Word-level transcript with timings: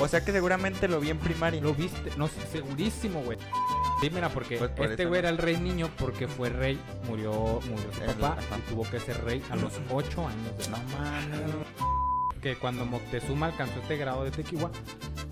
O 0.00 0.06
sea 0.08 0.24
que 0.24 0.32
seguramente 0.32 0.86
lo 0.88 1.00
vi 1.00 1.10
en 1.10 1.18
primaria. 1.18 1.60
Lo 1.60 1.74
viste, 1.74 2.10
no, 2.16 2.28
segurísimo, 2.52 3.20
güey. 3.22 3.38
Sí, 4.00 4.10
mira, 4.10 4.28
porque 4.28 4.58
Pues 4.58 4.70
por 4.70 4.86
este 4.90 5.06
güey 5.06 5.20
no. 5.22 5.28
era 5.28 5.28
el 5.30 5.38
rey 5.38 5.56
niño 5.58 5.90
porque 5.98 6.28
fue 6.28 6.50
rey, 6.50 6.78
murió, 7.08 7.32
murió 7.68 7.92
su 7.92 8.00
papá 8.20 8.36
y 8.56 8.70
tuvo 8.70 8.84
que 8.88 9.00
ser 9.00 9.24
rey 9.24 9.42
a 9.50 9.56
los 9.56 9.72
8 9.90 10.28
años 10.28 10.56
de 10.58 10.64
edad. 10.64 10.78
Que 12.40 12.54
cuando 12.56 12.86
Moctezuma 12.86 13.46
alcanzó 13.46 13.80
este 13.80 13.96
grado 13.96 14.22
de 14.22 14.30
Tequila, 14.30 14.70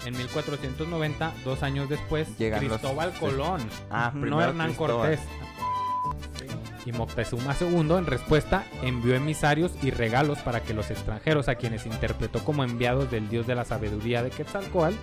en 0.04 0.16
1490, 0.16 1.32
dos 1.44 1.62
años 1.62 1.88
después, 1.88 2.36
Llegan 2.38 2.66
los- 2.66 2.78
Cristóbal 2.80 3.12
sí. 3.12 3.18
Colón, 3.20 3.60
Ah, 3.90 4.10
no 4.14 4.40
Hernán 4.42 4.68
Cristóbal. 4.74 5.16
Cortés. 5.16 5.20
Y 6.86 6.92
Moctezuma 6.92 7.54
II, 7.60 7.96
en 7.98 8.06
respuesta, 8.06 8.64
envió 8.82 9.14
emisarios 9.14 9.72
y 9.82 9.90
regalos 9.90 10.38
para 10.38 10.62
que 10.62 10.72
los 10.72 10.90
extranjeros, 10.90 11.48
a 11.48 11.56
quienes 11.56 11.84
interpretó 11.84 12.42
como 12.44 12.64
enviados 12.64 13.10
del 13.10 13.28
dios 13.28 13.46
de 13.46 13.56
la 13.56 13.64
sabiduría 13.64 14.22
de 14.22 14.30
Quetzalcoatl, 14.30 14.94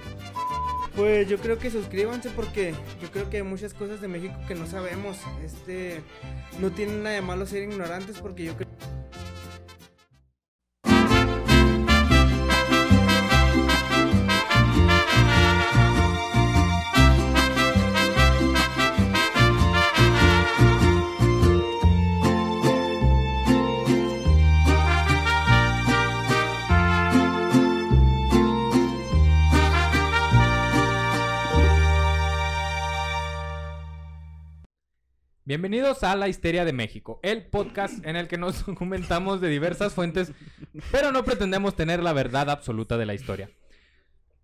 Pues 0.95 1.27
yo 1.27 1.37
creo 1.39 1.57
que 1.57 1.71
suscríbanse 1.71 2.29
porque 2.29 2.73
yo 3.01 3.11
creo 3.11 3.29
que 3.29 3.37
hay 3.37 3.43
muchas 3.43 3.73
cosas 3.73 3.99
de 3.99 4.07
México 4.07 4.35
que 4.47 4.55
no 4.55 4.65
sabemos. 4.67 5.17
Este 5.43 6.01
no 6.59 6.71
tiene 6.71 6.93
nada 6.93 7.15
de 7.15 7.21
malo 7.21 7.45
ser 7.45 7.63
ignorantes 7.63 8.19
porque 8.19 8.45
yo 8.45 8.55
creo 8.55 8.69
Bienvenidos 35.45 36.05
a 36.05 36.15
La 36.15 36.29
Histeria 36.29 36.63
de 36.63 36.71
México, 36.71 37.19
el 37.21 37.45
podcast 37.45 38.05
en 38.05 38.15
el 38.15 38.29
que 38.29 38.37
nos 38.37 38.65
documentamos 38.65 39.41
de 39.41 39.49
diversas 39.49 39.93
fuentes, 39.93 40.31
pero 40.89 41.11
no 41.11 41.25
pretendemos 41.25 41.75
tener 41.75 42.01
la 42.01 42.13
verdad 42.13 42.49
absoluta 42.49 42.97
de 42.97 43.05
la 43.05 43.13
historia. 43.13 43.49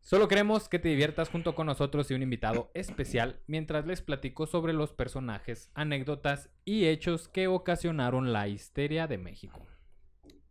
Solo 0.01 0.27
queremos 0.27 0.67
que 0.67 0.77
te 0.77 0.89
diviertas 0.89 1.29
junto 1.29 1.55
con 1.55 1.67
nosotros 1.67 2.11
y 2.11 2.15
un 2.15 2.21
invitado 2.21 2.69
especial 2.73 3.39
mientras 3.47 3.85
les 3.85 4.01
platico 4.01 4.45
sobre 4.45 4.73
los 4.73 4.91
personajes, 4.91 5.71
anécdotas 5.73 6.49
y 6.65 6.87
hechos 6.87 7.29
que 7.29 7.47
ocasionaron 7.47 8.33
la 8.33 8.49
histeria 8.49 9.07
de 9.07 9.17
México. 9.19 9.65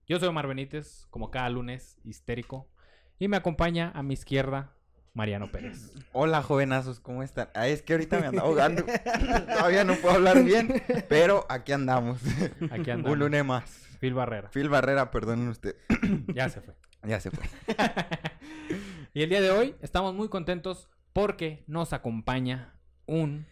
Yo 0.06 0.18
soy 0.18 0.28
Omar 0.28 0.46
Benítez, 0.46 1.04
como 1.10 1.30
cada 1.30 1.50
lunes, 1.50 1.98
histérico, 2.04 2.70
y 3.18 3.28
me 3.28 3.36
acompaña 3.36 3.92
a 3.94 4.02
mi 4.02 4.14
izquierda 4.14 4.77
Mariano 5.14 5.50
Pérez. 5.52 5.92
Hola, 6.12 6.42
jovenazos, 6.42 7.00
¿cómo 7.00 7.22
están? 7.22 7.48
Ah, 7.54 7.68
es 7.68 7.82
que 7.82 7.94
ahorita 7.94 8.18
me 8.20 8.26
ando 8.26 8.42
ahogando. 8.42 8.84
Todavía 9.46 9.84
no 9.84 9.94
puedo 9.96 10.14
hablar 10.16 10.42
bien, 10.44 10.82
pero 11.08 11.46
aquí 11.48 11.72
andamos. 11.72 12.20
Aquí 12.70 12.90
andamos. 12.90 13.12
Un 13.12 13.18
lunes 13.18 13.44
más. 13.44 13.86
Phil 14.00 14.14
Barrera. 14.14 14.50
Phil 14.50 14.68
Barrera, 14.68 15.10
perdonen 15.10 15.48
usted. 15.48 15.76
Ya 16.34 16.48
se 16.48 16.60
fue. 16.60 16.74
Ya 17.04 17.20
se 17.20 17.30
fue. 17.30 17.44
y 19.14 19.22
el 19.22 19.28
día 19.30 19.40
de 19.40 19.50
hoy 19.50 19.74
estamos 19.80 20.14
muy 20.14 20.28
contentos 20.28 20.88
porque 21.12 21.64
nos 21.66 21.92
acompaña 21.92 22.74
un 23.06 23.46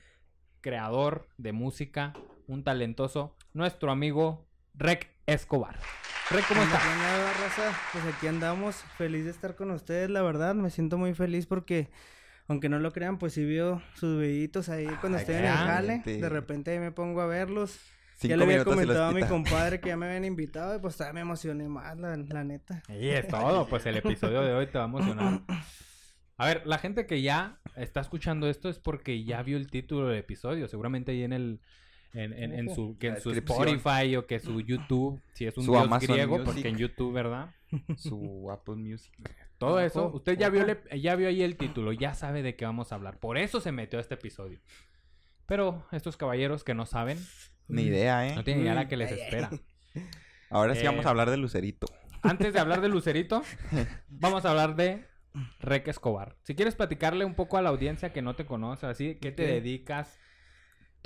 creador 0.60 1.28
de 1.38 1.52
música, 1.52 2.12
un 2.46 2.64
talentoso, 2.64 3.36
nuestro 3.52 3.90
amigo 3.90 4.46
Rec 4.78 5.08
Escobar. 5.26 5.78
Rec, 6.30 6.46
¿cómo 6.48 6.62
estás? 6.62 6.82
raza, 7.40 7.78
pues 7.92 8.04
aquí 8.04 8.26
andamos, 8.26 8.76
feliz 8.98 9.24
de 9.24 9.30
estar 9.30 9.56
con 9.56 9.70
ustedes, 9.70 10.10
la 10.10 10.22
verdad, 10.22 10.54
me 10.54 10.70
siento 10.70 10.98
muy 10.98 11.14
feliz 11.14 11.46
porque 11.46 11.88
aunque 12.46 12.68
no 12.68 12.78
lo 12.78 12.92
crean, 12.92 13.18
pues 13.18 13.32
sí 13.32 13.44
veo 13.44 13.80
sus 13.94 14.20
videitos 14.20 14.68
ahí 14.68 14.86
cuando 15.00 15.18
Ay, 15.18 15.22
estoy 15.22 15.36
en 15.36 15.44
el 15.46 15.52
jale, 15.52 16.02
de 16.04 16.28
repente 16.28 16.72
ahí 16.72 16.78
me 16.78 16.92
pongo 16.92 17.20
a 17.20 17.26
verlos. 17.26 17.78
Cinco 18.16 18.30
ya 18.30 18.36
le 18.36 18.44
había 18.44 18.60
y 18.60 18.64
comentado 18.64 19.04
a 19.04 19.12
mi 19.12 19.22
compadre 19.22 19.80
que 19.80 19.88
ya 19.88 19.96
me 19.96 20.06
habían 20.06 20.24
invitado 20.24 20.74
y 20.74 20.78
pues 20.78 20.96
todavía 20.96 21.14
me 21.14 21.20
emocioné 21.20 21.68
más, 21.68 21.98
la, 21.98 22.16
la 22.16 22.44
neta. 22.44 22.82
Ahí 22.88 23.10
es 23.10 23.28
todo, 23.28 23.66
pues 23.66 23.84
el 23.86 23.96
episodio 23.96 24.42
de 24.42 24.52
hoy 24.52 24.66
te 24.66 24.78
va 24.78 24.84
a 24.84 24.88
emocionar. 24.88 25.40
A 26.38 26.46
ver, 26.46 26.66
la 26.66 26.78
gente 26.78 27.06
que 27.06 27.22
ya 27.22 27.60
está 27.76 28.00
escuchando 28.00 28.48
esto 28.48 28.68
es 28.68 28.78
porque 28.78 29.24
ya 29.24 29.42
vio 29.42 29.56
el 29.56 29.70
título 29.70 30.08
del 30.08 30.18
episodio, 30.18 30.68
seguramente 30.68 31.12
ahí 31.12 31.22
en 31.22 31.32
el 31.32 31.60
en, 32.12 32.32
en- 32.32 32.52
en 32.52 32.74
su 32.74 32.96
que 32.98 33.08
en 33.08 33.20
su. 33.20 33.30
Spotify 33.30 34.16
o 34.16 34.26
que 34.26 34.38
su 34.40 34.60
YouTube, 34.60 35.20
si 35.34 35.46
es 35.46 35.56
un 35.58 35.64
Su 35.64 35.72
dios 35.72 35.84
Amazon 35.84 36.14
griego, 36.14 36.38
Music. 36.38 36.52
porque 36.54 36.68
en 36.68 36.76
YouTube, 36.78 37.12
¿verdad? 37.12 37.54
Su 37.96 38.50
Apple 38.50 38.76
Music. 38.76 39.12
Todo 39.58 39.80
eso, 39.80 40.10
usted 40.12 40.38
ya 40.38 40.48
vio, 40.50 40.64
ya 40.96 41.16
vio 41.16 41.28
ahí 41.28 41.42
el 41.42 41.56
título, 41.56 41.92
ya 41.92 42.14
sabe 42.14 42.42
de 42.42 42.56
qué 42.56 42.64
vamos 42.64 42.92
a 42.92 42.94
hablar. 42.96 43.18
Por 43.18 43.38
eso 43.38 43.60
se 43.60 43.72
metió 43.72 43.98
a 43.98 44.02
este 44.02 44.14
episodio. 44.14 44.60
Pero 45.46 45.86
estos 45.92 46.16
caballeros 46.16 46.64
que 46.64 46.74
no 46.74 46.86
saben, 46.86 47.18
Ni 47.68 47.82
idea, 47.82 48.26
¿eh? 48.28 48.34
no 48.34 48.44
tienen 48.44 48.64
idea 48.64 48.74
la 48.74 48.88
que 48.88 48.96
les 48.96 49.12
espera. 49.12 49.50
Ahora 50.50 50.74
sí 50.74 50.82
Eh, 50.82 50.86
vamos 50.88 51.06
a 51.06 51.10
hablar 51.10 51.30
de 51.30 51.36
Lucerito. 51.36 51.86
Antes 52.22 52.52
de 52.52 52.60
hablar 52.60 52.80
de 52.80 52.88
Lucerito, 52.88 53.42
vamos 54.08 54.44
a 54.44 54.50
hablar 54.50 54.74
de 54.76 55.04
Rec 55.60 55.86
Escobar. 55.88 56.36
Si 56.42 56.54
quieres 56.54 56.74
platicarle 56.74 57.24
un 57.24 57.34
poco 57.34 57.56
a 57.58 57.62
la 57.62 57.68
audiencia 57.70 58.12
que 58.12 58.22
no 58.22 58.34
te 58.36 58.44
conoce, 58.46 58.86
así, 58.86 59.16
¿qué 59.20 59.32
te 59.32 59.46
dedicas? 59.46 60.18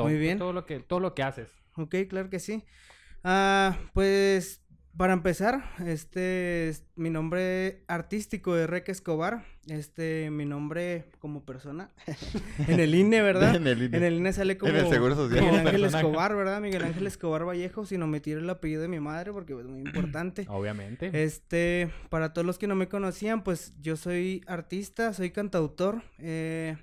Todo, 0.01 0.09
Muy 0.09 0.19
bien. 0.19 0.39
Todo 0.39 0.53
lo 0.53 0.65
que, 0.67 0.81
todo 0.81 1.01
lo 1.01 1.15
que 1.15 1.23
haces. 1.23 1.51
Ok, 1.77 1.95
claro 2.09 2.31
que 2.31 2.39
sí. 2.41 2.65
Ah, 3.23 3.77
pues 3.93 4.63
para 4.97 5.13
empezar, 5.13 5.63
este 5.87 6.69
es 6.69 6.85
mi 6.97 7.11
nombre 7.11 7.85
artístico 7.87 8.57
es 8.57 8.69
Rec 8.69 8.89
Escobar. 8.89 9.45
Este, 9.69 10.31
mi 10.31 10.45
nombre 10.47 11.05
como 11.21 11.45
persona. 11.45 11.91
en 12.67 12.81
el 12.81 12.95
INE, 12.95 13.23
¿verdad? 13.23 13.55
En 13.57 13.67
el 13.67 13.83
INE. 13.83 13.97
En 13.97 14.03
el 14.03 14.15
INE 14.15 14.33
sale 14.33 14.59
como 14.59 14.73
En 14.73 14.79
el 14.79 14.89
Seguro 14.89 15.15
Social. 15.15 15.41
Miguel 15.45 15.61
Ángel 15.61 15.81
personaje. 15.83 16.07
Escobar, 16.07 16.35
¿verdad? 16.37 16.61
Miguel 16.63 16.83
Ángel 16.85 17.07
Escobar 17.07 17.47
Vallejo, 17.47 17.87
sin 17.87 18.03
omitir 18.03 18.39
el 18.39 18.51
apellido 18.51 18.83
de 18.83 18.89
mi 18.89 19.01
madre 19.01 19.33
porque 19.33 19.53
es 19.53 19.67
muy 19.67 19.81
importante. 19.87 20.47
Obviamente. 20.49 21.11
Este, 21.23 21.91
para 22.09 22.33
todos 22.33 22.47
los 22.47 22.59
que 22.59 22.67
no 22.67 22.75
me 22.75 22.89
conocían, 22.89 23.45
pues 23.45 23.75
yo 23.81 23.97
soy 23.97 24.43
artista, 24.47 25.13
soy 25.13 25.31
cantautor. 25.31 26.03
eh, 26.19 26.77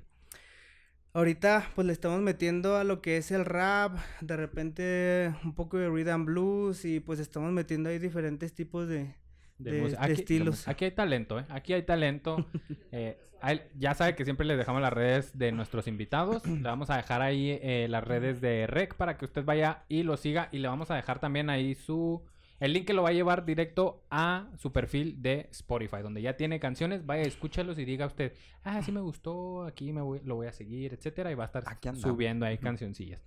ahorita 1.17 1.71
pues 1.75 1.87
le 1.87 1.93
estamos 1.93 2.21
metiendo 2.21 2.77
a 2.77 2.83
lo 2.83 3.01
que 3.01 3.17
es 3.17 3.31
el 3.31 3.43
rap, 3.45 3.97
de 4.21 4.37
repente 4.37 5.33
un 5.43 5.53
poco 5.53 5.77
de 5.77 5.89
rhythm 5.89 6.25
blues 6.25 6.85
y 6.85 6.99
pues 6.99 7.19
estamos 7.19 7.51
metiendo 7.51 7.89
ahí 7.89 7.99
diferentes 7.99 8.53
tipos 8.53 8.87
de... 8.87 9.13
de 9.57 9.71
de- 9.71 9.81
música. 9.81 9.99
de 10.05 10.13
Aquí- 10.13 10.21
estilos. 10.21 10.67
Aquí 10.67 10.85
hay 10.85 10.91
talento, 10.91 11.39
¿eh? 11.39 11.45
Aquí 11.49 11.73
hay 11.73 11.83
talento. 11.83 12.45
Eh, 12.91 13.17
hay- 13.41 13.61
ya 13.77 13.93
sabe 13.93 14.15
que 14.15 14.23
siempre 14.23 14.45
les 14.45 14.57
dejamos 14.57 14.81
las 14.81 14.93
redes 14.93 15.37
de 15.37 15.51
nuestros 15.51 15.87
invitados. 15.87 16.45
Le 16.47 16.61
vamos 16.61 16.89
a 16.89 16.97
dejar 16.97 17.21
ahí 17.21 17.59
eh, 17.61 17.87
las 17.89 18.03
redes 18.03 18.39
de 18.41 18.65
Rec 18.65 18.95
para 18.95 19.17
que 19.17 19.25
usted 19.25 19.43
vaya 19.43 19.83
y 19.89 20.03
lo 20.03 20.17
siga. 20.17 20.49
Y 20.51 20.59
le 20.59 20.67
vamos 20.67 20.89
a 20.91 20.95
dejar 20.95 21.19
también 21.19 21.49
ahí 21.49 21.75
su... 21.75 22.23
El 22.59 22.73
link 22.73 22.85
que 22.87 22.93
lo 22.93 23.03
va 23.03 23.09
a 23.09 23.13
llevar 23.13 23.45
directo 23.45 24.03
a 24.09 24.49
su 24.57 24.71
perfil 24.71 25.21
de 25.21 25.47
Spotify, 25.51 25.97
donde 26.01 26.21
ya 26.23 26.37
tiene 26.37 26.59
canciones. 26.59 27.05
Vaya, 27.05 27.21
escúchalos 27.21 27.77
y 27.77 27.85
diga 27.85 28.07
usted, 28.07 28.33
ah, 28.63 28.81
sí 28.81 28.91
me 28.91 29.01
gustó, 29.01 29.63
aquí 29.63 29.93
me 29.93 30.01
voy- 30.01 30.21
lo 30.23 30.35
voy 30.35 30.47
a 30.47 30.51
seguir, 30.51 30.93
etcétera. 30.93 31.31
Y 31.31 31.35
va 31.35 31.43
a 31.43 31.47
estar 31.47 31.63
Aquí 31.67 31.89
subiendo 31.95 32.45
ahí 32.47 32.57
cancioncillas. 32.57 33.21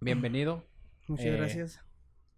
Bienvenido. 0.00 0.64
Muchas 1.08 1.26
Eh, 1.26 1.36
gracias. 1.36 1.80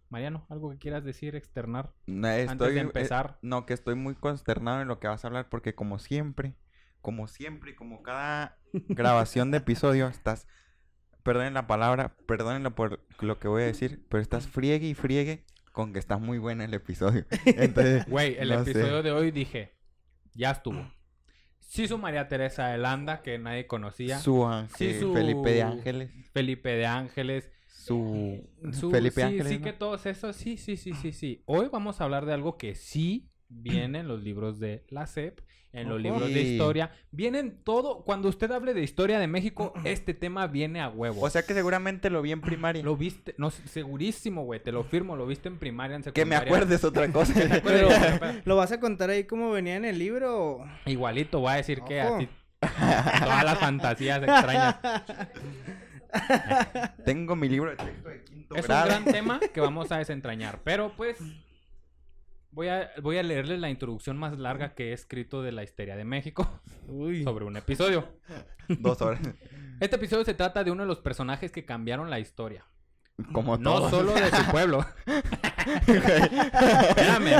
Mariano, 0.09 0.45
¿algo 0.49 0.69
que 0.71 0.77
quieras 0.77 1.03
decir, 1.03 1.35
externar? 1.35 1.93
No, 2.05 2.27
Antes 2.27 2.51
estoy, 2.51 2.73
de 2.73 2.79
eh, 2.79 2.83
empezar. 2.83 3.39
no, 3.41 3.65
que 3.65 3.73
estoy 3.73 3.95
muy 3.95 4.15
consternado 4.15 4.81
en 4.81 4.87
lo 4.87 4.99
que 4.99 5.07
vas 5.07 5.23
a 5.25 5.27
hablar 5.27 5.49
porque 5.49 5.75
como 5.75 5.99
siempre, 5.99 6.55
como 7.01 7.27
siempre, 7.27 7.71
y 7.71 7.75
como 7.75 8.03
cada 8.03 8.57
grabación 8.73 9.51
de 9.51 9.57
episodio, 9.57 10.07
estás, 10.07 10.47
perdonen 11.23 11.53
la 11.55 11.67
palabra, 11.67 12.15
perdónenlo 12.25 12.73
por 12.73 13.01
lo 13.19 13.37
que 13.39 13.47
voy 13.49 13.63
a 13.63 13.65
decir, 13.65 14.05
pero 14.09 14.21
estás 14.21 14.47
friegue 14.47 14.87
y 14.87 14.93
friegue 14.93 15.43
con 15.77 15.93
que 15.93 15.99
está 15.99 16.17
muy 16.17 16.39
bueno 16.39 16.63
el 16.63 16.73
episodio. 16.73 17.23
Entonces, 17.45 18.03
Güey, 18.09 18.35
el 18.39 18.49
no 18.49 18.63
sé. 18.65 18.71
episodio 18.71 19.03
de 19.03 19.11
hoy 19.11 19.29
dije, 19.29 19.75
ya 20.33 20.49
estuvo. 20.49 20.91
Sí 21.59 21.87
su 21.87 21.99
María 21.99 22.27
Teresa 22.27 22.69
de 22.69 22.79
Landa, 22.79 23.21
que 23.21 23.37
nadie 23.37 23.67
conocía. 23.67 24.17
su 24.17 24.43
ángel, 24.47 24.99
su- 24.99 25.13
Felipe 25.13 25.51
de 25.51 25.61
Ángeles, 25.61 26.09
Felipe 26.33 26.69
de 26.69 26.87
Ángeles. 26.87 27.51
su, 27.67 28.43
su- 28.73 28.89
Felipe 28.89 29.21
sí, 29.21 29.21
Ángeles, 29.21 29.47
sí 29.49 29.59
¿no? 29.59 29.63
que 29.65 29.73
todos 29.73 30.07
esos, 30.07 30.35
sí, 30.35 30.57
sí, 30.57 30.77
sí, 30.77 30.93
sí, 30.95 31.11
sí. 31.11 31.43
Hoy 31.45 31.69
vamos 31.71 32.01
a 32.01 32.05
hablar 32.05 32.25
de 32.25 32.33
algo 32.33 32.57
que 32.57 32.73
sí 32.73 33.29
viene 33.49 33.99
en 33.99 34.07
los 34.07 34.23
libros 34.23 34.59
de 34.59 34.83
la 34.89 35.07
SEP, 35.07 35.39
en 35.73 35.89
los 35.89 35.99
Ojo. 35.99 36.03
libros 36.03 36.33
de 36.33 36.41
historia. 36.41 36.91
Vienen 37.11 37.61
todo, 37.63 38.03
cuando 38.03 38.29
usted 38.29 38.51
hable 38.51 38.73
de 38.73 38.81
historia 38.81 39.19
de 39.19 39.27
México, 39.27 39.73
este 39.83 40.13
tema 40.13 40.47
viene 40.47 40.81
a 40.81 40.89
huevo. 40.89 41.21
O 41.21 41.29
sea 41.29 41.43
que 41.43 41.53
seguramente 41.53 42.09
lo 42.09 42.21
vi 42.21 42.31
en 42.31 42.41
primaria. 42.41 42.83
lo 42.83 42.95
viste, 42.95 43.35
no, 43.37 43.51
segurísimo, 43.51 44.43
güey, 44.43 44.61
te 44.61 44.71
lo 44.71 44.83
firmo, 44.83 45.15
lo 45.15 45.27
viste 45.27 45.49
en 45.49 45.57
primaria, 45.57 45.95
en 45.95 46.03
Que 46.03 46.11
secundaria. 46.11 46.39
me 46.39 46.45
acuerdes 46.45 46.83
otra 46.83 47.11
cosa. 47.11 47.33
Que 47.33 47.47
Pero. 47.63 47.89
¿lo 48.45 48.55
vas 48.55 48.71
a 48.71 48.79
contar 48.79 49.09
ahí 49.09 49.25
como 49.25 49.51
venía 49.51 49.75
en 49.75 49.85
el 49.85 49.99
libro? 49.99 50.65
Igualito, 50.85 51.39
voy 51.39 51.51
a 51.51 51.55
decir 51.55 51.81
que 51.81 52.01
Ojo. 52.01 52.15
así. 52.15 52.29
Todas 52.59 53.43
las 53.43 53.59
fantasías 53.59 54.19
extrañas. 54.23 54.77
Tengo 57.05 57.35
mi 57.35 57.49
libro 57.49 57.69
de 57.69 57.75
texto 57.77 58.09
de 58.09 58.23
quinto 58.23 58.55
Es 58.55 58.67
un 58.67 58.75
gran 58.75 59.05
tema 59.05 59.39
que 59.53 59.61
vamos 59.61 59.91
a 59.91 59.97
desentrañar. 59.97 60.61
Pero 60.63 60.91
pues. 60.95 61.17
Voy 62.57 62.69
a, 62.69 62.89
voy 63.03 63.19
a 63.19 63.21
leerles 63.23 63.59
la 63.59 63.69
introducción 63.69 64.17
más 64.17 64.39
larga 64.39 64.73
que 64.73 64.89
he 64.89 64.93
escrito 64.93 65.43
de 65.43 65.51
la 65.51 65.61
histeria 65.63 65.95
de 65.95 66.05
México 66.05 66.59
Uy. 66.87 67.23
sobre 67.23 67.45
un 67.45 67.55
episodio. 67.55 68.07
Dos 68.67 68.99
horas. 69.03 69.21
Este 69.79 69.95
episodio 69.97 70.25
se 70.25 70.33
trata 70.33 70.63
de 70.63 70.71
uno 70.71 70.81
de 70.81 70.87
los 70.87 70.97
personajes 71.01 71.51
que 71.51 71.65
cambiaron 71.65 72.09
la 72.09 72.19
historia. 72.19 72.65
Como 73.31 73.59
No 73.59 73.75
todos. 73.75 73.91
solo 73.91 74.11
de 74.15 74.31
su 74.31 74.43
pueblo. 74.49 74.83
Espérame. 75.87 77.31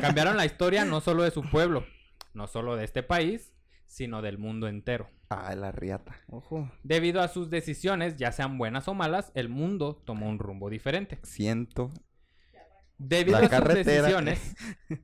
Cambiaron 0.00 0.38
la 0.38 0.46
historia 0.46 0.86
no 0.86 1.02
solo 1.02 1.22
de 1.22 1.30
su 1.30 1.42
pueblo, 1.42 1.84
no 2.32 2.46
solo 2.46 2.74
de 2.76 2.84
este 2.84 3.02
país, 3.02 3.52
sino 3.86 4.22
del 4.22 4.38
mundo 4.38 4.66
entero. 4.66 5.10
Ah, 5.28 5.54
la 5.54 5.72
riata. 5.72 6.16
Ojo. 6.28 6.70
Debido 6.84 7.20
a 7.20 7.28
sus 7.28 7.50
decisiones, 7.50 8.16
ya 8.16 8.32
sean 8.32 8.56
buenas 8.56 8.88
o 8.88 8.94
malas, 8.94 9.30
el 9.34 9.50
mundo 9.50 10.00
tomó 10.06 10.26
un 10.30 10.38
rumbo 10.38 10.70
diferente. 10.70 11.18
Siento. 11.22 11.90
Debido 12.98 13.32
La 13.32 13.46
a 13.46 13.48
sus 13.48 13.50
carretera. 13.50 14.02
decisiones. 14.02 14.54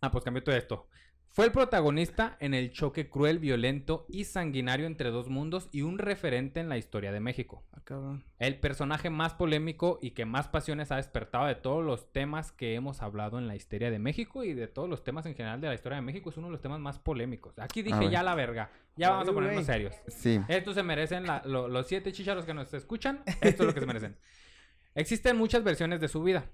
Ah, 0.00 0.10
pues 0.10 0.22
cambió 0.22 0.42
todo 0.44 0.54
esto. 0.54 0.86
Fue 1.30 1.46
el 1.46 1.50
protagonista 1.52 2.36
en 2.38 2.52
el 2.52 2.70
choque 2.72 3.08
cruel, 3.08 3.38
violento 3.38 4.04
y 4.08 4.24
sanguinario 4.24 4.86
entre 4.86 5.10
dos 5.10 5.28
mundos 5.30 5.68
y 5.72 5.80
un 5.80 5.98
referente 5.98 6.60
en 6.60 6.68
la 6.68 6.76
historia 6.76 7.10
de 7.10 7.20
México. 7.20 7.64
Ah, 7.72 7.80
cabrón. 7.82 8.22
El 8.38 8.60
personaje 8.60 9.08
más 9.08 9.32
polémico 9.34 9.98
y 10.02 10.10
que 10.10 10.26
más 10.26 10.46
pasiones 10.48 10.92
ha 10.92 10.96
despertado 10.96 11.46
de 11.46 11.54
todos 11.54 11.82
los 11.82 12.12
temas 12.12 12.52
que 12.52 12.74
hemos 12.74 13.00
hablado 13.02 13.38
en 13.38 13.48
la 13.48 13.56
historia 13.56 13.90
de 13.90 13.98
México 13.98 14.44
y 14.44 14.52
de 14.52 14.68
todos 14.68 14.88
los 14.90 15.02
temas 15.02 15.24
en 15.26 15.34
general 15.34 15.60
de 15.60 15.68
la 15.68 15.74
historia 15.74 15.96
de 15.96 16.02
México 16.02 16.28
es 16.28 16.36
uno 16.36 16.48
de 16.48 16.52
los 16.52 16.60
temas 16.60 16.80
más 16.80 16.98
polémicos. 16.98 17.58
Aquí 17.58 17.82
dije 17.82 18.10
ya 18.10 18.22
la 18.22 18.34
verga. 18.34 18.70
Ya 18.96 19.08
vamos 19.10 19.28
a 19.28 19.32
ponernos 19.32 19.64
serios. 19.64 19.94
Sí. 20.08 20.38
Estos 20.48 20.74
se 20.74 20.82
merecen 20.82 21.26
la- 21.26 21.42
lo- 21.46 21.66
los 21.66 21.88
siete 21.88 22.12
chicharos 22.12 22.44
que 22.44 22.52
nos 22.54 22.72
escuchan. 22.74 23.22
Esto 23.40 23.62
es 23.62 23.66
lo 23.68 23.72
que 23.74 23.80
se 23.80 23.86
merecen. 23.86 24.18
Existen 24.94 25.36
muchas 25.36 25.64
versiones 25.64 25.98
de 26.00 26.08
su 26.08 26.22
vida. 26.22 26.44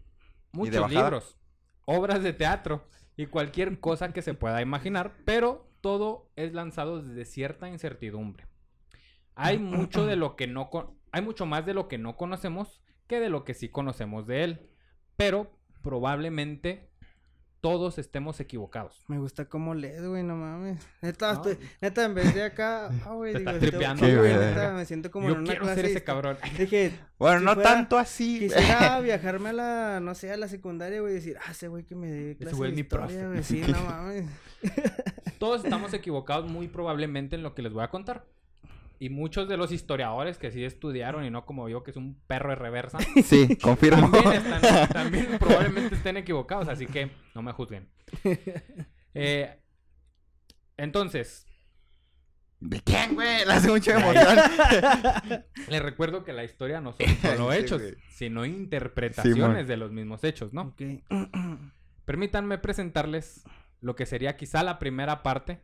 Muchos 0.52 0.90
libros, 0.90 1.36
obras 1.84 2.22
de 2.22 2.32
teatro 2.32 2.86
y 3.16 3.26
cualquier 3.26 3.80
cosa 3.80 4.12
que 4.12 4.22
se 4.22 4.34
pueda 4.34 4.62
imaginar, 4.62 5.16
pero 5.24 5.68
todo 5.80 6.30
es 6.36 6.52
lanzado 6.52 7.02
desde 7.02 7.24
cierta 7.24 7.68
incertidumbre. 7.68 8.46
Hay 9.34 9.58
mucho 9.58 10.06
de 10.06 10.16
lo 10.16 10.36
que 10.36 10.46
no 10.46 10.70
hay 11.12 11.22
mucho 11.22 11.46
más 11.46 11.66
de 11.66 11.74
lo 11.74 11.88
que 11.88 11.98
no 11.98 12.16
conocemos 12.16 12.82
que 13.06 13.18
de 13.18 13.30
lo 13.30 13.44
que 13.44 13.54
sí 13.54 13.68
conocemos 13.68 14.26
de 14.28 14.44
él, 14.44 14.70
pero 15.16 15.50
probablemente 15.82 16.89
todos 17.60 17.98
estemos 17.98 18.40
equivocados. 18.40 19.04
Me 19.08 19.18
gusta 19.18 19.44
cómo 19.44 19.74
lees, 19.74 20.02
güey, 20.06 20.22
no 20.22 20.34
mames. 20.36 20.78
Neta, 21.02 21.34
No. 21.34 21.42
estoy- 21.44 21.58
neta, 21.80 22.04
en 22.04 22.14
vez 22.14 22.34
de 22.34 22.42
acá, 22.44 22.88
ah, 23.04 23.12
güey, 23.14 23.34
digo, 23.34 23.50
estás 23.50 23.60
tripeando, 23.68 24.06
güey, 24.06 24.16
güey. 24.18 24.32
neta, 24.36 24.72
me 24.72 24.84
siento 24.86 25.10
como 25.10 25.28
Yo 25.28 25.34
en 25.34 25.40
una 25.40 25.46
quiero 25.50 25.62
clase 25.64 25.80
ser 25.82 25.90
ese 25.90 26.04
cabrón. 26.04 26.38
Dije, 26.58 26.92
Bueno, 27.18 27.38
Si 27.40 27.44
no 27.44 27.54
fuera- 27.54 27.70
tanto 27.70 27.98
así. 27.98 28.38
quisiera 28.38 28.98
viajarme 29.02 29.50
a 29.50 29.52
la, 29.52 30.00
no 30.00 30.14
sé, 30.14 30.32
a 30.32 30.36
la 30.38 30.48
secundaria, 30.48 31.00
güey, 31.00 31.12
y 31.12 31.16
decir, 31.16 31.36
ah, 31.46 31.50
ese 31.50 31.68
güey 31.68 31.84
que 31.84 31.94
me 31.94 32.10
dé 32.10 32.36
clase 32.36 32.56
güey 32.56 32.70
de 32.70 32.72
es 32.72 32.76
mi 32.76 32.80
historia, 32.82 33.06
profe. 33.06 33.26
güey, 33.28 33.42
sí, 33.42 33.62
no 33.70 33.82
mames. 33.84 34.24
Todos 35.38 35.64
estamos 35.64 35.92
equivocados 35.94 36.50
muy 36.50 36.68
probablemente 36.68 37.36
en 37.36 37.42
lo 37.42 37.54
que 37.54 37.62
les 37.62 37.72
voy 37.72 37.82
a 37.84 37.88
contar. 37.88 38.24
Y 39.02 39.08
muchos 39.08 39.48
de 39.48 39.56
los 39.56 39.72
historiadores 39.72 40.36
que 40.36 40.50
sí 40.52 40.62
estudiaron 40.62 41.24
y 41.24 41.30
no 41.30 41.46
como 41.46 41.68
yo, 41.70 41.82
que 41.82 41.90
es 41.90 41.96
un 41.96 42.20
perro 42.26 42.50
de 42.50 42.56
reversa, 42.56 42.98
Sí, 43.24 43.56
confirmo. 43.56 44.10
también, 44.10 44.34
están- 44.54 44.88
también 44.90 45.38
probablemente 45.38 45.94
estén 45.96 46.18
equivocados, 46.18 46.68
así 46.68 46.86
que 46.86 47.10
no 47.34 47.42
me 47.42 47.52
juzguen. 47.52 47.88
Eh, 49.12 49.58
entonces, 50.76 51.44
¿De 52.60 52.80
quién, 52.80 53.14
güey? 53.16 53.44
Le 53.46 53.52
hace 53.54 53.68
mucha 53.70 53.98
emoción. 53.98 54.36
les 55.68 55.82
recuerdo 55.82 56.22
que 56.22 56.32
la 56.32 56.44
historia 56.44 56.80
no 56.80 56.92
son 56.92 57.06
solo 57.22 57.52
hechos, 57.52 57.82
sino 58.10 58.44
interpretaciones 58.44 59.66
de 59.66 59.76
los 59.78 59.90
mismos 59.90 60.22
hechos, 60.22 60.52
¿no? 60.52 60.76
Permítanme 62.04 62.58
presentarles 62.58 63.42
lo 63.80 63.96
que 63.96 64.06
sería 64.06 64.36
quizá 64.36 64.62
la 64.62 64.78
primera 64.78 65.22
parte, 65.24 65.60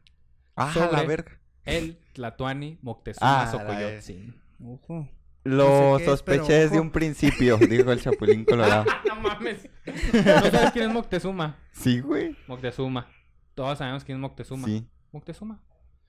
Ah, 0.56 0.72
Sobre- 0.72 0.92
la 0.92 1.02
verga. 1.04 1.38
El 1.66 1.98
Tlatuani 2.14 2.78
Moctezuma 2.82 3.42
Ah, 3.42 3.50
Xocoyotzin. 3.50 4.34
Ojo. 4.64 5.08
Lo 5.44 5.98
sé 5.98 6.04
qué 6.04 6.12
es, 6.12 6.22
pero 6.22 6.42
sospeché 6.44 6.52
desde 6.60 6.76
ojo. 6.76 6.82
un 6.82 6.90
principio, 6.90 7.56
dijo 7.58 7.92
el 7.92 8.00
Chapulín 8.00 8.44
Colorado. 8.46 8.84
no 9.08 9.16
mames. 9.20 9.68
¿No 9.84 10.50
sabes 10.50 10.72
quién 10.72 10.88
es 10.88 10.92
Moctezuma? 10.94 11.56
Sí, 11.72 12.00
güey. 12.00 12.36
Moctezuma. 12.48 13.06
Todos 13.54 13.78
sabemos 13.78 14.02
quién 14.04 14.18
es 14.18 14.22
Moctezuma. 14.22 14.66
Sí. 14.66 14.86
Moctezuma. 15.12 15.62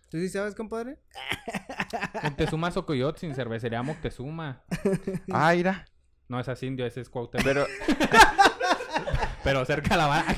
¿Tú 0.09 0.17
sí 0.17 0.29
sabes, 0.29 0.55
compadre? 0.55 0.97
Moctezuma 2.23 2.71
Xocoyotzin, 2.71 3.35
cervecería 3.35 3.83
Moctezuma. 3.83 4.63
Ah, 5.31 5.51
mira. 5.55 5.85
No 6.29 6.39
es 6.39 6.47
así 6.49 6.65
indio, 6.65 6.85
ese 6.85 7.01
es 7.01 7.09
Cuauhtémoc. 7.09 7.45
Pero, 7.45 7.65
Pero 9.43 9.65
cerca 9.65 9.95
la 9.95 10.07
vara. 10.07 10.35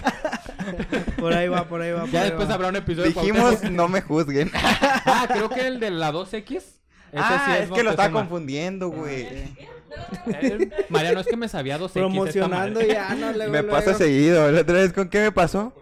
Por 1.20 1.34
ahí 1.34 1.48
va, 1.48 1.68
por 1.68 1.82
ahí 1.82 1.92
va. 1.92 2.02
por 2.02 2.10
Ya 2.12 2.22
ahí 2.22 2.30
después 2.30 2.50
va. 2.50 2.54
habrá 2.54 2.70
un 2.70 2.76
episodio 2.78 3.04
de 3.04 3.10
dijimos, 3.10 3.64
no 3.72 3.88
me 3.88 4.02
juzguen. 4.02 4.52
Ah, 4.62 5.28
creo 5.32 5.50
que 5.50 5.68
el 5.68 5.80
de 5.80 5.90
la 5.92 6.12
2X. 6.12 6.56
ese 6.56 6.80
ah, 7.16 7.44
sí 7.46 7.64
es, 7.64 7.72
que 7.72 7.84
lo 7.84 7.90
estaba 7.92 8.10
Moctezuma. 8.10 8.20
confundiendo, 8.20 8.90
güey. 8.90 9.22
Eh, 9.24 10.70
Mariano, 10.90 11.20
es 11.22 11.28
que 11.28 11.38
me 11.38 11.48
sabía 11.48 11.78
2X. 11.78 11.86
esta 11.88 12.00
Promocionando 12.00 12.82
ya, 12.82 13.16
no 13.16 13.32
le 13.34 13.48
Me 13.48 13.64
pasa 13.64 13.94
seguido. 13.96 14.52
La 14.52 14.62
otra 14.62 14.76
vez, 14.76 14.94
¿con 14.94 15.10
qué 15.10 15.22
me 15.22 15.32
pasó? 15.32 15.74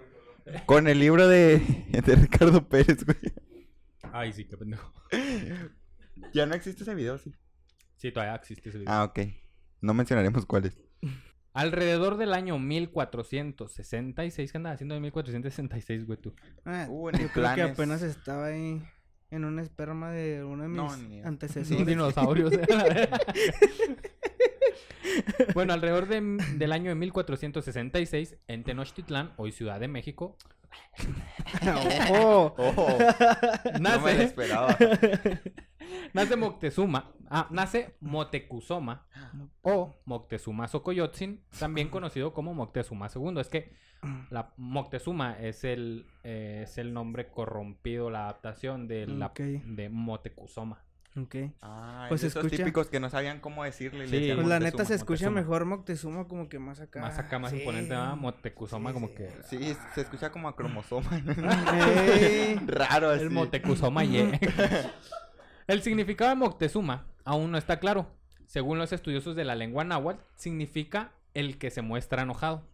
Con 0.65 0.87
el 0.87 0.99
libro 0.99 1.27
de, 1.27 1.59
de 1.89 2.15
Ricardo 2.15 2.67
Pérez, 2.67 3.05
güey. 3.05 3.17
Ay, 4.13 4.31
sí, 4.33 4.45
qué 4.45 4.55
pendejo. 4.57 4.91
Ya 6.33 6.45
no 6.45 6.55
existe 6.55 6.83
ese 6.83 6.95
video, 6.95 7.17
sí. 7.17 7.33
Sí, 7.97 8.11
todavía 8.11 8.35
existe 8.35 8.69
ese 8.69 8.77
video. 8.79 8.93
Ah, 8.93 9.03
ok. 9.03 9.19
No 9.81 9.93
mencionaremos 9.93 10.45
cuáles. 10.45 10.77
Alrededor 11.57 12.17
del 12.17 12.33
año 12.33 12.59
1466, 12.59 14.51
¿qué 14.51 14.57
andas 14.57 14.75
haciendo 14.75 14.95
en 14.95 15.01
1466, 15.01 16.05
güey, 16.05 16.19
tú? 16.19 16.33
Ah, 16.65 16.85
Uh, 16.87 17.09
yo 17.11 17.27
creo 17.29 17.55
que 17.55 17.61
apenas 17.63 18.01
estaba 18.03 18.45
ahí 18.47 18.81
en 19.31 19.43
un 19.43 19.57
esperma 19.59 20.11
de 20.11 20.43
uno 20.43 20.63
de 20.63 20.69
mis 20.69 20.77
No, 20.77 20.95
ni- 20.97 21.21
antecesores. 21.21 21.97
bueno, 25.53 25.73
alrededor 25.73 26.07
de- 26.07 26.37
del 26.57 26.71
año 26.71 26.89
de 26.89 26.95
1466, 26.95 28.37
en 28.47 28.63
Tenochtitlán, 28.63 29.33
hoy 29.37 29.51
Ciudad 29.51 29.79
de 29.79 29.87
México, 29.87 30.37
Ojo. 32.09 32.55
Oh, 32.59 32.97
no 33.79 33.79
me 33.79 33.79
lo 33.79 33.81
nace, 34.13 34.23
esperaba. 34.25 34.77
Nace 36.13 36.35
Moctezuma, 36.35 37.11
ah, 37.29 37.47
nace 37.51 37.95
Motecuzoma 38.01 39.05
o 39.61 39.95
Moctezuma 40.05 40.67
Xocoyotzin, 40.67 41.41
también 41.59 41.89
conocido 41.89 42.33
como 42.33 42.53
Moctezuma 42.53 43.07
II. 43.13 43.39
Es 43.39 43.49
que 43.49 43.73
la 44.29 44.53
Moctezuma 44.57 45.39
es 45.39 45.63
el, 45.63 46.05
eh, 46.23 46.61
es 46.63 46.77
el 46.77 46.93
nombre 46.93 47.29
corrompido, 47.29 48.09
la 48.09 48.23
adaptación 48.23 48.87
de, 48.87 49.07
la, 49.07 49.27
Ok. 49.27 49.39
de 49.39 49.89
Motecuzoma. 49.89 50.83
Ok. 51.19 51.35
Ah, 51.63 52.05
Pues 52.09 52.23
esos 52.23 52.43
escucha. 52.43 52.57
típicos 52.57 52.89
que 52.89 52.99
no 52.99 53.09
sabían 53.09 53.39
cómo 53.39 53.63
decirle. 53.63 54.07
Sí. 54.07 54.31
Pues 54.35 54.45
la 54.45 54.59
neta 54.59 54.85
se 54.85 54.93
escucha 54.93 55.25
Moctezuma. 55.31 55.41
mejor 55.41 55.65
Moctezuma 55.65 56.27
como 56.27 56.47
que 56.47 56.59
más 56.59 56.79
acá. 56.79 57.01
Más 57.01 57.17
acá, 57.17 57.39
más 57.39 57.49
Sí. 57.51 57.57
imponente, 57.57 57.89
¿verdad? 57.89 58.15
Motecuzoma 58.15 58.91
Sí, 58.91 58.93
como 58.93 59.07
sí. 59.07 59.13
que... 59.15 59.31
Sí, 59.49 59.75
se 59.95 60.01
escucha 60.01 60.31
como 60.31 60.47
a 60.47 60.55
cromosoma. 60.55 61.09
Raro 62.67 63.09
así. 63.09 63.23
El 63.23 63.31
Motecuzoma 63.31 64.05
Y. 64.05 64.31
El 65.67 65.81
significado 65.81 66.29
de 66.29 66.35
Moctezuma 66.35 67.05
aún 67.25 67.51
no 67.51 67.57
está 67.57 67.79
claro. 67.79 68.07
Según 68.45 68.77
los 68.77 68.93
estudiosos 68.93 69.35
de 69.35 69.43
la 69.43 69.55
lengua 69.55 69.83
náhuatl, 69.83 70.21
significa 70.35 71.11
el 71.33 71.57
que 71.57 71.69
se 71.69 71.81
muestra 71.81 72.23
enojado. 72.23 72.65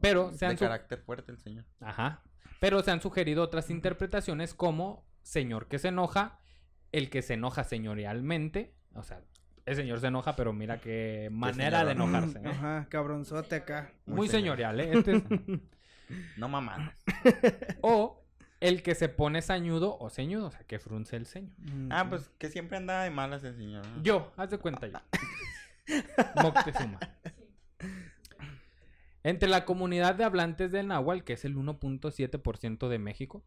Pero 0.00 0.30
se 0.32 0.44
De 0.44 0.52
han, 0.52 0.58
su- 0.58 0.64
carácter 0.64 1.00
fuerte 1.00 1.32
el 1.32 1.38
señor. 1.38 1.64
Ajá. 1.80 2.22
Pero 2.60 2.82
se 2.82 2.90
han 2.92 3.00
sugerido 3.00 3.42
otras 3.42 3.70
interpretaciones 3.70 4.54
como 4.54 5.04
señor 5.22 5.66
que 5.66 5.78
se 5.78 5.88
enoja, 5.88 6.38
el 6.92 7.10
que 7.10 7.22
se 7.22 7.34
enoja 7.34 7.64
señorialmente. 7.64 8.74
O 8.94 9.02
sea, 9.02 9.20
el 9.66 9.74
señor 9.76 10.00
se 10.00 10.06
enoja, 10.06 10.36
pero 10.36 10.52
mira 10.52 10.80
qué 10.80 11.28
manera 11.32 11.84
de 11.84 11.92
enojarse. 11.92 12.38
¿eh? 12.38 12.42
Ajá, 12.48 12.86
cabronzote 12.88 13.56
acá. 13.56 13.92
Muy, 14.06 14.16
Muy 14.16 14.28
señorial, 14.28 14.78
¿eh? 14.80 14.90
Este 14.92 15.16
es- 15.16 15.24
No 16.36 16.48
mamadas. 16.48 16.92
O 17.80 18.23
el 18.68 18.82
que 18.82 18.94
se 18.94 19.08
pone 19.08 19.42
sañudo 19.42 19.96
o 19.98 20.08
ceñudo, 20.10 20.46
o 20.46 20.50
sea, 20.50 20.62
que 20.64 20.78
frunce 20.78 21.16
el 21.16 21.26
ceño. 21.26 21.52
Ah, 21.90 22.06
pues 22.08 22.30
que 22.38 22.48
siempre 22.48 22.76
andaba 22.78 23.04
de 23.04 23.10
malas 23.10 23.44
el 23.44 23.54
señor. 23.56 23.86
¿no? 23.86 24.02
Yo, 24.02 24.32
haz 24.36 24.50
de 24.50 24.58
cuenta 24.58 24.86
yo. 24.86 24.98
Moctezuma. 26.42 26.98
Entre 29.22 29.48
la 29.48 29.64
comunidad 29.64 30.14
de 30.16 30.24
hablantes 30.24 30.70
del 30.70 30.88
náhuatl, 30.88 31.22
que 31.24 31.32
es 31.34 31.44
el 31.44 31.56
1.7% 31.56 32.88
de 32.88 32.98
México, 32.98 33.42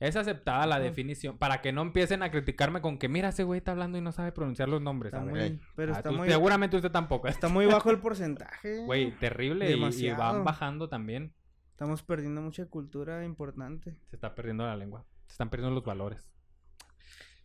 es 0.00 0.16
aceptada 0.16 0.66
la 0.66 0.78
definición. 0.78 1.38
Para 1.38 1.62
que 1.62 1.72
no 1.72 1.80
empiecen 1.80 2.22
a 2.22 2.30
criticarme 2.30 2.82
con 2.82 2.98
que, 2.98 3.08
mira, 3.08 3.30
ese 3.30 3.42
güey 3.44 3.58
está 3.58 3.72
hablando 3.72 3.96
y 3.96 4.02
no 4.02 4.12
sabe 4.12 4.32
pronunciar 4.32 4.68
los 4.68 4.82
nombres. 4.82 5.14
Está 5.14 5.22
a 5.22 5.24
ver. 5.24 5.32
muy, 5.34 5.40
Ey. 5.42 5.60
pero 5.74 5.94
Ah, 5.94 5.96
está 5.98 6.10
tú- 6.10 6.16
muy, 6.16 6.28
Seguramente 6.28 6.76
usted 6.76 6.90
tampoco. 6.90 7.26
está 7.28 7.48
muy 7.48 7.64
bajo 7.64 7.90
el 7.90 7.98
porcentaje. 8.00 8.84
Güey, 8.84 9.12
terrible. 9.18 9.70
y- 9.70 10.10
van 10.10 10.44
bajando 10.44 10.90
también. 10.90 11.32
Estamos 11.76 12.02
perdiendo 12.02 12.40
mucha 12.40 12.64
cultura 12.64 13.22
importante. 13.22 13.94
Se 14.08 14.16
está 14.16 14.34
perdiendo 14.34 14.64
la 14.64 14.74
lengua. 14.76 15.04
Se 15.26 15.32
están 15.32 15.50
perdiendo 15.50 15.74
los 15.74 15.84
valores. 15.84 16.26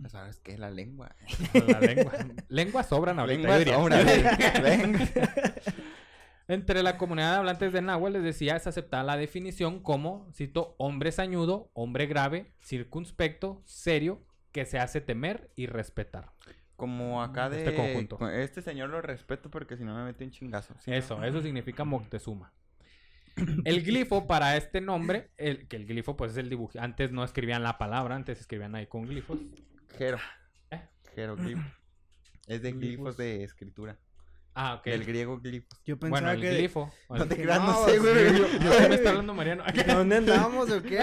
¿Sabes 0.08 0.40
qué? 0.40 0.58
La 0.58 0.72
lengua. 0.72 1.14
La 1.68 1.82
lengua. 1.82 2.14
Lenguas 2.48 2.88
sobran 2.88 3.20
ahorita. 3.20 3.38
Lengua 3.42 3.54
yo 3.56 3.60
diría. 3.60 3.76
sobra, 3.76 4.04
güey. 4.04 4.24
Lengua. 4.64 5.08
Entre 6.48 6.82
la 6.82 6.98
comunidad 6.98 7.32
de 7.34 7.38
hablantes 7.40 7.74
de 7.74 7.82
náhuatl 7.82 8.14
les 8.14 8.24
decía 8.24 8.56
es 8.56 8.68
aceptada 8.68 9.04
la 9.04 9.18
definición 9.18 9.82
como, 9.82 10.30
cito, 10.34 10.76
hombre 10.78 11.12
sañudo, 11.12 11.70
hombre 11.74 12.06
grave, 12.06 12.54
circunspecto, 12.62 13.62
serio, 13.66 14.26
que 14.54 14.64
se 14.66 14.80
hace 14.80 15.02
temer 15.02 15.52
y 15.58 15.66
respetar. 15.68 16.32
Como 16.78 17.22
acá 17.22 17.50
de... 17.50 17.58
Este 17.66 17.76
conjunto. 17.76 18.18
con- 18.18 18.34
Este 18.34 18.62
señor 18.62 18.90
lo 18.92 19.02
respeto 19.02 19.52
porque 19.52 19.76
si 19.76 19.84
no 19.84 19.94
me 19.94 20.06
mete 20.06 20.24
un 20.24 20.32
chingazo. 20.32 20.74
¿sí, 20.80 20.90
no? 20.90 20.96
Eso, 20.96 21.22
eso 21.22 21.42
significa 21.42 21.84
Moctezuma. 21.84 22.54
El 23.66 23.84
glifo 23.84 24.28
para 24.28 24.58
este 24.58 24.82
nombre, 24.82 25.30
el, 25.38 25.68
que 25.68 25.76
el 25.78 25.86
glifo 25.86 26.16
pues 26.18 26.32
es 26.34 26.38
el 26.38 26.50
dibujo. 26.50 26.80
Antes 26.80 27.12
no 27.12 27.24
escribían 27.24 27.64
la 27.64 27.78
palabra, 27.78 28.16
antes 28.16 28.40
escribían 28.40 28.76
ahí 28.76 28.88
con 28.88 29.04
glifos. 29.08 29.40
Jero. 29.98 30.18
¿Eh? 30.70 30.82
Jeroglifo. 31.16 31.62
Es 32.48 32.62
de 32.62 32.72
Glifos. 32.72 32.80
glifos 32.90 33.18
de 33.18 33.44
escritura. 33.44 33.98
Ah, 34.54 34.76
ok. 34.76 34.86
Del 34.86 35.06
griego 35.06 35.40
glifos. 35.40 35.80
Yo 35.86 35.98
pensaba 35.98 36.22
Bueno, 36.28 36.32
el 36.32 36.42
que... 36.42 36.58
glifo. 36.58 36.94
No 37.10 37.26
te 37.26 37.36
creas, 37.38 37.60
no 37.60 37.68
no, 37.68 37.86
sé, 37.86 37.92
sí, 37.94 37.98
güey. 38.00 38.38
Yo, 38.38 38.48
yo- 38.60 38.78
¿qué 38.82 38.90
me 38.90 38.96
está 38.96 39.10
hablando 39.12 39.34
Mariano? 39.34 39.64
¿Dónde 39.88 40.16
andamos 40.18 40.70
o 40.70 40.84
qué? 40.84 41.00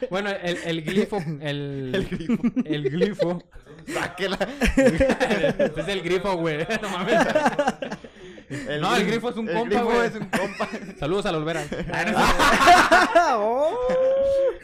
bueno, 0.10 0.30
el, 0.30 0.56
el 0.64 0.82
glifo, 0.82 1.18
el, 1.40 1.92
El 1.94 2.06
grifo. 2.08 2.42
el 2.64 2.90
glifo. 2.90 3.42
Sáquela. 3.88 4.38
es 4.76 5.88
el 5.88 6.02
grifo, 6.02 6.36
güey. 6.36 6.64
No 6.80 6.88
mames. 6.90 7.18
No, 8.80 8.96
el 8.96 9.06
grifo 9.06 9.30
es 9.30 9.36
un 9.36 9.48
el 9.48 9.54
compa, 9.56 9.68
grifo 9.76 9.84
güey. 9.84 10.06
es 10.08 10.14
un 10.14 10.26
compa. 10.26 10.68
Saludos 10.98 11.26
a 11.26 11.32
los 11.32 11.44
veras. 11.44 11.66
Oh. 13.34 13.76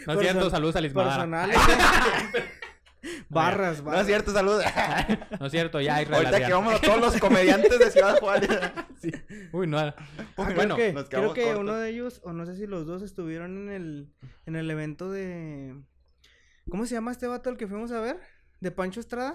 No 0.06 0.12
es 0.14 0.20
cierto, 0.20 0.50
saludos 0.50 0.76
a 0.76 0.80
Lismara. 0.80 1.08
Personales. 1.10 1.56
barras, 3.28 3.78
No 3.78 3.84
barras. 3.84 4.00
es 4.02 4.06
cierto, 4.06 4.32
saludos. 4.32 4.64
No 5.38 5.46
es 5.46 5.52
cierto, 5.52 5.80
ya 5.80 5.96
hay 5.96 6.06
Ahorita 6.10 6.46
que 6.46 6.52
vamos 6.52 6.74
a 6.74 6.80
todos 6.80 7.00
los 7.00 7.16
comediantes 7.18 7.78
de 7.78 7.90
Ciudad 7.90 8.18
Juárez. 8.18 8.50
Uy, 9.52 9.66
no. 9.66 9.78
Ah, 9.78 9.94
bueno, 10.36 10.74
creo 10.74 10.76
que, 10.76 10.92
nos 10.92 11.08
creo 11.08 11.08
quedamos 11.08 11.34
que 11.34 11.42
cortos. 11.44 11.60
uno 11.60 11.74
de 11.76 11.90
ellos, 11.90 12.20
o 12.24 12.32
no 12.32 12.46
sé 12.46 12.56
si 12.56 12.66
los 12.66 12.86
dos 12.86 13.02
estuvieron 13.02 13.56
en 13.56 13.70
el, 13.70 14.08
en 14.46 14.56
el 14.56 14.70
evento 14.70 15.10
de... 15.10 15.74
¿Cómo 16.70 16.84
se 16.86 16.94
llama 16.94 17.12
este 17.12 17.26
vato 17.26 17.48
el 17.50 17.56
que 17.56 17.66
fuimos 17.66 17.92
a 17.92 18.00
ver? 18.00 18.18
¿De 18.60 18.70
Pancho 18.70 19.00
Estrada? 19.00 19.34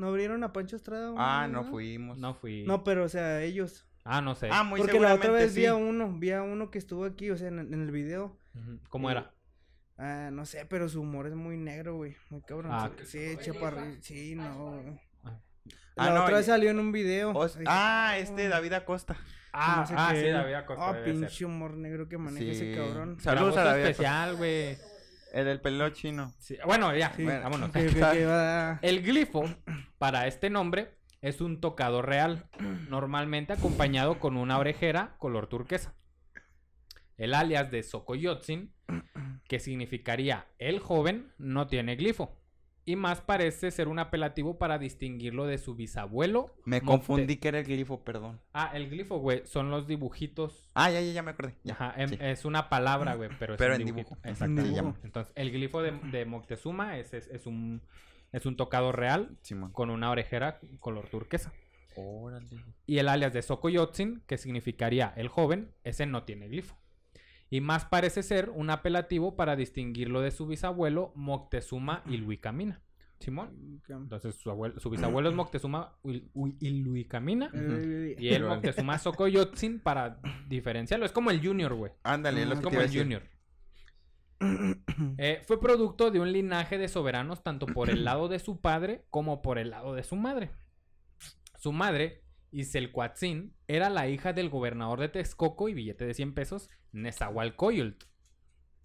¿No 0.00 0.08
abrieron 0.08 0.42
a 0.44 0.52
Pancho 0.52 0.76
Estrada? 0.76 1.12
Ah, 1.16 1.46
no 1.46 1.60
vez? 1.62 1.70
fuimos. 1.70 2.18
No 2.18 2.34
fui. 2.34 2.64
No, 2.64 2.82
pero 2.84 3.04
o 3.04 3.08
sea, 3.08 3.42
ellos. 3.42 3.86
Ah, 4.04 4.20
no 4.22 4.34
sé. 4.34 4.48
Ah, 4.50 4.64
muy 4.64 4.80
Porque 4.80 4.98
la 4.98 5.14
otra 5.14 5.30
vez 5.30 5.54
vi 5.54 5.60
sí. 5.62 5.66
a 5.66 5.74
uno, 5.74 6.10
vi 6.18 6.30
a 6.32 6.42
uno 6.42 6.70
que 6.70 6.78
estuvo 6.78 7.04
aquí, 7.04 7.30
o 7.30 7.36
sea, 7.36 7.48
en, 7.48 7.58
en 7.58 7.82
el 7.82 7.90
video. 7.90 8.36
¿Cómo 8.88 9.10
era? 9.10 9.30
Ah, 9.98 10.30
no 10.32 10.46
sé, 10.46 10.64
pero 10.64 10.88
su 10.88 11.02
humor 11.02 11.26
es 11.26 11.34
muy 11.34 11.58
negro, 11.58 11.96
güey. 11.96 12.16
Muy 12.30 12.40
cabrón. 12.40 12.72
Ah, 12.74 12.90
sí, 13.04 13.36
chaparrito. 13.42 14.02
Sí, 14.02 14.34
no. 14.34 14.80
güey. 14.82 14.98
Ah. 15.24 15.38
La 15.96 16.04
Ah, 16.06 16.10
no, 16.14 16.22
otra 16.24 16.38
vez 16.38 16.46
salió 16.46 16.70
en 16.70 16.78
un 16.78 16.90
video. 16.92 17.32
Os- 17.32 17.58
Dije, 17.58 17.66
Ah, 17.70 18.14
este 18.16 18.48
David 18.48 18.72
Acosta. 18.72 19.16
Ah, 19.52 19.76
no 19.80 19.86
sé 19.86 19.94
ah, 19.96 20.12
sí. 20.14 20.28
David 20.30 20.54
Acosta. 20.54 20.88
Ah, 20.88 21.04
pinche 21.04 21.44
humor 21.44 21.76
negro 21.76 22.08
que 22.08 22.16
maneja 22.16 22.44
Sí. 22.44 22.50
ese 22.52 22.74
cabrón. 22.74 23.20
Sa- 23.20 23.34
Saludos 23.34 23.56
a 23.58 23.64
David 23.64 23.82
especial, 23.84 24.36
güey. 24.36 24.78
El 25.32 25.44
del 25.44 25.60
pelo 25.60 25.88
chino. 25.90 26.32
Sí, 26.38 26.56
Bueno, 26.64 26.94
ya, 26.94 27.12
Sí, 27.14 27.24
Bueno, 27.24 27.42
vámonos. 27.42 27.70
El 28.82 29.02
glifo, 29.02 29.44
para 29.98 30.26
este 30.26 30.50
nombre, 30.50 30.96
es 31.20 31.40
un 31.40 31.60
tocado 31.60 32.02
real, 32.02 32.46
normalmente 32.88 33.52
acompañado 33.52 34.18
con 34.18 34.36
una 34.36 34.58
orejera 34.58 35.16
color 35.18 35.48
turquesa. 35.48 35.94
El 37.16 37.34
alias 37.34 37.70
de 37.70 37.82
Sokoyotzin, 37.82 38.72
que 39.46 39.60
significaría 39.60 40.46
el 40.58 40.78
joven, 40.78 41.32
no 41.36 41.66
tiene 41.66 41.96
glifo. 41.96 42.39
Y 42.90 42.96
más 42.96 43.20
parece 43.20 43.70
ser 43.70 43.86
un 43.86 44.00
apelativo 44.00 44.58
para 44.58 44.76
distinguirlo 44.76 45.46
de 45.46 45.58
su 45.58 45.76
bisabuelo. 45.76 46.56
Me 46.64 46.80
confundí 46.80 47.36
que 47.36 47.46
era 47.46 47.60
el 47.60 47.64
glifo, 47.64 48.02
perdón. 48.02 48.40
Ah, 48.52 48.72
el 48.74 48.90
glifo, 48.90 49.18
güey, 49.18 49.42
son 49.46 49.70
los 49.70 49.86
dibujitos. 49.86 50.68
Ah, 50.74 50.90
ya, 50.90 51.00
ya, 51.00 51.12
ya 51.12 51.22
me 51.22 51.30
acordé. 51.30 51.54
Ya, 51.62 51.74
Ajá, 51.74 51.94
em- 51.96 52.18
es 52.20 52.44
una 52.44 52.68
palabra, 52.68 53.14
güey, 53.14 53.30
pero 53.38 53.54
es 53.54 53.58
Pero 53.58 53.76
un 53.76 53.82
en 53.82 53.86
dibujo. 53.86 54.16
Exacto. 54.24 54.60
En 54.60 54.74
dibujo. 54.74 54.98
Entonces, 55.04 55.32
el 55.36 55.52
glifo 55.52 55.82
de, 55.82 55.92
de 56.10 56.24
Moctezuma 56.24 56.98
es, 56.98 57.14
es, 57.14 57.28
es 57.28 57.46
un, 57.46 57.80
es 58.32 58.44
un 58.44 58.56
tocado 58.56 58.90
real 58.90 59.38
con 59.70 59.90
una 59.90 60.10
orejera 60.10 60.58
color 60.80 61.08
turquesa. 61.08 61.52
Órale. 61.94 62.48
Y 62.86 62.98
el 62.98 63.06
alias 63.06 63.32
de 63.32 63.42
Sokoyotzin, 63.42 64.24
que 64.26 64.36
significaría 64.36 65.12
el 65.16 65.28
joven, 65.28 65.70
ese 65.84 66.06
no 66.06 66.24
tiene 66.24 66.48
glifo. 66.48 66.76
Y 67.50 67.60
más 67.60 67.84
parece 67.84 68.22
ser 68.22 68.50
un 68.50 68.70
apelativo 68.70 69.34
para 69.36 69.56
distinguirlo 69.56 70.20
de 70.20 70.30
su 70.30 70.46
bisabuelo 70.46 71.12
Moctezuma 71.16 72.02
Ilhuicamina. 72.06 72.80
Simón. 73.18 73.82
Entonces 73.88 74.36
su, 74.36 74.50
abuelo- 74.50 74.80
su 74.80 74.88
bisabuelo 74.88 75.28
es 75.28 75.34
Moctezuma 75.34 75.98
Ui- 76.02 76.56
Ilhuicamina. 76.60 77.50
Eh, 77.52 78.16
Y 78.18 78.28
él 78.28 78.34
Pero- 78.42 78.48
Moctezuma 78.48 78.98
Sokoyotzin 78.98 79.80
para 79.80 80.20
diferenciarlo. 80.48 81.04
Es 81.04 81.12
como 81.12 81.30
el 81.30 81.44
Junior, 81.44 81.74
güey. 81.74 81.92
Ándale, 82.02 82.44
es 82.44 82.60
como 82.60 82.78
el 82.80 82.86
decir. 82.86 83.02
Junior. 83.02 83.22
Eh, 85.18 85.42
fue 85.46 85.60
producto 85.60 86.10
de 86.10 86.18
un 86.20 86.32
linaje 86.32 86.78
de 86.78 86.88
soberanos 86.88 87.42
tanto 87.42 87.66
por 87.66 87.90
el 87.90 88.04
lado 88.04 88.28
de 88.28 88.38
su 88.38 88.60
padre 88.60 89.04
como 89.10 89.42
por 89.42 89.58
el 89.58 89.70
lado 89.70 89.94
de 89.94 90.02
su 90.02 90.16
madre. 90.16 90.50
Su 91.58 91.72
madre, 91.72 92.22
Iselcuatzin, 92.52 93.54
era 93.68 93.90
la 93.90 94.08
hija 94.08 94.32
del 94.32 94.48
gobernador 94.48 94.98
de 95.00 95.08
Texcoco 95.10 95.68
y 95.68 95.74
billete 95.74 96.06
de 96.06 96.14
100 96.14 96.32
pesos, 96.34 96.70
Nezahualcóyotl. 96.92 98.09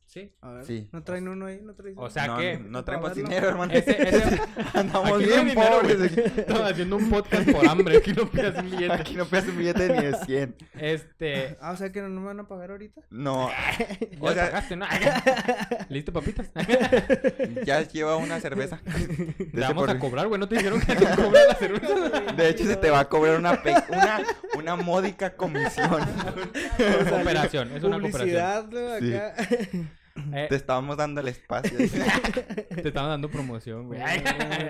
¿Sí? 0.07 0.31
A 0.39 0.51
ver, 0.51 0.65
Sí. 0.65 0.87
¿no 0.93 1.03
traen 1.03 1.27
uno 1.27 1.47
ahí? 1.47 1.59
¿No 1.61 1.73
traes 1.73 1.93
O 1.97 2.09
sea 2.09 2.27
no, 2.27 2.37
que- 2.37 2.57
no 2.57 2.71
para 2.71 2.85
traemos 2.85 3.15
dinero, 3.15 3.49
hermano. 3.49 3.73
Ese, 3.73 4.01
ese- 4.01 4.41
Andamos 4.73 5.11
aquí 5.11 5.23
no 5.25 5.27
bien 5.27 5.47
dinero, 5.47 5.71
pobres. 5.81 6.17
Estamos 6.37 6.71
haciendo 6.71 6.95
un 6.95 7.09
podcast 7.09 7.51
por 7.51 7.67
hambre. 7.67 7.97
Aquí 7.97 8.13
no 8.13 8.29
pidas 8.31 8.55
un 8.63 8.71
billete. 8.71 8.93
Aquí 8.93 9.15
no 9.15 9.25
pidas 9.25 9.47
un 9.47 9.57
billete 9.57 9.89
ni 9.89 10.05
de 10.05 10.13
100. 10.25 10.55
Este. 10.79 11.57
Ah, 11.59 11.71
o 11.71 11.75
sea 11.75 11.91
que 11.91 12.01
no 12.01 12.07
me 12.09 12.25
van 12.27 12.39
a 12.39 12.47
pagar 12.47 12.71
ahorita. 12.71 13.01
No. 13.09 13.49
Ya 13.99 14.17
O 14.21 14.31
sea- 14.33 14.45
pagaste, 14.45 14.75
¿no? 14.77 14.85
¿Listo, 15.89 16.13
papitas? 16.13 16.49
Ya 17.65 17.81
lleva 17.81 18.15
una 18.15 18.39
cerveza. 18.39 18.79
De 18.85 19.45
Te 19.51 19.59
vamos 19.59 19.85
por- 19.85 19.89
a 19.89 19.99
cobrar, 19.99 20.27
güey. 20.27 20.39
No 20.39 20.47
te 20.47 20.55
dijeron 20.55 20.79
que 20.79 20.95
te 20.95 21.05
cobrar 21.05 21.47
la 21.49 21.55
cerveza. 21.55 22.31
De 22.33 22.49
hecho, 22.49 22.63
se 22.65 22.75
te 22.77 22.89
va 22.89 23.01
a 23.01 23.09
cobrar 23.09 23.37
una, 23.37 23.61
pe- 23.61 23.75
una, 23.89 24.21
una 24.57 24.75
módica 24.77 25.35
comisión. 25.35 25.89
cooperación, 27.09 27.71
es 27.75 27.83
una 27.83 27.99
cooperación. 27.99 28.69
Publicidad, 28.69 28.69
¿no? 28.69 28.99
Sí. 28.99 29.87
Eh, 30.33 30.45
Te 30.49 30.55
estábamos 30.55 30.95
dando 30.97 31.21
el 31.21 31.27
espacio. 31.27 31.77
te 31.77 32.87
estaban 32.87 33.09
dando 33.09 33.29
promoción, 33.29 33.87
güey. 33.87 33.99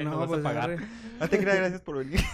No, 0.04 0.12
no, 0.12 0.18
vas 0.20 0.28
pues 0.28 0.40
a 0.40 0.44
pagar. 0.44 0.72
arre. 0.72 0.86
No 1.20 1.28
te 1.30 1.38
creas, 1.40 1.58
gracias 1.58 1.82
por 1.82 1.98
venir. 1.98 2.20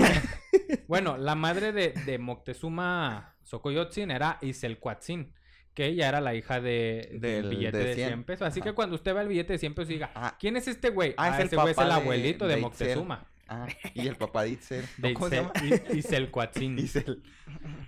Bueno, 0.87 1.17
la 1.17 1.35
madre 1.35 1.71
de, 1.71 1.93
de 2.05 2.17
Moctezuma 2.17 3.35
Xocoyotzin 3.43 4.11
era 4.11 4.37
Iselcuatzin, 4.41 5.33
que 5.73 5.85
ella 5.85 6.07
era 6.09 6.19
la 6.21 6.33
hija 6.35 6.59
de, 6.61 7.09
del 7.13 7.43
Del- 7.43 7.49
billete 7.49 7.77
de 7.77 7.83
de 7.85 7.95
100, 7.95 8.07
100. 8.07 8.23
pesos. 8.25 8.47
Así 8.47 8.59
Ajá. 8.59 8.69
que 8.69 8.75
cuando 8.75 8.95
usted 8.95 9.13
ve 9.13 9.21
el 9.21 9.27
billete 9.27 9.53
de 9.53 9.59
100 9.59 9.73
pesos 9.75 9.87
diga, 9.89 10.11
Ah. 10.15 10.35
¿quién 10.39 10.55
es 10.57 10.67
este 10.67 10.89
güey? 10.89 11.13
Ah, 11.17 11.29
es 11.29 11.39
el 11.39 11.45
ese 11.47 11.55
güey 11.57 11.69
es 11.71 11.75
papá 11.75 11.87
el 11.87 11.95
de- 11.95 12.01
abuelito 12.01 12.47
de, 12.47 12.55
de 12.55 12.61
Itzel. 12.61 12.87
Moctezuma. 12.87 13.27
Ah, 13.47 13.67
y 13.93 14.07
el 14.07 14.15
papá 14.15 14.43
de 14.43 14.49
Itzel. 14.51 14.85
¿no? 14.97 15.07
De 15.09 15.13
¿Cómo 15.13 15.29
se 15.29 15.35
llama? 15.37 15.53
Itzel- 15.53 15.95
Iselcuatzin. 15.97 16.79
Itzel. 16.79 17.23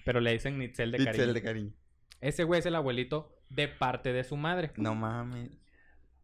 Pero 0.05 0.19
le 0.19 0.31
dicen 0.33 0.57
Nitzel 0.59 0.91
de 0.91 0.97
cariño. 0.97 1.11
Itzel 1.13 1.33
de 1.33 1.41
cariño. 1.41 1.71
Ese 2.23 2.43
güey 2.43 2.59
es 2.59 2.65
el 2.65 2.75
abuelito 2.75 3.31
de 3.49 3.67
parte 3.67 4.13
de 4.13 4.23
su 4.23 4.37
madre. 4.37 4.71
No 4.77 4.95
mames. 4.95 5.51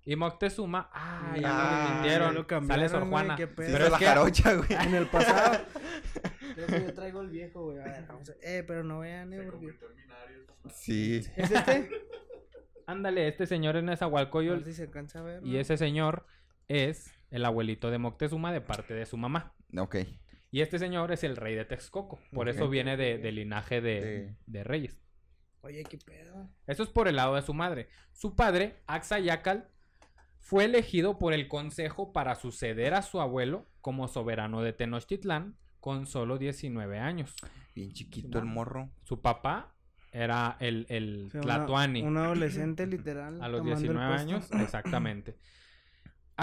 Y 0.06 0.16
Moctezuma, 0.16 0.90
ah, 0.94 1.36
ya 1.40 1.50
Ah, 1.52 1.84
lo 1.90 1.94
mintieron. 1.94 2.28
ya 2.30 2.34
lo 2.40 2.48
cambiaron, 2.48 2.78
Sale 2.88 2.90
Sor 2.90 3.00
güey, 3.02 3.12
Juana. 3.12 3.36
qué 3.36 3.48
pedo. 3.48 3.68
Sí, 3.68 3.74
Pero 3.74 3.86
es 3.86 3.92
la 3.92 3.98
que 4.00 4.06
jarocha, 4.06 4.54
güey. 4.56 4.70
En 4.74 4.96
el 4.96 5.06
pasado. 5.08 5.60
Creo 6.56 6.68
que 6.68 6.82
yo 6.86 6.94
traigo 6.94 7.22
el 7.22 7.30
viejo, 7.30 7.66
güey. 7.66 7.80
A 7.80 7.84
ver, 7.84 8.06
vamos 8.08 8.30
a- 8.30 8.34
Eh, 8.42 8.64
pero 8.66 8.84
no 8.84 9.00
vean, 9.00 9.34
eh, 9.34 9.42
porque... 9.44 9.74
Sí. 10.74 11.18
¿Es 11.36 11.52
este? 11.52 11.90
Ándale, 12.88 13.28
este 13.28 13.46
señor 13.46 13.76
es 13.76 13.84
Nezahualcóyotl 13.84 14.64
si 14.64 14.74
se 14.74 14.84
alcanza 14.84 15.20
a 15.20 15.24
ver. 15.24 15.46
y 15.46 15.58
ese 15.58 15.78
señor 15.78 16.26
es 16.68 17.14
el 17.30 17.46
abuelito 17.46 17.92
de 17.92 17.98
Moctezuma 18.00 18.52
de 18.52 18.62
parte 18.62 18.94
de 18.96 19.06
su 19.06 19.18
mamá. 19.18 19.54
Ok. 19.78 19.98
Y 20.50 20.62
este 20.62 20.80
señor 20.80 21.12
es 21.12 21.24
el 21.24 21.36
rey 21.36 21.54
de 21.56 21.66
Texcoco. 21.66 22.20
Por 22.34 22.50
eso 22.50 22.68
viene 22.70 22.98
de, 22.98 23.20
de 23.20 23.32
linaje 23.32 23.82
de 23.82 24.64
reyes. 24.64 24.98
Oye, 25.62 25.84
qué 25.84 25.98
pedo. 25.98 26.50
Eso 26.68 26.84
es 26.84 26.90
por 26.90 27.08
el 27.08 27.16
lado 27.18 27.36
de 27.36 27.42
su 27.42 27.54
madre. 27.54 27.90
Su 28.14 28.36
padre, 28.36 28.82
Axayácal, 28.88 29.70
fue 30.40 30.66
elegido 30.66 31.20
por 31.20 31.34
el 31.34 31.48
consejo 31.48 32.12
para 32.14 32.36
suceder 32.36 32.94
a 32.94 33.02
su 33.02 33.20
abuelo 33.22 33.68
como 33.82 34.08
soberano 34.08 34.62
de 34.62 34.74
Tenochtitlán 34.74 35.58
con 35.80 36.08
solo 36.08 36.38
19 36.38 36.98
años. 37.00 37.36
Bien 37.76 37.92
chiquito 37.92 38.40
el 38.40 38.46
morro. 38.46 38.90
Su 39.04 39.22
papá 39.22 39.76
era 40.12 40.58
el, 40.60 40.86
el 40.90 41.26
O 41.28 41.32
sea, 41.32 41.42
una- 41.42 41.56
Tlatoani. 41.58 42.02
Un 42.02 42.18
adolescente, 42.18 42.88
literal. 42.88 43.42
A 43.42 43.48
los 43.48 43.60
tomando 43.62 43.76
el 43.76 43.80
19 43.98 44.08
puesto. 44.08 44.22
años, 44.36 44.52
exactamente. 44.64 45.38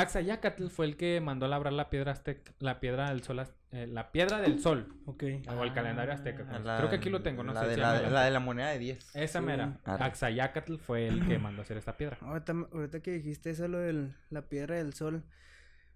Axayácatl 0.00 0.68
fue 0.68 0.86
el 0.86 0.96
que 0.96 1.20
mandó 1.20 1.46
a 1.46 1.48
labrar 1.48 1.72
la 1.72 1.90
piedra 1.90 2.12
azteca, 2.12 2.52
la 2.58 2.80
piedra 2.80 3.08
del 3.10 3.22
sol, 3.22 3.42
eh, 3.72 3.86
la 3.86 4.12
piedra 4.12 4.40
del 4.40 4.60
sol, 4.60 4.94
Ok. 5.06 5.24
o 5.48 5.64
el 5.64 5.72
calendario 5.72 6.12
azteca. 6.14 6.46
Ah, 6.50 6.58
la- 6.58 6.76
Creo 6.78 6.90
que 6.90 6.96
aquí 6.96 7.10
lo 7.10 7.22
tengo, 7.22 7.42
no 7.42 7.52
la 7.52 7.60
sé. 7.62 7.68
De 7.68 7.74
si 7.74 7.80
la, 7.80 8.24
de 8.24 8.30
la 8.30 8.40
moneda 8.40 8.68
de 8.70 8.78
10. 8.78 9.14
Esa 9.16 9.40
Sí. 9.40 9.44
mera. 9.46 9.78
Arre. 9.84 10.04
Axayácatl 10.04 10.76
fue 10.76 11.08
el 11.08 11.26
que 11.26 11.38
mandó 11.38 11.62
a 11.62 11.64
hacer 11.64 11.76
esta 11.76 11.96
piedra. 11.96 12.18
Ahorita, 12.20 12.52
ahorita 12.72 13.00
que 13.00 13.12
dijiste 13.12 13.50
eso, 13.50 13.68
lo 13.68 13.78
de 13.78 14.12
la 14.30 14.42
piedra 14.48 14.76
del 14.76 14.92
sol, 14.94 15.24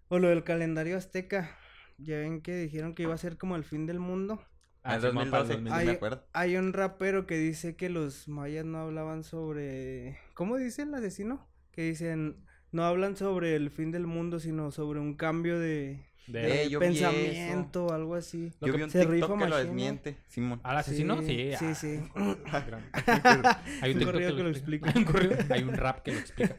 o 0.08 0.18
lo 0.18 0.28
del 0.28 0.44
calendario 0.44 0.96
azteca, 0.96 1.56
ya 1.98 2.16
ven 2.18 2.40
que 2.42 2.56
dijeron 2.56 2.94
que 2.94 3.02
iba 3.04 3.14
a 3.14 3.18
ser 3.18 3.36
como 3.38 3.56
el 3.56 3.64
fin 3.64 3.86
del 3.86 4.00
mundo. 4.00 4.42
Ah, 4.82 4.92
En 4.92 4.96
el 4.96 5.02
2012, 5.02 5.52
2000. 5.52 5.72
sí 5.72 5.78
Ay, 5.78 5.86
me 5.86 5.92
acuerdo. 5.92 6.26
Hay 6.32 6.56
un 6.56 6.72
rapero 6.72 7.26
que 7.26 7.36
dice 7.36 7.76
que 7.76 7.90
los 7.90 8.28
mayas 8.28 8.64
no 8.64 8.78
hablaban 8.78 9.24
sobre... 9.24 10.18
¿Cómo 10.32 10.56
dice 10.56 10.82
el 10.82 10.94
asesino? 10.94 11.46
Que 11.70 11.82
dicen, 11.82 12.46
no 12.72 12.84
hablan 12.84 13.16
sobre 13.16 13.56
el 13.56 13.70
fin 13.70 13.90
del 13.90 14.06
mundo, 14.06 14.38
sino 14.40 14.70
sobre 14.70 15.00
un 15.00 15.14
cambio 15.14 15.58
de, 15.58 16.04
De- 16.26 16.64
Eh, 16.64 16.68
de 16.68 16.78
pensamiento 16.78 17.86
o 17.86 17.92
algo 17.92 18.14
así. 18.14 18.52
Lo 18.60 18.68
Yo 18.68 18.72
que 18.74 18.76
vi 18.78 18.82
un 18.84 18.90
se 18.90 18.98
rifa 19.04 19.12
TikTok 19.26 19.38
que 19.38 19.44
lo 19.44 19.50
machín, 19.50 19.50
¿no? 19.50 19.56
desmiente, 19.64 20.16
Simón. 20.28 20.60
¿Al 20.62 20.76
asesino? 20.76 21.20
Sí. 21.22 21.50
Sí, 21.58 21.64
ah, 21.66 21.74
sí. 21.74 22.00
Hay 23.82 23.92
un 23.92 23.96
Un 23.96 23.98
TikTok 23.98 24.04
corrido 24.12 24.36
que 24.36 24.42
lo 24.44 24.48
explica. 24.50 24.92
Un 24.94 25.04
corrido- 25.04 25.36
Hay 25.50 25.62
un 25.64 25.72
rap 25.74 26.02
que 26.02 26.12
lo 26.12 26.18
explica. 26.18 26.54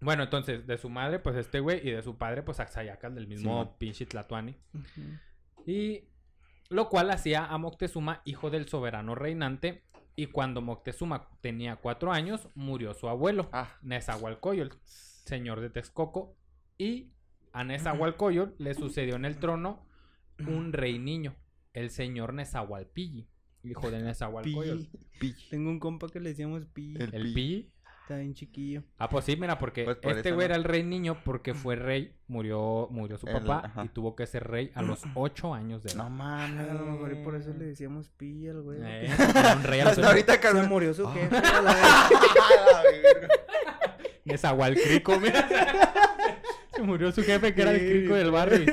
Bueno, 0.00 0.22
entonces, 0.22 0.66
de 0.66 0.78
su 0.78 0.88
madre, 0.88 1.18
pues 1.18 1.34
este 1.36 1.58
güey, 1.60 1.86
y 1.86 1.90
de 1.90 2.02
su 2.02 2.16
padre, 2.16 2.42
pues 2.42 2.60
Axayacas, 2.60 3.12
del 3.14 3.26
mismo 3.26 3.76
pinche 3.78 4.06
Tlatuani. 4.06 4.56
Y 5.66 6.04
lo 6.70 6.88
cual 6.88 7.10
hacía 7.10 7.44
a 7.46 7.58
Moctezuma 7.58 8.22
hijo 8.24 8.50
del 8.50 8.68
soberano 8.68 9.14
reinante. 9.14 9.82
Y 10.18 10.26
cuando 10.26 10.60
Moctezuma 10.60 11.28
tenía 11.40 11.76
cuatro 11.76 12.10
años, 12.10 12.48
murió 12.56 12.92
su 12.92 13.08
abuelo, 13.08 13.48
Ah, 13.52 13.76
Nezahualcóyotl, 13.82 14.76
señor 14.84 15.60
de 15.60 15.70
Texcoco. 15.70 16.36
Y 16.76 17.12
a 17.52 17.62
Nezahualcóyotl 17.62 18.60
le 18.62 18.74
sucedió 18.74 19.14
en 19.14 19.24
el 19.24 19.38
trono 19.38 19.86
un 20.40 20.72
rey 20.72 20.98
niño, 20.98 21.36
el 21.72 21.90
señor 21.90 22.34
Nezahualpilli, 22.34 23.28
hijo 23.62 23.90
de 23.92 24.02
Nezahualcóyotl. 24.02 24.88
Pi. 25.20 25.34
Tengo 25.50 25.70
un 25.70 25.78
compa 25.78 26.08
que 26.08 26.18
le 26.18 26.30
decíamos 26.30 26.66
Pi. 26.66 26.94
El- 26.98 27.14
El 27.14 27.22
Pi. 27.22 27.34
Pilli. 27.34 27.72
Está 28.08 28.16
bien 28.20 28.32
chiquillo. 28.32 28.84
Ah, 28.96 29.10
pues 29.10 29.26
sí, 29.26 29.36
mira, 29.36 29.58
porque 29.58 29.84
Pues 29.84 29.98
por 29.98 30.12
este 30.16 30.32
güey 30.32 30.48
no. 30.48 30.54
era 30.54 30.56
el 30.56 30.64
rey 30.64 30.82
niño 30.82 31.18
porque 31.26 31.52
fue 31.52 31.76
rey, 31.76 32.14
murió, 32.26 32.88
murió 32.90 33.18
su 33.18 33.26
papá 33.26 33.70
y 33.84 33.88
tuvo 33.88 34.16
que 34.16 34.26
ser 34.26 34.44
rey 34.48 34.70
a 34.74 34.80
los 34.80 35.02
ocho 35.14 35.52
años 35.52 35.82
de 35.82 35.90
edad. 35.90 35.98
no 35.98 36.04
A 36.04 36.08
mames. 36.08 36.72
lo 36.72 36.86
mejor 36.86 37.12
y 37.12 37.16
por 37.22 37.34
eso 37.34 37.52
le 37.52 37.66
decíamos 37.66 38.08
Pi 38.08 38.48
al 38.48 38.62
güey. 38.62 38.78
Eh, 38.82 39.10
porque 39.14 39.38
era 39.38 39.56
un 39.56 39.62
rey 39.62 39.80
a 39.80 39.84
los 39.84 39.90
Hasta 39.92 40.00
ocho- 40.00 40.08
ahorita 40.08 40.32
Se 40.32 40.40
Carmen. 40.40 40.68
murió 40.70 40.94
su 40.94 41.06
Ah. 41.06 41.12
jefe. 41.12 41.36
a 41.46 41.60
la 41.60 41.74
mira. 45.20 45.48
Se 46.74 46.82
murió 46.82 47.12
su 47.12 47.22
jefe 47.22 47.54
que 47.54 47.62
era 47.62 47.72
el 47.72 47.90
crico 47.90 48.14
del 48.14 48.30
barrio. 48.30 48.72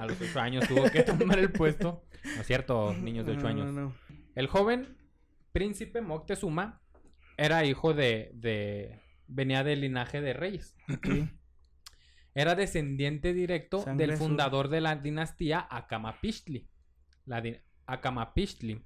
A 0.00 0.06
los 0.06 0.20
ocho 0.20 0.40
años 0.40 0.66
tuvo 0.68 0.84
que 0.90 1.02
tomar 1.02 1.38
el 1.38 1.50
puesto. 1.52 2.02
No 2.24 2.40
es 2.40 2.46
cierto, 2.46 2.94
niños 2.94 3.26
de 3.26 3.32
ocho 3.32 3.42
No, 3.42 3.48
años. 3.48 3.66
No, 3.74 3.80
no. 3.82 3.94
El 4.34 4.46
joven 4.46 4.96
príncipe 5.52 6.00
Moctezuma 6.00 6.80
era 7.38 7.64
hijo 7.64 7.94
de, 7.94 8.30
de... 8.34 9.00
venía 9.26 9.64
del 9.64 9.80
linaje 9.80 10.20
de 10.20 10.34
reyes. 10.34 10.76
Era 12.34 12.54
descendiente 12.54 13.32
directo 13.32 13.80
Sangre 13.80 14.06
del 14.06 14.16
fundador 14.16 14.68
de 14.68 14.80
la 14.80 14.94
dinastía 14.94 15.66
Acamapixtli. 15.70 16.68
La 17.24 17.42
Acamapixtli 17.86 18.80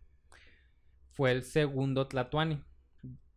fue 1.11 1.33
el 1.33 1.43
segundo 1.43 2.07
Tlatuani. 2.09 2.63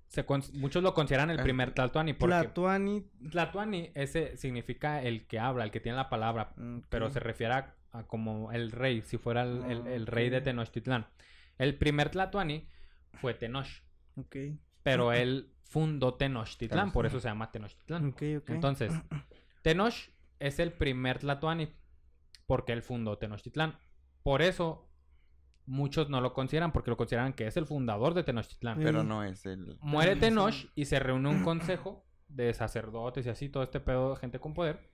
Se 0.07 0.23
muchos 0.53 0.81
lo 0.83 0.93
consideran 0.93 1.31
el 1.31 1.39
Ah. 1.39 1.43
primer 1.43 1.73
Tlatuani 1.73 2.13
porque 2.13 2.33
Tlatuani. 2.33 3.09
Tlatuani 3.29 3.91
ese 3.93 4.37
significa 4.37 5.01
el 5.01 5.27
que 5.27 5.39
habla, 5.39 5.65
el 5.65 5.71
que 5.71 5.81
tiene 5.81 5.97
la 5.97 6.07
palabra, 6.09 6.53
pero 6.89 7.09
se 7.09 7.19
refiere 7.19 7.53
a, 7.55 7.75
a 7.91 8.03
como 8.07 8.53
el 8.53 8.71
rey, 8.71 9.01
si 9.01 9.17
fuera 9.17 9.41
el, 9.43 9.63
el- 9.69 9.87
el 9.87 10.07
rey 10.07 10.29
de. 10.29 10.39
Tenochtitlán. 10.39 11.07
El 11.57 11.75
primer 11.77 12.09
Tlatuani 12.11 12.69
fue 13.15 13.33
Tenoch. 13.33 13.67
Pero 14.85 15.13
él 15.13 15.51
fundó 15.63 16.13
Tenochtitlán, 16.13 16.91
por 16.91 17.07
eso 17.07 17.19
se 17.19 17.27
llama 17.27 17.51
Tenochtitlán. 17.51 18.09
Ok, 18.09 18.21
ok. 18.37 18.49
Entonces, 18.51 18.93
Tenoch 19.63 19.95
es 20.39 20.59
el 20.59 20.73
primer 20.73 21.17
Tlatuani 21.17 21.73
porque 22.45 22.71
él 22.71 22.83
fundó 22.83 23.17
Tenochtitlán. 23.17 23.79
Por 24.21 24.43
eso 24.43 24.87
muchos 25.65 26.11
no 26.11 26.21
lo 26.21 26.33
consideran 26.33 26.71
porque 26.71 26.91
lo 26.91 26.97
consideran 26.97 27.33
que 27.33 27.47
es 27.47 27.57
el 27.57 27.65
fundador 27.65 28.13
de 28.13 28.21
Tenochtitlán. 28.21 28.77
Pero 28.77 29.03
no 29.03 29.23
es 29.23 29.47
el. 29.47 29.75
Muere. 29.81 30.17
Tenoch 30.17 30.53
y 30.75 30.85
se 30.85 30.99
reúne 30.99 31.29
un 31.29 31.43
consejo 31.43 32.05
de 32.27 32.53
sacerdotes 32.53 33.25
y 33.25 33.29
así, 33.29 33.49
todo 33.49 33.63
este 33.63 33.79
pedo 33.79 34.11
de 34.11 34.17
gente 34.17 34.39
con 34.39 34.53
poder. 34.53 34.91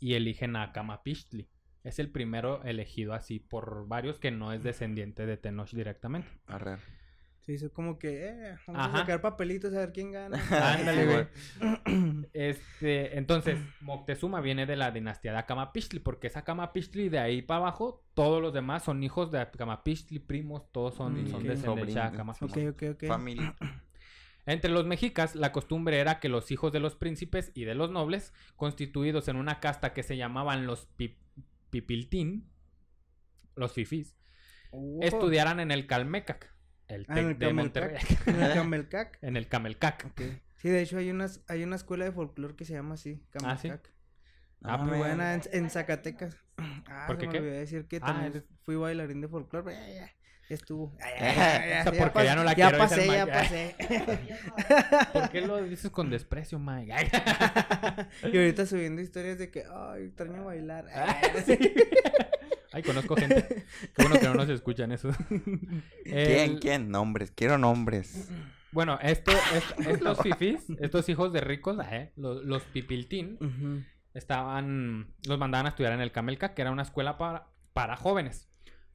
Y 0.00 0.14
eligen 0.14 0.56
a 0.56 0.72
Camapixtli. 0.72 1.48
Es 1.84 2.00
el 2.00 2.10
primero 2.10 2.64
elegido 2.64 3.14
así 3.14 3.38
por 3.38 3.86
varios 3.86 4.18
que 4.18 4.32
no 4.32 4.52
es 4.52 4.64
descendiente 4.64 5.26
de 5.26 5.36
Tenoch 5.36 5.70
directamente. 5.70 6.28
Arre. 6.48 6.78
Se 7.46 7.52
hizo 7.52 7.72
como 7.72 7.96
que, 7.96 8.26
eh, 8.26 8.56
vamos 8.66 8.82
Ajá. 8.82 8.96
a 8.96 9.00
sacar 9.02 9.20
papelitos 9.20 9.72
a 9.72 9.78
ver 9.78 9.92
quién 9.92 10.10
gana. 10.10 10.36
Ándale, 10.50 11.28
Sí, 11.38 11.62
güey. 11.62 12.26
Este, 12.32 13.16
entonces, 13.16 13.58
Moctezuma 13.80 14.40
viene 14.40 14.66
de 14.66 14.74
la 14.76 14.90
dinastía 14.90 15.30
de 15.32 15.38
Acamapixtli, 15.38 16.00
porque 16.00 16.26
es 16.26 16.36
Acamapixtli 16.36 17.04
y 17.04 17.08
de 17.08 17.18
ahí 17.20 17.42
para 17.42 17.58
abajo, 17.58 18.04
todos 18.14 18.42
los 18.42 18.52
demás 18.52 18.82
son 18.84 19.02
hijos 19.04 19.30
de 19.30 19.38
Acamapixtli, 19.40 20.18
primos, 20.18 20.70
todos 20.72 20.94
son, 20.96 21.22
Mm, 21.22 21.28
son 21.28 21.44
descendencia 21.44 22.02
de. 22.02 22.08
Acamapixtli. 22.08 22.66
ok, 22.66 22.82
ok, 22.82 23.02
ok. 23.02 23.06
Familia. 23.06 23.54
Entre 24.46 24.70
los 24.70 24.84
mexicas, 24.86 25.34
la 25.36 25.52
costumbre 25.52 25.98
era 25.98 26.18
que 26.20 26.28
los 26.28 26.50
hijos 26.50 26.72
de 26.72 26.80
los 26.80 26.94
príncipes 26.96 27.52
y 27.54 27.64
de 27.64 27.74
los 27.76 27.90
nobles, 27.90 28.32
constituidos 28.56 29.28
en 29.28 29.36
una 29.36 29.60
casta 29.60 29.92
que 29.92 30.02
se 30.02 30.16
llamaban 30.16 30.66
los 30.66 30.86
pi- 30.96 31.16
pipiltín, 31.70 32.48
los 33.54 33.72
fifís, 33.72 34.16
Oh. 34.72 34.98
estudiaran 35.00 35.60
en 35.60 35.70
el 35.70 35.86
Calmecac, 35.86 36.52
el 36.88 37.06
Ah, 37.08 37.14
TEC 37.14 37.24
en 37.24 37.30
el 37.30 37.38
de 37.38 37.52
Monterrey. 37.52 37.96
En 38.26 38.42
el 38.42 38.54
Camelcac. 38.54 39.18
en 39.22 39.36
el 39.36 39.48
Camelcac. 39.48 40.06
Sí, 40.56 40.68
de 40.70 40.80
hecho 40.82 40.98
hay 40.98 41.10
unas, 41.10 41.42
hay 41.48 41.62
una 41.62 41.76
escuela 41.76 42.04
de 42.04 42.12
folclore 42.12 42.56
que 42.56 42.64
se 42.64 42.72
llama 42.74 42.94
así, 42.94 43.22
Ah, 43.44 43.56
¿sí? 43.56 43.68
Camelcac. 43.68 43.92
Ah, 44.62 44.76
muy 44.78 44.86
mames. 44.92 44.98
buena 44.98 45.34
en, 45.34 45.42
en 45.52 45.70
Zacatecas. 45.70 46.36
Ah, 46.88 47.04
¿Por 47.08 47.18
qué 47.18 47.26
me 47.26 47.32
qué? 47.32 47.38
olvidó 47.40 47.54
decir 47.56 47.86
que 47.88 47.96
Ah, 47.96 48.06
también 48.06 48.32
eres- 48.32 48.44
fui 48.62 48.76
bailarín 48.76 49.20
de 49.20 49.28
folclore. 49.28 49.74
Ya, 49.74 49.88
ya, 49.88 49.94
ya 50.48 50.54
estuvo. 50.54 50.96
Ya, 51.20 51.84
ya 51.84 51.92
porquería 51.92 52.32
pas- 52.32 52.36
no 52.36 52.44
la 52.44 52.52
ya 52.54 52.70
quiero, 52.70 52.76
el 52.82 52.88
pasé, 52.88 53.06
ya 53.06 53.26
pasé. 53.26 53.74
¿Por 55.12 55.28
qué 55.30 55.40
lo 55.42 55.62
dices 55.62 55.90
con 55.90 56.08
desprecio, 56.08 56.58
Mike? 56.58 56.94
y 58.22 58.36
ahorita 58.36 58.64
subiendo 58.66 59.02
historias 59.02 59.38
de 59.38 59.50
que, 59.50 59.64
ay, 59.70 60.04
extraño 60.04 60.44
bailar. 60.44 60.86
Ay, 60.94 61.74
conozco 62.82 63.16
gente. 63.16 63.64
Qué 63.94 64.02
bueno 64.04 64.18
que 64.20 64.26
no 64.26 64.34
nos 64.34 64.48
escuchan 64.48 64.92
eso. 64.92 65.10
¿Quién? 66.04 66.50
El- 66.52 66.60
¿Quién? 66.60 66.90
Nombres. 66.90 67.30
Quiero 67.30 67.58
nombres. 67.58 68.28
Bueno, 68.72 68.98
esto, 69.02 69.32
est- 69.54 69.80
estos 69.88 70.18
fifis, 70.20 70.64
estos 70.80 71.08
hijos 71.08 71.32
de 71.32 71.40
ricos, 71.40 71.78
eh, 71.90 72.12
los, 72.16 72.44
los 72.44 72.62
pipiltín, 72.64 73.38
estaban, 74.14 75.14
los 75.26 75.38
mandaban 75.38 75.66
a 75.66 75.70
estudiar 75.70 75.92
en 75.92 76.00
el 76.00 76.12
Camelca, 76.12 76.54
que 76.54 76.62
era 76.62 76.70
una 76.70 76.82
escuela 76.82 77.16
para, 77.18 77.48
para 77.72 77.96
jóvenes. 77.96 78.48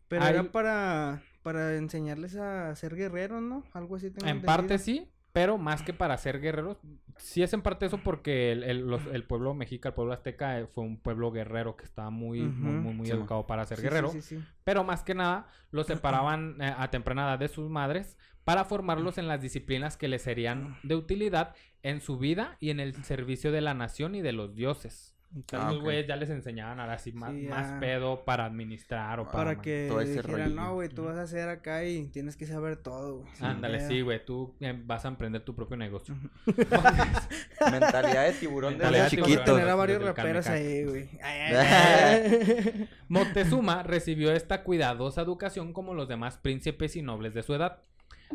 Pero 0.08 0.26
era 0.26 0.44
para, 0.52 1.24
para 1.41 1.78
enseñarles 1.78 2.36
a 2.36 2.76
ser 2.76 2.96
guerreros, 2.96 3.41
¿no? 3.41 3.63
Algo 3.74 3.96
así 3.96 4.12
tengo 4.12 4.28
En 4.30 4.41
parte 4.41 4.78
sí, 4.78 5.10
pero 5.34 5.58
más 5.58 5.82
que 5.84 5.94
para 5.94 6.17
ser 6.17 6.41
guerreros, 6.41 6.78
sí 7.17 7.41
es 7.44 7.54
en 7.54 7.62
parte 7.62 7.86
eso 7.86 8.00
porque 8.04 8.52
el, 8.52 8.63
el- 8.63 8.88
los- 8.88 9.06
el 9.08 9.24
pueblo 9.24 9.54
mexica, 9.54 9.89
el 9.89 9.96
pueblo 9.96 10.13
azteca, 10.13 10.60
eh, 10.60 10.67
fue 10.67 10.84
un 10.84 10.98
pueblo 11.00 11.32
guerrero 11.32 11.76
que 11.78 11.86
estaba 11.86 12.10
muy, 12.10 12.41
muy, 12.41 12.74
muy, 12.74 12.94
muy 12.94 13.06
Sí, 13.08 13.13
educado 13.13 13.48
para 13.48 13.65
ser 13.65 13.78
Sí, 13.78 13.84
guerrero. 13.84 14.10
sí, 14.10 14.22
sí. 14.22 14.39
Pero 14.63 14.84
más 14.84 15.04
que 15.04 15.13
nada, 15.15 15.48
los 15.72 15.88
separaban 15.88 16.58
eh, 16.62 16.74
a 16.78 16.89
temprana 16.89 17.24
edad 17.30 17.39
de 17.39 17.48
sus 17.48 17.70
madres 17.70 18.17
para 18.44 18.65
formarlos 18.65 19.17
en 19.17 19.28
las 19.28 19.41
disciplinas 19.41 19.98
que 19.98 20.08
les 20.08 20.24
serían 20.24 20.78
de 20.84 20.96
utilidad 20.96 21.56
en 21.84 22.02
su 22.02 22.17
vida 22.17 22.58
y 22.60 22.72
en 22.72 22.80
el 22.80 22.96
servicio 23.04 23.52
de 23.52 23.62
la 23.62 23.74
nación 23.74 24.15
y 24.15 24.22
de 24.22 24.32
los 24.34 24.56
dioses. 24.56 25.15
Entonces, 25.34 25.65
Ah, 25.67 25.72
los 25.72 25.82
güeyes 25.82 26.08
ya 26.08 26.17
les 26.17 26.30
enseñaban 26.30 26.80
ahora 26.82 26.98
sí 27.00 27.13
más, 27.13 27.32
Sí, 27.32 27.48
más 27.48 27.80
pedo 27.80 28.26
para 28.26 28.44
administrar 28.46 29.20
o 29.22 29.24
para... 29.26 29.38
Para 29.38 29.62
que 29.62 29.86
todo 29.89 30.02
ese 30.02 30.17
dijeran, 30.22 30.32
rollillo. 30.32 30.56
no, 30.62 30.74
güey, 30.74 30.89
tú 30.89 31.06
vas 31.06 31.15
a 31.17 31.22
hacer 31.22 31.48
acá 31.48 31.86
y 31.86 32.06
tienes 32.08 32.36
que 32.36 32.46
saber 32.46 32.76
todo, 32.76 33.20
güey. 33.20 33.30
Ándale, 33.39 33.78
pedo". 33.78 33.88
sí, 33.89 34.02
güey, 34.02 34.26
tú 34.26 34.54
eh, 34.60 34.78
vas 34.86 35.06
a 35.06 35.08
emprender 35.08 35.41
tu 35.44 35.56
propio 35.56 35.78
negocio. 35.78 36.15
Mentalidad 37.72 38.26
de 38.26 38.34
tiburón 38.34 38.74
de 38.74 38.78
Mentalidad 38.80 39.04
de 39.06 39.10
tiburón. 39.10 39.32
chiquitos. 39.32 39.56
Tener 39.56 39.70
a 39.70 39.76
varios 39.76 40.04
raperos 40.04 40.48
ahí, 40.48 40.84
güey. 40.86 41.10
Moctezuma 43.08 43.84
recibió 43.84 44.32
esta 44.34 44.63
cuidadosa 44.63 45.22
educación 45.22 45.74
como 45.74 45.94
los 45.94 46.08
demás 46.08 46.38
príncipes 46.38 46.96
y 46.96 47.02
nobles 47.02 47.34
de 47.34 47.44
su 47.44 47.54
edad. 47.54 47.80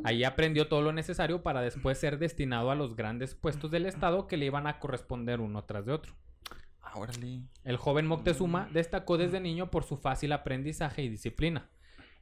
Allí 0.05 0.25
aprendió 0.25 0.69
todo 0.69 0.83
lo 0.83 0.93
necesario 0.93 1.43
para 1.43 1.63
después 1.63 1.99
ser 1.99 2.19
destinado 2.19 2.71
a 2.71 2.75
los 2.75 2.97
grandes 2.97 3.35
puestos 3.35 3.71
del 3.71 3.87
Estado 3.87 4.27
que 4.27 4.37
le 4.37 4.47
iban 4.47 4.67
a 4.67 4.79
corresponder 4.79 5.41
uno 5.41 5.65
tras 5.65 5.87
de 5.87 5.93
otro. 5.93 6.13
Órale. 6.97 7.43
El 7.65 7.77
joven 7.77 8.07
Moctezuma 8.07 8.69
destacó 8.73 9.19
desde 9.19 9.41
niño 9.41 9.71
por 9.71 9.85
su 9.85 9.97
fácil 9.97 10.33
aprendizaje 10.33 11.03
y 11.03 11.09
disciplina. 11.09 11.69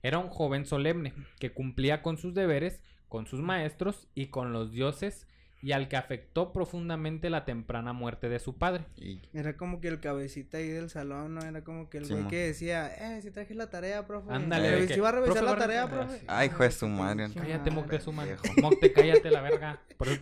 Era 0.03 0.19
un 0.19 0.29
joven 0.29 0.67
solemne 0.67 1.15
que 1.39 1.53
cumplía 1.53 2.03
con 2.03 2.19
sus 2.19 2.35
deberes, 2.35 2.81
con 3.09 3.27
sus 3.27 3.41
maestros 3.41 4.09
y 4.15 4.27
con 4.27 4.53
los 4.53 4.73
dioses 4.73 5.27
y 5.63 5.73
al 5.73 5.89
que 5.89 5.97
afectó 5.97 6.53
profundamente 6.53 7.31
la 7.31 7.47
temprana 7.47 7.95
muerte 7.95 8.29
de 8.29 8.39
su 8.39 8.59
padre. 8.59 8.85
Y 8.97 9.23
Era 9.33 9.57
como 9.57 9.81
que 9.81 9.89
el 9.89 9.99
cabecita 9.99 10.59
ahí 10.59 10.69
del 10.69 10.91
salón, 10.91 11.37
¿no? 11.37 11.41
Era 11.41 11.65
como 11.65 11.89
que 11.89 11.97
el 11.99 12.05
Sí, 12.05 12.13
güey 12.13 12.27
que 12.29 12.37
decía, 12.49 12.89
eh, 13.17 13.23
si 13.23 13.31
traje 13.31 13.55
la 13.55 13.71
tarea, 13.71 14.07
profe. 14.07 14.31
Ándale, 14.31 14.87
que, 14.87 14.93
¿Sí 14.93 15.01
va 15.01 15.09
a 15.09 15.13
revisar 15.13 15.37
"Profe, 15.39 15.51
la 15.53 15.59
tarea, 15.59 15.87
revisar". 15.87 16.07
profe? 16.09 16.25
Ay, 16.29 16.49
hijo 16.49 16.63
de 16.65 16.71
su 16.71 16.87
madre. 16.87 17.29
Cállate. 17.33 17.71
Moctezuma. 17.71 18.25
viejo. 18.25 18.43
Mocte, 18.61 18.93
cállate 18.93 19.31
la 19.31 19.41
verga. 19.41 19.81
Por 19.97 20.09
eso, 20.09 20.21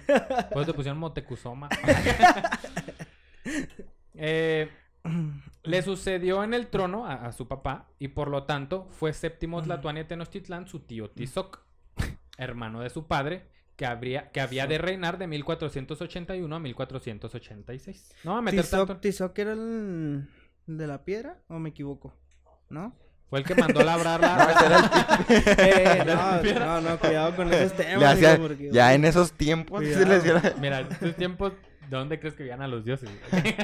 por 0.52 0.62
eso 0.62 0.66
te 0.66 0.72
pusieron 0.76 0.98
Moctezuma. 0.98 1.68
eh, 4.14 4.70
Le 5.64 5.82
sucedió 5.82 6.42
en 6.42 6.54
el 6.54 6.66
trono 6.68 7.06
a, 7.06 7.14
a 7.26 7.32
su 7.32 7.46
papá 7.46 7.88
y 7.98 8.08
por 8.08 8.28
lo 8.28 8.44
tanto 8.44 8.88
fue 8.90 9.12
séptimo 9.12 9.62
Tlatoani 9.62 10.00
de 10.00 10.04
Tenochtitlán 10.06 10.66
su 10.66 10.80
tío 10.80 11.10
Tizoc, 11.10 11.60
hermano 12.36 12.80
de 12.80 12.90
su 12.90 13.06
padre, 13.06 13.46
que, 13.76 13.86
habría, 13.86 14.30
que 14.32 14.40
había 14.40 14.66
de 14.66 14.78
reinar 14.78 15.18
de 15.18 15.26
1481 15.28 16.54
a 16.56 16.58
1486. 16.58 18.12
No 18.24 18.32
va 18.32 18.38
a 18.38 18.42
meter 18.42 18.62
¿Tizoc, 18.62 18.86
tanto. 18.88 19.00
Tizoc 19.00 19.38
era 19.38 19.52
el 19.52 20.28
de 20.66 20.86
la 20.86 21.04
piedra 21.04 21.38
o 21.48 21.58
me 21.58 21.70
equivoco? 21.70 22.12
¿No? 22.68 22.96
Fue 23.28 23.38
el 23.38 23.44
que 23.46 23.54
mandó 23.54 23.80
a 23.80 23.84
labrar 23.84 24.20
la... 24.20 25.24
Eh, 25.58 26.02
no, 26.04 26.42
no, 26.58 26.80
no, 26.82 26.98
cuidado 26.98 27.34
con 27.36 27.52
esos 27.52 27.72
temas. 27.76 27.98
le 28.00 28.06
hacía- 28.06 28.34
digo, 28.36 28.48
porque- 28.48 28.70
ya 28.72 28.94
en 28.94 29.04
esos 29.04 29.32
tiempos 29.32 29.80
Cuidado. 29.80 30.54
Mira, 30.60 30.80
en 30.80 30.92
estos 30.92 31.16
tiempos, 31.16 31.52
¿de 31.52 31.71
dónde 31.90 32.18
crees 32.20 32.34
que 32.34 32.42
vivían 32.44 32.62
a 32.62 32.68
los 32.68 32.84
dioses? 32.84 33.10
güey? 33.30 33.42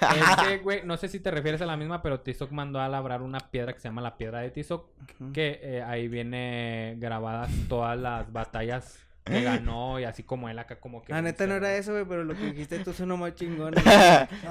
es 0.00 0.36
que, 0.48 0.58
güey, 0.58 0.80
no 0.84 0.96
sé 0.96 1.08
si 1.08 1.20
te 1.20 1.30
refieres 1.30 1.60
a 1.62 1.66
la 1.66 1.76
misma, 1.76 2.02
pero 2.02 2.20
Tizoc 2.20 2.50
mandó 2.50 2.80
a 2.80 2.88
labrar 2.88 3.22
una 3.22 3.38
piedra 3.38 3.72
que 3.72 3.80
se 3.80 3.88
llama 3.88 4.00
la 4.02 4.16
piedra 4.16 4.40
de 4.40 4.50
Tizoc, 4.50 4.86
que 5.32 5.60
eh, 5.62 5.82
ahí 5.82 6.08
viene 6.08 6.96
grabadas 6.98 7.50
todas 7.68 7.98
las 7.98 8.32
batallas 8.32 8.98
que 9.24 9.40
ganó 9.42 10.00
y 10.00 10.04
así 10.04 10.24
como 10.24 10.48
él 10.48 10.58
acá 10.58 10.80
como 10.80 11.04
que... 11.04 11.12
La 11.12 11.22
neta 11.22 11.46
no 11.46 11.54
era 11.54 11.76
eso, 11.76 11.92
güey, 11.92 12.04
pero 12.04 12.24
lo 12.24 12.34
que 12.34 12.46
dijiste 12.46 12.80
tú 12.80 12.92
sonó 12.92 13.16
más 13.16 13.34
chingón. 13.36 13.74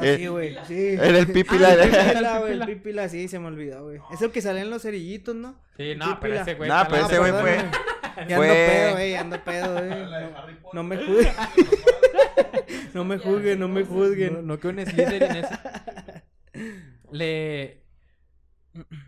Eh, 0.02 0.14
Así, 0.16 0.28
güey, 0.28 0.58
sí. 0.66 0.94
Era 0.94 1.20
el 1.20 1.28
pipila. 1.28 1.68
Ah, 1.68 1.74
el 1.74 1.80
de- 1.92 1.98
pipila, 1.98 2.40
güey, 2.40 2.54
el 2.54 2.66
Pipila. 2.66 3.10
sí, 3.10 3.28
se 3.28 3.38
me 3.40 3.48
olvidó, 3.48 3.84
güey. 3.84 4.00
Es 4.14 4.22
el 4.22 4.32
que 4.32 4.42
sale 4.42 4.62
en 4.62 4.70
los 4.70 4.82
cerillitos, 4.84 5.36
¿no? 5.36 5.56
Sí, 5.76 5.94
no, 5.98 6.06
pero 6.22 6.36
Pipila. 6.36 6.42
ese 6.44 6.54
güey... 6.56 6.70
No, 6.70 6.84
pero 6.90 7.06
ese 7.06 7.20
güey 7.20 7.32
fue- 7.32 7.42
güey. 7.42 7.58
Ya 8.30 8.36
ando 8.36 8.44
pedo, 8.54 8.92
güey, 8.94 9.16
ando 9.16 9.44
pedo, 9.44 9.74
güey. 9.74 9.90
No, 9.90 10.74
no 10.74 10.84
me 10.84 10.98
juzguen. 10.98 11.34
no 12.94 13.06
me 13.06 13.18
juzguen, 13.18 13.60
no 13.60 13.68
me 13.68 13.84
No, 13.84 13.86
juzguen. 13.86 14.46
no 14.48 14.60
que 14.60 14.68
un 14.70 14.80
Slytherin 14.86 15.36
ese. 15.36 15.60
Le... 17.12 17.84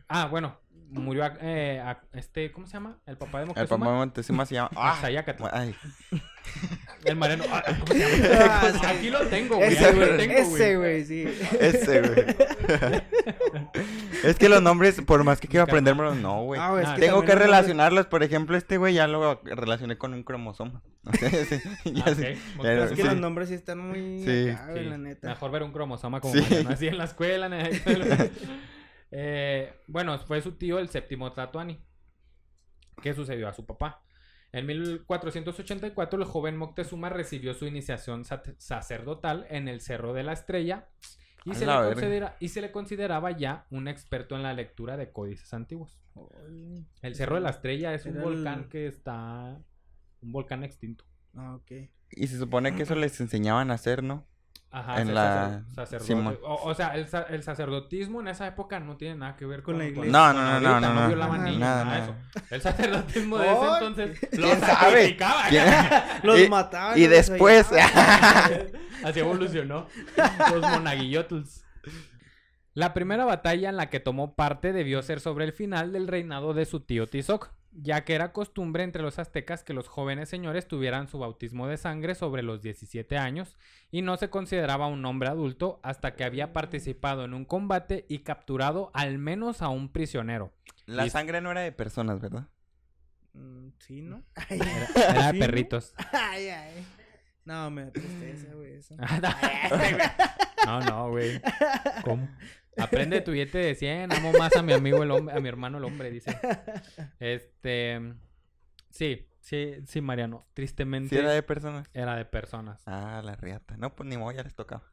Ah, 0.08 0.28
bueno. 0.28 0.63
Murió 0.94 1.24
a- 1.26 1.34
eh, 1.42 1.80
a- 1.84 2.02
este... 2.14 2.52
¿Cómo 2.52 2.68
se 2.68 2.74
llama? 2.74 2.98
El 3.06 3.18
papá 3.18 3.40
de 3.40 3.44
El 3.44 3.48
Moctezuma. 3.50 3.80
papá 3.80 3.92
de 3.92 3.98
Montezuma 3.98 4.46
se 4.46 4.56
llama. 4.56 4.70
¡Ah! 4.76 5.00
Ay, 5.02 5.76
El 7.06 7.16
mareno. 7.16 7.44
ah, 7.52 7.64
¿cómo 7.80 7.88
se 7.94 8.00
llama? 8.00 8.50
Ah, 8.52 8.72
sí. 8.74 8.86
Aquí 8.86 9.10
lo 9.10 9.22
tengo, 9.28 9.56
güey. 9.58 9.74
Ese, 9.74 9.92
güey, 9.94 10.18
tengo, 10.18 10.34
ese, 10.34 10.76
güey. 10.78 11.06
sí. 11.06 11.26
ese, 11.60 12.02
güey. 12.02 12.26
es 14.24 14.36
que 14.38 14.50
los 14.50 14.62
nombres, 14.62 15.02
por 15.02 15.24
más 15.24 15.40
que 15.40 15.48
quiero 15.48 15.64
aprendérmelos, 15.64 16.16
no, 16.18 16.44
güey. 16.44 16.60
Ah, 16.62 16.72
güey, 16.72 16.84
es 16.84 16.90
que 16.92 17.00
Tengo 17.02 17.24
que 17.24 17.36
relacionarlos, 17.36 18.08
por 18.08 18.24
ejemplo, 18.24 18.56
este 18.58 18.78
güey 18.78 18.94
ya 18.94 19.08
lo 19.08 19.42
relacioné 19.44 19.98
con 19.98 20.14
un 20.14 20.24
cromosoma. 20.24 20.82
Sí, 21.14 21.92
ya 21.94 22.04
Ah, 22.08 22.16
sé. 22.16 22.38
ok. 22.58 22.64
Ya 22.64 22.74
Es 22.86 22.90
que 22.92 22.96
sí. 22.98 23.04
los 23.04 23.18
nombres 23.18 23.50
sí 23.50 23.56
están 23.56 23.80
muy 23.80 24.24
Sí. 24.26 24.50
acá, 24.50 24.68
güey, 24.72 24.84
Sí, 24.84 24.90
la 24.90 24.98
neta. 24.98 25.28
Mejor 25.30 25.52
ver 25.52 25.64
un 25.64 25.72
cromosoma 25.72 26.22
como 26.22 26.34
Sí. 26.34 26.66
Así 26.70 26.88
en 26.88 26.98
la 26.98 27.06
escuela. 27.06 27.46
en 27.48 27.54
el- 27.54 28.32
Eh, 29.16 29.72
bueno, 29.88 30.18
fue 30.20 30.42
su 30.42 30.54
tío 30.54 30.80
el 30.80 30.90
séptimo 30.90 31.32
Tlatoani. 31.34 31.80
¿Qué 33.02 33.14
sucedió 33.14 33.48
a 33.48 33.54
su 33.54 33.66
papá? 33.66 34.04
En 34.52 34.66
1484 34.66 36.20
el 36.20 36.26
joven 36.26 36.58
Moctezuma 36.58 37.10
recibió 37.10 37.54
su 37.54 37.66
iniciación 37.66 38.24
sacerdotal 38.58 39.46
en 39.50 39.68
el 39.68 39.82
Cerro 39.82 40.14
de 40.14 40.24
la 40.24 40.34
Estrella 40.34 40.88
y 41.46 41.52
A 41.52 41.54
se, 41.56 41.66
la 41.66 41.74
le 41.76 41.80
verga. 41.88 41.94
considera- 42.02 42.38
y 42.40 42.50
se 42.50 42.62
le 42.62 42.72
consideraba 42.72 43.32
ya 43.32 43.66
un 43.72 43.88
experto 43.88 44.36
en 44.36 44.44
la 44.44 44.54
lectura 44.54 44.96
de 44.98 45.12
códices 45.12 45.54
antiguos. 45.54 46.00
El 47.02 47.16
Cerro 47.16 47.36
de 47.36 47.42
la 47.42 47.50
Estrella 47.50 47.94
es 47.94 48.06
un 48.06 48.14
Era 48.18 48.24
el- 48.24 48.30
volcán 48.30 48.70
que 48.70 48.88
está... 48.88 49.60
Un 50.22 50.32
volcán 50.32 50.64
extinto. 50.64 51.04
Ah, 51.36 51.56
ok. 51.56 51.72
Y 52.12 52.28
se 52.28 52.38
supone 52.38 52.76
que 52.76 52.84
eso 52.84 52.96
les 52.96 53.20
enseñaban 53.20 53.72
a 53.72 53.74
hacer, 53.74 54.04
¿no? 54.04 54.26
Ajá, 54.76 55.02
En 55.02 55.14
la- 55.14 55.62
sacer- 55.76 56.00
sacerdote. 56.02 56.40
O, 56.44 56.56
o 56.64 56.74
sea, 56.74 56.96
el, 56.96 57.08
sa- 57.08 57.28
el 57.30 57.44
sacerdotismo 57.44 58.22
en 58.22 58.30
esa 58.30 58.48
época 58.48 58.80
no 58.80 58.98
tiene 58.98 59.14
nada 59.16 59.36
que 59.36 59.46
ver 59.46 59.62
Con 59.62 59.76
con, 59.76 59.80
la 59.84 59.86
iglesia. 59.88 60.12
No, 60.12 60.34
no, 60.34 60.60
no, 60.60 60.80
no, 60.82 60.94
no, 60.94 61.08
violaban 61.10 61.38
no, 61.42 61.46
niños, 61.46 61.60
nada, 61.60 61.86
nada 61.86 62.04
eso. 62.06 62.16
El 62.50 62.62
sacerdotismo 62.62 63.38
de 63.38 63.46
ese 63.52 63.62
entonces 63.62 64.20
lo 64.32 64.48
¿Quién 64.48 64.60
sabe? 64.60 64.74
sacrificaba. 64.74 65.44
¿Quién- 65.50 65.66
Los 66.24 66.40
Y- 66.40 66.50
mataban. 66.50 66.98
Y 66.98 67.02
los 67.04 67.10
después. 67.12 67.68
Así 69.04 69.20
evolucionó. 69.20 69.88
Los 70.52 70.62
monaguillotls. 70.72 71.64
La 72.74 72.94
primera 72.96 73.26
batalla 73.26 73.70
en 73.70 73.78
la 73.78 73.92
que 73.92 74.00
tomó 74.00 74.34
parte 74.36 74.74
debió 74.74 75.04
ser 75.04 75.20
sobre 75.20 75.46
el 75.46 75.54
final 75.54 75.94
del 75.94 76.08
reinado 76.08 76.56
de 76.56 76.66
su 76.66 76.80
tío 76.80 77.06
Tizoc, 77.06 77.52
ya 77.76 78.04
que 78.06 78.14
era 78.16 78.32
costumbre 78.34 78.84
entre 78.84 79.02
los 79.02 79.18
aztecas 79.20 79.64
que 79.64 79.74
los 79.74 79.88
jóvenes 79.88 80.30
señores 80.30 80.68
tuvieran 80.68 81.08
su 81.08 81.18
bautismo 81.20 81.68
de 81.68 81.78
sangre 81.78 82.14
sobre 82.16 82.44
los 82.44 82.62
17 82.62 83.18
años 83.18 83.58
y 83.92 84.02
no 84.04 84.16
se 84.18 84.30
consideraba 84.30 84.88
un 84.88 85.04
hombre 85.06 85.30
adulto 85.30 85.80
hasta 85.84 86.16
que 86.16 86.24
había 86.24 86.54
participado 86.54 87.26
en 87.26 87.34
un 87.34 87.46
combate 87.46 88.06
y 88.10 88.20
capturado 88.20 88.92
al 88.94 89.18
menos 89.18 89.62
a 89.62 89.70
un 89.70 89.90
prisionero. 89.92 90.54
La 90.86 91.06
Y- 91.06 91.10
sangre 91.10 91.42
no 91.42 91.52
era 91.52 91.62
de 91.62 91.72
personas, 91.72 92.20
¿verdad? 92.20 92.48
Mm, 93.34 93.70
Sí, 93.80 94.02
¿no? 94.02 94.24
Era 94.50 95.32
de 95.32 95.40
perritos. 95.40 95.94
Ay, 96.14 96.50
ay. 96.50 96.86
No, 97.46 97.70
me 97.72 97.86
da 97.86 97.92
tristeza, 97.92 98.54
güey, 98.54 98.74
eso. 98.76 98.96
no, 100.66 100.80
no, 100.82 101.10
güey. 101.10 101.42
¿Cómo? 102.06 102.30
Aprende 102.78 103.22
tu 103.22 103.32
billete 103.32 103.58
de 103.58 103.76
100, 103.76 104.14
amo 104.14 104.32
más 104.34 104.56
a 104.56 104.62
mi 104.64 104.74
amigo 104.74 105.04
el 105.04 105.12
hombre, 105.12 105.36
a 105.36 105.40
mi 105.40 105.48
hermano 105.50 105.78
el 105.78 105.84
hombre, 105.84 106.10
dice. 106.12 106.38
Este, 107.20 108.02
sí, 108.90 109.28
sí, 109.42 109.76
sí, 109.86 110.02
Mariano. 110.02 110.46
Tristemente 110.54 111.10
Sí, 111.10 111.18
era 111.18 111.32
de 111.32 111.44
personas. 111.44 111.88
era 111.94 112.16
de 112.16 112.26
personas. 112.26 112.82
Ah, 112.86 113.22
la 113.24 113.36
riata. 113.36 113.78
No, 113.78 113.96
pues 113.96 114.08
ni 114.10 114.18
modo, 114.18 114.32
ya 114.32 114.44
les 114.44 114.56
tocaba. 114.56 114.84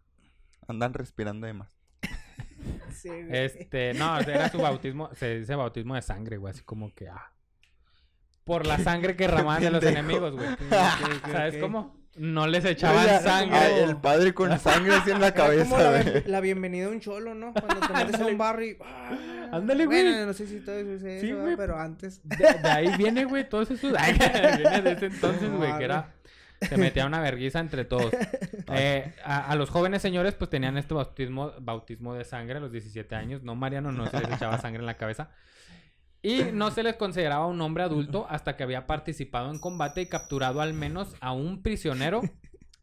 Andan 0.68 0.94
respirando 0.94 1.46
de 1.46 1.52
más. 1.54 1.68
Sí, 2.92 3.08
güey. 3.08 3.28
Este, 3.30 3.94
no, 3.94 4.18
era 4.18 4.48
su 4.50 4.58
bautismo, 4.58 5.08
se 5.14 5.38
dice 5.38 5.54
bautismo 5.54 5.94
de 5.94 6.02
sangre, 6.02 6.36
güey, 6.36 6.50
así 6.50 6.62
como 6.62 6.92
que, 6.94 7.08
ah. 7.08 7.32
Por 8.44 8.66
la 8.66 8.78
sangre 8.78 9.16
que 9.16 9.26
ramaban 9.28 9.62
de 9.62 9.70
los 9.70 9.82
enemigos, 9.84 10.34
güey. 10.34 10.48
¿Sabes 11.30 11.54
ok. 11.54 11.60
cómo? 11.60 11.99
No 12.16 12.46
les 12.46 12.64
echaban 12.64 13.22
sangre. 13.22 13.56
ay, 13.56 13.82
el 13.84 13.96
padre 13.96 14.34
con 14.34 14.58
sangre 14.58 14.94
así 14.94 15.10
en 15.10 15.20
la 15.20 15.32
como 15.32 15.44
cabeza, 15.46 15.78
la, 15.90 16.02
güey. 16.02 16.24
la 16.26 16.40
bienvenida 16.40 16.86
a 16.86 16.90
un 16.90 17.00
cholo, 17.00 17.34
¿no? 17.34 17.52
Cuando 17.54 17.86
te 17.86 17.92
metes 17.92 18.20
a 18.20 18.26
un 18.26 18.36
barrio 18.38 18.66
y... 18.72 18.76
ah, 18.84 19.48
Ándale, 19.52 19.86
güey. 19.86 20.02
Bueno, 20.02 20.26
no 20.26 20.32
sé 20.32 20.46
si 20.46 20.60
todo 20.60 20.74
eso 20.76 20.92
es 21.06 21.20
Sí, 21.20 21.30
eso, 21.30 21.40
güey. 21.40 21.56
pero 21.56 21.78
antes... 21.78 22.20
De, 22.24 22.36
de 22.36 22.68
ahí 22.68 22.96
viene, 22.96 23.24
güey, 23.24 23.48
todos 23.48 23.70
esos. 23.70 23.94
Ay, 23.98 24.14
viene 24.58 24.82
de 24.82 24.92
ese 24.92 25.06
entonces, 25.06 25.48
No, 25.48 25.56
güey, 25.58 25.78
que 25.78 25.84
era. 25.84 26.12
Se 26.60 26.76
metía 26.76 27.06
una 27.06 27.20
vergüenza 27.20 27.58
entre 27.58 27.84
todos. 27.86 28.12
Eh, 28.72 29.14
a, 29.24 29.50
a 29.50 29.54
los 29.54 29.70
jóvenes 29.70 30.02
señores, 30.02 30.34
pues 30.34 30.50
tenían 30.50 30.76
este 30.76 30.92
bautismo, 30.92 31.52
bautismo 31.58 32.12
de 32.14 32.24
sangre 32.24 32.58
a 32.58 32.60
los 32.60 32.70
17 32.70 33.14
años. 33.14 33.42
No, 33.42 33.54
Mariano, 33.54 33.92
no 33.92 34.06
se 34.10 34.20
les 34.20 34.30
echaba 34.32 34.58
sangre 34.58 34.80
en 34.80 34.86
la 34.86 34.98
cabeza. 34.98 35.30
Y 36.22 36.42
no 36.52 36.70
se 36.70 36.82
les 36.82 36.96
consideraba 36.96 37.46
un 37.46 37.60
hombre 37.60 37.82
adulto 37.82 38.26
hasta 38.28 38.56
que 38.56 38.62
había 38.62 38.86
participado 38.86 39.50
en 39.50 39.58
combate 39.58 40.02
y 40.02 40.06
capturado 40.06 40.60
al 40.60 40.74
menos 40.74 41.14
a 41.20 41.32
un 41.32 41.62
prisionero. 41.62 42.20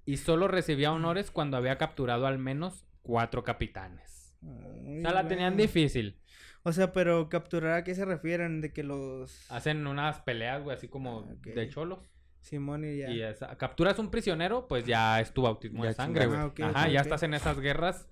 Y 0.06 0.18
solo 0.18 0.48
recibía 0.48 0.92
honores 0.92 1.32
cuando 1.32 1.58
había 1.58 1.78
capturado 1.78 2.28
al 2.28 2.40
menos 2.40 2.86
cuatro 3.02 3.44
capitanes. 3.44 4.36
O 4.42 5.02
sea, 5.02 5.12
la 5.12 5.28
tenían 5.28 5.58
difícil. 5.58 6.20
O 6.64 6.72
sea, 6.74 6.92
pero 6.92 7.30
capturar 7.30 7.74
a 7.74 7.84
qué 7.84 7.94
se 7.96 8.06
refieren, 8.06 8.62
de 8.62 8.74
que 8.74 8.84
los... 8.84 9.50
Hacen 9.52 9.86
unas 9.86 10.20
peleas, 10.22 10.64
güey, 10.64 10.76
así 10.76 10.88
como 10.88 11.20
Ok. 11.20 11.48
de 11.48 11.70
cholos. 11.70 12.00
Simón 12.42 12.86
y 12.86 12.98
ya. 12.98 13.10
Y 13.10 13.22
esa- 13.22 13.58
capturas 13.58 14.00
un 14.00 14.10
prisionero, 14.10 14.68
pues 14.68 14.86
ya 14.86 15.20
es 15.20 15.34
tu 15.34 15.42
bautismo 15.44 15.84
Ya 15.84 15.90
de 15.90 15.96
sangre, 15.96 16.26
güey. 16.28 16.40
Ah, 16.40 16.46
ok, 16.48 16.60
Ajá, 16.62 16.88
ya 16.90 17.02
estás 17.02 17.24
en 17.24 17.34
esas 17.34 17.60
guerras, 17.60 18.08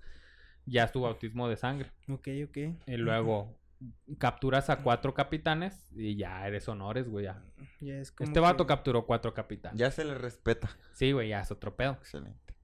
ya 0.66 0.84
es 0.84 0.92
tu 0.92 1.00
bautismo 1.02 1.48
de 1.48 1.56
sangre. 1.56 1.90
Ok, 2.08 2.28
ok. 2.48 2.58
Y 2.86 2.96
luego 2.96 3.56
capturas 4.18 4.70
a 4.70 4.82
cuatro 4.82 5.14
capitanes 5.14 5.90
y 5.96 6.16
ya 6.16 6.46
eres 6.46 6.68
honores, 6.68 7.08
güey. 7.08 7.24
Ya. 7.26 7.42
Ya 7.80 7.94
es 7.94 8.10
como 8.12 8.26
Este 8.28 8.40
vato 8.40 8.64
que- 8.64 8.68
capturó 8.68 9.06
cuatro 9.06 9.34
capitanes. 9.34 9.78
Ya 9.78 9.90
se 9.90 10.04
le 10.04 10.14
respeta. 10.14 10.70
Sí, 10.94 11.12
güey, 11.12 11.28
ya 11.30 11.40
es 11.40 11.50
otro 11.50 11.76
pedo. 11.76 11.92
Excelente. 11.92 12.54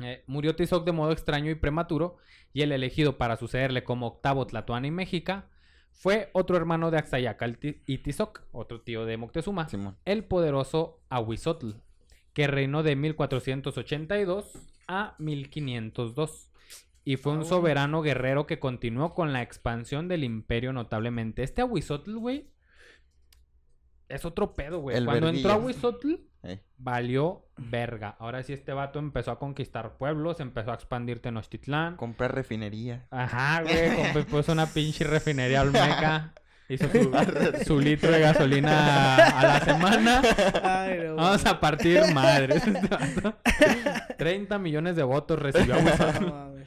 Eh, 0.00 0.22
murió 0.26 0.54
Tizoc 0.54 0.84
de 0.84 0.92
modo 0.92 1.12
extraño 1.12 1.50
y 1.50 1.54
prematuro, 1.54 2.18
y 2.52 2.62
el 2.62 2.72
elegido 2.72 3.16
para 3.18 3.36
sucederle 3.36 3.84
como 3.84 4.06
octavo 4.06 4.46
Tlatoani 4.46 4.90
México 4.90 5.42
fue 5.90 6.30
otro 6.34 6.56
hermano 6.56 6.90
de 6.90 6.98
Axayacatl 6.98 7.54
Ti- 7.58 7.82
y 7.86 7.98
Tizoc, 7.98 8.42
otro 8.52 8.80
tío 8.82 9.04
de 9.06 9.16
Moctezuma, 9.16 9.68
Simón. 9.68 9.96
el 10.04 10.24
poderoso 10.24 11.00
Ahuizotl, 11.08 11.70
que 12.32 12.46
reinó 12.46 12.82
de 12.84 12.94
1482 12.96 14.52
a 14.86 15.14
1502. 15.18 16.47
Y 17.08 17.16
fue 17.16 17.32
un 17.32 17.38
bueno. 17.38 17.48
soberano 17.48 18.02
guerrero 18.02 18.46
que 18.46 18.58
continuó 18.58 19.14
con 19.14 19.32
la 19.32 19.40
expansión 19.40 20.08
del 20.08 20.24
imperio 20.24 20.72
notablemente. 20.74 21.42
Este 21.42 21.62
Ahuizotl, 21.62 22.16
güey, 22.16 22.50
es 24.08 24.24
otro 24.24 24.54
pedo, 24.54 24.80
güey. 24.80 24.96
El 24.96 25.04
Cuando 25.06 25.28
entró. 25.28 25.52
Ahuizotl, 25.52 26.14
Eh, 26.42 26.60
valió 26.76 27.46
verga. 27.56 28.14
Ahora 28.18 28.42
sí 28.42 28.52
este 28.52 28.72
vato 28.72 28.98
empezó 28.98 29.30
a 29.30 29.38
conquistar 29.38 29.96
pueblos, 29.96 30.38
empezó 30.40 30.70
a 30.70 30.74
expandir 30.74 31.20
Tenochtitlán. 31.20 31.96
comprar 31.96 32.34
refinería. 32.34 33.06
Ajá, 33.10 33.62
güey, 34.12 34.24
puso 34.24 34.52
una 34.52 34.66
pinche 34.66 35.04
refinería 35.04 35.62
olmeca. 35.62 36.34
Hizo 36.70 36.86
su, 36.90 37.10
su 37.64 37.80
litro 37.80 38.10
de 38.10 38.20
gasolina 38.20 39.16
a 39.16 39.42
la 39.46 39.60
semana. 39.60 40.22
Ay, 40.62 40.98
no, 41.06 41.16
Vamos 41.16 41.46
a 41.46 41.58
partir 41.58 42.02
madres. 42.12 42.66
Este 42.66 42.86
vato. 42.86 43.38
30 44.18 44.58
millones 44.58 44.94
de 44.94 45.02
votos 45.02 45.38
recibió 45.38 45.74
Ahuizotl. 45.76 46.26
no. 46.26 46.58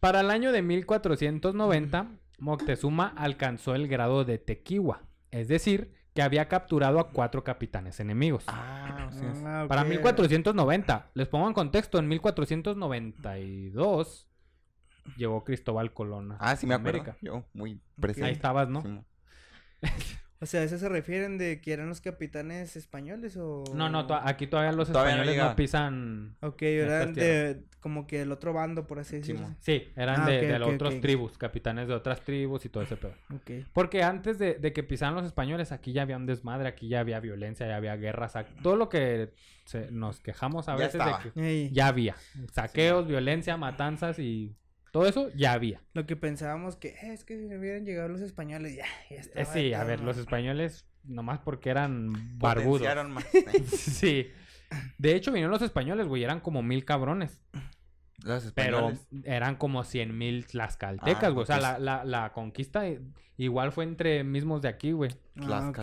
Para 0.00 0.20
el 0.20 0.30
año 0.30 0.52
de 0.52 0.62
1490, 0.62 2.08
Moctezuma 2.38 3.08
alcanzó 3.16 3.74
el 3.74 3.86
grado 3.86 4.24
de 4.24 4.38
Tequiwa, 4.38 5.02
es 5.30 5.48
decir, 5.48 5.92
que 6.14 6.22
había 6.22 6.48
capturado 6.48 6.98
a 6.98 7.10
cuatro 7.10 7.44
capitanes 7.44 8.00
enemigos. 8.00 8.44
Ah, 8.48 9.08
o 9.10 9.12
sea, 9.12 9.62
Ah, 9.62 9.66
Para 9.68 9.82
ok. 9.82 9.88
1490, 9.88 11.10
les 11.14 11.28
pongo 11.28 11.46
en 11.48 11.54
contexto, 11.54 11.98
en 11.98 12.08
1492 12.08 14.26
llegó 15.16 15.44
Cristóbal 15.44 15.92
Colón 15.92 16.32
a 16.32 16.36
ah, 16.40 16.56
sí 16.56 16.66
me 16.66 16.74
acuerdo. 16.74 17.00
América. 17.00 17.18
Yo, 17.22 17.44
muy 17.52 17.80
presente. 17.98 18.26
Ahí 18.28 18.32
estabas, 18.32 18.68
¿no? 18.68 18.82
Simón. 18.82 19.06
O 20.42 20.46
sea, 20.46 20.62
¿a 20.62 20.64
eso 20.64 20.78
se 20.78 20.88
refieren 20.88 21.36
de 21.36 21.60
que 21.60 21.72
eran 21.72 21.88
los 21.88 22.00
capitanes 22.00 22.74
españoles 22.74 23.36
o...? 23.36 23.62
No, 23.74 23.90
no, 23.90 24.06
to- 24.06 24.14
aquí 24.14 24.46
todavía 24.46 24.72
los 24.72 24.88
Todavía 24.88 25.12
españoles 25.16 25.36
no, 25.42 25.54
pisan. 25.56 26.36
Ok, 26.40 26.62
eran 26.62 27.12
de 27.12 27.62
como 27.80 28.06
que 28.06 28.22
el 28.22 28.32
otro 28.32 28.52
bando, 28.54 28.86
por 28.86 28.98
así 28.98 29.16
decirlo. 29.16 29.54
Sí, 29.60 29.88
eran 29.96 30.22
Ah, 30.22 30.26
de, 30.26 30.36
ok, 30.38 30.42
de 30.46 30.52
ok, 30.54 30.60
las 30.60 30.68
otras 30.70 31.00
tribus, 31.00 31.36
capitanes 31.38 31.88
de 31.88 31.94
otras 31.94 32.20
tribus 32.22 32.64
y 32.64 32.68
todo 32.70 32.82
ese 32.82 32.96
pedo. 32.96 33.12
Ok. 33.34 33.66
Porque 33.74 34.02
antes 34.02 34.38
de, 34.38 34.54
de 34.54 34.72
que 34.72 34.82
pisaran 34.82 35.14
los 35.14 35.24
españoles, 35.26 35.72
aquí 35.72 35.92
ya 35.92 36.02
había 36.02 36.16
un 36.16 36.24
desmadre, 36.26 36.68
aquí 36.68 36.88
ya 36.88 37.00
había 37.00 37.20
violencia, 37.20 37.66
ya 37.66 37.76
había 37.76 37.96
guerras, 37.96 38.34
todo 38.62 38.76
lo 38.76 38.88
que 38.88 39.32
se- 39.66 39.90
nos 39.90 40.20
quejamos 40.20 40.68
a 40.68 40.72
Ya 40.72 40.78
veces 40.78 40.94
estaba. 40.94 41.22
de 41.22 41.30
que 41.32 41.46
Ey, 41.48 41.70
ya 41.70 41.86
había. 41.88 42.16
Saqueos, 42.52 43.06
violencia, 43.06 43.56
matanzas 43.56 44.18
y 44.18 44.54
todo 44.90 45.06
eso 45.06 45.30
ya 45.34 45.52
había. 45.52 45.80
Lo 45.94 46.06
que 46.06 46.16
pensábamos 46.16 46.76
que 46.76 46.88
"Eh, 46.88 47.12
es 47.12 47.24
que 47.24 47.38
si 47.38 47.54
hubieran 47.54 47.84
llegado 47.84 48.08
los 48.08 48.20
españoles, 48.20 48.76
ya, 48.76 48.84
ya 49.10 49.16
Eh, 49.16 49.20
estaba 49.20 49.46
sí, 49.52 49.72
a 49.74 49.84
ver, 49.84 50.00
los 50.00 50.16
españoles, 50.18 50.86
nomás 51.04 51.38
porque 51.40 51.70
eran 51.70 52.38
barbudos. 52.38 52.82
Más. 53.08 53.24
Sí. 53.66 54.28
De 54.98 55.16
hecho, 55.16 55.32
vinieron 55.32 55.50
los 55.50 55.62
españoles, 55.62 56.06
güey, 56.06 56.22
eran 56.22 56.40
como 56.40 56.62
mil 56.62 56.84
cabrones. 56.84 57.40
Los 58.22 58.52
Pero 58.54 58.90
españoles. 58.90 59.08
eran 59.24 59.56
como 59.56 59.82
cien 59.82 60.16
mil 60.16 60.46
tlaxcaltecas, 60.46 61.24
Ah, 61.24 61.28
güey. 61.30 61.42
O 61.42 61.46
sea, 61.46 61.56
ok. 61.56 61.62
la, 61.62 61.78
la, 61.78 62.04
la 62.04 62.32
conquista 62.32 62.86
eh, 62.86 63.00
igual 63.36 63.72
fue 63.72 63.84
entre 63.84 64.22
mismos 64.24 64.60
de 64.62 64.68
aquí, 64.68 64.92
güey. 64.92 65.10
Ah, 65.40 65.70
ok. 65.70 65.78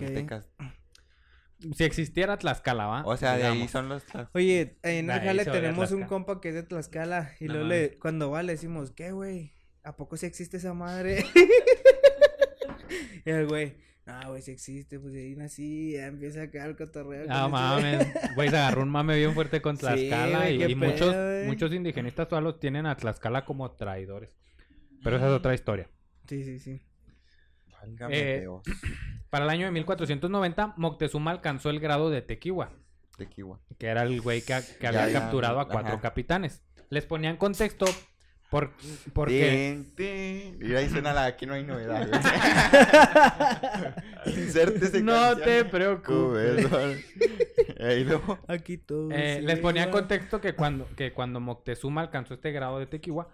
Si 1.76 1.84
existiera 1.84 2.38
Tlaxcala, 2.38 2.86
¿va? 2.86 3.04
O 3.06 3.18
sea, 3.18 3.36
de 3.38 3.46
ahí 3.46 3.68
son 3.68 3.90
los. 3.90 4.06
tlax- 4.06 4.30
Oye, 4.34 4.78
ahí 4.84 4.98
en 4.98 5.10
oye 5.10 5.46
tenemos 5.46 5.92
un 5.92 5.98
Tlaxcala. 6.00 6.08
compa 6.08 6.40
que 6.42 6.50
es 6.50 6.56
de 6.56 6.64
Tlaxcala 6.64 7.32
y 7.40 7.46
No 7.46 7.54
luego 7.54 7.68
mames. 7.70 7.92
le, 7.94 7.98
cuando 8.00 8.30
va 8.30 8.44
le 8.44 8.54
decimos, 8.54 8.92
¿qué, 8.92 9.12
güey? 9.12 9.54
¿A 9.84 9.96
poco 9.96 10.18
sí 10.18 10.26
existe 10.28 10.58
esa 10.58 10.74
madre? 10.74 11.26
y 13.26 13.30
el 13.30 13.48
güey, 13.48 13.76
no, 14.06 14.20
güey, 14.30 14.42
sí 14.42 14.52
existe, 14.52 15.00
pues 15.00 15.14
ahí 15.16 15.36
nací, 15.36 15.94
ya 15.94 16.06
empieza 16.08 16.44
acá 16.44 16.66
el 16.66 16.76
cotorreo. 16.76 17.24
con 17.26 17.32
Ah, 17.34 17.46
este 17.46 17.52
mames. 17.52 18.36
Güey, 18.36 18.50
se 18.50 18.58
agarró 18.58 18.84
un 18.84 18.90
mame 18.90 19.18
bien 19.18 19.34
fuerte 19.34 19.62
con 19.62 19.76
Sí, 19.78 19.82
Tlaxcala 19.82 20.38
güey, 20.40 20.56
y, 20.56 20.60
qué 20.60 20.70
y 20.70 20.76
muchos, 20.76 21.14
güey. 21.16 21.46
muchos 21.48 21.74
indigenistas 21.74 22.28
todavía 22.28 22.52
los 22.52 22.60
tienen 22.60 22.86
a 22.86 22.96
Tlaxcala 22.96 23.46
como 23.46 23.72
traidores. 23.72 24.30
Pero 25.04 25.18
esa 25.18 25.26
es 25.28 25.32
otra 25.34 25.54
historia. 25.54 25.90
Sí, 26.28 26.44
sí, 26.44 26.60
sí. 26.60 26.82
Válgame 27.72 28.16
Eh, 28.36 28.40
Dios. 28.42 28.62
Para 29.30 29.46
el 29.46 29.50
año 29.52 29.66
de 29.66 29.72
1490, 29.72 30.74
Moctezuma 30.78 31.32
alcanzó 31.32 31.70
el 31.70 31.80
grado 31.80 32.10
de 32.10 32.22
Tequiwa, 32.22 32.70
Tequila. 33.18 33.60
que 33.78 33.88
era 33.88 34.04
el 34.04 34.22
güey 34.22 34.42
que, 34.42 34.54
que 34.80 34.84
Ya, 34.84 34.90
había 34.90 35.10
ya, 35.10 35.20
capturado 35.22 35.60
a 35.60 35.68
cuatro 35.68 35.94
ajá. 35.94 36.02
capitanes. 36.02 36.64
Les 36.90 37.06
ponía 37.06 37.30
en 37.30 37.38
contexto 37.38 37.86
por, 38.50 38.72
porque... 39.12 39.84
Tin, 39.96 39.96
tin. 39.96 40.60
Y 40.66 40.74
ahí 40.76 40.88
suena 40.90 41.12
la 41.14 41.26
aquí 41.26 41.46
no 41.46 41.54
hay 41.56 41.64
novedad. 41.64 42.08
Insértese 44.26 45.04
No 45.04 45.12
canción. 45.14 45.46
te 45.46 45.66
preocupes. 45.66 46.66
Aquí 48.48 48.78
todo. 48.78 49.10
Eh, 49.12 49.42
les 49.44 49.60
ponía 49.60 49.84
en 49.84 49.92
contexto 49.92 50.40
que 50.40 50.54
cuando, 50.54 50.88
que 50.96 51.12
cuando 51.12 51.40
Moctezuma 51.42 52.02
alcanzó 52.02 52.36
este 52.36 52.52
grado 52.52 52.80
de 52.80 52.86
Tequiwa, 52.88 53.28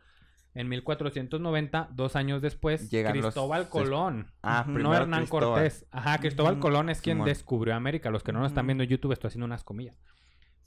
en 0.55 0.69
1490, 0.69 1.89
dos 1.93 2.15
años 2.15 2.41
después, 2.41 2.89
Llegan 2.89 3.15
los- 3.15 3.25
Cristóbal 3.25 3.69
Colón, 3.69 4.31
Ah, 4.43 4.65
no 4.67 4.93
Hernán 4.93 5.21
Cristóbal. 5.21 5.49
Cortés. 5.49 5.85
Ajá, 5.91 6.17
Cristóbal 6.19 6.53
Ujú. 6.53 6.61
Colón 6.61 6.89
es 6.89 7.01
quien 7.01 7.15
Simón. 7.17 7.27
descubrió 7.27 7.75
América. 7.75 8.09
Los 8.11 8.23
que 8.23 8.31
no 8.31 8.39
nos 8.39 8.49
están 8.51 8.63
Ujú. 8.65 8.67
viendo 8.67 8.83
en 8.83 8.89
YouTube, 8.89 9.13
estoy 9.13 9.29
haciendo 9.29 9.45
unas 9.45 9.63
comillas. 9.63 9.99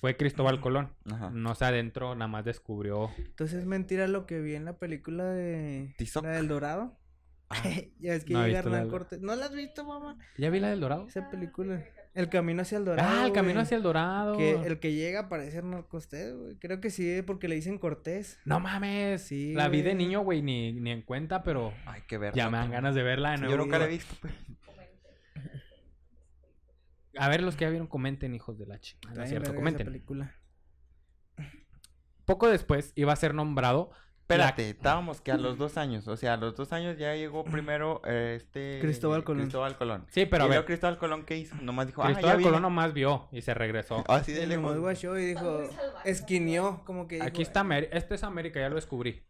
Fue 0.00 0.16
Cristóbal 0.16 0.60
Colón. 0.60 0.92
Ajá. 1.10 1.30
No 1.30 1.54
se 1.54 1.64
adentró, 1.64 2.14
nada 2.14 2.28
más 2.28 2.44
descubrió. 2.44 3.10
Entonces 3.16 3.60
es 3.60 3.66
mentira 3.66 4.06
lo 4.08 4.26
que 4.26 4.40
vi 4.40 4.54
en 4.54 4.64
la 4.64 4.74
película 4.78 5.24
de... 5.24 5.94
Tizoc. 5.98 6.24
La 6.24 6.32
del 6.32 6.48
Dorado. 6.48 6.98
Ah, 7.48 7.54
ya 8.00 8.14
es 8.14 8.24
que 8.24 8.34
No 8.34 8.44
he 8.44 8.48
llega 8.48 8.62
la 8.62 8.68
Hernán 8.78 8.90
Cortés. 8.90 9.20
¿No 9.22 9.34
la 9.36 9.46
has 9.46 9.54
visto, 9.54 9.84
mamá? 9.84 10.18
¿Ya 10.36 10.50
vi 10.50 10.58
la 10.60 10.68
del 10.70 10.80
Dorado? 10.80 11.06
Esa 11.06 11.30
película. 11.30 11.82
El 12.16 12.28
camino 12.30 12.62
hacia 12.62 12.78
el 12.78 12.84
Dorado. 12.84 13.08
Ah, 13.08 13.26
el 13.26 13.32
camino 13.32 13.54
güey. 13.54 13.62
hacia 13.64 13.76
el 13.76 13.82
Dorado. 13.82 14.36
Que 14.38 14.52
el 14.52 14.80
que 14.80 14.92
llega 14.94 15.28
parece 15.28 15.58
Hernán 15.58 15.82
Cortés, 15.84 16.34
güey. 16.34 16.56
Creo 16.56 16.80
que 16.80 16.90
sí, 16.90 17.22
porque 17.22 17.46
le 17.46 17.54
dicen 17.56 17.78
Cortés. 17.78 18.38
No 18.44 18.58
mames. 18.58 19.22
Sí, 19.22 19.52
la 19.52 19.68
vi 19.68 19.82
de 19.82 19.94
niño, 19.94 20.22
güey, 20.22 20.40
ni, 20.42 20.72
ni 20.72 20.90
en 20.90 21.02
cuenta, 21.02 21.42
pero 21.42 21.72
Hay 21.84 22.02
que 22.08 22.16
ver. 22.18 22.34
ya 22.34 22.48
me 22.50 22.56
dan 22.58 22.70
ganas 22.70 22.94
de 22.94 23.02
verla 23.02 23.30
de 23.32 23.36
Yo 23.36 23.42
nuevo. 23.44 23.64
nunca 23.64 23.78
la 23.78 23.84
he 23.84 23.88
visto. 23.88 24.14
pues. 24.20 24.32
A 27.18 27.28
ver, 27.28 27.42
los 27.42 27.56
que 27.56 27.64
ya 27.64 27.70
vieron, 27.70 27.86
comenten, 27.86 28.34
hijos 28.34 28.58
de 28.58 28.66
la 28.66 28.78
chica. 28.78 29.00
No 29.06 29.10
Está 29.12 29.24
es 29.24 29.30
cierto, 29.30 29.54
comenten. 29.54 29.86
película. 29.86 30.34
Poco 32.24 32.48
después 32.48 32.92
iba 32.94 33.12
a 33.12 33.16
ser 33.16 33.34
nombrado. 33.34 33.90
Espérate, 34.28 34.70
estábamos 34.70 35.20
que 35.20 35.30
a 35.30 35.36
los 35.36 35.56
dos 35.56 35.76
años. 35.76 36.08
O 36.08 36.16
sea, 36.16 36.34
a 36.34 36.36
los 36.36 36.56
dos 36.56 36.72
años 36.72 36.98
ya 36.98 37.14
llegó 37.14 37.44
primero 37.44 38.02
eh, 38.04 38.34
este. 38.36 38.80
Cristóbal 38.80 39.22
Colón. 39.22 39.42
Cristóbal 39.42 39.76
Colón. 39.76 40.04
Sí, 40.08 40.26
pero 40.26 40.44
a 40.44 40.48
ver. 40.48 40.64
Cristóbal 40.64 40.98
Colón, 40.98 41.24
¿qué 41.24 41.36
hizo? 41.36 41.54
Nomás 41.62 41.86
dijo, 41.86 42.02
ah, 42.02 42.08
ya 42.08 42.14
Cristóbal. 42.14 42.42
Colón 42.42 42.62
nomás 42.62 42.92
vio 42.92 43.28
y 43.30 43.42
se 43.42 43.54
regresó. 43.54 44.02
Así 44.08 44.32
de 44.32 44.48
lejos. 44.48 44.64
nomás 44.64 44.80
guachó 44.80 45.16
y 45.16 45.26
dijo, 45.26 45.60
esquinió, 46.04 46.82
como 46.84 47.06
que 47.06 47.16
dijo, 47.16 47.26
Aquí 47.28 47.42
está 47.42 47.60
América. 47.60 47.96
Este 47.96 48.16
es 48.16 48.24
América, 48.24 48.58
ya 48.58 48.68
lo 48.68 48.74
descubrí. 48.74 49.22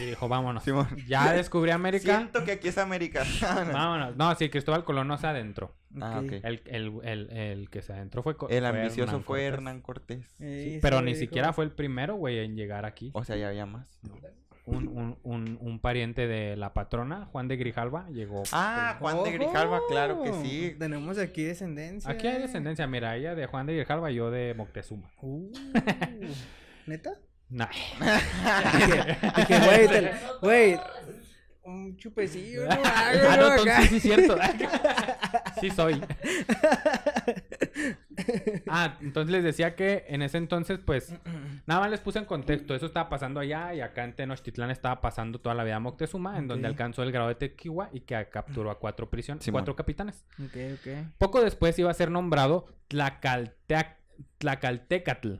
Y 0.00 0.04
dijo, 0.06 0.28
vámonos. 0.28 0.62
Simón. 0.62 0.86
Ya 1.06 1.32
descubrí 1.32 1.70
América. 1.70 2.16
Siento 2.16 2.44
que 2.44 2.52
aquí 2.52 2.68
es 2.68 2.78
América. 2.78 3.24
Vámonos. 3.72 4.16
No, 4.16 4.34
sí, 4.34 4.48
Cristóbal 4.50 4.84
Colón 4.84 5.08
no 5.08 5.18
se 5.18 5.26
adentró. 5.26 5.74
Ah, 6.00 6.20
ok. 6.24 6.32
El, 6.42 6.62
el, 6.66 6.92
el, 7.02 7.30
el 7.30 7.70
que 7.70 7.82
se 7.82 7.92
adentró 7.92 8.22
fue. 8.22 8.36
El 8.50 8.66
ambicioso 8.66 9.10
Hernán 9.10 9.24
fue 9.24 9.38
Cortés. 9.38 9.52
Hernán 9.52 9.80
Cortés. 9.80 10.26
Sí, 10.38 10.78
pero 10.82 11.00
ni 11.00 11.12
dijo, 11.12 11.20
siquiera 11.20 11.52
fue 11.52 11.64
el 11.64 11.72
primero, 11.72 12.16
güey, 12.16 12.38
en 12.38 12.56
llegar 12.56 12.84
aquí. 12.84 13.10
O 13.14 13.24
sea, 13.24 13.36
ya 13.36 13.48
había 13.48 13.66
más. 13.66 14.00
Un, 14.66 14.88
un, 14.88 15.18
un, 15.24 15.58
un 15.60 15.78
pariente 15.78 16.26
de 16.26 16.56
la 16.56 16.72
patrona, 16.72 17.26
Juan 17.26 17.48
de 17.48 17.56
Grijalva, 17.56 18.08
llegó. 18.08 18.44
Ah, 18.52 18.96
Juan 18.98 19.22
de 19.22 19.32
Grijalva, 19.32 19.80
claro 19.88 20.22
que 20.22 20.32
sí. 20.32 20.74
Tenemos 20.78 21.18
aquí 21.18 21.42
descendencia. 21.44 22.10
Aquí 22.10 22.26
hay 22.26 22.40
descendencia, 22.40 22.86
mira, 22.86 23.14
ella 23.14 23.34
de 23.34 23.46
Juan 23.46 23.66
de 23.66 23.74
Grijalva 23.74 24.10
y 24.10 24.14
yo 24.14 24.30
de 24.30 24.54
Moctezuma. 24.54 25.10
Uh, 25.20 25.52
¿Neta? 26.86 27.10
Nah. 27.50 27.68
dije, 28.78 29.16
dije, 29.36 30.12
güey, 30.40 30.80
un 31.64 31.96
chupecillo, 31.96 32.66
¿no? 32.66 32.74
¿no? 32.74 33.36
no, 33.36 33.54
entonces 33.54 33.66
Acá. 33.66 33.82
sí, 33.82 33.88
sí, 33.88 34.00
cierto. 34.00 34.38
sí 35.60 35.70
soy. 35.70 36.00
Ah, 38.68 38.98
entonces 39.00 39.32
les 39.32 39.42
decía 39.44 39.74
que 39.74 40.04
en 40.08 40.22
ese 40.22 40.38
entonces, 40.38 40.78
pues, 40.78 41.14
nada 41.66 41.80
más 41.80 41.90
les 41.90 42.00
puse 42.00 42.18
en 42.18 42.24
contexto. 42.24 42.74
Eso 42.74 42.86
estaba 42.86 43.08
pasando 43.08 43.40
allá 43.40 43.74
y 43.74 43.80
acá 43.80 44.04
en 44.04 44.14
Tenochtitlán 44.14 44.70
estaba 44.70 45.00
pasando 45.00 45.40
toda 45.40 45.54
la 45.54 45.64
vida 45.64 45.80
Moctezuma, 45.80 46.38
en 46.38 46.48
donde 46.48 46.68
alcanzó 46.68 47.02
el 47.02 47.12
grado 47.12 47.28
de 47.28 47.34
Tequiwa 47.34 47.90
y 47.92 48.00
que 48.00 48.28
capturó 48.30 48.70
a 48.70 48.78
cuatro 48.78 49.10
prisioneros, 49.10 49.44
Simón. 49.44 49.60
cuatro 49.60 49.76
capitanes. 49.76 50.24
Ok, 50.38 50.56
ok. 50.74 51.08
Poco 51.18 51.42
después 51.42 51.78
iba 51.78 51.90
a 51.90 51.94
ser 51.94 52.10
nombrado 52.10 52.66
Tlacaltec- 52.88 53.96
Tlacaltecatl, 54.38 55.34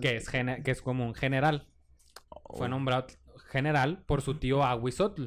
que 0.00 0.16
es, 0.16 0.28
gene- 0.28 0.62
que 0.62 0.70
es 0.70 0.82
como 0.82 1.06
un 1.06 1.14
general. 1.14 1.68
Fue 2.54 2.66
Oh. 2.66 2.68
nombrado 2.68 3.06
general 3.50 4.04
por 4.06 4.22
su 4.22 4.34
tío 4.38 4.62
Aguizotl, 4.64 5.26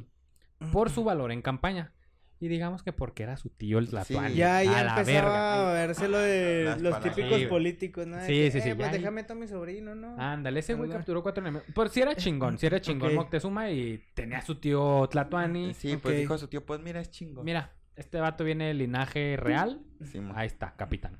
por 0.71 0.89
su 0.89 1.03
valor 1.03 1.31
en 1.31 1.41
campaña. 1.41 1.93
Y 2.41 2.47
digamos 2.47 2.83
que 2.83 2.93
porque 2.93 3.23
era 3.23 3.35
su 3.35 3.49
tío 3.49 3.79
el 3.79 3.89
Tlatoani. 3.89 4.33
Ya, 4.33 4.59
a 4.59 4.63
ya 4.63 4.71
la 4.83 4.99
empezaba 4.99 5.03
verga. 5.05 5.69
a 5.69 5.73
verse 5.73 6.07
lo 6.07 6.17
de 6.19 6.63
Las 6.63 6.81
los 6.81 6.91
palabras. 6.93 7.15
típicos 7.15 7.39
Sí, 7.39 7.45
políticos, 7.47 8.07
¿no? 8.07 8.15
De 8.15 8.25
Sí, 8.27 8.33
que, 8.33 8.51
sí, 8.51 8.61
sí, 8.61 8.69
"Eh, 8.69 8.75
pues 8.75 8.91
ya, 8.91 8.97
déjame 8.97 9.25
a 9.29 9.35
mi 9.35 9.47
sobrino, 9.47 9.93
¿no? 9.93 10.15
Ándale, 10.17 10.61
ese 10.61 10.73
güey 10.75 10.89
capturó 10.89 11.21
cuatro 11.21 11.41
enemigos. 11.43 11.67
Por 11.73 11.89
si 11.89 12.01
era 12.01 12.15
chingón, 12.15 12.57
si 12.57 12.65
era 12.65 12.79
chingón 12.81 13.09
Ok. 13.09 13.15
Moctezuma 13.15 13.69
y 13.71 14.01
tenía 14.13 14.41
su 14.41 14.55
tío 14.55 15.07
Tlatoani. 15.11 15.73
Sí, 15.73 15.97
pues 15.97 16.13
Ok. 16.15 16.19
dijo 16.19 16.37
su 16.37 16.47
tío, 16.47 16.65
pues 16.65 16.79
mira, 16.79 17.01
es 17.01 17.11
chingo. 17.11 17.43
Mira, 17.43 17.73
este 17.97 18.19
vato 18.21 18.45
viene 18.45 18.67
del 18.67 18.77
linaje 18.77 19.35
real. 19.37 19.81
Ahí 20.33 20.47
está, 20.47 20.75
capitán. 20.77 21.19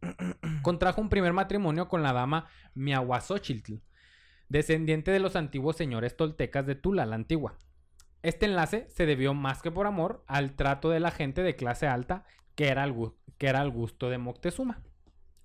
Contrajo 0.62 1.00
un 1.00 1.08
primer 1.08 1.32
matrimonio 1.32 1.88
con 1.88 2.02
la 2.04 2.12
dama 2.12 2.46
Miahuazochitl, 2.74 3.74
descendiente 4.48 5.10
de 5.10 5.18
los 5.18 5.34
antiguos 5.34 5.76
señores 5.76 6.16
toltecas 6.16 6.66
de 6.66 6.74
Tula, 6.76 7.04
la 7.06 7.16
antigua. 7.16 7.58
Este 8.22 8.46
enlace 8.46 8.86
se 8.88 9.06
debió 9.06 9.34
más 9.34 9.62
que 9.62 9.70
por 9.70 9.86
amor 9.86 10.24
al 10.26 10.54
trato 10.54 10.90
de 10.90 11.00
la 11.00 11.10
gente 11.10 11.42
de 11.42 11.56
clase 11.56 11.86
alta 11.86 12.24
que 12.54 12.68
era 12.68 12.82
al, 12.84 12.94
que 13.38 13.46
era 13.48 13.60
al 13.60 13.70
gusto 13.70 14.10
de 14.10 14.18
Moctezuma. 14.18 14.82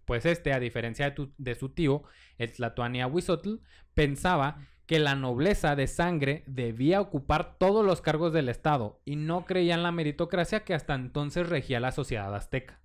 Pues 0.05 0.25
este, 0.25 0.53
a 0.53 0.59
diferencia 0.59 1.05
de, 1.05 1.11
tu- 1.11 1.33
de 1.37 1.55
su 1.55 1.69
tío, 1.69 2.03
el 2.37 2.51
Tlatoani 2.51 3.01
Ahuizotl, 3.01 3.55
pensaba 3.93 4.59
que 4.85 4.99
la 4.99 5.15
nobleza 5.15 5.75
de 5.75 5.87
sangre 5.87 6.43
debía 6.47 7.01
ocupar 7.01 7.57
todos 7.57 7.85
los 7.85 7.99
cargos 8.01 8.31
del 8.31 8.47
Estado 8.47 9.01
y 9.03 9.17
no 9.17 9.45
creía 9.45 9.73
en 9.73 9.83
la 9.83 9.91
meritocracia 9.91 10.63
que 10.63 10.73
hasta 10.73 10.95
entonces 10.95 11.49
regía 11.49 11.79
la 11.81 11.91
sociedad 11.91 12.33
azteca. 12.33 12.79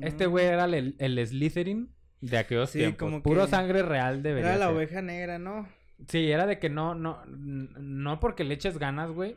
Este 0.00 0.26
güey 0.26 0.46
era 0.46 0.64
el, 0.64 0.96
el 0.98 1.24
Slytherin 1.24 1.92
de 2.20 2.38
aquellos 2.38 2.70
Sí, 2.70 2.78
tiempos. 2.80 2.98
como 2.98 3.22
Puro 3.22 3.44
que 3.44 3.50
sangre 3.50 3.82
real 3.84 4.24
debería 4.24 4.50
Era 4.50 4.58
la 4.58 4.66
ser. 4.66 4.74
oveja 4.74 5.02
negra, 5.02 5.38
¿no? 5.38 5.68
Sí, 6.06 6.30
era 6.30 6.46
de 6.46 6.58
que 6.58 6.70
no, 6.70 6.94
no, 6.94 7.24
no 7.26 8.20
porque 8.20 8.44
le 8.44 8.54
eches 8.54 8.78
ganas, 8.78 9.10
güey, 9.10 9.36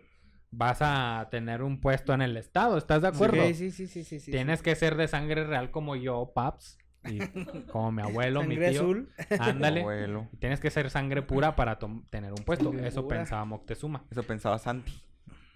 vas 0.52 0.78
a 0.82 1.28
tener 1.32 1.63
un 1.63 1.80
puesto 1.82 2.13
en 2.13 2.21
el 2.21 2.38
estado, 2.38 2.78
¿estás 2.78 3.02
de 3.02 3.08
acuerdo? 3.08 3.43
Sí, 3.47 3.71
sí, 3.71 3.88
sí, 3.88 4.04
sí, 4.04 4.19
sí. 4.19 4.32
Tienes 4.32 4.62
que 4.62 4.76
ser 4.76 4.95
de 4.95 5.08
sangre 5.08 5.43
real 5.45 5.71
como 5.71 5.95
yo, 5.95 6.32
paps, 6.36 6.78
y 7.06 7.17
como 7.71 7.91
mi 7.91 8.04
abuelo, 8.04 8.41
mi 8.43 8.56
Sangre 8.56 8.69
tío. 8.71 8.82
azul. 8.82 9.10
Ándale. 9.39 9.80
Abuelo. 9.82 10.30
Tienes 10.39 10.60
que 10.60 10.69
ser 10.69 10.89
sangre 10.91 11.24
pura 11.24 11.56
para 11.56 11.80
tener 12.12 12.32
un 12.32 12.43
puesto. 12.45 12.65
Sangre 12.71 12.88
Eso 12.88 13.04
pura. 13.06 13.17
pensaba 13.17 13.43
Moctezuma. 13.45 14.04
Eso 14.12 14.21
pensaba 14.21 14.60
Santi. 14.60 14.93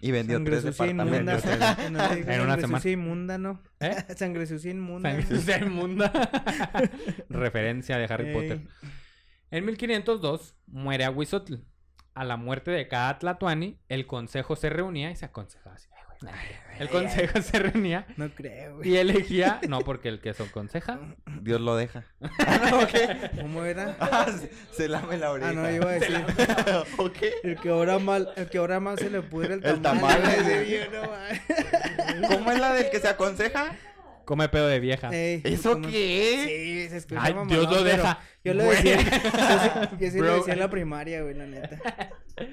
Y 0.00 0.10
vendió 0.10 0.36
Sangre 0.38 0.60
tres 0.60 0.76
sucia 0.76 0.90
inmunda. 0.90 1.36
departamentos. 1.36 2.16
Digas 2.16 2.34
En 2.36 2.40
una 2.40 2.48
sangre 2.48 2.60
semana. 2.62 2.78
sucia 2.78 2.90
inmunda, 2.92 3.38
¿no? 3.38 3.62
¿Eh? 3.80 3.94
Sangre 4.16 4.46
sucia 4.46 4.70
inmunda. 4.72 5.08
Sangre 5.10 5.26
sucia 5.26 5.58
inmunda. 5.58 6.12
Referencia 7.28 7.96
de 7.98 8.04
Harry 8.12 8.28
Ey. 8.28 8.34
Potter. 8.34 8.60
En 9.50 9.64
1502 9.64 10.54
muere 10.66 11.04
Aguizotl. 11.04 11.56
A 12.14 12.24
la 12.24 12.36
muerte 12.38 12.70
de 12.70 12.88
cada 12.88 13.18
Tlatuani, 13.18 13.78
el 13.90 14.06
consejo 14.06 14.56
se 14.56 14.70
reunía 14.70 15.10
y 15.10 15.16
se 15.16 15.26
aconsejaba 15.26 15.76
así. 15.76 15.88
"Ay, 15.92 15.98
güey, 16.22 16.32
nah". 16.32 16.80
El 16.80 16.88
consejo 16.88 17.42
se 17.42 17.58
reunía 17.58 18.06
No 18.16 18.30
creo, 18.30 18.76
güey. 18.76 18.88
y 18.88 18.96
elegía, 18.96 19.60
no 19.68 19.80
porque 19.80 20.08
el 20.08 20.20
que 20.22 20.32
se 20.32 20.44
aconseja, 20.44 20.98
Dios 21.42 21.60
lo 21.60 21.76
deja. 21.76 22.04
¿Cómo 23.40 23.64
era? 23.64 23.96
Ah, 24.00 24.26
se, 24.32 24.50
se 24.72 24.88
lame 24.88 25.18
la 25.18 25.30
oreja. 25.30 25.50
Ah, 25.50 25.52
no, 25.52 25.70
iba 25.70 25.90
a 25.90 25.92
decir. 25.92 26.24
¿Ok? 26.96 27.18
El 27.42 27.56
que 27.60 27.68
ahora 27.68 27.98
mal, 27.98 28.30
el 28.36 28.48
que 28.48 28.56
ahora 28.58 28.80
más 28.80 28.98
se 28.98 29.10
le 29.10 29.20
pudre 29.20 29.54
el 29.54 29.64
El 29.64 29.82
tamal. 29.82 30.22
tamal, 30.22 30.88
no 30.92 31.10
mames. 31.10 32.28
¿Cómo 32.28 32.50
es 32.50 32.60
la 32.60 32.72
del 32.72 32.90
que 32.90 32.98
se 32.98 33.08
aconseja? 33.08 33.76
Come 34.26 34.50
pedo 34.50 34.66
de 34.68 34.78
vieja. 34.80 35.08
Ey, 35.10 35.40
¿Eso 35.44 35.80
qué? 35.80 36.44
Sí, 36.84 36.88
se 36.90 36.96
escucha 36.98 37.22
Ay, 37.24 37.34
Dios 37.48 37.70
lo 37.70 37.82
deja. 37.82 38.20
Yo 38.44 38.52
lo 38.52 38.64
Güey. 38.64 38.76
decía, 38.76 38.98
yo 39.02 39.08
sí, 39.08 39.96
yo 40.04 40.10
sí 40.10 40.18
lo 40.18 40.34
decía 40.36 40.52
en 40.52 40.60
la 40.60 40.68
primaria, 40.68 41.22
güey, 41.22 41.34
la 41.34 41.46
neta. 41.46 41.80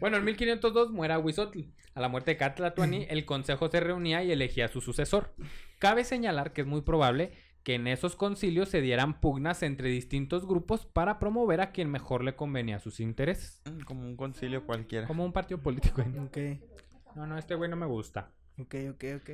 Bueno, 0.00 0.16
en 0.16 0.24
1502 0.24 0.90
muere 0.90 1.14
Aguizotl. 1.14 1.60
A 1.94 2.00
la 2.00 2.08
muerte 2.08 2.32
de 2.32 2.36
cada 2.36 2.56
Tlatuani, 2.56 3.06
el 3.08 3.24
consejo 3.24 3.68
se 3.70 3.78
reunía 3.78 4.24
y 4.24 4.32
elegía 4.32 4.64
a 4.64 4.68
su 4.68 4.80
sucesor. 4.80 5.32
Cabe 5.78 6.02
señalar 6.02 6.52
que 6.52 6.62
es 6.62 6.66
muy 6.66 6.80
probable 6.82 7.30
que 7.62 7.76
en 7.76 7.86
esos 7.86 8.16
concilios 8.16 8.68
se 8.68 8.80
dieran 8.80 9.20
pugnas 9.20 9.62
entre 9.62 9.88
distintos 9.88 10.46
grupos 10.48 10.84
para 10.84 11.20
promover 11.20 11.60
a 11.60 11.70
quien 11.70 11.90
mejor 11.90 12.24
le 12.24 12.34
convenía 12.34 12.76
a 12.76 12.80
sus 12.80 12.98
intereses. 12.98 13.62
Mm, 13.64 13.80
Como 13.84 14.02
un 14.02 14.16
concilio 14.16 14.66
cualquiera. 14.66 15.06
Como 15.06 15.24
un 15.24 15.32
partido 15.32 15.62
político. 15.62 16.02
Ok, 16.24 16.38
No, 17.14 17.26
no, 17.28 17.38
este 17.38 17.54
güey 17.54 17.70
no 17.70 17.76
me 17.76 17.86
gusta. 17.86 18.32
ok, 18.60 18.74
ok, 18.90 19.04
ok. 19.20 19.30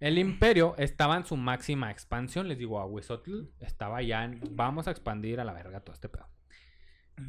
El 0.00 0.18
imperio 0.18 0.74
estaba 0.78 1.16
en 1.16 1.26
su 1.26 1.36
máxima 1.36 1.90
expansión. 1.90 2.48
Les 2.48 2.58
digo, 2.58 2.80
Ahuizotl 2.80 3.50
estaba 3.60 4.00
ya 4.02 4.24
en... 4.24 4.40
Vamos 4.52 4.88
a 4.88 4.90
expandir 4.90 5.40
a 5.40 5.44
la 5.44 5.52
verga 5.52 5.80
todo 5.80 5.92
este 5.92 6.08
pedo. 6.08 6.26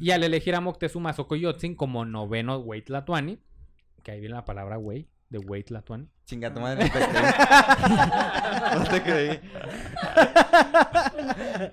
Y 0.00 0.10
al 0.10 0.24
elegir 0.24 0.54
a 0.54 0.60
Moctezuma 0.60 1.12
Xocoyotzin 1.12 1.74
como 1.74 2.06
noveno 2.06 2.58
Güey 2.60 2.82
que 4.02 4.10
ahí 4.10 4.20
viene 4.20 4.34
la 4.34 4.44
palabra 4.44 4.76
güey, 4.76 5.08
de 5.32 5.38
Güey 5.38 5.62
Tlatuani. 5.62 6.06
Chinga 6.26 6.52
tu 6.52 6.60
madre, 6.60 6.84
no 6.84 6.92
te 6.92 7.00
creí. 7.00 7.12
No 8.78 8.84
te 8.84 9.02
creí. 9.02 9.40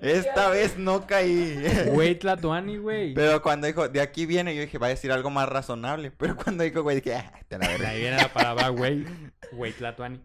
Esta 0.00 0.48
vez 0.48 0.78
no 0.78 1.06
caí. 1.06 1.62
Güey 1.92 2.18
Tlatuani, 2.18 2.78
güey. 2.78 3.12
Pero 3.14 3.42
cuando 3.42 3.66
dijo, 3.66 3.88
de 3.88 4.00
aquí 4.00 4.24
viene, 4.24 4.54
yo 4.54 4.62
dije, 4.62 4.78
va 4.78 4.86
a 4.86 4.90
decir 4.90 5.12
algo 5.12 5.28
más 5.30 5.48
razonable. 5.48 6.10
Pero 6.10 6.36
cuando 6.36 6.64
dijo, 6.64 6.82
güey, 6.82 6.96
dije, 6.96 7.16
ah, 7.16 7.32
te 7.48 7.58
la 7.58 7.66
De 7.68 7.74
verga. 7.74 7.90
ahí 7.90 8.00
viene 8.00 8.16
la 8.16 8.32
palabra 8.32 8.68
güey. 8.70 9.04
Güey 9.52 9.72
Tlatuani. 9.72 10.20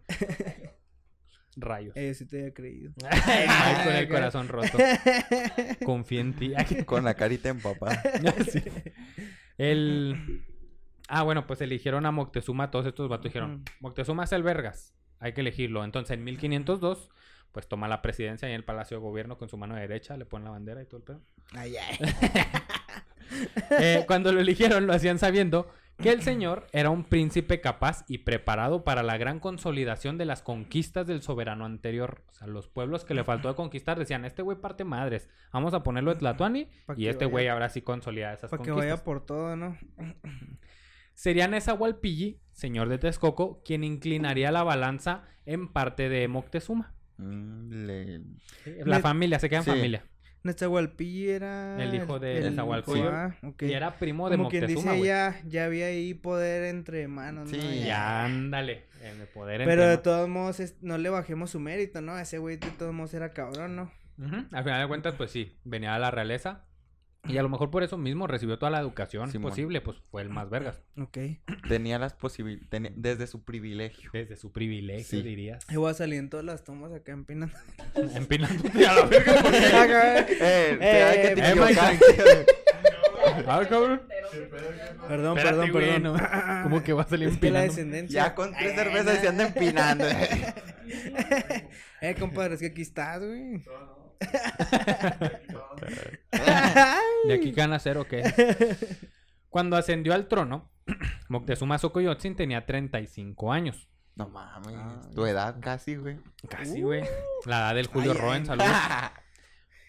Rayos. 1.56 1.94
Eh, 1.96 2.14
sí 2.14 2.26
te 2.26 2.38
había 2.38 2.54
creído. 2.54 2.92
Ay, 3.10 3.84
con 3.84 3.94
el 3.94 4.08
corazón 4.08 4.48
roto. 4.48 4.78
Confía 5.84 6.20
en 6.22 6.34
ti. 6.34 6.54
Con 6.86 7.04
la 7.04 7.14
carita 7.14 7.50
empapada. 7.50 8.02
Sí. 8.50 8.62
El... 9.58 10.42
Ah, 11.08 11.22
bueno, 11.22 11.46
pues 11.46 11.60
eligieron 11.60 12.06
a 12.06 12.10
Moctezuma. 12.10 12.70
Todos 12.70 12.86
estos 12.86 13.08
vatos 13.08 13.24
dijeron. 13.24 13.64
Moctezuma 13.80 14.24
es 14.24 14.32
el 14.32 14.42
vergas. 14.42 14.94
Hay 15.20 15.32
que 15.32 15.40
elegirlo. 15.40 15.84
Entonces, 15.84 16.16
en 16.16 16.24
1502, 16.24 17.10
pues 17.52 17.68
toma 17.68 17.88
la 17.88 18.02
presidencia 18.02 18.48
en 18.48 18.54
el 18.54 18.64
Palacio 18.64 18.98
de 18.98 19.02
Gobierno 19.02 19.38
con 19.38 19.48
su 19.48 19.56
mano 19.56 19.76
derecha. 19.76 20.16
Le 20.16 20.26
pone 20.26 20.44
la 20.44 20.50
bandera 20.50 20.82
y 20.82 20.86
todo 20.86 20.98
el 20.98 21.02
pedo. 21.04 21.20
Ay, 21.52 21.76
ay. 21.76 21.98
Eh, 23.70 24.04
cuando 24.06 24.32
lo 24.32 24.40
eligieron, 24.40 24.86
lo 24.86 24.92
hacían 24.92 25.18
sabiendo 25.18 25.68
que 26.00 26.10
el 26.10 26.22
señor 26.22 26.66
era 26.72 26.90
un 26.90 27.04
príncipe 27.04 27.60
capaz 27.60 28.04
y 28.06 28.18
preparado 28.18 28.84
para 28.84 29.02
la 29.02 29.16
gran 29.16 29.40
consolidación 29.40 30.16
de 30.16 30.26
las 30.26 30.42
conquistas 30.42 31.06
del 31.06 31.22
soberano 31.22 31.64
anterior. 31.64 32.22
O 32.30 32.34
sea, 32.34 32.46
los 32.46 32.68
pueblos 32.68 33.04
que 33.04 33.14
le 33.14 33.24
faltó 33.24 33.48
de 33.48 33.54
conquistar 33.54 33.98
decían, 33.98 34.24
este 34.24 34.42
güey 34.42 34.58
parte 34.58 34.84
madres, 34.84 35.28
vamos 35.52 35.74
a 35.74 35.82
ponerlo 35.82 36.12
de 36.12 36.20
Tlatuani 36.20 36.68
Pa' 36.86 36.94
y 36.96 37.08
este 37.08 37.24
güey 37.24 37.48
ahora 37.48 37.68
sí 37.68 37.82
consolida 37.82 38.32
esas 38.32 38.50
Para 38.50 38.62
que 38.62 38.70
conquistas. 38.70 38.92
vaya 38.92 39.04
por 39.04 39.24
todo, 39.24 39.56
¿no? 39.56 39.76
Sería 41.16 41.48
Nezahualpilli, 41.48 42.38
señor 42.52 42.90
de 42.90 42.98
Texcoco, 42.98 43.62
quien 43.64 43.84
inclinaría 43.84 44.52
la 44.52 44.62
balanza 44.62 45.22
en 45.46 45.66
parte 45.72 46.10
de 46.10 46.28
Moctezuma. 46.28 46.92
Mm, 47.16 47.86
le- 47.86 48.20
La 48.84 49.00
familia, 49.00 49.38
se 49.38 49.48
queda 49.48 49.60
en 49.60 49.64
Sí. 49.64 49.70
familia. 49.70 50.04
Nezahualpilli 50.42 51.30
era... 51.30 51.82
El 51.82 51.94
hijo 51.94 52.18
de 52.20 52.38
el 52.46 52.60
ah. 52.60 53.34
Y 53.60 53.72
era 53.72 53.98
primo 53.98 54.28
de 54.28 54.36
Como 54.36 54.50
quien 54.50 54.64
Moctezuma, 54.64 54.92
dice, 54.92 54.98
güey. 54.98 55.08
ya, 55.08 55.40
ya 55.46 55.64
había 55.64 55.86
ahí 55.86 56.12
poder 56.14 56.64
entre 56.64 57.08
manos, 57.08 57.50
¿no? 57.50 57.58
Sí, 57.58 57.84
Ya, 57.86 58.26
ándale. 58.26 58.84
En 59.02 59.18
el 59.20 59.26
poder 59.28 59.58
Pero 59.64 59.70
entre- 59.82 59.86
de 59.86 59.98
todos 59.98 60.28
modos, 60.28 60.60
es- 60.60 60.76
no 60.82 60.98
le 60.98 61.08
bajemos 61.08 61.50
su 61.50 61.58
mérito, 61.60 62.02
¿no? 62.02 62.16
Ese 62.18 62.36
güey 62.38 62.58
de 62.58 62.68
todos 62.72 62.92
modos 62.92 63.14
era 63.14 63.32
cabrón, 63.32 63.74
¿no? 63.74 63.90
Al 64.52 64.64
final 64.64 64.82
de 64.82 64.88
cuentas, 64.88 65.14
pues 65.16 65.30
sí, 65.30 65.56
venía 65.64 65.94
de 65.94 66.00
la 66.00 66.10
realeza. 66.10 66.64
Y 67.28 67.38
a 67.38 67.42
lo 67.42 67.48
mejor 67.48 67.70
por 67.70 67.82
eso 67.82 67.98
mismo 67.98 68.26
recibió 68.26 68.58
toda 68.58 68.70
la 68.70 68.78
educación 68.80 69.30
Simón. 69.30 69.50
posible, 69.50 69.80
pues 69.80 69.96
fue 70.10 70.22
el 70.22 70.28
más 70.30 70.48
vergas. 70.50 70.80
Ok. 71.00 71.18
tenía 71.68 71.98
las 71.98 72.14
posibilidades, 72.14 72.92
desde 72.96 73.26
su 73.26 73.44
privilegio. 73.44 74.10
Desde 74.12 74.36
su 74.36 74.52
privilegio, 74.52 75.04
Sí. 75.04 75.22
dirías. 75.22 75.64
Ahí 75.68 75.76
voy 75.76 75.90
a 75.90 75.94
salir 75.94 76.18
en 76.18 76.30
todas 76.30 76.44
las 76.46 76.64
tomas 76.64 76.92
acá 76.92 77.12
empinando. 77.12 77.56
Empinándote 78.14 78.86
a 78.86 78.94
la 78.94 79.06
verga. 79.06 79.42
¿por 79.42 79.50
qué? 79.52 80.36
Eh, 80.40 80.78
será 80.80 81.12
que 81.22 81.34
te 81.34 82.42
eh. 82.42 82.46
Ah, 83.48 83.60
cabrón. 83.68 84.02
Perdón, 85.08 85.36
Espérate, 85.38 85.42
perdón, 85.42 85.72
güey, 85.72 85.86
perdón. 85.94 86.02
no. 86.02 86.62
¿Cómo 86.62 86.82
que 86.82 86.92
va 86.92 87.02
a 87.02 87.06
salir 87.08 87.28
Es 87.28 87.38
que 87.38 87.50
la 87.50 87.64
empinando? 87.64 87.74
descendencia. 87.74 88.22
Ya 88.24 88.34
con 88.34 88.52
tres 88.54 88.74
cervezas 88.74 89.14
no. 89.16 89.20
se 89.20 89.28
anda 89.28 89.46
empinando. 89.48 90.04
Eh, 92.00 92.14
compadre, 92.18 92.54
es 92.54 92.60
que 92.60 92.66
aquí 92.66 92.82
estás, 92.82 93.18
güey. 93.22 93.62
¿De 97.26 97.34
aquí 97.34 97.52
qué 97.52 97.60
van 97.60 97.72
a 97.72 97.76
hacer 97.76 97.98
o 97.98 98.06
qué? 98.06 98.22
Cuando 99.48 99.76
ascendió 99.76 100.14
al 100.14 100.28
trono, 100.28 100.70
Moctezuma 101.28 101.78
Xocoyotzin 101.78 102.36
tenía 102.36 102.66
35 102.66 103.52
años. 103.52 103.88
No 104.14 104.28
mames, 104.28 105.10
tu 105.14 105.26
edad 105.26 105.56
casi, 105.60 105.96
güey. 105.96 106.18
Casi, 106.48 106.82
güey. 106.82 107.02
La 107.44 107.58
edad 107.58 107.74
del 107.74 107.86
Julio 107.86 108.12
Ay, 108.12 108.18
Roen, 108.18 108.46
saludos. 108.46 108.70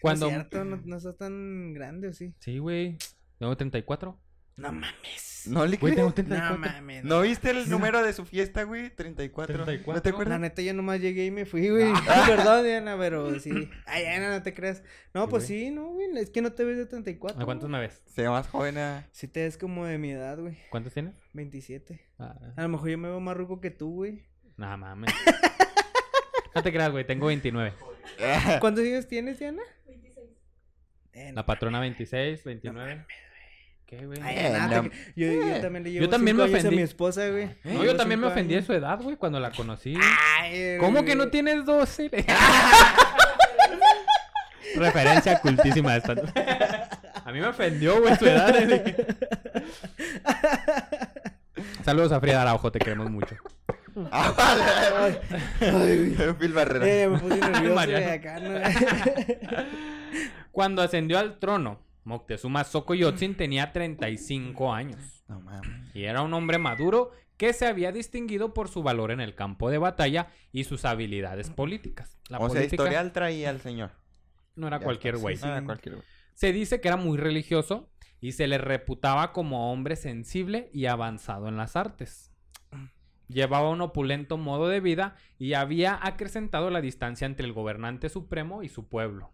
Cuando... 0.00 0.26
Es 0.26 0.32
cierto, 0.32 0.64
no, 0.64 0.80
no 0.84 0.96
estás 0.96 1.16
tan 1.16 1.72
grande, 1.72 2.08
¿o 2.08 2.12
sí? 2.12 2.34
Sí, 2.40 2.58
güey. 2.58 2.98
Tengo 3.38 3.56
34. 3.56 4.18
No 4.58 4.72
mames. 4.72 5.44
No 5.46 5.64
le 5.64 5.76
Güey, 5.78 5.94
creo. 5.94 6.12
tengo 6.12 6.14
34. 6.14 6.56
No 6.56 6.58
mames. 6.58 7.04
¿No 7.04 7.20
viste 7.22 7.50
el 7.52 7.70
número 7.70 8.02
de 8.02 8.12
su 8.12 8.24
fiesta, 8.26 8.64
güey? 8.64 8.90
34. 8.94 9.56
¿No 9.56 9.64
34. 9.64 10.02
te 10.02 10.08
La 10.10 10.14
acuerdas? 10.14 10.40
neta, 10.40 10.60
yo 10.62 10.74
nomás 10.74 11.00
llegué 11.00 11.24
y 11.26 11.30
me 11.30 11.46
fui, 11.46 11.68
güey. 11.70 11.92
Perdón, 12.26 12.64
Diana, 12.64 12.96
pero 12.98 13.38
sí. 13.38 13.70
Ay, 13.86 14.02
Diana, 14.02 14.30
no 14.30 14.42
te 14.42 14.52
creas. 14.52 14.82
No, 15.14 15.24
Sí, 15.24 15.30
pues 15.30 15.46
güey. 15.48 15.60
sí, 15.60 15.70
no, 15.70 15.86
güey. 15.90 16.08
Es 16.18 16.30
que 16.30 16.42
no 16.42 16.52
te 16.52 16.64
ves 16.64 16.76
de 16.76 16.86
34. 16.86 17.40
¿A 17.40 17.44
cuántos 17.44 17.70
me 17.70 17.78
ves? 17.80 18.02
Se 18.06 18.22
ve 18.22 18.28
más 18.30 18.48
joven. 18.48 18.76
ah. 18.78 19.06
Si 19.12 19.28
te 19.28 19.44
ves 19.44 19.56
como 19.56 19.86
de 19.86 19.96
mi 19.96 20.10
edad, 20.10 20.38
güey. 20.38 20.58
¿Cuántos 20.70 20.92
tienes? 20.92 21.14
27. 21.34 22.00
Ah, 22.18 22.36
A 22.56 22.62
lo 22.62 22.68
mejor 22.68 22.90
yo 22.90 22.98
me 22.98 23.08
veo 23.08 23.20
más 23.20 23.36
ruco 23.36 23.60
que 23.60 23.70
tú, 23.70 23.94
güey. 23.94 24.24
nada 24.56 24.76
mames. 24.76 25.14
No 26.54 26.62
te 26.62 26.72
creas, 26.72 26.90
güey. 26.90 27.06
Tengo 27.06 27.26
29. 27.26 27.72
¿Cuántos 28.60 28.82
años 28.84 29.06
tienes, 29.06 29.38
Diana? 29.38 29.62
26. 29.86 30.26
Eh, 31.12 31.32
La 31.32 31.46
patrona 31.46 31.78
26, 31.78 32.42
29. 32.42 33.06
¿Qué, 33.88 34.04
güey? 34.04 34.20
Ay, 34.22 34.36
Eh, 34.36 34.50
nada, 34.52 34.82
no. 34.82 34.90
yo, 35.16 35.26
yo 35.32 35.60
también 35.62 35.82
le 35.84 35.92
llevo 35.92 36.04
Yo 36.04 36.10
también 36.10 36.36
cinco 36.36 36.46
me 36.46 36.50
años 36.52 36.54
a 36.54 36.58
ofendí. 36.58 36.76
mi 36.76 36.82
esposa, 36.82 37.28
güey. 37.30 37.48
No, 37.64 37.84
yo 37.84 37.96
también 37.96 38.20
me 38.20 38.26
ofendí 38.26 38.54
de 38.54 38.62
su 38.62 38.74
edad, 38.74 39.00
güey, 39.00 39.16
cuando 39.16 39.40
la 39.40 39.50
conocí. 39.50 39.96
¿Cómo 40.78 41.04
que 41.04 41.14
no 41.16 41.28
tienes 41.28 41.64
12? 41.64 42.10
Referencia 44.76 45.40
cultísima 45.40 45.96
esta. 45.96 46.12
A 47.24 47.32
mí 47.32 47.40
me 47.40 47.46
ofendió, 47.48 48.00
güey, 48.00 48.14
su 48.16 48.26
edad. 48.26 48.54
eh. 48.56 49.06
Saludos 51.84 52.12
a 52.12 52.20
Frida 52.20 52.42
Araujo, 52.42 52.70
te 52.70 52.78
queremos 52.78 53.10
mucho. 53.10 53.34
Ah, 54.12 54.32
vale. 55.60 56.10
Phil 56.38 56.52
Barrera. 56.52 56.86
Eh, 56.86 57.08
me 57.08 57.18
puse 57.18 57.36
nervioso, 57.38 57.74
Mariano. 57.74 58.04
güey, 58.04 58.18
acá, 58.18 58.38
¿no? 58.38 58.60
Cuando 60.52 60.82
ascendió 60.82 61.18
al 61.18 61.38
trono, 61.38 61.80
Moctezuma 62.08 62.64
Xocoyotzin 62.64 63.36
tenía 63.36 63.70
35 63.70 64.72
años. 64.72 65.22
No 65.28 65.40
mames. 65.40 65.94
Y 65.94 66.04
era 66.04 66.22
un 66.22 66.32
hombre 66.32 66.56
maduro 66.56 67.10
que 67.36 67.52
se 67.52 67.66
había 67.66 67.92
distinguido 67.92 68.54
por 68.54 68.68
su 68.68 68.82
valor 68.82 69.10
en 69.10 69.20
el 69.20 69.34
campo 69.34 69.68
de 69.68 69.76
batalla 69.76 70.28
y 70.50 70.64
sus 70.64 70.86
habilidades 70.86 71.50
políticas. 71.50 72.18
La 72.30 72.38
o 72.38 72.48
sea, 72.48 72.48
política 72.48 72.82
historial 72.82 73.12
traía 73.12 73.50
al 73.50 73.60
señor. 73.60 73.90
no 74.56 74.68
era 74.68 74.78
Ya, 74.78 74.84
cualquier 74.84 75.16
sí, 75.16 75.20
güey. 75.20 75.36
No 75.36 75.48
era 75.48 75.64
cualquier 75.64 75.96
güey. 75.96 76.06
Se 76.32 76.52
dice 76.52 76.80
que 76.80 76.88
era 76.88 76.96
muy 76.96 77.18
religioso 77.18 77.90
y 78.20 78.32
se 78.32 78.48
le 78.48 78.56
reputaba 78.56 79.32
como 79.34 79.70
hombre 79.70 79.94
sensible 79.94 80.70
y 80.72 80.86
avanzado 80.86 81.46
en 81.48 81.58
las 81.58 81.76
artes. 81.76 82.32
Llevaba 83.28 83.68
un 83.68 83.82
opulento 83.82 84.38
modo 84.38 84.68
de 84.68 84.80
vida 84.80 85.14
y 85.38 85.52
había 85.52 85.98
acrecentado 86.02 86.70
la 86.70 86.80
distancia 86.80 87.26
entre 87.26 87.46
el 87.46 87.52
gobernante 87.52 88.08
supremo 88.08 88.62
y 88.62 88.70
su 88.70 88.88
pueblo. 88.88 89.30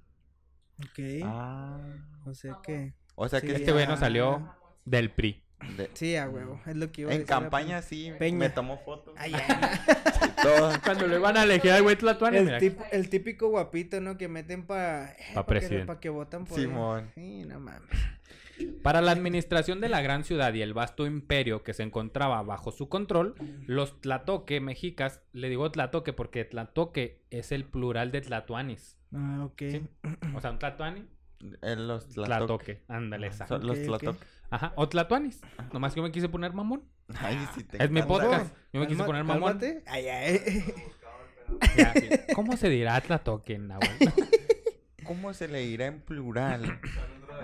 Ok. 0.80 0.98
Ah. 1.24 1.78
O 2.26 2.34
sea 2.34 2.58
que. 2.62 2.94
O 3.14 3.28
sea 3.28 3.40
Sí, 3.40 3.46
que 3.46 3.54
Este 3.54 3.72
güey 3.72 3.86
no 3.86 3.96
salió 3.96 4.54
del 4.84 5.10
PRI. 5.10 5.42
de- 5.76 5.90
Sí, 5.94 6.16
a 6.16 6.28
huevo. 6.28 6.60
Es 6.66 6.76
lo 6.76 6.90
que 6.90 7.02
iba 7.02 7.10
a 7.10 7.14
en 7.14 7.20
decir. 7.20 7.28
campaña 7.28 7.80
sí 7.82 8.12
Peña. 8.18 8.38
me 8.38 8.50
tomó 8.50 8.78
fotos. 8.78 9.14
Ay, 9.16 9.32
ya. 9.32 9.84
y 10.26 10.42
todo. 10.42 10.72
Cuando 10.84 11.06
lo 11.06 11.16
iban 11.16 11.36
a 11.36 11.44
elegir 11.44 11.70
al 11.70 11.82
güey 11.82 11.96
Tlatuani, 11.96 12.40
mira. 12.40 12.58
El, 12.58 12.62
tip- 12.62 12.84
el 12.92 13.08
típico 13.08 13.48
guapito, 13.48 14.00
¿no? 14.00 14.16
Que 14.18 14.28
meten 14.28 14.66
para. 14.66 15.14
Pa' 15.34 15.46
presidente. 15.46 15.86
Para 15.86 16.00
que 16.00 16.08
votan 16.08 16.44
por 16.44 16.58
él. 16.58 16.66
Simón. 16.66 17.10
Sí, 17.14 17.44
no 17.44 17.60
mames. 17.60 17.88
Para 18.84 19.00
la 19.00 19.10
administración 19.10 19.80
de 19.80 19.88
la 19.88 20.00
gran 20.00 20.22
ciudad 20.22 20.54
y 20.54 20.62
el 20.62 20.74
vasto 20.74 21.06
imperio 21.06 21.64
que 21.64 21.74
se 21.74 21.82
encontraba 21.82 22.40
bajo 22.42 22.70
su 22.70 22.88
control, 22.88 23.34
los 23.66 24.00
tlatoque 24.00 24.60
mexicas, 24.60 25.20
le 25.32 25.48
digo 25.48 25.70
tlatoque 25.72 26.12
porque 26.12 26.44
tlatoque 26.44 27.22
es 27.30 27.50
el 27.50 27.64
plural 27.64 28.12
de 28.12 28.20
tlatoanis. 28.20 28.96
Ah, 29.14 29.44
ok. 29.44 29.58
¿sí? 29.58 29.82
O 30.34 30.40
sea, 30.40 30.50
un 30.50 30.58
tlatoani, 30.58 31.04
Eh, 31.62 31.76
los 31.76 32.08
tlatoque. 32.08 32.82
Ándale, 32.88 33.26
exacto. 33.28 33.58
Los 33.58 33.82
tlatoc. 33.82 34.16
Ajá, 34.50 34.72
o 34.76 34.88
tlatoanis. 34.88 35.40
Nomás 35.72 35.92
que 35.94 35.98
yo 36.00 36.04
me 36.04 36.10
quise 36.12 36.28
poner 36.28 36.52
mamón. 36.52 36.82
Ay, 37.20 37.38
sí 37.54 37.64
te 37.64 37.82
Es 37.82 37.90
mi 37.90 38.02
podcast. 38.02 38.54
Yo 38.72 38.80
me 38.80 38.86
quise 38.86 38.98
Calma- 38.98 39.06
poner 39.06 39.24
mamón. 39.24 39.58
cálmate. 39.58 39.82
Ay, 39.86 40.08
ay. 40.08 40.64
Ya, 41.76 41.92
sí. 41.92 42.08
¿Cómo 42.34 42.56
se 42.56 42.68
dirá 42.70 42.98
tlatoque 43.00 43.54
en 43.54 43.68
náhuatl? 43.68 44.04
¿Cómo 45.04 45.34
se 45.34 45.48
le 45.48 45.58
dirá 45.60 45.86
en 45.86 46.00
plural 46.00 46.80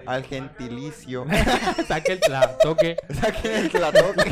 al 0.06 0.24
gentilicio? 0.24 1.26
Saque 1.86 2.12
el 2.12 2.20
tlatoque. 2.20 2.96
Saquen 3.10 3.52
el 3.52 3.70
tlatoque. 3.70 4.30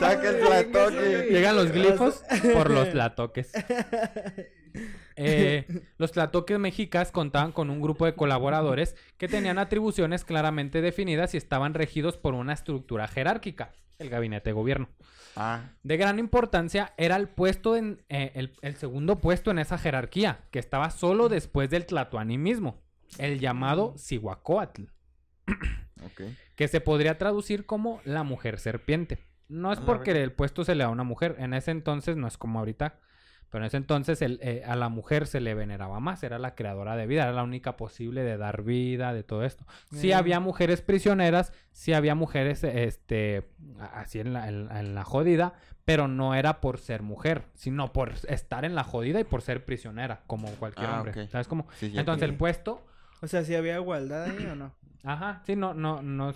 Saca 0.00 0.28
el 0.30 0.40
tlatoque. 0.40 1.26
Llegan 1.30 1.56
los 1.56 1.70
glifos 1.70 2.22
por 2.54 2.70
los 2.70 2.90
tlatoques. 2.90 3.52
Eh, 5.16 5.66
los 5.98 6.12
tlatoques 6.12 6.58
mexicas 6.58 7.12
contaban 7.12 7.52
con 7.52 7.70
un 7.70 7.80
grupo 7.80 8.06
de 8.06 8.14
colaboradores 8.14 8.96
que 9.18 9.28
tenían 9.28 9.58
atribuciones 9.58 10.24
claramente 10.24 10.80
definidas 10.80 11.34
y 11.34 11.36
estaban 11.36 11.74
regidos 11.74 12.16
por 12.16 12.34
una 12.34 12.52
estructura 12.52 13.08
jerárquica, 13.08 13.72
el 13.98 14.10
gabinete 14.10 14.50
de 14.50 14.54
gobierno. 14.54 14.88
Ah, 15.36 15.70
De 15.82 15.96
gran 15.96 16.18
importancia 16.18 16.92
era 16.96 17.16
el 17.16 17.28
puesto 17.28 17.76
en 17.76 18.02
eh, 18.08 18.32
el, 18.34 18.52
el 18.62 18.76
segundo 18.76 19.18
puesto 19.20 19.50
en 19.50 19.58
esa 19.58 19.78
jerarquía, 19.78 20.40
que 20.50 20.58
estaba 20.58 20.90
solo 20.90 21.28
después 21.28 21.70
del 21.70 21.86
tlatoani 21.86 22.38
mismo, 22.38 22.82
el 23.18 23.38
llamado 23.38 23.94
Cihuacóatl, 23.98 24.84
ok. 26.04 26.22
que 26.56 26.68
se 26.68 26.80
podría 26.80 27.18
traducir 27.18 27.66
como 27.66 28.00
la 28.04 28.22
mujer 28.22 28.58
serpiente. 28.58 29.18
No 29.48 29.72
es 29.72 29.78
A 29.78 29.80
la 29.82 29.86
porque 29.86 30.12
el 30.12 30.32
puesto 30.32 30.64
se 30.64 30.74
le 30.74 30.84
da 30.84 30.88
a 30.88 30.92
una 30.92 31.04
mujer, 31.04 31.36
en 31.38 31.54
ese 31.54 31.72
entonces 31.72 32.16
no 32.16 32.28
es 32.28 32.38
como 32.38 32.60
ahorita, 32.60 32.98
pero 33.50 33.62
en 33.64 33.66
ese 33.66 33.76
entonces 33.76 34.22
el, 34.22 34.38
eh, 34.42 34.62
a 34.66 34.76
la 34.76 34.88
mujer 34.88 35.26
se 35.26 35.40
le 35.40 35.54
veneraba 35.54 36.00
más, 36.00 36.22
era 36.22 36.38
la 36.38 36.54
creadora 36.54 36.96
de 36.96 37.06
vida, 37.06 37.24
era 37.24 37.32
la 37.32 37.42
única 37.42 37.76
posible 37.76 38.22
de 38.22 38.36
dar 38.36 38.62
vida, 38.62 39.12
de 39.12 39.22
todo 39.22 39.44
esto. 39.44 39.66
Sí 39.92 40.10
Mm. 40.12 40.14
había 40.16 40.40
mujeres 40.40 40.80
prisioneras, 40.82 41.52
sí 41.72 41.92
había 41.92 42.14
mujeres, 42.14 42.62
este, 42.64 43.48
así 43.94 44.20
en 44.20 44.32
la, 44.32 44.48
en- 44.48 44.70
en 44.70 44.94
la 44.94 45.04
jodida, 45.04 45.54
pero 45.84 46.06
no 46.08 46.34
era 46.34 46.60
por 46.60 46.78
ser 46.78 47.02
mujer, 47.02 47.42
sino 47.54 47.92
por 47.92 48.12
estar 48.28 48.64
en 48.64 48.74
la 48.74 48.84
jodida 48.84 49.18
y 49.20 49.24
por 49.24 49.42
ser 49.42 49.64
prisionera, 49.64 50.20
como 50.26 50.48
cualquier 50.52 50.88
Ah, 50.88 50.98
hombre. 50.98 51.28
¿Sabes 51.28 51.48
cómo? 51.48 51.66
Sí, 51.78 51.92
Entonces 51.96 52.28
el 52.28 52.36
puesto, 52.36 52.86
O 53.22 53.26
sea, 53.26 53.44
si 53.44 53.54
había 53.54 53.74
igualdad 53.76 54.24
ahí 54.24 54.46
o 54.46 54.54
no. 54.54 54.72
ajá, 55.02 55.42
sí, 55.44 55.56
no, 55.56 55.74
no, 55.74 56.00
no, 56.02 56.32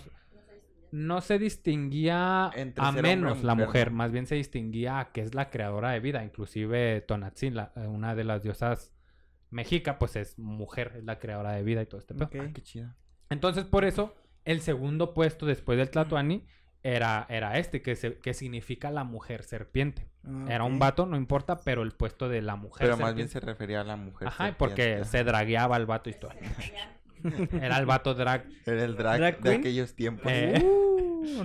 no 0.95 1.19
se 1.19 1.37
distinguía 1.39 2.49
Entre 2.55 2.83
a 2.83 2.91
menos 2.93 3.43
la 3.43 3.53
mujer, 3.53 3.91
más 3.91 4.11
bien 4.13 4.27
se 4.27 4.35
distinguía 4.35 4.99
a 4.99 5.11
que 5.11 5.21
es 5.21 5.35
la 5.35 5.49
creadora 5.49 5.91
de 5.91 5.99
vida, 5.99 6.23
inclusive 6.23 7.01
Tonatzin, 7.01 7.55
la- 7.55 7.73
eh, 7.75 7.87
una 7.87 8.15
de 8.15 8.23
las 8.23 8.43
diosas 8.43 8.93
mexica, 9.49 9.99
pues 9.99 10.15
es 10.15 10.39
mujer, 10.39 10.93
es 10.97 11.03
la 11.03 11.19
creadora 11.19 11.51
de 11.51 11.63
vida 11.63 11.81
y 11.81 11.85
todo 11.85 11.99
este 11.99 12.13
pedo. 12.13 12.25
Ok. 12.27 12.35
Ah, 12.39 12.51
qué 12.53 12.61
chido. 12.61 12.93
Entonces, 13.29 13.65
por 13.65 13.83
eso, 13.83 14.15
el 14.45 14.61
segundo 14.61 15.13
puesto 15.13 15.45
después 15.45 15.77
del 15.77 15.89
Tlatoani 15.89 16.45
era, 16.83 17.25
era 17.29 17.57
este, 17.57 17.81
que, 17.81 17.95
se- 17.95 18.19
que 18.19 18.33
significa 18.33 18.89
la 18.91 19.03
mujer 19.03 19.43
serpiente. 19.43 20.07
Ah, 20.23 20.45
Era 20.49 20.63
un 20.63 20.79
vato, 20.79 21.05
no 21.05 21.17
importa, 21.17 21.59
pero 21.65 21.81
el 21.83 21.91
puesto 21.91 22.29
de 22.29 22.41
la 22.41 22.55
mujer 22.55 22.87
Pero 22.87 22.97
más 22.97 23.15
bien 23.15 23.27
se 23.27 23.39
refería 23.39 23.81
a 23.81 23.83
la 23.83 23.95
mujer. 23.97 24.27
Ajá, 24.29 24.55
porque 24.57 25.03
se 25.03 25.23
dragueaba 25.23 25.75
el 25.77 25.85
vato 25.87 26.09
y 26.09 26.13
todo. 26.13 26.31
Era 27.59 27.77
el 27.79 27.85
vato 27.85 28.13
drag. 28.13 28.45
Era 28.65 28.83
el 28.83 28.95
drag, 28.95 29.17
¿Drag 29.17 29.35
de 29.37 29.41
queen? 29.49 29.59
aquellos 29.61 29.95
tiempos. 29.95 30.31
Eh. 30.31 30.61
Uh, 30.63 30.84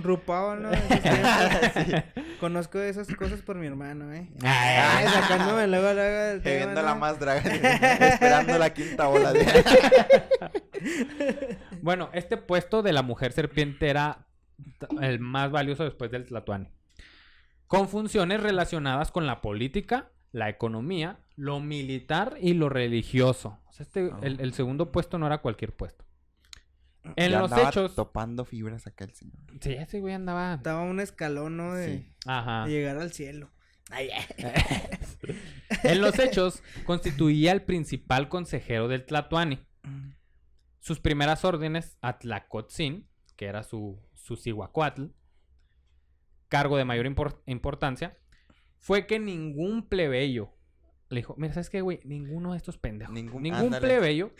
RuPaul, 0.01 0.63
¿no? 0.63 0.69
Conozco 2.39 2.79
esas 2.79 3.07
cosas 3.15 3.41
por 3.41 3.55
mi 3.55 3.67
hermano, 3.67 4.13
¿eh? 4.13 4.29
Ay, 4.43 5.07
sacándome 5.07 5.67
luego, 5.69 5.93
luego 5.93 6.17
del 6.17 6.41
tema, 6.41 6.55
viendo 6.57 6.81
¿no? 6.81 6.87
la 6.87 6.95
más 6.95 7.19
drag, 7.19 7.45
esperando 7.45 8.57
la 8.57 8.73
quinta 8.73 9.09
ola 9.09 9.33
de... 9.33 9.45
Bueno, 11.81 12.09
este 12.13 12.37
puesto 12.37 12.81
de 12.81 12.93
la 12.93 13.01
mujer 13.01 13.31
serpiente 13.31 13.89
era 13.89 14.27
el 15.01 15.19
más 15.19 15.51
valioso 15.51 15.83
después 15.83 16.11
del 16.11 16.25
Tlatoani. 16.25 16.69
Con 17.67 17.87
funciones 17.87 18.41
relacionadas 18.41 19.11
con 19.11 19.25
la 19.25 19.41
política, 19.41 20.11
la 20.31 20.49
economía, 20.49 21.19
lo 21.35 21.59
militar 21.59 22.37
y 22.41 22.53
lo 22.53 22.69
religioso. 22.69 23.59
O 23.69 23.73
sea, 23.73 23.85
este, 23.85 24.11
el, 24.21 24.39
el 24.39 24.53
segundo 24.53 24.91
puesto 24.91 25.17
no 25.17 25.27
era 25.27 25.39
cualquier 25.39 25.73
puesto. 25.73 26.05
En 27.15 27.31
Ya 27.31 27.39
los 27.39 27.51
andaba 27.51 27.69
hechos. 27.69 27.95
topando 27.95 28.45
fibras 28.45 28.85
acá 28.87 29.05
el 29.05 29.13
señor. 29.13 29.39
Sí, 29.59 29.73
ese 29.73 29.99
güey 29.99 30.13
andaba. 30.13 30.53
Estaba 30.55 30.81
un 30.83 30.99
escalón, 30.99 31.57
¿no? 31.57 31.73
De, 31.73 31.99
Sí. 31.99 32.13
Ajá. 32.25 32.65
de 32.65 32.71
llegar 32.71 32.97
al 32.97 33.11
cielo. 33.11 33.49
Ay, 33.89 34.09
ay. 34.11 34.25
En 35.83 36.01
los 36.01 36.17
hechos, 36.19 36.61
constituía 36.85 37.51
el 37.51 37.63
principal 37.63 38.29
consejero 38.29 38.87
del 38.87 39.05
Tlatoani. 39.05 39.59
Sus 40.79 40.99
primeras 40.99 41.43
órdenes 41.45 41.97
a 42.01 42.17
Tlacotzin, 42.19 43.07
que 43.35 43.45
era 43.45 43.63
su, 43.63 43.99
su 44.13 44.35
Cihuacuatl, 44.35 45.05
cargo 46.49 46.77
de 46.77 46.85
mayor 46.85 47.05
impor- 47.05 47.41
importancia, 47.45 48.17
fue 48.77 49.05
que 49.07 49.19
ningún 49.19 49.87
plebeyo 49.87 50.53
le 51.09 51.17
dijo: 51.17 51.35
Mira, 51.37 51.53
¿sabes 51.53 51.69
qué, 51.69 51.81
güey? 51.81 51.99
Ninguno 52.03 52.51
de 52.51 52.57
estos 52.57 52.77
pendejos, 52.77 53.13
Ningún- 53.13 53.79
plebeyo, 53.79 54.33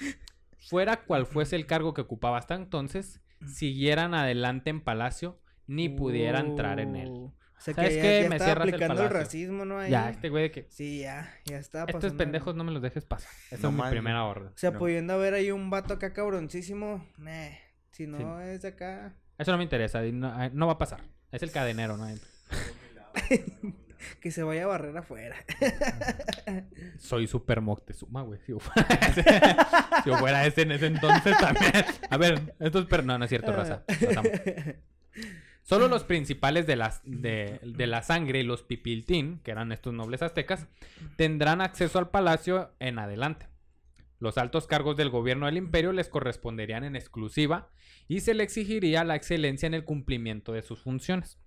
fuera 0.69 1.03
cual 1.03 1.25
fuese 1.25 1.55
el 1.55 1.65
cargo 1.65 1.93
que 1.93 2.01
ocupaba 2.01 2.37
hasta 2.37 2.55
entonces, 2.55 3.21
siguieran 3.45 4.13
adelante 4.13 4.69
en 4.69 4.81
palacio 4.81 5.39
ni 5.67 5.89
pudiera 5.89 6.39
entrar 6.39 6.79
en 6.79 6.95
él. 6.95 7.09
Uh, 7.09 7.25
O 7.57 7.61
sea 7.63 7.73
¿Sabes 7.75 7.91
que 7.91 7.95
ya, 7.97 8.01
qué? 8.01 8.23
ya 8.23 8.29
Me 8.29 8.35
estaba 8.35 8.45
cierras 8.51 8.67
el 8.67 8.73
aplicando 8.73 8.93
el, 9.03 9.07
palacio. 9.09 9.19
racismo, 9.19 9.65
¿no? 9.65 9.79
Ahí. 9.79 9.91
Ya, 9.91 10.09
este 10.09 10.29
güey 10.29 10.43
de 10.43 10.51
que. 10.51 10.65
Sí, 10.69 10.99
ya, 11.01 11.31
ya 11.45 11.57
Estos 11.59 11.85
pasando. 11.93 12.17
pendejos 12.17 12.55
no 12.55 12.63
me 12.63 12.71
los 12.71 12.81
dejes 12.81 13.05
pasar. 13.05 13.31
Esa 13.51 13.61
No 13.63 13.69
es 13.69 13.73
mi 13.75 13.79
mal. 13.81 13.91
primera 13.91 14.23
orden. 14.25 14.47
O 14.49 14.57
sea, 14.57 14.71
No. 14.71 14.79
pudiendo 14.79 15.13
haber 15.13 15.33
ahí 15.35 15.51
un 15.51 15.69
vato 15.69 15.93
acá 15.93 16.11
cabroncísimo. 16.13 17.05
Nah, 17.17 17.49
si 17.91 18.07
no 18.07 18.17
Sí. 18.17 18.47
es 18.49 18.61
de 18.63 18.67
acá. 18.69 19.15
Eso 19.37 19.51
no 19.51 19.57
me 19.57 19.63
interesa. 19.63 20.01
No, 20.01 20.49
no 20.49 20.67
va 20.67 20.73
a 20.73 20.77
pasar. 20.77 21.01
Es 21.31 21.41
el 21.43 21.51
cadenero, 21.51 21.97
¿no? 21.97 22.07
Que 24.19 24.31
se 24.31 24.43
vaya 24.43 24.63
a 24.63 24.67
barrer 24.67 24.97
afuera. 24.97 25.35
Soy 26.97 27.27
super 27.27 27.61
Moctezuma, 27.61 28.21
güey. 28.21 28.39
Si, 28.45 28.51
yo 28.51 28.59
fuera 28.59 28.87
ese- 29.07 29.23
si 30.03 30.09
yo 30.09 30.17
fuera 30.17 30.45
ese 30.45 30.61
en 30.63 30.71
ese 30.71 30.85
entonces 30.87 31.37
también. 31.37 31.71
A 32.09 32.17
ver, 32.17 32.55
esto 32.59 32.79
es... 32.79 32.85
per- 32.85 33.03
No, 33.05 33.17
no 33.17 33.25
es 33.25 33.29
cierto, 33.29 33.51
raza. 33.51 33.83
Amo. 34.17 34.29
Solo 35.63 35.87
los 35.87 36.03
principales 36.03 36.65
de, 36.67 36.75
las, 36.75 37.01
de, 37.05 37.59
de 37.63 37.87
la 37.87 38.01
sangre 38.01 38.39
y 38.39 38.43
los 38.43 38.63
pipiltín, 38.63 39.39
que 39.43 39.51
eran 39.51 39.71
estos 39.71 39.93
nobles 39.93 40.21
aztecas, 40.23 40.67
tendrán 41.17 41.61
acceso 41.61 41.99
al 41.99 42.09
palacio 42.09 42.71
en 42.79 42.97
adelante. 42.99 43.47
Los 44.19 44.37
altos 44.37 44.67
cargos 44.67 44.97
del 44.97 45.09
gobierno 45.09 45.45
del 45.45 45.57
imperio 45.57 45.93
les 45.93 46.09
corresponderían 46.09 46.83
en 46.83 46.95
exclusiva 46.95 47.69
y 48.07 48.19
se 48.21 48.33
le 48.33 48.43
exigiría 48.43 49.03
la 49.03 49.15
excelencia 49.15 49.67
en 49.67 49.73
el 49.75 49.83
cumplimiento 49.85 50.51
de 50.51 50.61
sus 50.63 50.81
funciones. 50.81 51.39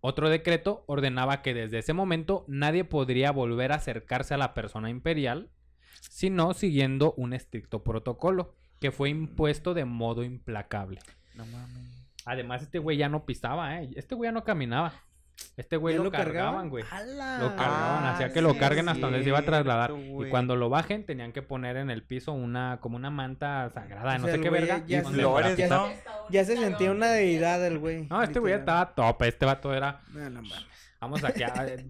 Otro 0.00 0.28
decreto 0.28 0.84
ordenaba 0.86 1.42
que 1.42 1.54
desde 1.54 1.78
ese 1.78 1.92
momento 1.92 2.44
nadie 2.46 2.84
podría 2.84 3.32
volver 3.32 3.72
a 3.72 3.76
acercarse 3.76 4.34
a 4.34 4.38
la 4.38 4.54
persona 4.54 4.90
imperial, 4.90 5.50
sino 6.00 6.54
siguiendo 6.54 7.14
un 7.16 7.32
estricto 7.32 7.82
protocolo 7.82 8.54
que 8.80 8.92
fue 8.92 9.10
impuesto 9.10 9.74
de 9.74 9.84
modo 9.84 10.22
implacable. 10.22 11.00
No 11.34 11.44
mames. 11.46 11.98
Además, 12.24 12.62
este 12.62 12.78
güey 12.78 12.96
ya 12.96 13.08
no 13.08 13.24
pisaba, 13.24 13.80
¿eh? 13.80 13.90
Este 13.96 14.14
güey 14.14 14.28
ya 14.28 14.32
no 14.32 14.44
caminaba. 14.44 14.92
Este 15.56 15.76
güey 15.76 15.96
¿Ya 15.96 16.02
lo, 16.02 16.10
cargaban, 16.12 16.68
güey. 16.68 16.84
Lo 16.84 17.56
cargaban, 17.56 18.04
Ah, 18.04 18.12
hacía 18.14 18.32
que 18.32 18.40
lo 18.42 18.56
carguen 18.56 18.88
hasta 18.88 19.06
donde 19.06 19.22
se 19.22 19.28
iba 19.28 19.38
a 19.40 19.44
trasladar. 19.44 19.92
Y 19.98 20.28
cuando 20.30 20.54
lo 20.56 20.68
bajen, 20.68 21.04
tenían 21.04 21.32
que 21.32 21.42
poner 21.42 21.76
en 21.76 21.90
el 21.90 22.02
piso 22.04 22.32
una, 22.32 22.78
como 22.80 22.96
una 22.96 23.10
manta 23.10 23.68
sagrada, 23.70 24.16
O 24.16 24.18
no 24.18 24.28
sé 24.28 24.40
qué 24.40 24.50
verga. 24.50 24.84
ya 24.86 25.00
y 25.00 25.04
Flores, 25.04 25.56
para 25.68 25.68
¿no? 25.68 25.88
Ya 26.30 26.44
se 26.44 26.56
sentía 26.56 26.90
una 26.92 27.08
deidad 27.10 27.64
el 27.66 27.78
güey. 27.78 28.06
No, 28.08 28.22
este 28.22 28.38
güey 28.38 28.52
ya 28.54 28.58
estaba 28.60 28.94
tope. 28.94 29.28
Este 29.28 29.46
vato 29.46 29.74
era. 29.74 30.00
No, 30.12 30.20
no 30.30 30.42
mames. 30.42 30.66
Vamos 31.00 31.24
aquí 31.24 31.42
a. 31.42 31.52
eh, 31.66 31.86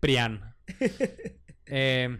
Prian. 0.00 0.54
Eh, 1.74 2.18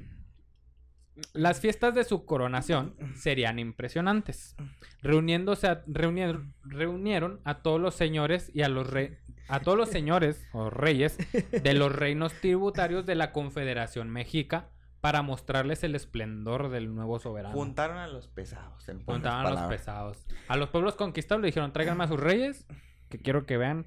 Las 1.35 1.61
fiestas 1.61 1.95
de 1.95 2.05
su 2.05 2.25
coronación 2.25 2.95
serían 3.17 3.59
impresionantes. 3.59 4.57
Reuniéndose 5.03 5.67
a- 5.67 5.83
reunieron, 5.87 6.55
reunieron 6.65 7.41
a 7.45 7.63
todos 7.63 7.81
los 7.81 7.95
señores 7.95 8.51
y 8.55 8.63
a 8.63 8.69
los 8.69 8.89
re- 8.89 9.21
a 9.49 9.61
todos 9.61 9.77
los 9.79 9.89
señores 9.89 10.47
o 10.53 10.71
reyes 10.71 11.17
de 11.51 11.75
los 11.75 11.93
reinos 11.95 12.33
tributarios 12.41 13.07
de 13.07 13.15
la 13.15 13.33
Confederación 13.33 14.11
Mexica 14.11 14.71
para 15.01 15.23
mostrarles 15.23 15.83
el 15.83 15.95
esplendor 15.95 16.71
del 16.71 16.95
nuevo 16.95 17.19
soberano. 17.19 17.55
Juntaron 17.55 17.97
a 17.99 18.07
los 18.07 18.29
pesados. 18.29 18.89
En 18.89 19.03
a 19.27 19.51
los 19.51 19.61
pesados. 19.63 20.27
A 20.49 20.57
los 20.57 20.69
pueblos 20.71 20.95
conquistados 20.95 21.43
le 21.43 21.47
dijeron, 21.47 21.73
tráiganme 21.73 22.05
a 22.05 22.09
sus 22.09 22.21
reyes, 22.21 22.67
que 23.09 23.19
quiero 23.19 23.45
que 23.45 23.57
vean 23.57 23.87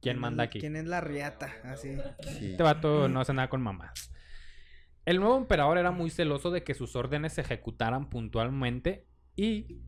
quién 0.00 0.18
manda 0.18 0.44
aquí. 0.44 0.60
¿Quién 0.60 0.76
es 0.76 0.86
la 0.86 1.00
riata? 1.00 1.52
Así. 1.64 1.96
Sí. 2.38 2.52
Este 2.52 2.62
vato 2.62 3.08
no 3.08 3.20
hace 3.20 3.32
nada 3.34 3.48
con 3.48 3.62
mamás. 3.62 4.12
El 5.04 5.18
nuevo 5.20 5.36
emperador 5.36 5.76
era 5.76 5.90
muy 5.90 6.08
celoso 6.08 6.50
de 6.50 6.62
que 6.62 6.72
sus 6.74 6.94
órdenes 6.96 7.34
se 7.34 7.40
ejecutaran 7.42 8.08
puntualmente 8.08 9.06
y 9.36 9.80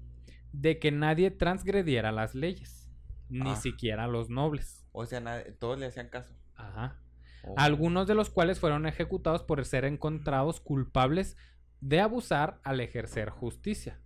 de 0.52 0.78
que 0.78 0.90
nadie 0.90 1.30
transgrediera 1.30 2.12
las 2.12 2.34
leyes, 2.34 2.90
ni 3.28 3.50
Ah. 3.50 3.56
siquiera 3.56 4.06
los 4.08 4.30
nobles. 4.30 4.85
O 4.98 5.04
sea, 5.06 5.20
nadie- 5.20 5.52
todos 5.52 5.78
le 5.78 5.86
hacían 5.86 6.08
caso. 6.08 6.34
Ajá. 6.54 6.98
Oh. 7.44 7.54
Algunos 7.58 8.06
de 8.06 8.14
los 8.14 8.30
cuales 8.30 8.58
fueron 8.58 8.86
ejecutados 8.86 9.42
por 9.42 9.62
ser 9.66 9.84
encontrados 9.84 10.60
culpables 10.60 11.36
de 11.80 12.00
abusar 12.00 12.60
al 12.64 12.80
ejercer 12.80 13.28
justicia. 13.28 14.00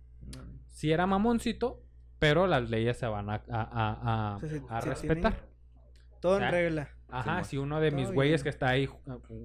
Si 0.67 0.91
era 0.91 1.07
mamoncito, 1.07 1.81
pero 2.19 2.45
las 2.45 2.69
leyes 2.69 2.97
se 2.97 3.05
van 3.07 3.29
a, 3.29 3.35
a- 3.49 3.61
a- 3.61 4.33
a- 4.33 4.35
O 4.35 4.39
sea, 4.39 4.49
se- 4.49 4.61
a 4.69 4.81
se 4.81 4.89
respetar. 4.89 5.47
Todo 6.19 6.39
en 6.39 6.51
regla. 6.51 6.89
Ajá, 7.07 7.43
si 7.45 7.57
uno 7.57 7.79
de 7.79 7.91
mis 7.91 8.11
güeyes 8.11 8.41
bien. 8.41 8.43
que 8.43 8.49
está 8.49 8.67
ahí, 8.69 8.87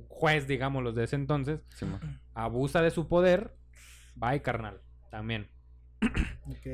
juez, 0.09 0.47
digamos, 0.47 0.83
los 0.85 0.95
de 0.95 1.05
ese 1.05 1.17
entonces, 1.17 1.61
abusa 2.35 2.83
de 2.83 2.91
su 2.91 3.09
poder, 3.09 3.57
bye, 4.17 4.43
carnal. 4.43 4.81
También. 5.11 5.49
Ok. 6.45 6.67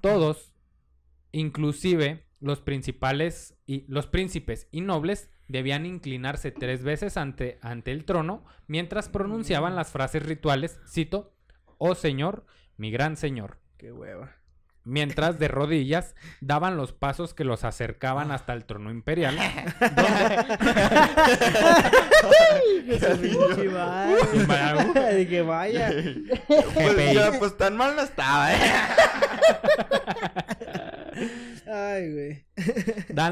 Todos, 0.00 0.52
inclusive 1.32 2.26
los 2.42 2.60
principales 2.60 3.54
y 3.66 3.86
los 3.88 4.06
príncipes 4.06 4.68
y 4.70 4.82
nobles, 4.82 5.30
debían 5.48 5.86
inclinarse 5.86 6.50
tres 6.50 6.82
veces 6.82 7.16
ante, 7.16 7.58
ante 7.62 7.92
el 7.92 8.04
trono 8.04 8.44
mientras 8.66 9.08
pronunciaban 9.08 9.76
las 9.76 9.90
frases 9.90 10.24
rituales, 10.24 10.80
cito, 10.88 11.34
oh 11.78 11.94
señor, 11.94 12.44
mi 12.76 12.90
gran 12.90 13.16
señor. 13.16 13.58
Qué 13.76 13.92
hueva. 13.92 14.36
Mientras 14.84 15.38
de 15.38 15.46
rodillas 15.46 16.16
daban 16.40 16.76
los 16.76 16.92
pasos 16.92 17.34
que 17.34 17.44
los 17.44 17.62
acercaban 17.62 18.32
hasta 18.32 18.52
el 18.52 18.64
trono 18.64 18.90
imperial, 18.90 19.38
Pinche 23.20 23.68
madre. 23.68 25.14
De 25.14 25.28
que 25.28 25.42
vaya. 25.42 25.92
Pues, 26.74 27.14
ya, 27.14 27.38
pues 27.38 27.56
tan 27.56 27.76
mal 27.76 27.94
no 27.94 28.02
estaba, 28.02 28.52
¿eh? 28.52 28.58
Ay, 31.72 32.12
güey. 32.12 32.44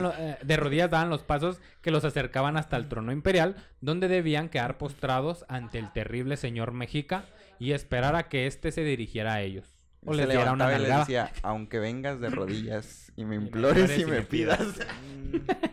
lo- 0.01 0.15
eh, 0.19 0.39
de 0.43 0.57
rodillas 0.57 0.91
daban 0.91 1.11
los 1.11 1.23
pasos 1.23 1.61
que 1.83 1.91
los 1.91 2.05
acercaban 2.07 2.57
hasta 2.57 2.79
el 2.79 2.89
trono 2.89 3.13
imperial, 3.13 3.57
donde 3.83 4.09
debían 4.09 4.49
quedar 4.49 4.79
postrados 4.79 5.45
ante 5.49 5.79
el 5.79 5.93
terrible 5.93 6.39
señor 6.39 6.73
mexica 6.73 7.27
y 7.59 7.73
esperar 7.73 8.17
a 8.17 8.29
que 8.31 8.47
éste 8.47 8.73
se 8.73 8.83
dirigiera 8.83 9.35
a 9.35 9.43
ellos. 9.43 9.77
O 10.07 10.15
Se 10.15 10.23
les 10.23 10.31
diera 10.31 10.53
una 10.53 10.75
y 10.79 10.85
decía, 10.87 11.33
aunque 11.43 11.79
vengas 11.79 12.19
de 12.21 12.31
rodillas 12.31 13.13
y 13.17 13.25
me 13.27 13.39
me 13.39 13.45
implores 13.45 13.83
implores 13.91 13.99
y 14.01 14.05
me 14.07 14.23
pidas. 14.23 14.81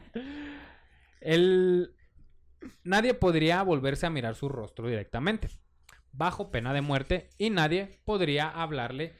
El... 1.21 1.93
Nadie 2.83 3.13
podría 3.13 3.61
volverse 3.63 4.05
a 4.05 4.09
mirar 4.09 4.35
su 4.35 4.49
rostro 4.49 4.87
directamente, 4.89 5.47
bajo 6.11 6.51
pena 6.51 6.73
de 6.73 6.81
muerte, 6.81 7.29
y 7.37 7.49
nadie 7.49 8.01
podría 8.03 8.49
hablarle 8.49 9.13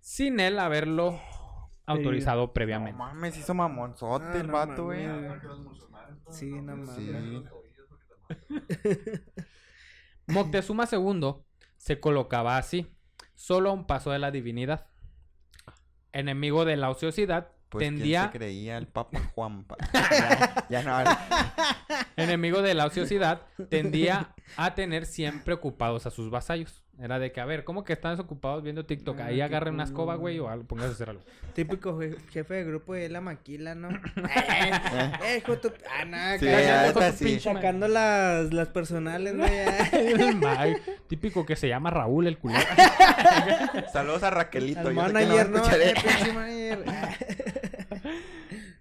sin 0.00 0.40
él 0.40 0.58
haberlo 0.58 1.20
autorizado 1.86 2.42
No 2.46 2.52
previamente. 2.52 2.98
mames, 2.98 3.36
hizo 3.36 3.54
mamonzote 3.54 4.24
Ah, 4.26 4.40
el 4.40 4.46
no 4.48 4.52
vato, 4.52 4.84
güey. 4.84 5.06
Sí, 6.30 6.50
no 6.60 6.76
mames. 6.76 6.96
Sí. 6.96 7.44
Moctezuma 10.26 10.88
II 10.90 11.34
se 11.76 12.00
colocaba 12.00 12.58
así, 12.58 12.92
solo 13.34 13.70
a 13.70 13.72
un 13.72 13.86
paso 13.86 14.10
de 14.10 14.18
la 14.18 14.30
divinidad. 14.30 14.88
Enemigo 16.12 16.64
de 16.64 16.76
la 16.76 16.90
ociosidad, 16.90 17.52
Pues 17.68 17.82
¿quién 17.82 17.94
tendía 17.96 18.24
se 18.30 18.38
creía 18.38 18.78
el 18.78 18.86
Papa 18.86 19.20
Juanpa. 19.34 19.76
ya, 19.92 20.66
ya 20.68 20.82
no 20.82 20.96
enemigo 22.16 22.62
de 22.62 22.74
la 22.74 22.86
ociosidad, 22.86 23.42
tendía 23.70 24.30
a 24.56 24.74
tener 24.74 25.04
siempre 25.06 25.54
ocupados 25.54 26.06
a 26.06 26.10
sus 26.10 26.30
vasallos. 26.30 26.82
Era 26.98 27.18
de 27.18 27.30
que, 27.30 27.42
a 27.42 27.44
ver, 27.44 27.64
¿cómo 27.64 27.84
que 27.84 27.92
están 27.92 28.12
desocupados 28.12 28.62
viendo 28.62 28.86
TikTok? 28.86 29.20
Ah, 29.20 29.26
Ahí 29.26 29.36
qué 29.36 29.42
agarren 29.42 29.74
una 29.74 29.84
escoba, 29.84 30.14
güey, 30.14 30.38
o 30.38 30.48
algo, 30.48 30.64
póngase 30.66 30.88
a 30.88 30.92
hacer 30.92 31.10
algo. 31.10 31.22
Típico 31.52 31.98
je- 32.00 32.16
jefe 32.30 32.54
de 32.54 32.64
grupo 32.64 32.94
de 32.94 33.10
la 33.10 33.20
maquila, 33.20 33.74
¿no? 33.74 33.90
eh, 34.16 35.12
eh, 35.24 35.42
tu... 35.60 35.70
Ah, 35.90 36.06
nada, 36.06 36.38
Sí, 36.38 36.46
ya 36.46 36.86
sacando- 36.94 37.16
sí. 37.18 37.38
Sacando 37.40 37.88
las, 37.88 38.50
las 38.54 38.68
personales, 38.68 39.36
güey. 39.36 39.50
típico 41.06 41.44
que 41.44 41.54
se 41.54 41.68
llama 41.68 41.90
Raúl 41.90 42.28
el 42.28 42.38
culero. 42.38 42.64
Saludos 43.92 44.22
a 44.22 44.30
Raquelito. 44.30 44.88
Al 44.88 44.94
manager, 44.94 45.50
¿no? 45.50 45.56
escuchar 45.58 45.80
Eh, 45.82 45.92
esto. 45.94 46.08
pinche 46.08 46.32
manager. 46.32 46.84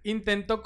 Intentó 0.06 0.62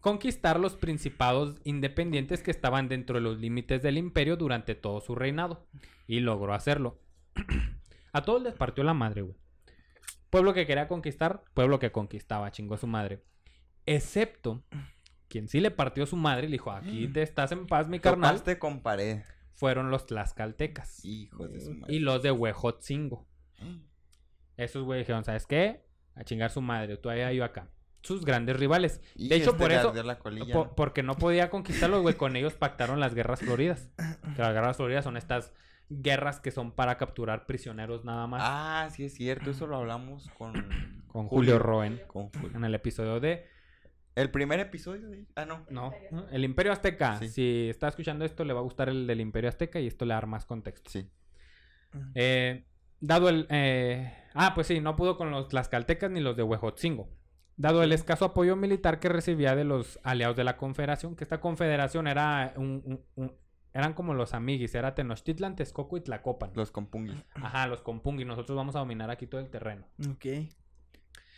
conquistar 0.00 0.58
los 0.58 0.74
principados 0.74 1.60
independientes 1.62 2.42
que 2.42 2.50
estaban 2.50 2.88
dentro 2.88 3.14
de 3.14 3.20
los 3.20 3.38
límites 3.38 3.80
del 3.80 3.96
imperio 3.96 4.36
durante 4.36 4.74
todo 4.74 5.00
su 5.00 5.14
reinado. 5.14 5.68
Y 6.08 6.18
logró 6.18 6.52
hacerlo. 6.52 7.00
A 8.12 8.22
todos 8.22 8.42
les 8.42 8.54
partió 8.54 8.82
la 8.82 8.92
madre, 8.92 9.22
güey. 9.22 9.36
Pueblo 10.30 10.52
que 10.52 10.66
quería 10.66 10.88
conquistar, 10.88 11.44
pueblo 11.54 11.78
que 11.78 11.92
conquistaba, 11.92 12.50
chingó 12.50 12.74
a 12.74 12.78
su 12.78 12.88
madre. 12.88 13.22
Excepto 13.86 14.64
quien 15.28 15.46
sí 15.46 15.60
le 15.60 15.70
partió 15.70 16.04
su 16.04 16.16
madre 16.16 16.46
y 16.46 16.48
le 16.48 16.54
dijo, 16.54 16.72
aquí 16.72 17.06
te 17.06 17.22
estás 17.22 17.52
en 17.52 17.66
paz, 17.66 17.86
mi 17.86 18.00
carnal, 18.00 18.42
con 18.58 18.82
pared. 18.82 19.20
fueron 19.52 19.90
los 19.90 20.06
tlaxcaltecas. 20.06 21.04
Hijos 21.04 21.52
de 21.52 21.60
su 21.60 21.74
madre. 21.74 21.94
Y 21.94 22.00
los 22.00 22.20
de 22.22 22.32
Huejotzingo. 22.32 23.28
Esos 24.56 24.82
güey 24.82 25.00
dijeron, 25.00 25.22
¿sabes 25.22 25.46
qué? 25.46 25.86
A 26.16 26.24
chingar 26.24 26.50
su 26.50 26.60
madre, 26.60 26.96
tú 26.96 27.10
allá, 27.10 27.30
yo 27.32 27.44
acá. 27.44 27.70
Sus 28.02 28.24
grandes 28.24 28.56
rivales. 28.56 29.00
Y 29.14 29.28
de 29.28 29.36
hecho, 29.36 29.56
por 29.56 29.72
eso, 29.72 29.92
la 30.02 30.18
porque 30.74 31.02
no 31.02 31.14
podía 31.14 31.50
conquistarlos, 31.50 32.02
güey, 32.02 32.16
con 32.16 32.36
ellos 32.36 32.54
pactaron 32.54 33.00
las 33.00 33.14
guerras 33.14 33.40
floridas. 33.40 33.88
Que 34.34 34.42
las 34.42 34.52
guerras 34.52 34.76
floridas 34.76 35.04
son 35.04 35.16
estas 35.16 35.52
guerras 35.88 36.40
que 36.40 36.50
son 36.50 36.72
para 36.72 36.96
capturar 36.96 37.46
prisioneros 37.46 38.04
nada 38.04 38.26
más. 38.26 38.42
Ah, 38.44 38.88
sí 38.90 39.04
es 39.04 39.14
cierto. 39.14 39.50
Eso 39.50 39.66
lo 39.66 39.76
hablamos 39.76 40.28
con... 40.38 40.52
con 41.06 41.28
Julio 41.28 41.58
Roen. 41.58 42.00
Con 42.06 42.30
Julio. 42.30 42.56
En 42.56 42.64
el 42.64 42.74
episodio 42.74 43.20
de... 43.20 43.46
El 44.14 44.30
primer 44.30 44.60
episodio 44.60 45.08
de... 45.08 45.24
Ah, 45.36 45.44
no. 45.46 45.64
No, 45.70 45.92
el 46.30 46.44
Imperio 46.44 46.72
Azteca. 46.72 47.18
Sí. 47.18 47.28
Si 47.28 47.68
está 47.70 47.88
escuchando 47.88 48.24
esto, 48.24 48.44
le 48.44 48.52
va 48.52 48.60
a 48.60 48.64
gustar 48.64 48.88
el 48.88 49.06
del 49.06 49.20
Imperio 49.20 49.48
Azteca 49.48 49.80
y 49.80 49.86
esto 49.86 50.04
le 50.04 50.10
va 50.10 50.16
a 50.18 50.20
dar 50.22 50.26
más 50.26 50.44
contexto. 50.44 50.90
Sí. 50.90 51.08
Eh, 52.14 52.66
dado 53.00 53.28
el... 53.28 53.46
eh, 53.48 54.12
Ah, 54.34 54.52
pues 54.54 54.66
sí, 54.66 54.80
no 54.80 54.96
pudo 54.96 55.16
con 55.16 55.30
los 55.30 55.48
tlaxcaltecas 55.48 56.10
ni 56.10 56.20
los 56.20 56.36
de 56.36 56.42
Huejotzingo. 56.42 57.08
Dado 57.56 57.82
el 57.82 57.92
escaso 57.92 58.24
apoyo 58.24 58.56
militar 58.56 58.98
que 58.98 59.08
recibía 59.08 59.54
de 59.54 59.64
los 59.64 59.98
aliados 60.02 60.36
de 60.36 60.44
la 60.44 60.56
confederación, 60.56 61.14
que 61.16 61.24
esta 61.24 61.40
confederación 61.40 62.06
era 62.06 62.52
un... 62.56 62.82
un- 62.84 63.00
un- 63.16 63.32
eran 63.74 63.94
como 63.94 64.12
los 64.12 64.34
amiguis, 64.34 64.74
era 64.74 64.94
Tenochtitlan, 64.94 65.56
Texcoco 65.56 65.96
y 65.96 66.02
Tlacopan. 66.02 66.50
Los 66.54 66.70
compunguis. 66.70 67.16
Ajá, 67.34 67.66
los 67.66 67.80
Compungui. 67.80 68.26
Nosotros 68.26 68.54
vamos 68.54 68.76
a 68.76 68.80
dominar 68.80 69.10
aquí 69.10 69.26
todo 69.26 69.40
el 69.40 69.48
terreno. 69.48 69.86
Ok. 70.10 70.26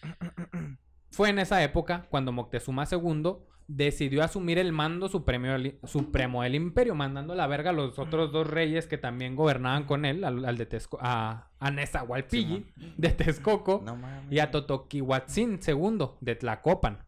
Fue 1.15 1.29
en 1.31 1.39
esa 1.39 1.63
época 1.63 2.07
cuando 2.11 2.33
Moctezuma 2.33 2.85
II 2.91 3.37
decidió 3.67 4.23
asumir 4.23 4.59
el 4.59 4.73
mando 4.73 5.09
supremo 5.09 5.47
del, 5.47 5.79
supremo 5.85 6.43
del 6.43 6.55
imperio, 6.55 6.95
mandando 6.95 7.33
a 7.33 7.37
la 7.37 7.47
verga 7.47 7.71
a 7.71 7.73
los 7.73 7.99
otros 7.99 8.31
dos 8.33 8.47
reyes 8.47 8.87
que 8.87 8.99
también 8.99 9.37
gobernaban 9.37 9.85
con 9.85 10.05
él, 10.05 10.25
al, 10.25 10.45
al 10.45 10.59
de 10.59 10.69
Texco- 10.69 10.99
a, 11.01 11.51
a 11.59 11.71
Nezahualpilli 11.71 12.67
de 12.99 13.09
Texcoco 13.11 13.81
No 13.85 13.97
y 14.31 14.41
a 14.41 14.51
Totoquihuatzin 14.51 15.61
II 15.67 15.99
de 16.21 16.35
Tlacopan. 16.35 17.07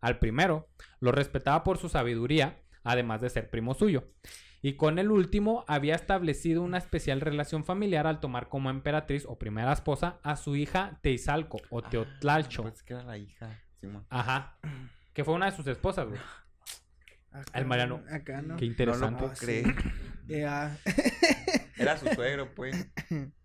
Al 0.00 0.18
primero 0.18 0.68
lo 1.00 1.12
respetaba 1.12 1.64
por 1.64 1.78
su 1.78 1.88
sabiduría, 1.88 2.60
además 2.82 3.20
de 3.22 3.30
ser 3.30 3.48
primo 3.50 3.72
suyo. 3.74 4.04
Y 4.66 4.76
con 4.76 4.98
el 4.98 5.10
último 5.10 5.62
había 5.68 5.94
establecido 5.94 6.62
una 6.62 6.78
especial 6.78 7.20
relación 7.20 7.64
familiar 7.64 8.06
al 8.06 8.18
tomar 8.18 8.48
como 8.48 8.70
emperatriz 8.70 9.26
o 9.28 9.38
primera 9.38 9.70
esposa 9.74 10.18
a 10.22 10.36
su 10.36 10.56
hija 10.56 10.98
Teizalco 11.02 11.58
o 11.68 11.80
Ah, 11.84 11.90
Teotlalcho. 11.90 12.62
Pues 12.62 12.82
que 12.82 12.94
era 12.94 13.02
la 13.02 13.18
hija. 13.18 13.60
Simón. 13.78 14.06
Ajá. 14.08 14.58
Que 15.12 15.22
fue 15.22 15.34
una 15.34 15.50
de 15.50 15.52
sus 15.56 15.66
esposas, 15.66 16.08
güey. 16.08 16.18
Acá, 17.30 17.58
El 17.58 17.66
Mariano. 17.66 18.02
Acá 18.10 18.40
no. 18.40 18.56
Qué 18.56 18.64
No 18.64 18.70
interesante. 18.70 19.10
lo 19.10 19.18
puedo 19.18 19.32
Ah, 19.32 19.36
creer. 19.38 19.74
Era 21.76 21.98
su 21.98 22.06
suegro, 22.08 22.54
pues. 22.54 22.90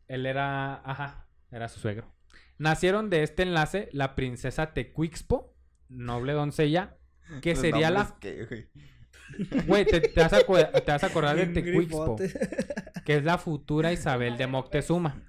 Él 0.07 0.25
era, 0.25 0.75
ajá, 0.89 1.27
era 1.51 1.67
su 1.67 1.79
suegro. 1.81 2.15
Nacieron 2.57 3.09
de 3.09 3.23
este 3.23 3.43
enlace 3.43 3.89
la 3.91 4.15
princesa 4.15 4.73
Tecuixpo, 4.73 5.53
noble 5.89 6.31
doncella, 6.33 6.97
que 7.41 7.51
Los 7.51 7.59
sería 7.59 7.89
la 7.91 8.15
que, 8.21 8.69
güey. 9.67 9.85
Te, 9.85 10.01
te 10.01 10.19
vas 10.21 10.33
a, 10.33 10.39
acu- 10.39 10.83
te 10.83 10.91
vas 10.91 11.03
a 11.03 11.07
acordar 11.07 11.35
de 11.35 11.47
Tecuixpo, 11.47 12.15
que 13.05 13.15
es 13.15 13.23
la 13.23 13.37
futura 13.37 13.91
Isabel 13.91 14.37
de 14.37 14.47
Moctezuma. 14.47 15.21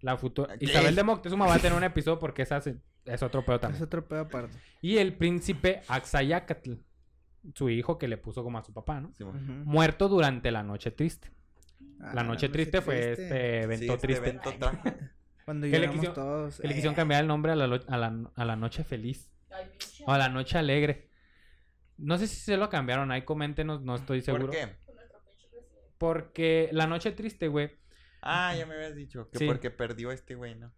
La 0.00 0.16
futura 0.16 0.56
¿Qué? 0.56 0.66
Isabel 0.66 0.94
de 0.94 1.02
Moctezuma 1.02 1.46
va 1.46 1.54
a 1.54 1.58
tener 1.58 1.76
un 1.76 1.84
episodio 1.84 2.18
porque 2.18 2.42
esa 2.42 2.58
es, 2.58 2.70
es 3.04 3.22
otro 3.22 3.44
pedo 3.44 3.56
Es 3.56 3.60
también. 3.62 3.82
otro 3.82 4.06
pedo 4.06 4.20
aparte. 4.20 4.56
Y 4.80 4.98
el 4.98 5.14
príncipe 5.14 5.82
Axayacatl, 5.88 6.74
su 7.54 7.68
hijo 7.68 7.98
que 7.98 8.06
le 8.06 8.16
puso 8.16 8.44
como 8.44 8.58
a 8.58 8.62
su 8.62 8.72
papá, 8.72 9.00
¿no? 9.00 9.12
Muerto 9.64 10.08
durante 10.08 10.50
la 10.52 10.62
noche 10.62 10.90
triste. 10.92 11.30
Ah, 12.00 12.12
La 12.14 12.22
noche 12.22 12.48
triste 12.48 12.80
fue 12.80 12.94
triste. 13.14 13.22
este 13.24 13.62
evento 13.62 13.84
Sí, 13.86 13.90
este 13.92 14.06
triste. 14.06 14.28
evento 14.28 14.52
tra- 14.52 15.10
Cuando 15.44 15.66
¿Qué 15.68 15.78
le 15.78 15.90
quiso- 15.90 16.12
todos. 16.12 16.60
Que 16.60 16.68
le 16.68 16.74
Eh, 16.74 16.76
quisieron 16.76 16.94
cambiar 16.94 17.22
el 17.22 17.26
nombre 17.26 17.52
a 17.52 17.56
la, 17.56 17.66
lo- 17.66 17.80
a 17.88 17.96
la, 17.96 18.30
a 18.36 18.44
la 18.44 18.54
noche 18.56 18.84
feliz. 18.84 19.28
O 20.06 20.12
a 20.12 20.18
la 20.18 20.28
noche 20.28 20.58
alegre. 20.58 21.07
No 21.98 22.16
sé 22.16 22.26
si 22.26 22.36
se 22.36 22.56
lo 22.56 22.68
cambiaron, 22.70 23.10
ahí 23.10 23.22
coméntenos, 23.22 23.82
no 23.82 23.96
estoy 23.96 24.20
seguro. 24.22 24.46
¿Por 24.46 24.54
qué? 24.54 24.68
Porque 25.98 26.68
la 26.72 26.86
noche 26.86 27.12
triste, 27.12 27.48
güey, 27.48 27.70
Ah, 28.20 28.52
ya 28.56 28.66
me 28.66 28.74
habías 28.74 28.96
dicho. 28.96 29.30
Que 29.30 29.38
Sí. 29.38 29.46
porque 29.46 29.70
perdió 29.70 30.10
este 30.10 30.34
güey, 30.34 30.56
¿no? 30.56 30.72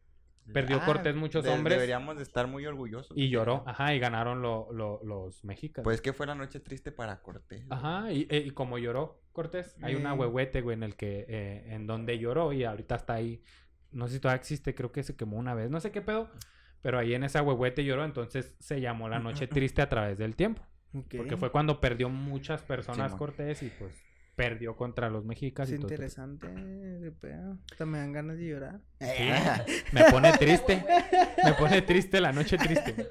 Perdió 0.52 0.76
Ah, 0.82 0.84
Cortés 0.84 1.14
muchos 1.14 1.42
de- 1.44 1.50
hombres. 1.50 1.76
Deberíamos 1.78 2.16
de 2.18 2.22
estar 2.22 2.46
muy 2.48 2.66
orgullosos. 2.66 3.16
y 3.16 3.30
lloró, 3.30 3.62
ajá, 3.66 3.94
y 3.94 3.98
ganaron 3.98 4.42
lo- 4.42 4.68
lo- 4.72 5.00
los 5.04 5.42
mexicanos. 5.44 5.84
Pues 5.84 6.02
que 6.02 6.12
fue 6.12 6.26
la 6.26 6.34
noche 6.34 6.60
triste 6.60 6.92
para 6.92 7.22
Cortés. 7.22 7.66
güey. 7.66 7.78
Ajá, 7.78 8.12
y, 8.12 8.26
eh, 8.30 8.42
y 8.46 8.50
como 8.50 8.76
lloró 8.78 9.22
Cortés, 9.32 9.74
hay 9.80 9.94
una 9.94 10.12
Eh. 10.12 10.16
huehuete, 10.18 10.60
güey, 10.60 10.74
en 10.76 10.82
el 10.82 10.96
que, 10.96 11.24
eh, 11.28 11.72
en 11.74 11.86
donde 11.86 12.18
lloró 12.18 12.52
y 12.52 12.64
ahorita 12.64 12.96
está 12.96 13.14
ahí, 13.14 13.42
no 13.90 14.06
sé 14.08 14.14
si 14.14 14.20
todavía 14.20 14.40
existe, 14.40 14.74
creo 14.74 14.92
que 14.92 15.02
se 15.02 15.16
quemó 15.16 15.38
una 15.38 15.54
vez, 15.54 15.70
no 15.70 15.80
sé 15.80 15.92
qué 15.92 16.02
pedo, 16.02 16.28
pero 16.82 16.98
ahí 16.98 17.14
en 17.14 17.24
esa 17.24 17.42
huehuete 17.42 17.84
lloró, 17.84 18.04
entonces 18.04 18.54
se 18.58 18.80
llamó 18.82 19.08
la 19.08 19.18
noche 19.18 19.46
triste 19.64 19.80
a 19.82 19.88
través 19.88 20.18
del 20.18 20.36
tiempo, 20.36 20.62
porque 20.92 21.36
fue 21.36 21.50
cuando 21.50 21.80
perdió 21.80 22.08
muchas 22.08 22.62
personas 22.62 23.12
Simón. 23.12 23.18
Cortés 23.18 23.62
y 23.62 23.68
pues 23.78 23.94
perdió 24.34 24.74
contra 24.76 25.10
los 25.10 25.24
mexicas 25.24 25.68
Es 25.68 25.74
y 25.74 25.78
todo. 25.78 25.88
esto. 25.92 25.94
interesante. 25.94 26.46
Hasta 27.70 27.86
me 27.86 27.98
dan 27.98 28.12
ganas 28.12 28.38
de 28.38 28.46
llorar. 28.46 28.80
Sí, 28.98 29.06
me 29.92 30.04
pone 30.10 30.32
triste, 30.32 30.84
me 31.44 31.52
pone 31.54 31.82
triste 31.82 32.20
la 32.20 32.32
noche 32.32 32.56
triste. 32.56 33.08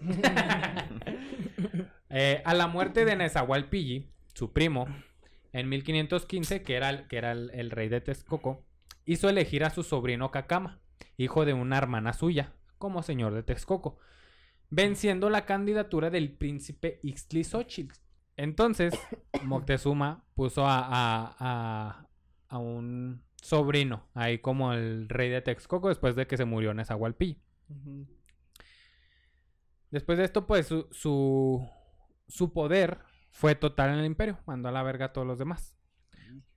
Eh, 2.12 2.42
a 2.44 2.54
la 2.54 2.66
muerte 2.66 3.04
de 3.04 3.14
Nezahualpilli, 3.14 4.10
su 4.34 4.52
primo, 4.52 4.88
en 5.52 5.68
1515, 5.68 6.62
que 6.64 6.74
era, 6.74 6.90
el, 6.90 7.06
que 7.06 7.18
era 7.18 7.30
el, 7.30 7.50
el 7.54 7.70
rey 7.70 7.88
de 7.88 8.00
Texcoco, 8.00 8.64
hizo 9.04 9.28
elegir 9.28 9.62
a 9.62 9.70
su 9.70 9.84
sobrino 9.84 10.32
Cacama, 10.32 10.80
hijo 11.16 11.44
de 11.44 11.52
una 11.52 11.78
hermana 11.78 12.12
suya, 12.12 12.52
como 12.78 13.04
señor 13.04 13.32
de 13.34 13.44
Texcoco, 13.44 13.98
venciendo 14.70 15.28
la 15.30 15.44
candidatura 15.46 16.10
del 16.10 16.32
príncipe 16.32 17.00
Ixtlilxóchitl. 17.02 17.94
Entonces, 18.36 18.94
Moctezuma 19.44 20.24
puso 20.34 20.64
a, 20.66 20.78
a- 20.80 21.36
a- 21.38 22.06
a 22.48 22.58
un 22.58 23.22
sobrino 23.42 24.08
ahí 24.14 24.38
como 24.38 24.72
el 24.72 25.08
rey 25.08 25.30
de 25.30 25.40
Texcoco 25.42 25.88
después 25.88 26.14
de 26.16 26.26
que 26.26 26.36
se 26.36 26.44
murió 26.44 26.74
Nezahualpilli. 26.74 27.40
Ujú. 27.68 28.06
Después 29.90 30.18
de 30.18 30.24
esto, 30.24 30.46
pues 30.46 30.66
su, 30.66 30.86
su, 30.92 31.66
su 32.28 32.52
poder 32.52 32.98
fue 33.30 33.54
total 33.54 33.90
en 33.90 33.98
el 34.00 34.04
imperio. 34.06 34.38
Mandó 34.46 34.68
a 34.68 34.72
la 34.72 34.82
verga 34.82 35.06
a 35.06 35.12
todos 35.12 35.26
los 35.26 35.38
demás. 35.38 35.76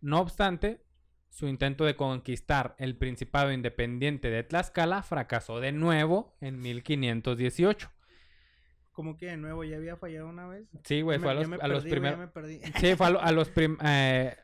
No 0.02 0.20
obstante, 0.20 0.84
su 1.30 1.48
intento 1.48 1.84
de 1.86 1.96
conquistar 1.96 2.76
el 2.78 2.96
Principado 2.98 3.52
Independiente 3.52 4.30
de 4.30 4.44
Tlaxcala 4.44 5.02
fracasó 5.02 5.60
de 5.60 5.72
nuevo 5.72 6.36
en 6.42 6.60
1518. 6.60 7.92
Como 8.94 9.18
que 9.18 9.26
de 9.26 9.38
nuevo 9.38 9.64
ya 9.64 9.76
había 9.78 9.98
fallado 9.98 10.28
una 10.30 10.48
vez. 10.48 10.66
Sí, 10.84 11.02
güey, 11.02 11.20
fue 11.20 11.32
a 11.32 11.34
los, 11.34 11.46
a 11.46 11.82
primeros... 11.82 12.30
Sí, 12.80 12.96
fue 12.96 13.08
a, 13.08 13.10
lo- 13.10 13.22
a 13.22 13.32
los 13.32 13.50
prim- 13.50 13.78
eh, 13.84 14.36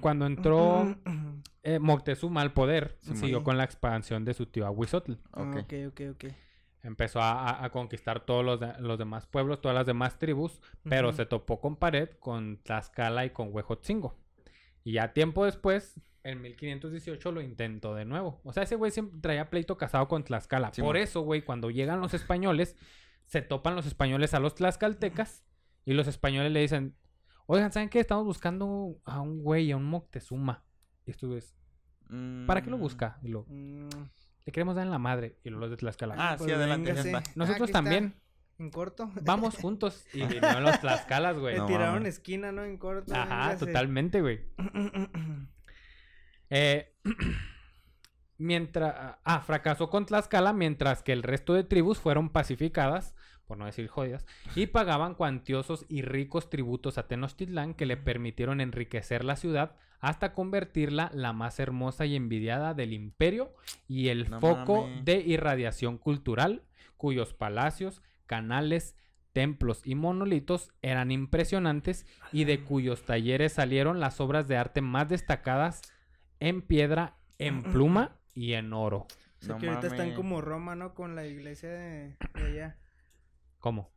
Cuando 0.00 0.26
entró 0.26 0.96
eh, 1.62 1.78
Moctezuma 1.78 2.40
al 2.40 2.52
poder, 2.52 2.96
Sí, 3.00 3.14
siguió 3.16 3.44
con 3.44 3.56
la 3.58 3.64
expansión 3.64 4.24
de 4.24 4.34
su 4.34 4.46
tío 4.46 4.66
Ahuizotl. 4.66 5.12
Ah, 5.32 5.42
Ok. 5.42 5.56
ok, 5.64 5.72
ok, 5.88 6.00
ok. 6.14 6.24
Empezó 6.82 7.20
a, 7.20 7.32
a- 7.50 7.64
a 7.66 7.70
conquistar 7.70 8.20
todos 8.24 8.42
los, 8.44 8.58
de- 8.58 8.72
los 8.80 8.98
demás 8.98 9.26
pueblos, 9.26 9.60
todas 9.60 9.74
las 9.74 9.86
demás 9.86 10.18
tribus, 10.18 10.62
pero 10.88 11.12
se 11.12 11.26
topó 11.26 11.60
con 11.60 11.76
pared, 11.76 12.08
con 12.18 12.56
Tlaxcala 12.62 13.26
y 13.26 13.30
con 13.30 13.54
Huejotzingo. 13.54 14.16
Y 14.82 14.92
ya 14.92 15.12
tiempo 15.12 15.44
después, 15.44 16.00
en 16.22 16.40
1518, 16.40 17.32
lo 17.32 17.42
intentó 17.42 17.94
de 17.94 18.06
nuevo. 18.06 18.40
O 18.44 18.52
sea, 18.54 18.62
ese 18.62 18.76
güey 18.76 18.90
siempre 18.92 19.20
traía 19.20 19.50
pleito 19.50 19.76
casado 19.76 20.08
con 20.08 20.24
Tlaxcala. 20.24 20.70
Sí, 20.72 20.80
Por 20.80 20.94
man. 20.94 21.02
eso, 21.02 21.20
güey, 21.20 21.42
cuando 21.42 21.68
llegan 21.70 22.00
los 22.00 22.14
españoles, 22.14 22.76
se 23.30 23.42
topan 23.42 23.76
los 23.76 23.86
españoles 23.86 24.34
a 24.34 24.40
los 24.40 24.56
tlaxcaltecas 24.56 25.44
y 25.84 25.92
los 25.92 26.08
españoles 26.08 26.50
le 26.50 26.60
dicen, 26.60 26.96
oigan, 27.46 27.72
¿saben 27.72 27.88
qué? 27.88 28.00
Estamos 28.00 28.24
buscando 28.24 28.96
a 29.04 29.20
un 29.20 29.40
güey, 29.42 29.70
a 29.70 29.76
un 29.76 29.84
Moctezuma. 29.84 30.64
Y 31.06 31.12
esto 31.12 31.36
es, 31.36 31.54
¿para 32.46 32.60
qué 32.62 32.70
lo 32.70 32.76
Mm. 32.76 32.80
busca? 32.80 33.18
Y 33.22 33.28
lo, 33.28 33.44
Mm, 33.48 33.88
le 34.46 34.52
queremos 34.52 34.74
dar 34.74 34.84
en 34.84 34.90
la 34.90 34.98
madre. 34.98 35.38
Y 35.44 35.50
los 35.50 35.70
de 35.70 35.76
Tlaxcala. 35.76 36.16
Ah, 36.18 36.34
pues 36.36 36.48
sí, 36.48 36.54
adelante. 36.54 36.88
véngase. 36.90 37.08
adelante. 37.08 37.30
Ah, 37.30 37.34
Nosotros 37.36 37.68
está, 37.70 37.78
también. 37.78 38.14
En 38.58 38.70
corto. 38.70 39.10
Vamos 39.22 39.56
juntos. 39.56 40.04
Y 40.12 40.24
vinieron 40.26 40.64
los 40.64 40.80
Tlaxcalas, 40.80 41.38
güey. 41.38 41.56
No 41.56 41.66
tiraron 41.66 42.04
esquina, 42.06 42.50
¿no? 42.52 42.64
En 42.64 42.78
corto. 42.78 43.14
Ajá, 43.14 43.46
véngase. 43.50 43.66
totalmente, 43.66 44.20
güey. 44.20 44.40
Eh, 46.52 46.96
mientras... 48.40 49.16
Ah, 49.24 49.40
fracasó 49.40 49.90
con 49.90 50.06
Tlaxcala 50.06 50.52
mientras 50.52 51.02
que 51.02 51.12
el 51.12 51.22
resto 51.22 51.54
de 51.54 51.62
tribus 51.62 51.98
fueron 51.98 52.30
pacificadas, 52.30 53.14
por 53.46 53.58
no 53.58 53.66
decir 53.66 53.86
jodidas, 53.86 54.26
y 54.56 54.66
pagaban 54.66 55.14
cuantiosos 55.14 55.84
y 55.88 56.02
ricos 56.02 56.50
tributos 56.50 56.98
a 56.98 57.06
Tenochtitlán 57.06 57.74
que 57.74 57.86
le 57.86 57.96
permitieron 57.96 58.60
enriquecer 58.60 59.24
la 59.24 59.36
ciudad 59.36 59.76
hasta 60.00 60.32
convertirla 60.32 61.10
la 61.12 61.32
más 61.34 61.60
hermosa 61.60 62.06
y 62.06 62.16
envidiada 62.16 62.72
del 62.72 62.94
imperio 62.94 63.54
y 63.86 64.08
el 64.08 64.30
No 64.30 64.40
foco 64.40 64.88
de 65.04 65.20
irradiación 65.20 65.98
cultural, 65.98 66.62
cuyos 66.96 67.34
palacios, 67.34 68.02
canales, 68.26 68.96
templos 69.32 69.82
y 69.84 69.94
monolitos 69.94 70.72
eran 70.80 71.10
impresionantes 71.10 72.06
y 72.32 72.44
de 72.44 72.64
cuyos 72.64 73.02
talleres 73.02 73.52
salieron 73.52 74.00
las 74.00 74.20
obras 74.20 74.48
de 74.48 74.56
arte 74.56 74.80
más 74.80 75.08
destacadas 75.10 75.82
en 76.40 76.62
piedra, 76.62 77.16
en 77.38 77.62
pluma 77.62 78.19
y 78.34 78.52
en 78.54 78.72
oro. 78.72 78.98
O 78.98 79.06
sea, 79.44 79.54
No 79.54 79.60
que 79.60 79.68
ahorita 79.68 79.86
están 79.86 80.14
como 80.14 80.40
Roma, 80.40 80.74
¿no? 80.74 80.94
Con 80.94 81.14
la 81.16 81.26
iglesia 81.26 81.70
de, 81.70 82.16
de 82.34 82.46
allá. 82.46 82.78
¿Cómo? 83.58 83.90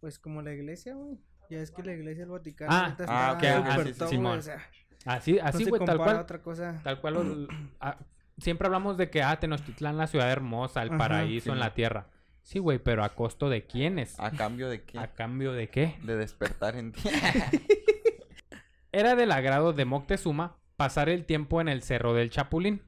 Pues 0.00 0.18
como 0.18 0.42
la 0.42 0.52
iglesia, 0.52 0.94
güey. 0.94 1.18
Ya 1.50 1.58
es 1.60 1.70
que 1.70 1.82
la 1.82 1.92
iglesia 1.92 2.24
del 2.24 2.30
Vaticano 2.32 2.72
Ah, 2.72 2.84
ahorita 2.86 3.04
ah, 3.08 3.32
está 3.32 3.58
ok, 3.60 3.66
ah, 3.66 3.70
súper 3.70 3.86
sí, 3.86 3.92
sí, 4.08 4.16
güey, 4.16 4.38
o 4.38 4.42
sea, 4.42 4.66
Así, 5.04 5.38
así, 5.38 5.64
se 5.64 5.70
güey, 5.70 5.84
tal 5.84 5.98
cual. 5.98 6.16
otra 6.16 6.42
cosa. 6.42 6.80
Tal 6.82 7.00
cual. 7.00 7.48
ah, 7.80 7.98
siempre 8.38 8.66
hablamos 8.66 8.96
de 8.96 9.08
que, 9.10 9.22
ah, 9.22 9.38
Tenochtitlán, 9.38 9.96
la 9.96 10.06
ciudad 10.08 10.30
hermosa, 10.30 10.82
el 10.82 10.88
Ajá. 10.90 10.98
paraíso 10.98 11.50
en 11.50 11.56
Sí. 11.56 11.60
la 11.60 11.74
tierra. 11.74 12.08
Sí, 12.42 12.58
güey, 12.60 12.78
pero 12.78 13.02
¿a 13.04 13.14
costo 13.14 13.48
de 13.48 13.66
quiénes? 13.66 14.18
¿A 14.20 14.30
cambio 14.32 14.68
de 14.68 14.82
qué? 14.82 14.98
¿A 14.98 15.12
cambio 15.14 15.52
de 15.52 15.68
qué? 15.68 15.96
De 16.02 16.16
despertar 16.16 16.76
en 16.76 16.92
ti. 16.92 17.00
Era 18.92 19.14
del 19.14 19.32
agrado 19.32 19.72
de 19.72 19.84
Moctezuma 19.84 20.56
pasar 20.76 21.08
el 21.08 21.24
tiempo 21.26 21.60
en 21.60 21.68
el 21.68 21.82
Cerro 21.82 22.14
del 22.14 22.30
Chapulín. 22.30 22.82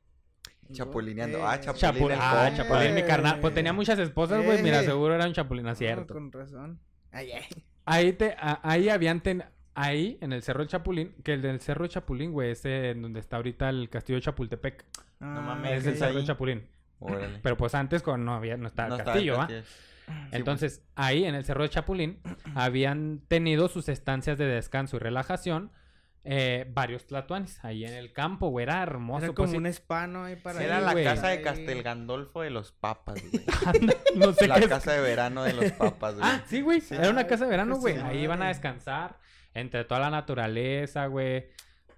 Chapulineando. 0.72 1.38
Eh, 1.38 1.42
Ah, 1.44 1.58
Chapulín. 1.60 1.80
Chapulín, 1.80 2.12
el 2.12 2.18
ah. 2.20 2.52
Chapulín, 2.56 2.94
mi 2.94 3.02
carnal. 3.02 3.40
Pues 3.40 3.54
tenía 3.54 3.72
muchas 3.72 3.98
esposas, 3.98 4.44
güey. 4.44 4.62
Mira, 4.62 4.80
Eh. 4.80 4.84
seguro 4.84 5.14
era 5.14 5.26
un 5.26 5.32
Chapulín, 5.32 5.64
no 5.64 5.70
es 5.72 5.76
No, 5.76 5.86
cierto. 5.86 6.14
con 6.14 6.30
razón. 6.32 6.78
Ay, 7.12 7.32
ay. 7.32 7.44
Ahí, 7.86 8.12
te, 8.12 8.36
a- 8.38 8.60
ahí 8.62 8.88
habían 8.90 9.20
ten- 9.22 9.44
ahí 9.74 10.18
en 10.20 10.32
el 10.32 10.42
Cerro 10.42 10.58
del 10.60 10.68
Chapulín, 10.68 11.14
que 11.24 11.32
el 11.34 11.42
del 11.42 11.60
Cerro 11.60 11.84
de 11.84 11.88
Chapulín, 11.90 12.32
güey, 12.32 12.50
ese 12.50 12.90
en 12.90 13.02
donde 13.02 13.20
está 13.20 13.36
ahorita 13.36 13.68
el 13.70 13.88
castillo 13.88 14.16
de 14.18 14.22
Chapultepec, 14.22 14.84
Ah, 15.20 15.42
mames, 15.46 15.80
es 15.80 15.86
el. 15.86 15.96
Cerro 15.96 16.14
del. 16.16 16.26
Chapulín. 16.26 16.66
Órale. 17.00 17.38
Pero 17.42 17.56
pues 17.56 17.74
antes 17.74 18.02
con, 18.02 18.24
no 18.24 18.34
había, 18.34 18.56
no 18.56 18.66
estaba 18.66 18.88
No 18.90 18.96
el 18.96 19.04
castillo, 19.04 19.36
¿va? 19.38 19.46
Sí, 19.48 19.54
Entonces, 20.32 20.82
ahí 20.96 21.24
en 21.24 21.34
el 21.34 21.44
Cerro 21.44 21.62
de 21.62 21.68
Chapulín 21.68 22.18
habían 22.54 23.20
tenido 23.28 23.68
sus 23.68 23.88
estancias 23.88 24.38
de 24.38 24.46
descanso 24.46 24.96
y 24.96 25.00
relajación 25.00 25.70
eh, 26.30 26.66
varios 26.68 27.06
tlatoanis 27.06 27.64
ahí 27.64 27.86
en 27.86 27.94
el 27.94 28.12
campo, 28.12 28.50
güey, 28.50 28.64
era 28.64 28.82
hermoso. 28.82 29.24
Era 29.24 29.34
pues, 29.34 29.46
como 29.48 29.56
un 29.56 29.66
hispano 29.66 30.24
ahí 30.24 30.36
para. 30.36 30.58
Sí, 30.58 30.64
Era 30.66 30.78
la 30.78 30.92
güey. 30.92 31.02
casa 31.02 31.28
de. 31.28 31.40
Castel 31.40 31.82
Gandolfo 31.82 32.42
de 32.42 32.50
los 32.50 32.70
papas, 32.70 33.16
güey. 33.22 33.42
no 34.14 34.34
sé 34.34 34.46
la 34.46 34.56
qué 34.56 34.64
es. 34.64 34.68
casa 34.68 34.92
de 34.92 35.00
verano 35.00 35.44
de 35.44 35.54
los 35.54 35.72
papas, 35.72 36.16
güey. 36.16 36.28
Ah, 36.30 36.42
sí, 36.46 36.60
güey. 36.60 36.82
Sí. 36.82 36.94
Era 36.94 37.08
una 37.08 37.26
casa 37.26 37.44
de 37.44 37.50
verano, 37.50 37.78
güey. 37.78 37.94
sí, 37.94 38.00
Ahí 38.04 38.18
iban 38.18 38.42
a 38.42 38.48
descansar 38.48 39.18
entre 39.54 39.84
toda 39.84 40.00
la 40.00 40.10
naturaleza, 40.10 41.06
güey. 41.06 41.46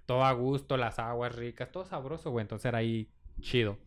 Todo 0.05 0.23
a 0.23 0.31
gusto, 0.31 0.77
las 0.77 0.97
aguas 0.97 1.35
ricas, 1.35 1.69
todo 1.69 1.83
sabroso, 1.83 2.31
güey. 2.31 2.43
Entonces 2.43 2.67
era 2.67 2.77
ahí 2.77 3.11
chido. 3.41 3.79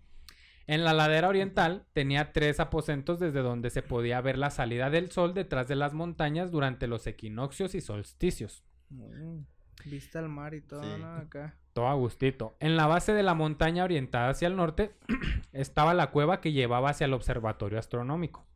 En 0.67 0.85
la 0.85 0.93
ladera 0.93 1.31
oriental 1.31 1.87
tenía 1.95 2.35
tres 2.35 2.61
aposentos 2.61 3.19
desde 3.19 3.41
donde 3.41 3.71
se 3.71 3.81
podía 3.81 4.21
ver 4.21 4.37
la 4.37 4.51
salida 4.51 4.91
del 4.91 5.11
sol 5.11 5.33
detrás 5.33 5.69
de 5.69 5.77
las 5.77 5.95
montañas 5.95 6.51
durante 6.51 6.87
los 6.87 7.07
equinoccios 7.07 7.75
y 7.75 7.81
solsticios. 7.81 8.63
Mm, 8.91 9.41
Vista 9.85 10.19
al 10.19 10.29
mar 10.29 10.55
y 10.55 10.61
todo, 10.61 10.83
Sí. 10.83 11.01
¿no? 11.01 11.15
Acá. 11.17 11.55
Todo 11.73 11.89
a 11.89 11.95
gustito. 11.95 12.57
En 12.61 12.77
la 12.77 12.87
base 12.87 13.13
de 13.13 13.23
la 13.23 13.35
montaña 13.35 13.85
orientada 13.85 14.29
hacia 14.31 14.49
el 14.49 14.57
norte 14.57 14.95
estaba 15.53 15.93
la 15.95 16.11
cueva 16.11 16.41
que 16.41 16.53
llevaba 16.53 16.91
hacia 16.91 17.05
el 17.07 17.13
observatorio 17.13 17.79
astronómico. 17.79 18.47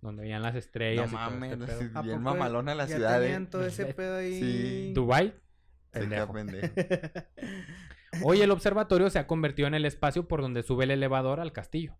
donde 0.00 0.22
veían 0.22 0.42
las 0.42 0.52
No 0.54 0.58
estrellas 0.60 1.08
y 1.08 1.16
todo 1.16 1.20
mames, 1.30 1.52
este 1.52 1.66
pedo. 1.66 1.80
sí, 1.80 1.90
¿A 1.94 2.02
bien 2.02 2.22
mamalona 2.22 2.74
la 2.76 2.86
ya 2.86 2.94
ciudad, 2.96 3.20
tenían 3.20 3.42
eh. 3.42 3.48
todo 3.50 3.66
ese 3.66 3.86
pedo 3.94 4.16
ahí. 4.18 4.40
Sí. 4.40 4.92
Dubai, 4.94 5.34
pendejo. 5.90 6.32
Hoy 8.22 8.40
el 8.40 8.50
observatorio 8.50 9.10
se 9.10 9.18
ha 9.18 9.26
convertido 9.26 9.68
en 9.68 9.74
el 9.74 9.84
espacio 9.84 10.26
por 10.28 10.40
donde 10.40 10.62
sube 10.62 10.84
el 10.84 10.92
elevador 10.92 11.40
al 11.40 11.52
castillo. 11.52 11.96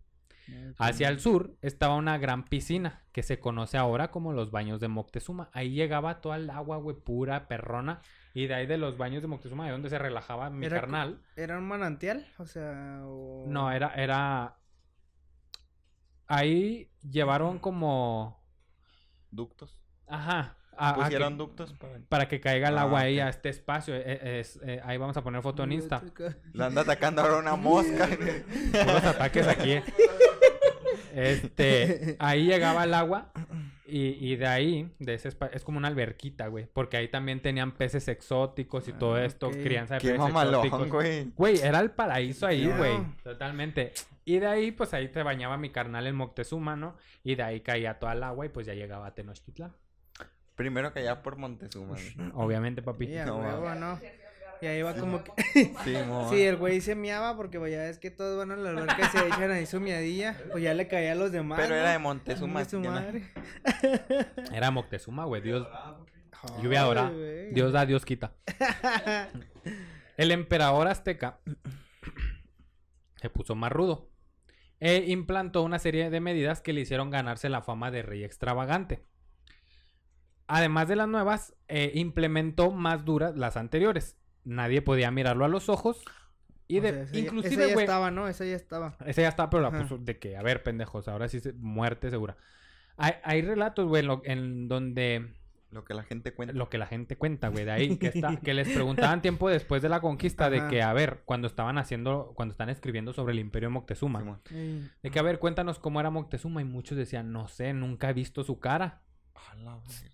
Hacia 0.79 1.09
el 1.09 1.19
sur 1.19 1.55
estaba 1.61 1.95
una 1.95 2.17
gran 2.17 2.43
piscina 2.45 3.03
que 3.11 3.21
se 3.21 3.39
conoce 3.39 3.77
ahora 3.77 4.09
como 4.09 4.33
los 4.33 4.49
baños 4.49 4.79
de 4.79 4.87
Moctezuma. 4.87 5.49
Ahí 5.53 5.71
llegaba 5.71 6.21
toda 6.21 6.37
el 6.37 6.49
agua, 6.49 6.77
güey, 6.77 6.95
pura, 6.97 7.47
perrona. 7.47 8.01
Y 8.33 8.47
de 8.47 8.53
ahí 8.53 8.67
de 8.67 8.77
los 8.77 8.97
baños 8.97 9.21
de 9.21 9.27
Moctezuma, 9.27 9.65
de 9.65 9.71
donde 9.71 9.89
se 9.89 9.97
relajaba 9.97 10.49
mi 10.49 10.65
Era 10.65 10.81
carnal. 10.81 11.21
¿Era 11.35 11.57
un 11.57 11.67
manantial? 11.67 12.27
O 12.37 12.45
sea, 12.45 13.01
o... 13.03 13.45
No, 13.47 13.71
era, 13.71 13.93
era. 13.95 14.55
Ahí 16.27 16.91
llevaron 17.09 17.59
como. 17.59 18.43
Ductos. 19.31 19.79
Ajá. 20.07 20.55
a- 20.77 20.91
a 20.91 20.93
que- 20.95 21.01
Pusieron 21.01 21.37
ductos 21.37 21.73
para... 21.73 21.99
para 22.07 22.27
que 22.27 22.39
caiga 22.39 22.69
el 22.69 22.77
Ah, 22.77 22.81
agua 22.81 23.01
ahí 23.01 23.19
ok. 23.19 23.25
a 23.25 23.29
este 23.29 23.49
espacio. 23.49 23.95
Eh, 23.95 24.03
eh, 24.05 24.39
es- 24.41 24.59
eh, 24.63 24.79
ahí 24.85 24.97
vamos 24.97 25.17
a 25.17 25.23
poner 25.23 25.41
foto 25.41 25.63
en 25.63 25.73
Insta. 25.73 26.01
Le 26.53 26.63
anda 26.63 26.81
atacando 26.81 27.21
ahora 27.21 27.37
una 27.37 27.55
mosca. 27.55 28.07
Puros 28.71 29.03
ataques 29.03 29.47
aquí. 29.47 29.75
Este, 31.13 32.15
ahí 32.19 32.45
llegaba 32.45 32.83
el 32.83 32.93
agua 32.93 33.31
y, 33.85 34.17
y 34.19 34.35
de 34.35 34.47
ahí, 34.47 34.91
de 34.99 35.13
ese 35.15 35.29
es 35.53 35.63
como 35.63 35.77
una 35.77 35.87
alberquita, 35.87 36.47
güey. 36.47 36.67
Porque 36.71 36.97
ahí 36.97 37.07
también 37.07 37.41
tenían 37.41 37.73
peces 37.73 38.07
exóticos 38.07 38.87
y 38.87 38.93
todo 38.93 39.15
Ah, 39.15 39.25
esto, 39.25 39.49
crianza 39.51 39.95
de 39.95 39.99
Qué 40.01 40.07
peces 40.09 40.19
mamalón, 40.19 40.65
exóticos. 40.65 40.91
güey. 40.91 41.23
Güey, 41.35 41.59
era 41.59 41.79
el 41.79 41.91
paraíso 41.91 42.45
ahí, 42.47 42.67
güey. 42.67 42.97
Totalmente. 43.23 43.93
Y 44.25 44.37
de 44.39 44.45
ahí, 44.47 44.71
pues 44.71 44.93
ahí 44.93 45.07
te 45.07 45.23
bañaba 45.23 45.57
mi 45.57 45.71
carnal 45.71 46.05
en 46.05 46.15
Moctezuma, 46.15 46.75
¿no? 46.75 46.95
Y 47.23 47.33
de 47.35 47.43
ahí 47.43 47.61
caía 47.61 47.97
toda 47.97 48.13
el 48.13 48.23
agua 48.23 48.45
y 48.45 48.49
pues 48.49 48.67
ya 48.67 48.73
llegaba 48.75 49.07
a 49.07 49.15
Tenochtitlán. 49.15 49.73
Primero 50.55 50.91
que 50.93 50.99
allá 50.99 51.23
por 51.23 51.37
Montezuma. 51.37 51.95
Obviamente, 52.33 52.81
papi. 52.81 53.05
Huevo, 53.07 53.73
¿no? 53.75 53.97
Y 54.61 54.65
ahí 54.65 54.81
va 54.81 54.93
como 54.93 55.23
que... 55.23 55.31
Sí, 55.83 55.95
mo. 56.07 56.29
Sí, 56.29 56.41
el 56.41 56.57
güey 56.57 56.81
se 56.81 56.95
miaba 56.95 57.35
porque 57.35 57.59
pues, 57.59 57.71
ya 57.71 57.87
es 57.87 57.99
que 57.99 58.11
todos 58.11 58.37
van 58.37 58.51
a 58.51 58.55
la 58.55 58.69
alberca 58.69 58.97
y 59.01 59.17
se 59.17 59.27
echan 59.27 59.51
ahí 59.51 59.65
su 59.65 59.79
miadilla. 59.79 60.35
Pues 60.51 60.63
ya 60.63 60.73
le 60.73 60.87
caía 60.87 61.13
a 61.13 61.15
los 61.15 61.31
demás. 61.31 61.59
Pero 61.59 61.75
¿no? 61.75 61.81
era 61.81 61.91
de 61.91 61.99
Montezuma. 61.99 62.65
Chingue 62.65 62.87
su 62.87 62.93
madre. 62.93 63.31
Era 64.53 64.71
Moctezuma, 64.71 65.25
güey. 65.25 65.41
Dios, 65.41 65.67
lluvia 66.61 66.85
güey. 66.85 67.53
Dios 67.53 67.71
da, 67.71 67.85
Dios 67.85 68.05
quita. 68.05 68.33
El 70.17 70.31
emperador 70.31 70.87
azteca 70.87 71.39
se 73.15 73.29
puso 73.29 73.55
más 73.55 73.71
rudo 73.71 74.09
e 74.79 75.05
implantó 75.07 75.61
una 75.61 75.79
serie 75.79 76.09
de 76.09 76.19
medidas 76.21 76.61
que 76.61 76.73
le 76.73 76.81
hicieron 76.81 77.09
ganarse 77.09 77.49
la 77.49 77.61
fama 77.61 77.91
de 77.91 78.01
rey 78.01 78.23
extravagante. 78.23 79.05
Además 80.47 80.87
de 80.87 80.95
las 80.95 81.07
nuevas, 81.07 81.55
eh, 81.67 81.91
implementó 81.95 82.71
más 82.71 83.05
duras 83.05 83.35
las 83.35 83.55
anteriores. 83.55 84.17
Nadie 84.49 84.81
podía 84.81 85.11
mirarlo 85.11 85.45
a 85.45 85.47
los 85.47 85.69
ojos. 85.69 86.03
Y 86.67 86.79
O 86.79 86.81
de, 86.81 86.91
sea, 86.91 87.01
esa 87.03 87.13
ya- 87.13 87.19
inclusive, 87.19 87.53
esa 87.55 87.67
ya 87.67 87.73
güey, 87.73 87.85
estaba, 87.85 88.11
¿no? 88.11 88.27
Esa 88.27 88.45
ya 88.45 88.55
estaba. 88.55 88.95
ese 89.05 89.21
ya 89.23 89.29
está, 89.29 89.49
pero 89.49 89.63
la 89.63 89.71
puso 89.71 89.97
de 89.97 90.19
que, 90.19 90.37
a 90.37 90.41
ver, 90.43 90.61
pendejos, 90.63 91.07
ahora 91.07 91.27
sí, 91.27 91.39
se- 91.39 91.53
muerte 91.53 92.09
segura. 92.09 92.37
Hay, 92.97 93.13
hay 93.23 93.41
relatos, 93.41 93.87
güey, 93.87 94.05
en, 94.25 94.67
donde 94.67 95.33
Lo 95.71 95.83
que 95.85 95.93
la 95.93 96.03
gente 96.03 96.33
cuenta. 96.33 96.53
lo 96.53 96.69
que 96.69 96.77
la 96.77 96.85
gente 96.85 97.15
cuenta, 97.17 97.47
güey, 97.47 97.63
de 97.65 97.71
ahí, 97.71 97.97
que, 97.97 98.07
está, 98.07 98.35
que 98.43 98.53
les 98.53 98.67
preguntaban 98.69 99.21
tiempo 99.21 99.49
después 99.49 99.81
de 99.81 99.89
la 99.89 99.99
conquista 100.01 100.49
de 100.49 100.67
que, 100.67 100.81
a 100.83 100.91
ver, 100.93 101.21
cuando 101.25 101.47
estaban 101.47 101.77
haciendo, 101.79 102.33
cuando 102.35 102.51
están 102.51 102.69
escribiendo 102.69 103.13
sobre 103.13 103.33
el 103.33 103.39
imperio 103.39 103.69
de 103.69 103.73
Moctezuma, 103.73 104.41
de 104.51 105.09
que, 105.09 105.17
a 105.19 105.23
ver, 105.23 105.39
cuéntanos 105.39 105.79
cómo 105.79 105.99
era 105.99 106.09
Moctezuma, 106.11 106.61
y 106.61 106.65
muchos 106.65 106.97
decían, 106.97 107.31
no 107.31 107.47
sé, 107.47 107.73
nunca 107.73 108.09
he 108.09 108.13
visto 108.13 108.43
su 108.43 108.59
cara. 108.59 109.01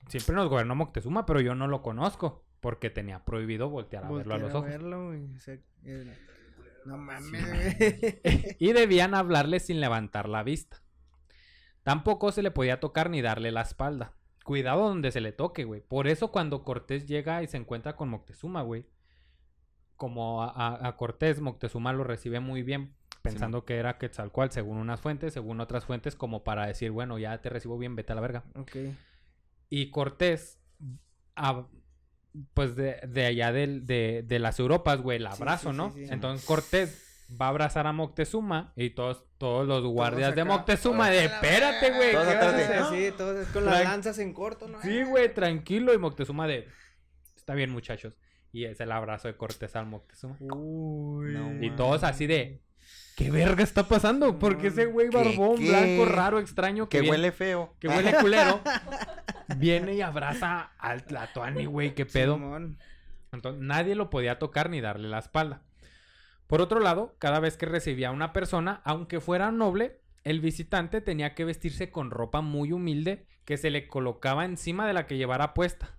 Siempre 0.08 0.36
nos 0.36 0.48
gobernó 0.50 0.76
Moctezuma, 0.76 1.26
pero 1.26 1.42
yo 1.42 1.54
no 1.56 1.68
lo 1.68 1.82
conozco, 1.82 2.45
porque 2.62 2.90
tenía 2.90 3.24
prohibido 3.26 3.70
voltear 3.70 4.06
a 4.06 4.12
verlo 4.12 4.34
a 4.36 4.38
los 4.38 4.54
ojos. 4.54 4.70
verlo, 4.70 5.08
güey, 5.08 5.36
o 5.36 5.40
sea, 5.40 5.58
el- 5.84 6.14
No 6.86 6.98
mames, 6.98 7.32
y 8.60 8.74
debían 8.74 9.14
hablarle 9.16 9.60
sin 9.60 9.80
levantar 9.82 10.30
la 10.30 10.44
vista. 10.44 10.82
Tampoco 11.84 12.32
se 12.32 12.42
le 12.44 12.52
podía 12.52 12.80
tocar 12.80 13.10
ni 13.10 13.22
darle 13.22 13.52
la 13.52 13.62
espalda. 13.62 14.14
Cuidado 14.44 14.88
donde 14.88 15.12
se 15.12 15.22
le 15.22 15.32
toque, 15.32 15.64
güey. 15.64 15.82
Por 15.82 16.08
eso 16.08 16.32
cuando 16.32 16.64
Cortés 16.64 17.08
llega 17.08 17.42
y 17.44 17.48
se 17.48 17.58
encuentra 17.58 17.96
con 17.96 18.10
Moctezuma, 18.10 18.62
güey. 18.62 18.86
Como 19.96 20.44
a, 20.44 20.50
a- 20.50 20.88
a 20.88 20.96
Cortés, 20.98 21.42
Moctezuma 21.42 21.94
lo 21.94 22.04
recibe 22.04 22.40
muy 22.40 22.62
bien, 22.64 22.94
pensando 23.22 23.66
que 23.66 23.78
era 23.78 23.98
Quetzalcoatl, 23.98 24.52
según 24.54 24.78
unas 24.78 25.00
fuentes, 25.02 25.34
según 25.34 25.62
otras 25.62 25.86
fuentes, 25.86 26.16
como 26.16 26.44
para 26.44 26.68
decir, 26.68 26.92
bueno, 26.92 27.18
ya 27.18 27.40
te 27.42 27.50
recibo 27.50 27.78
bien, 27.78 27.96
vete 27.96 28.12
a 28.12 28.16
la 28.16 28.22
verga. 28.22 28.44
Ok. 28.56 28.76
Y 29.70 29.90
Cortés, 29.90 30.60
a- 31.36 31.66
pues 32.54 32.76
de, 32.76 33.00
de 33.08 33.26
allá 33.26 33.52
del- 33.52 33.86
de, 33.86 34.24
de 34.26 34.40
las 34.40 34.60
Europas, 34.60 35.02
güey, 35.02 35.18
el 35.18 35.28
abrazo, 35.28 35.72
sí, 35.72 35.78
¿no? 35.78 35.92
sí, 35.94 36.06
sí. 36.06 36.14
Entonces 36.14 36.46
Cortés 36.46 37.02
va 37.42 37.48
a 37.48 37.50
abrazar 37.50 37.88
a 37.88 37.92
Moctezuma 37.94 38.72
y 38.76 38.92
todos, 38.92 39.24
todos 39.38 39.68
los 39.68 39.84
guardias 39.86 40.36
de 40.36 40.42
acá. 40.42 40.50
Moctezuma 40.52 41.10
de, 41.10 41.26
espérate, 41.26 41.92
güey. 41.92 42.12
Todos 42.12 42.28
¿qué 42.28 42.34
vas 42.36 42.44
a 42.44 42.50
atrás 42.50 42.58
de- 42.70 42.76
hacer?" 42.76 43.12
Sí, 43.12 43.18
todos 43.18 43.48
con 43.48 43.66
las 43.66 43.76
Tran- 43.82 43.84
lanzas 43.86 44.20
en 44.20 44.34
corto, 44.34 44.68
¿no? 44.68 44.82
Sí, 44.82 45.04
güey, 45.04 45.34
tranquilo. 45.34 45.94
Y 45.94 45.98
Moctezuma 45.98 46.48
de, 46.48 46.68
está 47.36 47.54
bien, 47.56 47.72
muchachos. 47.72 48.18
Y 48.52 48.66
es 48.66 48.80
el 48.80 48.92
abrazo 48.92 49.28
de 49.28 49.36
Cortés 49.36 49.76
al 49.76 49.86
Moctezuma. 49.88 50.38
Uy. 50.40 51.34
No, 51.34 51.64
Y 51.64 51.72
todos 51.76 52.04
así 52.04 52.26
de, 52.28 52.62
¿qué 53.18 53.30
verga 53.32 53.64
está 53.64 53.88
pasando? 53.88 54.38
Porque 54.40 54.68
ese 54.68 54.86
güey 54.86 55.10
¿Qué, 55.10 55.18
barbón, 55.18 55.58
qué? 55.58 55.68
blanco, 55.70 56.06
raro, 56.06 56.40
extraño, 56.40 56.88
que, 56.88 56.98
Que 56.98 57.02
viene- 57.02 57.18
huele 57.18 57.32
feo. 57.34 57.76
que 57.80 57.88
huele 57.90 58.14
culero, 58.22 58.62
viene 59.58 59.96
y 59.96 60.02
abraza 60.02 60.72
al 60.78 61.06
Tlatoani, 61.06 61.66
güey, 61.66 61.94
qué 61.96 62.06
pedo. 62.06 62.36
Simón. 62.36 62.78
Entonces, 63.32 63.62
nadie 63.62 63.96
lo 63.96 64.10
podía 64.10 64.40
tocar 64.40 64.70
ni 64.70 64.82
darle 64.82 65.10
la 65.10 65.20
espalda. 65.20 65.62
Por 66.48 66.62
otro 66.62 66.80
lado, 66.80 67.16
cada 67.20 67.40
vez 67.40 67.58
que 67.58 67.66
recibía 67.66 68.10
a 68.10 68.12
una 68.12 68.34
persona, 68.34 68.82
aunque 68.86 69.20
fuera 69.20 69.52
noble, 69.52 70.00
el 70.24 70.42
visitante 70.42 71.02
tenía 71.02 71.36
que 71.36 71.46
vestirse 71.46 71.92
con 71.92 72.12
ropa 72.12 72.42
muy 72.42 72.72
humilde 72.72 73.28
que 73.46 73.58
se 73.58 73.70
le 73.70 73.88
colocaba 73.88 74.46
encima 74.46 74.88
de 74.88 74.94
la 74.94 75.06
que 75.06 75.18
llevara 75.18 75.54
puesta. 75.54 75.98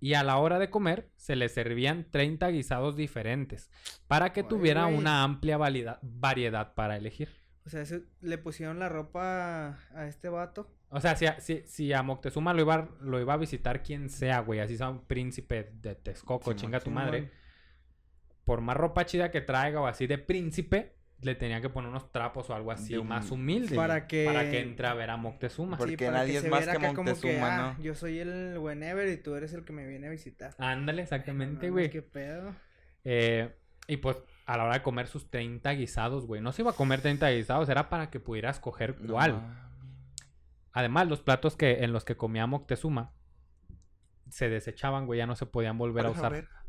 Y 0.00 0.14
a 0.14 0.22
la 0.22 0.36
hora 0.36 0.58
de 0.58 0.70
comer, 0.70 1.10
se 1.16 1.34
le 1.34 1.48
servían 1.48 2.08
30 2.10 2.48
guisados 2.48 2.96
diferentes, 2.96 3.70
para 4.06 4.32
que 4.32 4.44
tuviera 4.44 4.84
güey. 4.84 4.96
una 4.96 5.24
amplia 5.24 5.58
variedad 5.58 6.74
para 6.74 6.96
elegir. 6.96 7.37
O 7.68 7.70
sea, 7.70 7.82
eso- 7.82 8.00
le 8.22 8.38
pusieron 8.38 8.78
la 8.78 8.88
ropa 8.88 9.78
a 9.94 10.06
este 10.06 10.30
vato. 10.30 10.74
O 10.88 11.02
sea, 11.02 11.14
si 11.16 11.26
a, 11.26 11.38
si, 11.38 11.60
si 11.66 11.92
a 11.92 12.02
Moctezuma 12.02 12.54
lo 12.54 12.62
iba, 12.62 12.88
lo 13.02 13.20
iba 13.20 13.34
a 13.34 13.36
visitar 13.36 13.82
quien 13.82 14.08
sea, 14.08 14.40
güey, 14.40 14.60
así 14.60 14.78
sea 14.78 14.88
un 14.88 15.04
príncipe 15.04 15.70
de 15.82 15.94
Texcoco, 15.94 16.44
Simón, 16.44 16.56
chinga 16.56 16.80
tu 16.80 16.90
madre. 16.90 17.30
Por 18.46 18.62
más 18.62 18.74
ropa 18.74 19.04
chida 19.04 19.30
que 19.30 19.42
traiga 19.42 19.82
o 19.82 19.86
así 19.86 20.06
de 20.06 20.16
príncipe, 20.16 20.94
le 21.20 21.34
tenía 21.34 21.60
que 21.60 21.68
poner 21.68 21.90
unos 21.90 22.10
trapos 22.10 22.48
o 22.48 22.54
algo 22.54 22.70
así 22.72 22.94
De 22.94 23.02
más 23.02 23.30
humilde. 23.30 23.76
Para 23.76 24.06
que- 24.06 24.24
Para 24.24 24.50
que 24.50 24.60
entre 24.60 24.86
a 24.86 24.94
ver 24.94 25.10
a 25.10 25.18
Moctezuma. 25.18 25.76
Porque 25.76 25.98
para 25.98 26.12
nadie 26.20 26.36
es 26.36 26.42
se 26.44 26.48
más 26.48 26.60
viera 26.60 26.72
que 26.78 26.86
Moctezuma, 26.86 27.54
ah, 27.54 27.74
¿no? 27.76 27.82
Yo 27.84 27.94
soy 27.94 28.18
el 28.20 28.56
whenever 28.56 29.06
y 29.08 29.18
tú 29.18 29.34
eres 29.34 29.52
el 29.52 29.66
que 29.66 29.74
me 29.74 29.86
viene 29.86 30.06
a 30.06 30.10
visitar. 30.10 30.54
Ándale, 30.56 31.02
exactamente, 31.02 31.66
No, 31.66 31.72
güey. 31.74 31.90
¿Qué 31.90 32.00
pedo? 32.00 32.54
Eh, 33.04 33.54
y 33.86 33.98
pues 33.98 34.16
a 34.48 34.56
la 34.56 34.64
hora 34.64 34.74
de 34.74 34.82
comer 34.82 35.06
sus 35.08 35.30
30 35.30 35.70
guisados, 35.72 36.26
güey. 36.26 36.40
No 36.40 36.52
se 36.52 36.62
iba 36.62 36.70
a 36.70 36.74
comer 36.74 37.00
30 37.02 37.28
guisados, 37.30 37.68
era 37.68 37.88
para 37.90 38.10
que 38.10 38.18
pudiera 38.18 38.48
escoger 38.50 39.00
No 39.00 39.12
cuál. 39.12 39.42
Además, 40.72 41.06
los 41.08 41.20
platos 41.20 41.54
que, 41.56 41.84
en 41.84 41.92
los 41.92 42.04
que 42.04 42.16
comía 42.16 42.46
Moctezuma 42.46 43.12
se 44.30 44.48
desechaban, 44.48 45.06
güey, 45.06 45.18
ya 45.18 45.26
no 45.26 45.36
se 45.36 45.46
podían 45.46 45.76
volver 45.78 46.06
a 46.06 46.08
A 46.08 46.12
usar. 46.12 46.32
verga. 46.32 46.64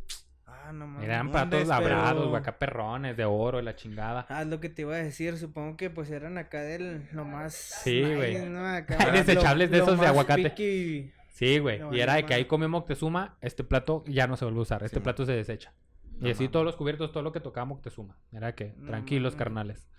Ah, 0.46 0.72
no 0.74 0.88
mames. 0.88 1.04
Eran 1.06 1.32
platos 1.32 1.68
labrados, 1.68 2.14
pero- 2.18 2.30
güey, 2.30 2.42
acá 2.42 2.58
perrones, 2.58 3.16
de 3.16 3.26
oro 3.26 3.60
y 3.60 3.64
la 3.64 3.76
chingada. 3.76 4.26
Ah, 4.30 4.42
es 4.42 4.48
lo 4.48 4.60
que 4.60 4.70
te 4.70 4.82
iba 4.82 4.96
a 4.96 4.98
decir. 4.98 5.38
Supongo 5.38 5.78
que 5.78 5.90
pues 5.90 6.10
eran 6.12 6.38
acá 6.38 6.62
del 6.62 7.08
lo 7.14 7.24
más. 7.26 7.54
Sí, 7.54 8.02
güey. 8.02 8.46
¿no? 8.50 8.66
Acá, 8.76 8.98
Hay 9.00 9.12
desechables 9.12 9.70
de 9.72 9.78
lo 9.78 9.84
esos 9.84 10.00
de 10.00 10.08
aguacate. 10.08 10.50
piqui. 10.50 11.14
Sí, 11.30 11.60
güey. 11.60 11.80
No, 11.80 11.94
y 11.96 12.02
era 12.02 12.16
de 12.16 12.26
que 12.26 12.34
ahí 12.34 12.46
comió 12.46 12.68
Moctezuma, 12.68 13.38
este 13.42 13.64
plato 13.64 14.04
ya 14.08 14.28
no 14.28 14.36
se 14.36 14.44
vuelve 14.46 14.60
a 14.60 14.64
usar, 14.64 14.84
este 14.84 14.98
Sí, 14.98 15.04
plato 15.04 15.26
se 15.26 15.32
desecha. 15.34 15.72
No 16.20 16.28
y 16.28 16.32
así 16.32 16.44
mames. 16.44 16.52
todos 16.52 16.66
los 16.66 16.76
cubiertos, 16.76 17.12
todo 17.12 17.24
lo 17.24 17.32
que 17.32 17.40
tocaba 17.40 17.66
Moctezuma. 17.66 18.18
Era 18.32 18.54
que, 18.56 18.74
No 18.78 18.88
tranquilos, 18.88 19.36
carnales. 19.36 19.90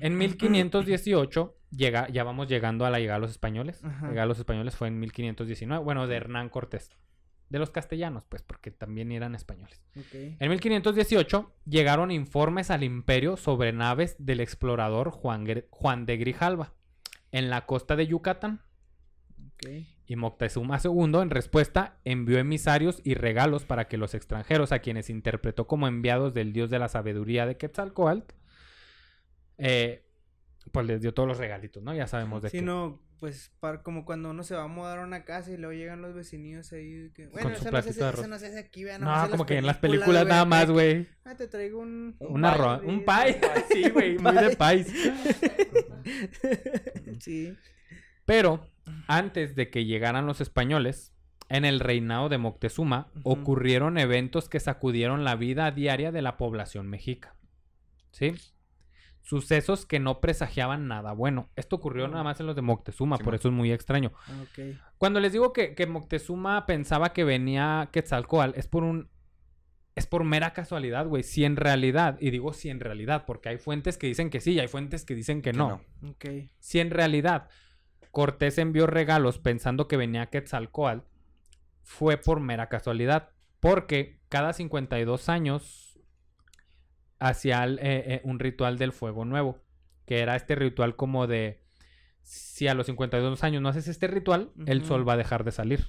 En 0.00 0.16
1518, 0.16 1.56
llega, 1.70 2.08
ya 2.08 2.24
vamos 2.24 2.48
llegando 2.48 2.86
a 2.86 2.90
la 2.90 2.98
llegada 3.00 3.18
de 3.18 3.22
los 3.22 3.30
españoles. 3.32 3.82
La 3.82 3.88
Ajá. 3.90 4.08
llegada 4.08 4.22
de 4.22 4.28
los 4.28 4.38
españoles 4.38 4.76
fue 4.76 4.88
en 4.88 4.98
1519, 5.00 5.82
bueno, 5.84 6.06
de 6.06 6.16
Hernán 6.16 6.48
Cortés. 6.48 6.90
De 7.50 7.58
los 7.58 7.70
castellanos, 7.70 8.24
pues, 8.28 8.42
porque 8.42 8.70
también 8.70 9.10
eran 9.10 9.34
españoles. 9.34 9.82
Ok. 9.96 10.36
En 10.38 10.50
1518 10.50 11.52
llegaron 11.64 12.10
informes 12.10 12.70
al 12.70 12.84
imperio 12.84 13.36
sobre 13.38 13.72
naves 13.72 14.16
del 14.18 14.40
explorador 14.40 15.10
Juan, 15.10 15.46
Juan 15.70 16.04
de 16.06 16.16
Grijalva 16.18 16.74
en 17.32 17.48
la 17.50 17.64
costa 17.66 17.96
de 17.96 18.06
Yucatán. 18.06 18.60
Ok. 19.54 19.66
Y 20.10 20.16
Moctezuma 20.16 20.78
II, 20.82 21.16
en 21.20 21.28
respuesta, 21.30 21.98
envió 22.04 22.38
emisarios 22.38 23.02
y 23.04 23.12
regalos 23.14 23.66
para 23.66 23.88
que 23.88 23.98
los 23.98 24.14
extranjeros, 24.14 24.72
a 24.72 24.78
quienes 24.78 25.10
interpretó 25.10 25.66
como 25.66 25.86
enviados 25.86 26.32
del 26.32 26.54
dios 26.54 26.70
de 26.70 26.78
la 26.78 26.88
sabiduría 26.88 27.44
de 27.44 27.58
Quetzalcoatl, 27.58 28.32
eh, 29.58 30.06
pues 30.72 30.86
les 30.86 31.02
dio 31.02 31.12
todos 31.12 31.28
los 31.28 31.36
regalitos, 31.38 31.82
¿no? 31.82 31.94
Ya 31.94 32.06
sabemos 32.06 32.40
de 32.42 32.48
Sí, 32.48 32.60
qué. 32.60 32.64
no, 32.64 33.02
pues, 33.20 33.52
para, 33.60 33.82
como 33.82 34.06
cuando 34.06 34.30
uno 34.30 34.44
se 34.44 34.54
va 34.54 34.62
a 34.62 34.66
mudar 34.66 34.98
a 34.98 35.02
una 35.02 35.24
casa 35.26 35.50
y 35.50 35.58
luego 35.58 35.74
llegan 35.74 36.00
los 36.00 36.14
vecinillos 36.14 36.72
ahí. 36.72 37.10
Que, 37.14 37.26
bueno, 37.26 37.50
Con 37.50 37.56
su 37.56 37.62
eso 37.62 37.70
no, 37.70 37.82
se, 37.82 37.90
hace- 37.90 38.00
eso 38.20 38.28
no 38.28 38.38
se 38.38 38.46
hace 38.46 38.58
aquí, 38.58 38.84
vean. 38.84 39.02
No, 39.02 39.08
nomás 39.08 39.28
como 39.28 39.44
que 39.44 39.58
en 39.58 39.66
las 39.66 39.76
películas, 39.76 40.26
nada 40.26 40.46
más, 40.46 40.70
güey. 40.70 41.06
Ah, 41.26 41.34
te 41.36 41.48
traigo 41.48 41.80
un... 41.80 42.16
Un 42.20 42.40
pie, 42.40 42.48
arroz, 42.50 42.80
un 42.82 43.00
sí, 43.00 43.04
pie. 43.04 43.04
un 43.04 43.04
pie. 43.04 43.40
Sí, 43.82 43.90
güey, 43.90 44.18
muy 44.18 44.32
de 44.36 44.56
país. 44.56 44.86
sí. 47.20 47.54
Pero 48.28 48.60
antes 49.06 49.56
de 49.56 49.70
que 49.70 49.86
llegaran 49.86 50.26
los 50.26 50.40
españoles, 50.42 51.14
en 51.48 51.64
el 51.64 51.80
reinado 51.80 52.28
de 52.28 52.36
Moctezuma 52.36 53.08
ocurrieron 53.22 53.96
eventos 53.96 54.50
que 54.50 54.60
sacudieron 54.60 55.24
la 55.24 55.34
vida 55.34 55.70
diaria 55.70 56.12
de 56.12 56.20
la 56.20 56.36
población 56.36 56.86
mexica. 56.88 57.34
¿Sí? 58.10 58.34
Sucesos 59.22 59.84
que 59.86 59.98
no 59.98 60.20
presagiaban 60.20 60.88
nada 60.88 61.12
bueno. 61.12 61.48
Esto 61.56 61.76
ocurrió 61.76 62.06
Mm. 62.08 62.10
nada 62.12 62.24
más 62.24 62.40
en 62.40 62.46
los 62.46 62.56
de 62.56 62.62
Moctezuma, 62.62 63.16
por 63.18 63.34
eso 63.34 63.48
es 63.48 63.54
muy 63.54 63.72
extraño. 63.72 64.12
Cuando 64.98 65.20
les 65.20 65.32
digo 65.32 65.52
que, 65.52 65.74
que 65.74 65.86
Moctezuma 65.86 66.66
pensaba 66.66 67.12
que 67.12 67.24
venía 67.24 67.88
Quetzalcoatl, 67.92 68.58
es 68.58 68.66
por 68.68 68.84
un. 68.84 69.08
Es 69.94 70.06
por 70.06 70.22
mera 70.22 70.52
casualidad, 70.52 71.06
güey. 71.06 71.24
Si 71.24 71.44
en 71.44 71.56
realidad, 71.56 72.18
y 72.20 72.30
digo 72.30 72.52
si 72.52 72.68
en 72.70 72.78
realidad, 72.78 73.24
porque 73.26 73.48
hay 73.48 73.58
fuentes 73.58 73.98
que 73.98 74.06
dicen 74.06 74.30
que 74.30 74.40
sí 74.40 74.52
y 74.52 74.60
hay 74.60 74.68
fuentes 74.68 75.04
que 75.04 75.14
dicen 75.14 75.42
que 75.42 75.50
Que 75.50 75.58
no. 75.58 75.82
no. 76.02 76.10
Ok. 76.10 76.24
Si 76.60 76.78
en 76.78 76.90
realidad 76.90 77.48
Cortés 78.10 78.58
envió 78.58 78.86
regalos 78.86 79.38
pensando 79.38 79.88
que 79.88 79.96
venía 79.96 80.26
Quetzalcoatl, 80.26 81.00
fue 81.82 82.16
por 82.16 82.40
mera 82.40 82.68
casualidad. 82.68 83.30
Porque 83.60 84.20
cada 84.28 84.52
52 84.52 85.28
años 85.28 85.98
hacía 87.18 87.64
eh, 87.64 87.78
eh, 87.80 88.20
un 88.24 88.38
ritual 88.38 88.78
del 88.78 88.92
fuego 88.92 89.24
nuevo. 89.24 89.58
Que 90.06 90.20
era 90.20 90.36
este 90.36 90.54
ritual 90.54 90.96
como 90.96 91.26
de... 91.26 91.62
Si 92.22 92.68
a 92.68 92.74
los 92.74 92.86
52 92.86 93.42
años 93.42 93.62
no 93.62 93.70
haces 93.70 93.88
este 93.88 94.06
ritual, 94.06 94.52
el 94.66 94.84
sol 94.84 95.08
va 95.08 95.14
a 95.14 95.16
dejar 95.16 95.44
de 95.44 95.52
salir. 95.52 95.86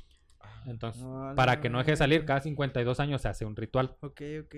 Entonces, 0.66 1.04
para 1.36 1.60
que 1.60 1.70
no 1.70 1.80
deje 1.80 1.92
de 1.92 1.98
salir, 1.98 2.26
cada 2.26 2.40
52 2.40 3.00
años 3.02 3.22
se 3.22 3.28
hace 3.28 3.46
un 3.46 3.56
ritual. 3.56 3.98
Ok, 4.02 4.22
ok. 4.46 4.56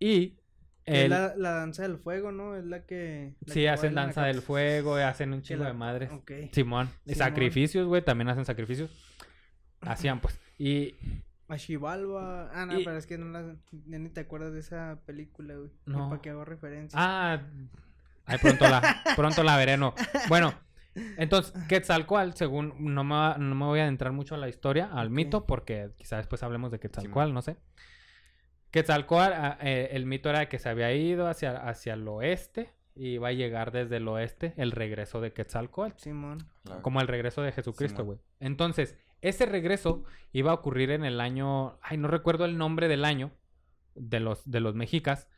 Y... 0.00 0.38
Es 0.86 1.04
el- 1.04 1.10
la, 1.10 1.34
la 1.36 1.50
danza 1.52 1.82
del 1.82 1.96
fuego, 1.98 2.30
¿no? 2.32 2.56
Es 2.56 2.64
la 2.64 2.84
que... 2.84 3.34
la 3.46 3.54
Sí, 3.54 3.60
que 3.60 3.70
hacen 3.70 3.94
danza 3.94 4.20
acá. 4.22 4.28
del 4.28 4.42
fuego, 4.42 4.96
hacen 4.96 5.32
un 5.32 5.42
chingo 5.42 5.62
la- 5.62 5.68
de 5.70 5.74
madres. 5.74 6.10
Ok. 6.12 6.30
Simón. 6.52 6.90
Sacrificios, 7.06 7.86
güey, 7.86 8.02
también 8.02 8.28
hacen 8.28 8.44
sacrificios. 8.44 8.90
Hacían, 9.80 10.20
pues. 10.20 10.38
Y 10.58 10.94
A 11.48 11.58
Xibalba. 11.58 12.50
Ah, 12.54 12.66
no, 12.66 12.78
Y- 12.80 12.84
pero 12.84 12.96
es 12.96 13.06
que 13.06 13.18
no 13.18 13.26
la... 13.26 13.56
ya 13.86 13.98
ni 13.98 14.08
te 14.10 14.20
acuerdas 14.20 14.52
de 14.52 14.60
esa 14.60 14.98
película, 15.06 15.54
güey. 15.54 15.70
No. 15.86 16.08
¿Para 16.10 16.20
qué 16.22 16.30
hago 16.30 16.44
referencia? 16.44 16.98
Ah, 17.00 17.40
ay, 18.26 18.38
pronto 18.38 18.68
la, 18.68 19.02
pronto 19.16 19.42
la 19.42 19.56
veré, 19.56 19.76
no. 19.76 19.94
Bueno, 20.28 20.52
entonces, 21.16 21.52
Quetzalcoatl, 21.68 22.32
según, 22.36 22.74
no 22.78 23.04
me, 23.04 23.14
va- 23.14 23.36
no 23.38 23.54
me 23.54 23.64
voy 23.64 23.80
a 23.80 23.82
adentrar 23.84 24.12
mucho 24.12 24.34
a 24.34 24.38
la 24.38 24.48
historia, 24.48 24.90
al 24.92 25.10
mito, 25.10 25.44
porque 25.46 25.90
quizás 25.96 26.18
después 26.18 26.42
hablemos 26.42 26.70
de 26.70 26.78
Quetzalcoatl, 26.78 27.32
no 27.32 27.42
sé. 27.42 27.56
Quetzalcoatl, 28.74 29.32
ah, 29.34 29.58
eh, 29.60 29.90
el 29.92 30.04
mito 30.04 30.28
era 30.30 30.48
que 30.48 30.58
se 30.58 30.68
había 30.68 30.92
ido 30.92 31.28
hacia, 31.28 31.52
hacia 31.52 31.94
el 31.94 32.08
oeste 32.08 32.72
y 32.96 33.10
iba 33.10 33.28
a 33.28 33.32
llegar 33.32 33.70
desde 33.70 33.98
el 33.98 34.08
oeste 34.08 34.52
el 34.56 34.72
regreso 34.72 35.20
de 35.20 35.32
Quetzalcoatl. 35.32 35.96
Simón. 35.96 36.48
Como 36.82 37.00
el 37.00 37.06
regreso 37.06 37.40
de 37.42 37.52
Jesucristo, 37.52 38.04
güey. 38.04 38.18
Entonces, 38.40 38.96
ese 39.20 39.46
regreso 39.46 40.02
iba 40.32 40.50
a 40.50 40.54
ocurrir 40.54 40.90
en 40.90 41.04
el 41.04 41.20
año. 41.20 41.78
Ay, 41.82 41.98
no 41.98 42.08
recuerdo 42.08 42.46
el 42.46 42.58
nombre 42.58 42.88
del 42.88 43.04
año 43.04 43.30
de 43.94 44.18
los, 44.18 44.50
de 44.50 44.58
los 44.58 44.74
mexicas, 44.74 45.28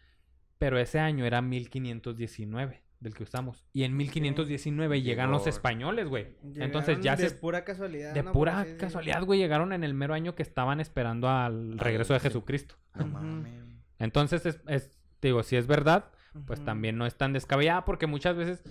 pero 0.57 0.79
ese 0.79 0.99
año 0.99 1.27
era 1.27 1.43
1519, 1.43 2.85
del 3.01 3.15
que 3.15 3.23
usamos. 3.25 3.67
Y 3.73 3.85
en 3.85 3.97
1519 3.97 5.03
llegan 5.03 5.31
los 5.31 5.47
españoles, 5.47 6.09
güey. 6.09 6.37
Entonces 6.57 7.01
ya 7.01 7.17
de 7.17 7.29
se. 7.31 7.37
pura 7.37 7.65
casualidad. 7.65 8.15
De 8.15 8.23
pura 8.25 8.67
casualidad, 8.79 9.23
güey, 9.25 9.39
llegaron 9.39 9.73
en 9.73 9.85
el 9.85 9.95
mero 9.95 10.15
año 10.15 10.35
que 10.35 10.43
estaban 10.43 10.81
esperando 10.81 11.29
al 11.29 11.79
regreso 11.79 12.15
de 12.15 12.21
sí. 12.21 12.29
Jesucristo. 12.29 12.77
No 12.95 13.07
mames. 13.07 13.53
Entonces, 13.99 14.45
es, 14.47 14.61
es- 14.69 14.91
digo, 15.23 15.43
si 15.43 15.57
es 15.57 15.67
verdad, 15.67 16.11
pues 16.47 16.65
también 16.65 16.99
no 16.99 17.07
es 17.07 17.17
tan 17.17 17.33
descabellada 17.33 17.85
porque 17.85 18.07
muchas 18.07 18.37
veces 18.37 18.63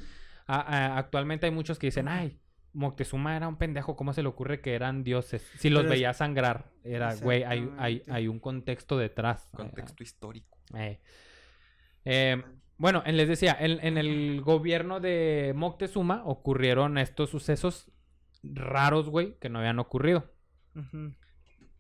a- 0.48 0.60
a- 0.62 0.98
actualmente 0.98 1.46
hay 1.48 1.52
muchos 1.52 1.80
que 1.80 1.88
dicen, 1.88 2.08
ay, 2.08 2.40
Moctezuma 2.74 3.38
era 3.38 3.48
un 3.48 3.56
pendejo, 3.58 3.96
¿cómo 3.96 4.12
se 4.14 4.22
le 4.22 4.28
ocurre 4.28 4.60
que 4.62 4.74
eran 4.76 5.04
dioses? 5.04 5.42
Si 5.58 5.70
los 5.70 5.84
Pero 5.84 5.94
es- 5.94 6.00
veía 6.00 6.14
sangrar, 6.14 6.72
era, 6.84 7.16
güey, 7.16 7.44
hay, 7.44 7.72
hay, 7.78 8.04
hay 8.10 8.28
un 8.28 8.40
contexto 8.40 8.98
detrás. 8.98 9.48
Contexto 9.56 10.04
histórico. 10.04 10.58
Eh, 10.76 11.00
eh, 12.04 12.44
bueno, 12.78 13.04
en- 13.06 13.18
les 13.18 13.28
decía, 13.28 13.56
en, 13.60 13.80
en 13.86 13.98
el 13.98 14.42
gobierno 14.42 15.00
de 15.00 15.54
Moctezuma 15.56 16.24
ocurrieron 16.26 16.98
estos 16.98 17.30
sucesos 17.30 17.92
raros, 18.44 19.10
güey, 19.10 19.38
que 19.40 19.50
no 19.50 19.60
habían 19.60 19.80
ocurrido. 19.80 20.32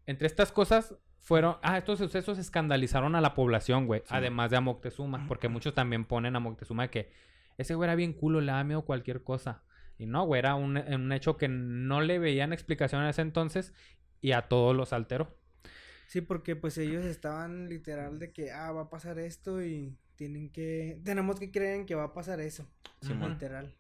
Entre 0.06 0.28
estas 0.28 0.52
cosas 0.52 0.96
fueron. 1.20 1.58
Ah, 1.64 1.78
estos 1.78 2.00
sucesos 2.00 2.38
escandalizaron 2.38 3.16
a 3.16 3.22
la 3.22 3.34
población, 3.34 3.88
güey. 3.88 4.02
Sí. 4.02 4.08
Además 4.10 4.52
de 4.52 4.58
a 4.58 4.62
Moctezuma. 4.62 5.26
Porque 5.28 5.50
muchos 5.50 5.74
también 5.74 6.06
ponen 6.06 6.36
a 6.36 6.40
Moctezuma 6.40 6.88
que 6.90 7.12
ese 7.58 7.76
güey 7.76 7.88
era 7.88 7.96
bien 7.96 8.14
culo, 8.14 8.42
le 8.42 8.52
da 8.52 8.64
miedo 8.64 8.84
cualquier 8.84 9.24
cosa. 9.24 9.64
Y 9.98 10.06
no, 10.06 10.26
güey, 10.26 10.40
era 10.40 10.56
un, 10.56 10.78
un 10.78 11.12
hecho 11.12 11.38
que 11.38 11.48
no 11.48 12.02
le 12.02 12.20
veían 12.20 12.54
explicación 12.54 13.02
en 13.04 13.10
ese 13.10 13.22
entonces 13.22 13.74
y 14.22 14.34
a 14.34 14.44
todos 14.44 14.76
los 14.76 14.94
alteró. 14.94 15.38
Sí, 16.08 16.22
porque 16.22 16.56
pues 16.56 16.78
ellos 16.78 17.04
estaban 17.06 17.68
literal 17.70 18.20
de 18.20 18.32
que, 18.32 18.52
ah, 18.52 18.72
va 18.72 18.84
a 18.84 18.90
pasar 18.90 19.18
esto 19.20 19.64
y 19.64 19.98
tienen 20.16 20.50
que, 20.50 21.00
tenemos 21.04 21.40
que 21.40 21.52
creer 21.52 21.80
en 21.80 21.86
que 21.86 21.96
va 21.96 22.06
a 22.06 22.14
pasar 22.14 22.40
eso. 22.40 22.68
Literal. 23.02 23.76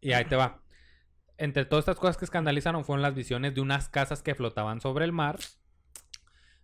Y 0.00 0.12
ahí 0.12 0.24
te 0.24 0.36
va. 0.36 0.62
Entre 1.38 1.64
todas 1.64 1.82
estas 1.82 1.98
cosas 1.98 2.16
que 2.16 2.24
escandalizaron 2.24 2.84
fueron 2.84 3.02
las 3.02 3.14
visiones 3.14 3.54
de 3.54 3.60
unas 3.60 3.88
casas 3.88 4.22
que 4.22 4.34
flotaban 4.34 4.80
sobre 4.80 5.04
el 5.04 5.12
mar, 5.12 5.38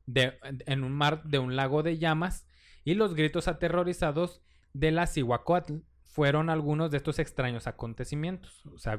de, 0.07 0.39
en 0.67 0.85
un 0.85 0.93
mar 0.93 1.23
de 1.25 1.39
un 1.39 1.57
lago 1.57 1.83
de 1.83 1.99
llamas, 1.99 2.47
y 2.85 2.95
los 2.95 3.15
gritos 3.15 3.49
aterrorizados 3.49 4.43
de 4.73 4.91
la 4.91 5.07
Cihuacóatl 5.07 5.79
fueron 6.05 6.51
algunos 6.51 6.91
de 6.91 6.97
estos 6.97 7.19
extraños 7.19 7.67
acontecimientos. 7.67 8.65
O 8.67 8.79
sea, 8.79 8.99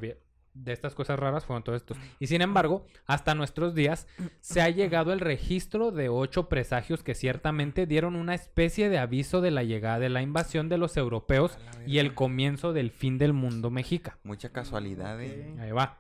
de 0.54 0.74
estas 0.74 0.96
cosas 0.96 1.20
raras 1.20 1.46
fueron 1.46 1.64
todos 1.64 1.78
estos. 1.78 1.98
Y 2.20 2.28
sin 2.28 2.42
embargo, 2.42 2.86
hasta 3.06 3.36
nuestros 3.36 3.76
días 3.76 4.08
se 4.40 4.62
ha 4.62 4.70
llegado 4.70 5.14
el 5.14 5.20
registro 5.20 5.92
de 5.92 6.10
ocho 6.10 6.50
presagios 6.50 7.04
que 7.04 7.16
ciertamente 7.16 7.86
dieron 7.86 8.16
una 8.16 8.36
especie 8.36 8.90
de 8.90 8.98
aviso 8.98 9.42
de 9.42 9.52
la 9.52 9.64
llegada 9.64 10.00
de 10.00 10.10
la 10.10 10.22
invasión 10.22 10.70
de 10.70 10.78
los 10.78 10.98
europeos 10.98 11.58
y 11.86 12.00
el 12.00 12.14
comienzo 12.14 12.74
del 12.74 12.92
fin 12.92 13.18
del 13.18 13.34
mundo 13.34 13.70
mexica. 13.70 14.18
Mucha 14.24 14.50
casualidad, 14.50 15.22
eh. 15.22 15.56
Ahí 15.60 15.72
va. 15.72 15.98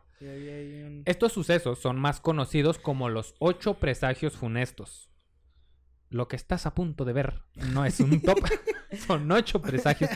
Estos 1.05 1.33
sucesos 1.33 1.79
son 1.79 1.99
más 1.99 2.19
conocidos 2.19 2.77
como 2.77 3.09
los 3.09 3.33
ocho 3.39 3.75
presagios 3.75 4.33
funestos. 4.33 5.10
Lo 6.11 6.27
que 6.27 6.35
estás 6.35 6.65
a 6.67 6.75
punto 6.75 7.03
de 7.05 7.13
ver 7.13 7.41
no 7.73 7.83
es 7.85 7.99
un 7.99 8.21
top, 8.21 8.37
son 9.07 9.31
ocho 9.31 9.61
presagios. 9.61 10.11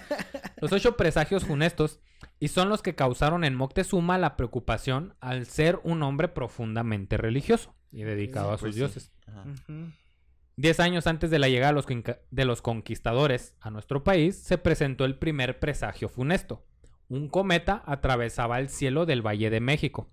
Los 0.62 0.72
ocho 0.72 0.96
presagios 0.98 1.46
funestos 1.46 2.00
y 2.40 2.50
son 2.50 2.70
los 2.70 2.82
que 2.84 2.94
causaron 2.96 3.44
en 3.44 3.56
Moctezuma 3.56 4.18
la 4.18 4.36
preocupación 4.38 5.16
al 5.22 5.46
ser 5.48 5.80
un 5.84 6.04
hombre 6.04 6.28
profundamente 6.28 7.18
religioso 7.18 7.74
y 7.92 8.04
dedicado 8.04 8.50
a 8.52 8.58
sus 8.58 8.62
Pues 8.62 8.74
sí. 8.76 8.80
dioses. 8.80 9.12
Diez 10.58 10.80
años 10.80 11.06
antes 11.08 11.30
de 11.32 11.40
la 11.40 11.50
llegada 11.50 11.72
de 11.72 11.76
los, 11.76 11.86
conca- 11.88 12.20
de 12.32 12.46
los 12.46 12.62
conquistadores 12.62 13.56
a 13.60 13.70
nuestro 13.72 14.04
país, 14.04 14.38
se 14.38 14.58
presentó 14.58 15.04
el 15.06 15.18
primer 15.18 15.60
presagio 15.60 16.08
funesto. 16.08 16.66
Un 17.10 17.28
cometa 17.30 17.84
atravesaba 17.86 18.60
el 18.60 18.70
cielo 18.70 19.06
del 19.06 19.22
Valle 19.26 19.50
de 19.50 19.60
México. 19.60 20.10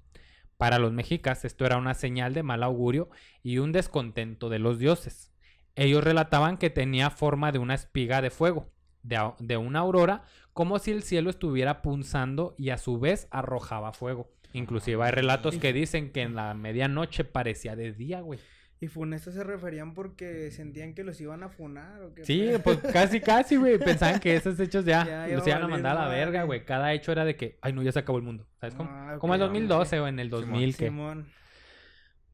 Para 0.57 0.79
los 0.79 0.93
mexicas 0.93 1.45
esto 1.45 1.65
era 1.65 1.77
una 1.77 1.95
señal 1.95 2.35
de 2.35 2.43
mal 2.43 2.63
augurio 2.63 3.09
y 3.43 3.59
un 3.59 3.73
descontento 3.73 4.49
de 4.49 4.59
los 4.59 4.79
dioses. 4.79 5.32
Ellos 5.77 6.05
relataban 6.05 6.59
que 6.59 6.71
tenía 6.71 7.11
forma 7.11 7.53
de 7.53 7.59
una 7.59 7.75
espiga 7.75 8.21
de 8.21 8.31
fuego, 8.31 8.71
de, 9.03 9.57
una 9.57 9.81
aurora, 9.81 10.25
como 10.53 10.79
si 10.79 10.91
el 10.91 11.03
cielo 11.03 11.31
estuviera 11.31 11.83
punzando 11.83 12.55
y 12.59 12.71
a 12.71 12.79
su 12.79 12.99
vez 12.99 13.29
arrojaba 13.31 13.93
fuego. 13.93 14.31
Inclusive 14.53 15.03
hay 15.03 15.13
relatos 15.13 15.57
que 15.57 15.73
dicen 15.73 16.13
que 16.13 16.23
en 16.23 16.35
la 16.35 16.53
medianoche 16.55 17.25
parecía 17.25 17.75
de 17.75 17.93
día, 17.93 18.21
güey. 18.21 18.39
Y 18.81 18.89
funestos 18.89 19.35
se 19.35 19.45
referían 19.45 19.95
porque 19.95 20.51
sentían 20.51 20.93
que 20.93 21.05
los 21.05 21.21
iban 21.21 21.45
a 21.45 21.49
funar 21.49 22.03
o 22.03 22.13
qué 22.15 22.25
Sí, 22.25 22.51
pues 22.65 22.79
casi, 22.79 23.21
casi, 23.21 23.55
güey. 23.55 23.79
Pensaban 23.79 24.19
que 24.19 24.35
esos 24.35 24.59
hechos 24.59 24.85
ya, 24.85 25.05
Ya 25.29 25.37
los 25.37 25.47
iban 25.47 25.63
a 25.63 25.69
mandar 25.69 25.97
a 25.97 26.03
la 26.03 26.09
verga, 26.09 26.43
güey. 26.43 26.65
Cada 26.65 26.93
hecho 26.93 27.13
era 27.13 27.25
de 27.25 27.37
que, 27.37 27.59
ay, 27.63 27.73
no, 27.73 27.85
ya 27.85 27.93
se 27.93 28.01
acabó 28.01 28.19
el 28.19 28.25
mundo. 28.25 28.45
¿Sabes 28.61 28.75
cómo? 28.75 28.91
Ah, 28.93 29.19
Como 29.21 29.37
en 29.37 29.43
ok, 29.43 29.55
el 29.55 29.69
2012 29.69 30.01
o 30.01 30.09
en 30.09 30.19
el 30.19 30.31
2000, 30.31 30.77
que... 30.77 30.87
Simón. 30.87 31.29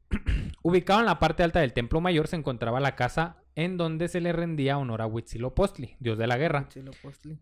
Ubicado 0.63 0.99
en 0.99 1.05
la 1.05 1.19
parte 1.19 1.43
alta 1.43 1.59
del 1.61 1.73
Templo 1.73 2.01
Mayor 2.01 2.27
se 2.27 2.35
encontraba 2.35 2.79
la 2.79 2.95
casa 2.95 3.37
en 3.55 3.77
donde 3.77 4.07
se 4.07 4.21
le 4.21 4.31
rendía 4.33 4.77
honor 4.77 5.01
a 5.01 5.05
Huitzilopochtli, 5.07 5.95
dios 5.99 6.17
de 6.17 6.27
la 6.27 6.37
guerra, 6.37 6.67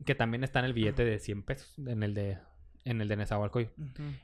que 0.06 0.16
también 0.16 0.44
está 0.44 0.60
en 0.60 0.66
el 0.66 0.74
billete 0.74 1.06
de 1.06 1.20
100 1.20 1.44
pesos, 1.44 1.74
en 1.86 2.04
el 2.04 2.14
de, 2.14 2.40
en 2.86 3.02
el 3.02 3.08
de 3.08 3.18
Nezahualcóyotl. 3.18 3.82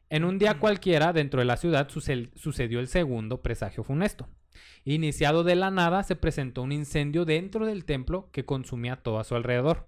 En 0.10 0.24
un 0.24 0.40
día 0.40 0.60
cualquiera, 0.60 1.14
dentro 1.14 1.40
de 1.40 1.46
la 1.46 1.58
ciudad, 1.58 1.90
suce- 1.90 2.32
sucedió 2.36 2.80
el 2.80 2.88
segundo 2.88 3.42
presagio 3.42 3.84
funesto. 3.84 4.28
Iniciado 4.86 5.44
de 5.44 5.56
la 5.56 5.72
nada, 5.72 6.04
se 6.04 6.16
presentó 6.16 6.62
un 6.64 6.72
incendio 6.72 7.26
dentro 7.26 7.66
del 7.66 7.86
templo 7.86 8.30
que 8.32 8.46
consumía 8.46 8.98
todo 8.98 9.20
a 9.20 9.24
su 9.24 9.36
alrededor. 9.36 9.88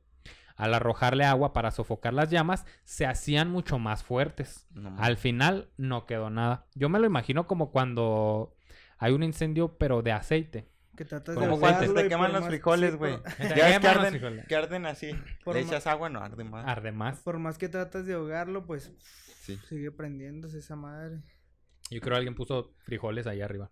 Al 0.55 0.73
arrojarle 0.73 1.25
agua 1.25 1.53
para 1.53 1.71
sofocar 1.71 2.13
las 2.13 2.29
llamas, 2.29 2.65
se 2.83 3.05
hacían 3.05 3.49
mucho 3.49 3.79
más 3.79 4.03
fuertes. 4.03 4.65
No. 4.71 4.95
Al 4.97 5.17
final 5.17 5.69
no 5.77 6.05
quedó 6.05 6.29
nada. 6.29 6.65
Yo 6.75 6.89
me 6.89 6.99
lo 6.99 7.05
imagino 7.05 7.47
como 7.47 7.71
cuando 7.71 8.55
hay 8.97 9.13
un 9.13 9.23
incendio 9.23 9.77
pero 9.77 10.01
de 10.01 10.11
aceite. 10.13 10.69
Que 10.95 11.03
tratas 11.03 11.35
Como 11.35 11.55
de 11.55 11.59
cuando 11.59 11.93
te 11.93 12.07
queman 12.07 12.31
los 12.31 12.45
frijoles, 12.45 12.91
sí, 12.91 12.97
güey. 12.97 13.19
Ya 13.55 13.65
ves 13.67 13.79
que 13.79 13.87
arden, 13.87 14.45
que 14.47 14.55
arden 14.55 14.85
así. 14.85 15.11
Por 15.43 15.55
Le 15.55 15.61
echas 15.61 15.87
agua, 15.87 16.09
no 16.09 16.21
arde 16.21 16.45
más. 16.45 16.65
Arde 16.65 16.93
más. 16.93 17.19
Por 17.19 17.37
más 17.37 17.57
que 17.57 17.67
tratas 17.67 18.05
de 18.05 18.13
ahogarlo, 18.13 18.65
pues 18.65 18.93
Sí. 19.41 19.59
sigue 19.67 19.91
prendiéndose 19.91 20.59
esa 20.59 20.77
madre. 20.77 21.17
Yo 21.91 21.99
creo 21.99 22.13
que 22.13 22.17
alguien 22.17 22.33
puso 22.35 22.73
frijoles 22.79 23.27
ahí 23.27 23.41
arriba. 23.41 23.69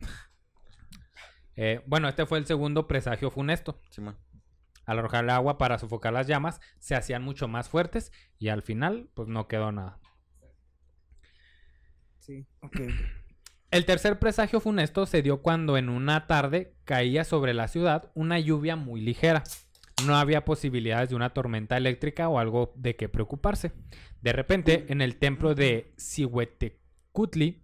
Eh, 1.55 1.81
bueno, 1.85 2.09
este 2.09 2.25
fue 2.25 2.39
el 2.39 2.45
segundo 2.45 2.87
presagio 2.87 3.31
funesto. 3.31 3.79
Simón. 3.89 4.17
Al 4.85 4.99
arrojarle 4.99 5.31
agua 5.31 5.57
para 5.57 5.79
sofocar 5.79 6.13
las 6.13 6.27
llamas, 6.27 6.59
se 6.79 6.95
hacían 6.95 7.23
mucho 7.23 7.47
más 7.47 7.69
fuertes 7.69 8.11
y 8.39 8.49
al 8.49 8.61
final, 8.61 9.09
pues 9.13 9.27
no 9.27 9.47
quedó 9.47 9.71
nada. 9.71 9.99
Sí, 12.19 12.45
ok. 12.61 12.79
El 13.71 13.85
tercer 13.85 14.19
presagio 14.19 14.59
funesto 14.59 15.07
se 15.07 15.23
dio 15.23 15.41
cuando 15.41 15.77
en 15.77 15.89
una 15.89 16.27
tarde 16.27 16.75
caía 16.85 17.23
sobre 17.23 17.55
la 17.55 17.67
ciudad 17.67 18.11
una 18.13 18.37
lluvia 18.37 18.75
muy 18.75 19.01
ligera. 19.01 19.43
No 20.05 20.15
había 20.15 20.45
posibilidades 20.45 21.09
de 21.09 21.15
una 21.15 21.33
tormenta 21.33 21.75
eléctrica 21.75 22.29
o 22.29 22.37
algo 22.37 22.73
de 22.75 22.95
qué 22.95 23.09
preocuparse. 23.09 23.71
De 24.21 24.31
repente, 24.31 24.85
en 24.89 25.01
el 25.01 25.17
templo 25.17 25.55
de 25.55 25.91
Cihuetecutli 25.97 27.63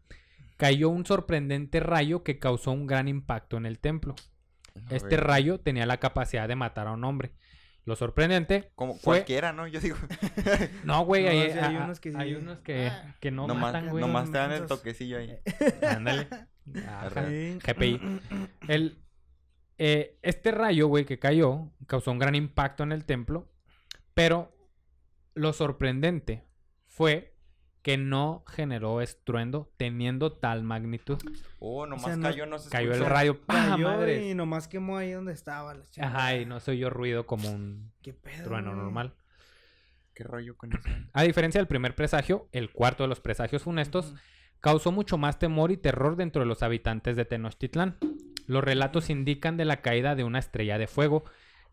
cayó 0.57 0.89
un 0.89 1.05
sorprendente 1.05 1.80
rayo 1.80 2.24
que 2.24 2.39
causó 2.39 2.72
un 2.72 2.88
gran 2.88 3.07
impacto 3.07 3.57
en 3.57 3.67
el 3.67 3.78
templo. 3.78 4.15
Este 4.89 5.17
rayo 5.17 5.59
tenía 5.59 5.86
la 5.86 5.97
capacidad 5.97 6.47
de 6.47 6.55
matar 6.55 6.88
a 6.88 6.91
un 6.91 7.03
hombre. 7.03 7.32
Lo 7.86 7.95
sorprendente 7.95 8.71
Como 8.75 8.93
fue... 8.93 9.17
cualquiera, 9.17 9.51
¿no? 9.53 9.65
Yo 9.67 9.80
digo. 9.80 9.97
No, 10.84 11.05
güey, 11.05 11.23
No, 11.23 11.30
hay, 11.32 11.51
sí, 11.51 11.57
hay 11.59 11.75
a- 11.75 11.84
unos 11.86 11.99
que 11.99 12.11
sí. 12.11 12.17
hay 12.19 12.36
unos 12.36 12.59
que, 12.59 12.91
que 13.19 13.32
no 13.32 13.47
nomás, 13.47 13.73
matan, 13.73 13.89
güey. 13.89 14.01
nomás 14.01 14.32
te 14.32 14.38
dan 14.38 14.51
el 14.51 14.65
toquecillo 14.67 15.17
ahí. 15.17 15.38
Ándale. 15.88 16.27
GPI. 17.65 17.99
El, 18.67 19.01
eh, 19.77 20.19
este 20.21 20.51
rayo, 20.51 20.88
güey, 20.88 21.05
que 21.05 21.19
cayó, 21.19 21.71
causó 21.88 22.11
un 22.11 22.19
gran 22.19 22.36
impacto 22.36 22.84
en 22.84 22.91
el 22.91 23.05
templo, 23.05 23.51
pero 24.13 24.53
lo 25.34 25.53
sorprendente 25.53 26.43
fue 26.86 27.38
que 27.82 27.97
no 27.97 28.43
generó 28.47 29.01
estruendo 29.01 29.71
teniendo 29.77 30.34
tal 30.34 30.63
magnitud. 30.63 31.17
Oh, 31.59 31.86
nomás 31.86 32.05
sea, 32.05 32.19
cayó, 32.19 32.45
no 32.45 32.59
se 32.59 32.69
Cayó 32.69 32.93
el 32.93 33.05
rayo, 33.05 33.41
¡pah, 33.41 33.69
Cayó 33.71 33.88
madres! 33.88 34.23
y 34.23 34.36
nomás 34.36 34.67
quemó 34.67 34.97
ahí 34.97 35.11
donde 35.11 35.32
estaba 35.34 35.73
la 35.73 35.86
chingada. 35.86 36.13
Ajá, 36.17 36.36
y 36.36 36.45
no 36.45 36.59
se 36.59 36.71
oyó 36.71 36.89
ruido 36.89 37.25
como 37.25 37.49
un 37.49 37.91
¿Qué 38.01 38.13
pedo? 38.13 38.43
trueno 38.45 38.71
güey? 38.71 38.84
normal. 38.84 39.13
¿Qué 40.13 40.23
rollo 40.25 40.57
con 40.57 40.73
eso? 40.73 40.82
A 41.13 41.23
diferencia 41.23 41.59
del 41.59 41.67
primer 41.67 41.95
presagio, 41.95 42.49
el 42.51 42.71
cuarto 42.71 43.03
de 43.03 43.07
los 43.09 43.21
presagios 43.21 43.63
funestos 43.63 44.13
causó 44.59 44.91
mucho 44.91 45.17
más 45.17 45.39
temor 45.39 45.71
y 45.71 45.77
terror 45.77 46.17
dentro 46.17 46.41
de 46.41 46.45
los 46.47 46.61
habitantes 46.63 47.15
de 47.15 47.23
Tenochtitlán. 47.23 47.97
Los 48.45 48.63
relatos 48.63 49.09
indican 49.09 49.55
de 49.55 49.63
la 49.63 49.82
caída 49.82 50.15
de 50.15 50.25
una 50.25 50.39
estrella 50.39 50.77
de 50.77 50.88
fuego 50.88 51.23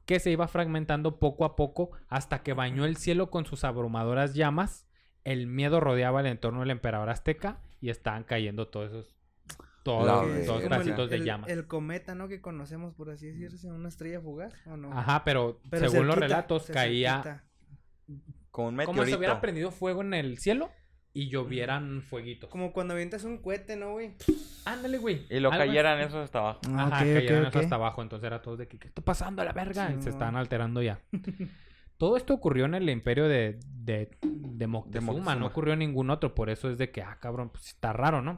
que 0.04 0.20
se 0.20 0.30
iba 0.30 0.46
fragmentando 0.46 1.18
poco 1.18 1.44
a 1.44 1.56
poco 1.56 1.90
hasta 2.08 2.44
que 2.44 2.52
bañó 2.52 2.84
el 2.84 2.96
cielo 2.96 3.28
con 3.30 3.44
sus 3.44 3.64
abrumadoras 3.64 4.34
llamas. 4.34 4.85
El 5.26 5.46
miedo 5.48 5.80
rodeaba 5.80 6.20
el 6.20 6.26
entorno 6.26 6.60
del 6.60 6.70
emperador 6.70 7.10
azteca 7.10 7.58
y 7.80 7.90
estaban 7.90 8.22
cayendo 8.24 8.68
todos 8.68 8.90
esos 8.90 9.16
todos, 9.82 10.26
Que 10.26 10.44
todos 10.44 10.62
el, 10.62 11.08
de 11.10 11.16
el- 11.16 11.24
llamas. 11.24 11.48
El 11.50 11.66
cometa, 11.66 12.14
¿no? 12.14 12.26
Que 12.28 12.40
conocemos, 12.40 12.94
por 12.94 13.10
así 13.10 13.26
decirse, 13.26 13.70
una 13.70 13.88
estrella 13.88 14.20
fugaz, 14.20 14.54
¿o 14.66 14.76
no? 14.76 14.92
Ajá, 14.96 15.22
pero, 15.24 15.60
Pero 15.70 15.88
según 15.88 16.06
los 16.08 16.16
relatos 16.16 16.64
se 16.66 16.72
caía. 16.72 17.44
Como 18.50 18.68
un 18.68 18.76
como 18.84 19.04
si 19.04 19.14
hubiera 19.14 19.40
prendido 19.40 19.70
fuego 19.70 20.00
en 20.00 20.14
el 20.14 20.38
cielo 20.38 20.70
y 21.12 21.28
llovieran 21.28 22.02
fueguitos. 22.02 22.48
Como 22.50 22.72
cuando 22.72 22.94
avientas 22.94 23.24
un 23.24 23.38
cohete, 23.38 23.76
¿no, 23.76 23.92
güey? 23.92 24.14
Ándale, 24.64 24.98
güey. 24.98 25.26
Y 25.30 25.40
lo 25.40 25.50
cayeran 25.50 26.00
esos 26.00 26.24
hasta 26.24 26.38
abajo. 26.38 26.60
Ah, 26.68 26.86
Ajá, 26.86 26.96
ok, 27.04 27.12
cayeron 27.14 27.42
ok, 27.42 27.48
eso 27.48 27.58
ok. 27.58 27.64
hasta 27.64 27.74
abajo, 27.76 28.02
entonces 28.02 28.26
era 28.26 28.42
todo 28.42 28.56
de 28.56 28.66
que, 28.68 28.78
¿qué 28.78 28.88
está 28.88 29.02
pasando 29.02 29.42
a 29.42 29.44
la 29.44 29.52
verga? 29.52 29.92
y 29.92 30.02
se 30.02 30.10
estaban 30.10 30.36
alterando 30.36 30.82
ya. 30.82 30.98
todo 31.98 32.16
esto 32.16 32.34
ocurrió 32.34 32.64
en 32.66 32.74
el 32.74 32.88
imperio 32.90 33.28
de, 33.28 33.58
de, 33.68 34.10
de 34.22 34.66
Moctezuma, 34.66 35.12
Moctezuma. 35.12 35.34
no 35.36 35.46
ocurrió 35.46 35.72
en 35.72 35.80
ningún 35.80 36.10
otro, 36.10 36.34
por 36.34 36.50
eso 36.50 36.70
es 36.70 36.78
de 36.78 36.90
que, 36.90 37.02
ah, 37.02 37.18
cabrón, 37.20 37.50
pues 37.50 37.68
está 37.68 37.92
raro, 37.92 38.22
¿no? 38.22 38.36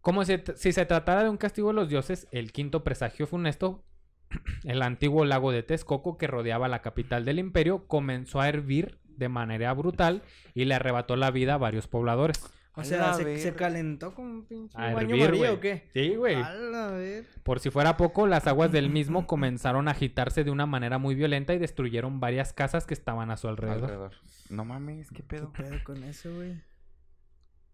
Como 0.00 0.24
si, 0.24 0.36
si 0.56 0.72
se 0.72 0.84
tratara 0.84 1.22
de 1.22 1.30
un 1.30 1.36
castigo 1.36 1.68
de 1.68 1.74
los 1.74 1.88
dioses, 1.88 2.28
el 2.32 2.52
quinto 2.52 2.82
presagio 2.84 3.26
funesto, 3.26 3.84
el 4.64 4.82
antiguo 4.82 5.24
lago 5.24 5.52
de 5.52 5.62
Texcoco 5.62 6.18
que 6.18 6.26
rodeaba 6.26 6.68
la 6.68 6.82
capital 6.82 7.24
del 7.24 7.38
imperio, 7.38 7.86
comenzó 7.86 8.40
a 8.40 8.48
hervir 8.48 8.98
de 9.04 9.28
manera 9.28 9.72
brutal 9.74 10.22
y 10.54 10.64
le 10.64 10.74
arrebató 10.74 11.16
la 11.16 11.30
vida 11.30 11.54
a 11.54 11.58
varios 11.58 11.86
pobladores. 11.86 12.52
O 12.74 12.80
A 12.80 12.84
sea, 12.84 13.12
se, 13.14 13.54
calentó 13.54 14.14
como 14.14 14.30
un 14.30 14.44
pinche 14.46 14.78
A 14.78 14.94
baño 14.94 15.14
hervir, 15.14 15.40
María. 15.40 15.52
¿o 15.52 15.60
qué? 15.60 15.90
Sí, 15.92 16.16
güey. 16.16 16.36
Por 17.42 17.60
si 17.60 17.68
fuera 17.70 17.98
poco, 17.98 18.26
las 18.26 18.46
aguas 18.46 18.72
del 18.72 18.88
mismo 18.88 19.26
comenzaron 19.26 19.88
a 19.88 19.90
agitarse 19.90 20.42
de 20.42 20.50
una 20.50 20.64
manera 20.64 20.96
muy 20.96 21.14
violenta 21.14 21.52
y 21.52 21.58
destruyeron 21.58 22.18
varias 22.18 22.54
casas 22.54 22.86
que 22.86 22.94
estaban 22.94 23.30
a 23.30 23.36
su 23.36 23.48
alrededor. 23.48 23.84
Alrededor. 23.84 24.12
No 24.48 24.64
mames, 24.64 25.10
qué 25.10 25.16
¿Qué 25.16 25.22
pedo. 25.22 25.52
pedo 25.52 25.84
con 25.84 26.02
eso, 26.04 26.34
güey? 26.34 26.62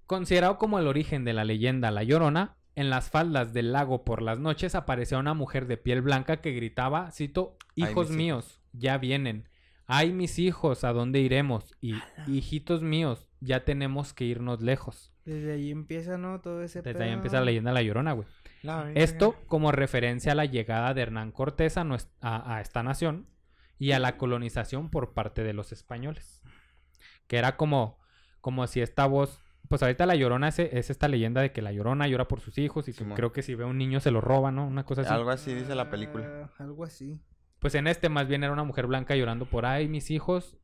Considerado 0.07 0.59
como 0.59 0.81
el 0.81 0.89
origen 0.89 1.25
de 1.25 1.33
la 1.33 1.45
leyenda 1.45 1.91
La 1.93 2.03
Llorona, 2.03 2.57
en 2.75 2.91
las 2.91 3.11
faldas 3.11 3.53
del 3.53 3.73
lago 3.73 4.05
por 4.05 4.21
las 4.23 4.39
noches 4.41 4.75
aparecía 4.75 5.19
una 5.19 5.35
mujer 5.35 5.67
de 5.67 5.77
piel 5.77 6.03
blanca 6.03 6.41
que 6.41 6.53
gritaba, 6.53 7.11
cito, 7.13 7.57
Ay, 7.77 7.85
hijos 7.85 8.11
míos, 8.11 8.61
ya 8.73 8.99
vienen. 8.99 9.49
Ay, 9.87 10.13
mis 10.13 10.39
hijos, 10.39 10.83
¿a 10.83 10.93
dónde 10.93 11.21
iremos? 11.21 11.75
Y 11.81 11.95
hijitos 12.27 12.83
míos, 12.83 13.28
ya 13.41 13.65
tenemos 13.65 14.13
que 14.13 14.25
irnos 14.25 14.61
lejos. 14.63 15.13
Desde 15.25 15.53
ahí 15.53 15.71
empieza, 15.71 16.17
¿no? 16.19 16.41
Todo 16.41 16.63
ese 16.63 16.83
Desde 16.83 17.05
ahí 17.05 17.11
empieza 17.11 17.39
la 17.39 17.45
leyenda 17.47 17.73
La 17.73 17.83
Llorona, 17.83 18.13
güey. 18.13 18.27
La. 18.63 18.91
Esto 18.95 19.37
como 19.47 19.73
referencia 19.73 20.33
a 20.33 20.35
la 20.35 20.45
llegada 20.47 20.95
de 20.95 21.03
Hernán 21.03 21.33
Cortés 21.33 21.77
a, 21.77 21.83
a- 22.21 22.55
a 22.57 22.61
esta 22.61 22.83
nación 22.83 23.27
y 23.79 23.93
a 23.93 23.99
la 23.99 24.17
colonización 24.17 24.91
por 24.91 25.13
parte 25.15 25.45
de 25.45 25.53
los 25.53 25.71
españoles. 25.73 26.43
Que 27.27 27.37
era 27.37 27.57
como, 27.57 27.99
como 28.41 28.67
si 28.67 28.81
esta 28.81 29.07
voz... 29.07 29.41
Pues 29.69 29.83
ahorita 29.83 30.07
la 30.07 30.15
llorona 30.17 30.49
es, 30.49 30.59
es 30.61 30.89
esta 30.89 31.09
leyenda 31.09 31.43
de 31.43 31.53
que 31.53 31.61
la 31.61 31.73
llorona 31.73 32.09
llora 32.09 32.27
por 32.27 32.41
sus 32.41 32.57
hijos 32.57 32.89
y 32.89 32.95
que 32.95 33.05
creo 33.05 33.33
que 33.33 33.43
si 33.43 33.55
ve 33.55 33.65
a 33.65 33.67
un 33.67 33.77
niño 33.77 34.01
se 34.01 34.11
lo 34.11 34.23
roba, 34.23 34.51
¿no? 34.51 34.67
Una 34.67 34.85
cosa 34.85 35.03
así. 35.03 35.13
Algo 35.13 35.29
así 35.31 35.55
dice 35.55 35.75
la 35.75 35.91
película. 35.91 36.27
Ah, 36.59 36.63
algo 36.65 36.85
así. 36.85 37.21
Pues 37.59 37.75
en 37.75 37.87
este 37.87 38.09
más 38.09 38.27
bien 38.29 38.43
era 38.45 38.53
una 38.53 38.65
mujer 38.65 38.87
blanca 38.87 39.15
llorando 39.15 39.45
por, 39.45 39.67
ay, 39.67 39.87
mis 39.89 40.11
hijos 40.11 40.57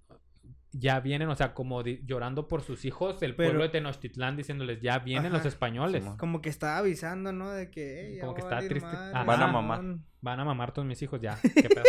ya 0.79 0.99
vienen, 1.01 1.29
o 1.29 1.37
sea, 1.37 1.55
como 1.55 1.83
llorando 1.83 2.49
por 2.49 2.63
sus 2.63 2.85
hijos, 2.85 3.23
el 3.23 3.35
Pero- 3.37 3.51
pueblo 3.51 3.63
de 3.65 3.71
Tenochtitlán 3.71 4.37
diciéndoles, 4.37 4.81
ya 4.81 4.99
vienen 4.99 5.33
los 5.33 5.45
españoles. 5.47 6.05
Como 6.19 6.41
que 6.43 6.49
estaba 6.49 6.79
avisando, 6.79 7.33
¿no? 7.33 7.51
De 7.51 7.71
que, 7.71 8.09
"Ey, 8.09 8.17
ya 8.17 8.23
Como 8.23 8.35
que 8.35 8.43
a 8.43 8.47
valer 8.47 8.69
triste. 8.69 8.89
Ajá. 8.89 9.25
Van 9.25 9.43
a 9.43 9.47
Simón". 9.47 9.67
mamar. 9.69 9.99
Van 10.21 10.41
a 10.41 10.45
mamar 10.45 10.73
todos 10.73 10.87
mis 10.87 11.01
hijos 11.03 11.21
ya. 11.21 11.39
¿Qué 11.55 11.69
pedo? 11.69 11.85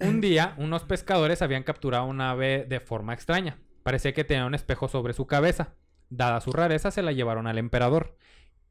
un 0.00 0.20
día, 0.20 0.54
unos 0.58 0.84
pescadores 0.84 1.42
habían 1.42 1.62
capturado 1.62 2.04
un 2.06 2.20
ave 2.20 2.64
de 2.68 2.80
forma 2.80 3.14
extraña. 3.14 3.58
Parecía 3.82 4.12
que 4.12 4.24
tenía 4.24 4.46
un 4.46 4.54
espejo 4.54 4.88
sobre 4.88 5.12
su 5.12 5.26
cabeza. 5.26 5.74
Dada 6.10 6.40
su 6.40 6.52
rareza, 6.52 6.90
se 6.90 7.02
la 7.02 7.12
llevaron 7.12 7.46
al 7.46 7.58
emperador. 7.58 8.16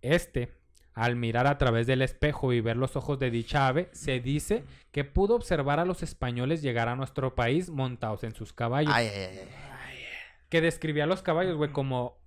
Este, 0.02 0.54
al 0.94 1.16
mirar 1.16 1.48
a 1.48 1.58
través 1.58 1.88
del 1.88 2.02
espejo 2.02 2.54
y 2.54 2.62
ver 2.62 2.78
los 2.78 2.96
ojos 2.96 3.20
de 3.20 3.32
dicha 3.32 3.68
ave, 3.68 3.90
se 3.94 4.20
dice 4.20 4.64
que 4.92 5.04
pudo 5.04 5.36
observar 5.36 5.80
a 5.80 5.86
los 5.86 6.04
españoles 6.04 6.62
llegar 6.62 6.88
a 6.88 6.96
nuestro 6.96 7.36
país 7.36 7.70
montados 7.70 8.24
en 8.24 8.36
sus 8.36 8.54
caballos. 8.54 8.94
Ay, 8.94 9.08
ay, 9.08 9.22
ay. 9.24 9.50
Que 10.50 10.62
describía 10.62 11.06
a 11.06 11.08
los 11.08 11.24
caballos, 11.24 11.58
güey, 11.58 11.72
como 11.72 12.20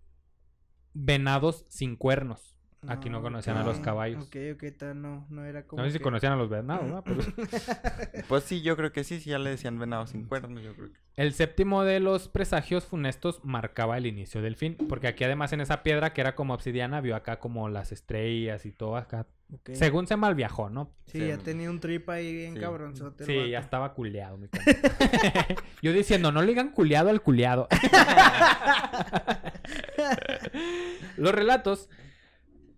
venados 0.94 1.64
sin 1.68 1.94
cuernos. 1.94 2.55
Aquí 2.88 3.10
no 3.10 3.20
conocían 3.20 3.56
a 3.56 3.64
los 3.64 3.80
caballos. 3.80 4.26
Ok, 4.26 4.36
ok, 4.54 4.64
ta- 4.78 4.94
no, 4.94 5.26
no 5.28 5.44
era 5.44 5.66
como 5.66 5.82
No 5.82 5.88
sé 5.88 5.92
si 5.92 5.98
que- 5.98 6.04
conocían 6.04 6.34
a 6.34 6.36
los 6.36 6.48
venados, 6.48 6.86
¿no? 6.86 7.02
Pero- 7.02 7.20
Pues 8.28 8.44
sí, 8.44 8.62
yo 8.62 8.76
creo 8.76 8.92
que 8.92 9.02
sí, 9.02 9.18
sí, 9.18 9.30
ya 9.30 9.40
le 9.40 9.50
decían 9.50 9.76
venado 9.78 10.06
sin 10.06 10.24
cuernos, 10.24 10.62
yo 10.62 10.72
creo 10.74 10.92
que. 10.92 10.98
El 11.16 11.32
séptimo 11.32 11.82
de 11.82 11.98
los 11.98 12.28
presagios 12.28 12.84
funestos 12.84 13.40
marcaba 13.42 13.96
el 13.98 14.06
inicio 14.06 14.40
del 14.42 14.54
fin. 14.54 14.76
Porque 14.88 15.08
aquí 15.08 15.24
además 15.24 15.52
en 15.52 15.62
esa 15.62 15.82
piedra 15.82 16.12
que 16.12 16.20
era 16.20 16.36
como 16.36 16.54
obsidiana, 16.54 17.00
vio 17.00 17.16
acá 17.16 17.40
como 17.40 17.68
las 17.68 17.90
estrellas 17.90 18.66
y 18.66 18.72
todo 18.72 18.96
acá. 18.96 19.26
Según 19.72 20.06
se 20.06 20.16
malviajó, 20.16 20.70
¿no? 20.70 20.90
Sí, 21.06 21.20
Sí. 21.20 21.26
ya 21.28 21.38
tenía 21.38 21.70
un 21.70 21.80
trip 21.80 22.08
ahí 22.10 22.32
bien 22.34 22.54
Sí. 22.54 22.60
cabronzote. 22.60 23.24
Sí, 23.24 23.50
ya 23.50 23.60
estaba 23.60 23.94
culeado, 23.94 24.36
mi. 24.36 24.48
Yo 25.82 25.92
diciendo, 25.92 26.30
no 26.32 26.42
le 26.42 26.48
digan 26.48 26.70
culeado 26.70 27.08
al 27.10 27.22
culeado. 27.22 27.66
Los 31.16 31.34
relatos 31.34 31.88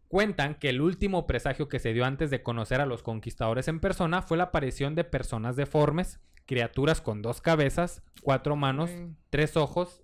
cuentan 0.08 0.54
que 0.54 0.70
el 0.70 0.80
último 0.80 1.26
presagio 1.26 1.68
que 1.68 1.78
se 1.78 1.92
dio 1.92 2.04
antes 2.04 2.30
de 2.30 2.42
conocer 2.42 2.80
a 2.80 2.86
los 2.86 3.02
conquistadores 3.02 3.68
en 3.68 3.78
persona 3.80 4.22
fue 4.22 4.36
la 4.38 4.44
aparición 4.44 4.94
de 4.94 5.04
personas 5.04 5.54
deformes, 5.56 6.20
criaturas 6.46 7.00
con 7.00 7.20
dos 7.22 7.40
cabezas, 7.40 8.02
cuatro 8.22 8.56
manos, 8.56 8.90
tres 9.30 9.56
ojos, 9.56 10.02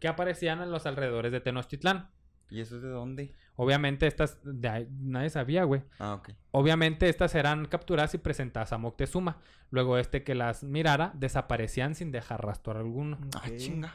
que 0.00 0.08
aparecían 0.08 0.60
en 0.62 0.70
los 0.70 0.86
alrededores 0.86 1.32
de 1.32 1.40
Tenochtitlán. 1.40 2.10
¿Y 2.48 2.60
eso 2.60 2.76
es 2.76 2.82
de 2.82 2.88
dónde? 2.90 3.32
Obviamente 3.56 4.06
estas, 4.06 4.38
de 4.44 4.68
ahí 4.68 4.88
nadie 5.00 5.30
sabía, 5.30 5.64
güey. 5.64 5.82
Ah, 5.98 6.14
ok. 6.14 6.30
Obviamente 6.52 7.08
estas 7.08 7.34
eran 7.34 7.66
capturadas 7.66 8.14
y 8.14 8.18
presentadas 8.18 8.72
a 8.72 8.78
Moctezuma. 8.78 9.38
Luego 9.70 9.98
este 9.98 10.22
que 10.22 10.36
las 10.36 10.62
mirara 10.62 11.10
desaparecían 11.14 11.96
sin 11.96 12.12
dejar 12.12 12.44
rastro 12.46 12.78
alguno. 12.78 13.18
Ah, 13.34 13.48
chinga. 13.56 13.94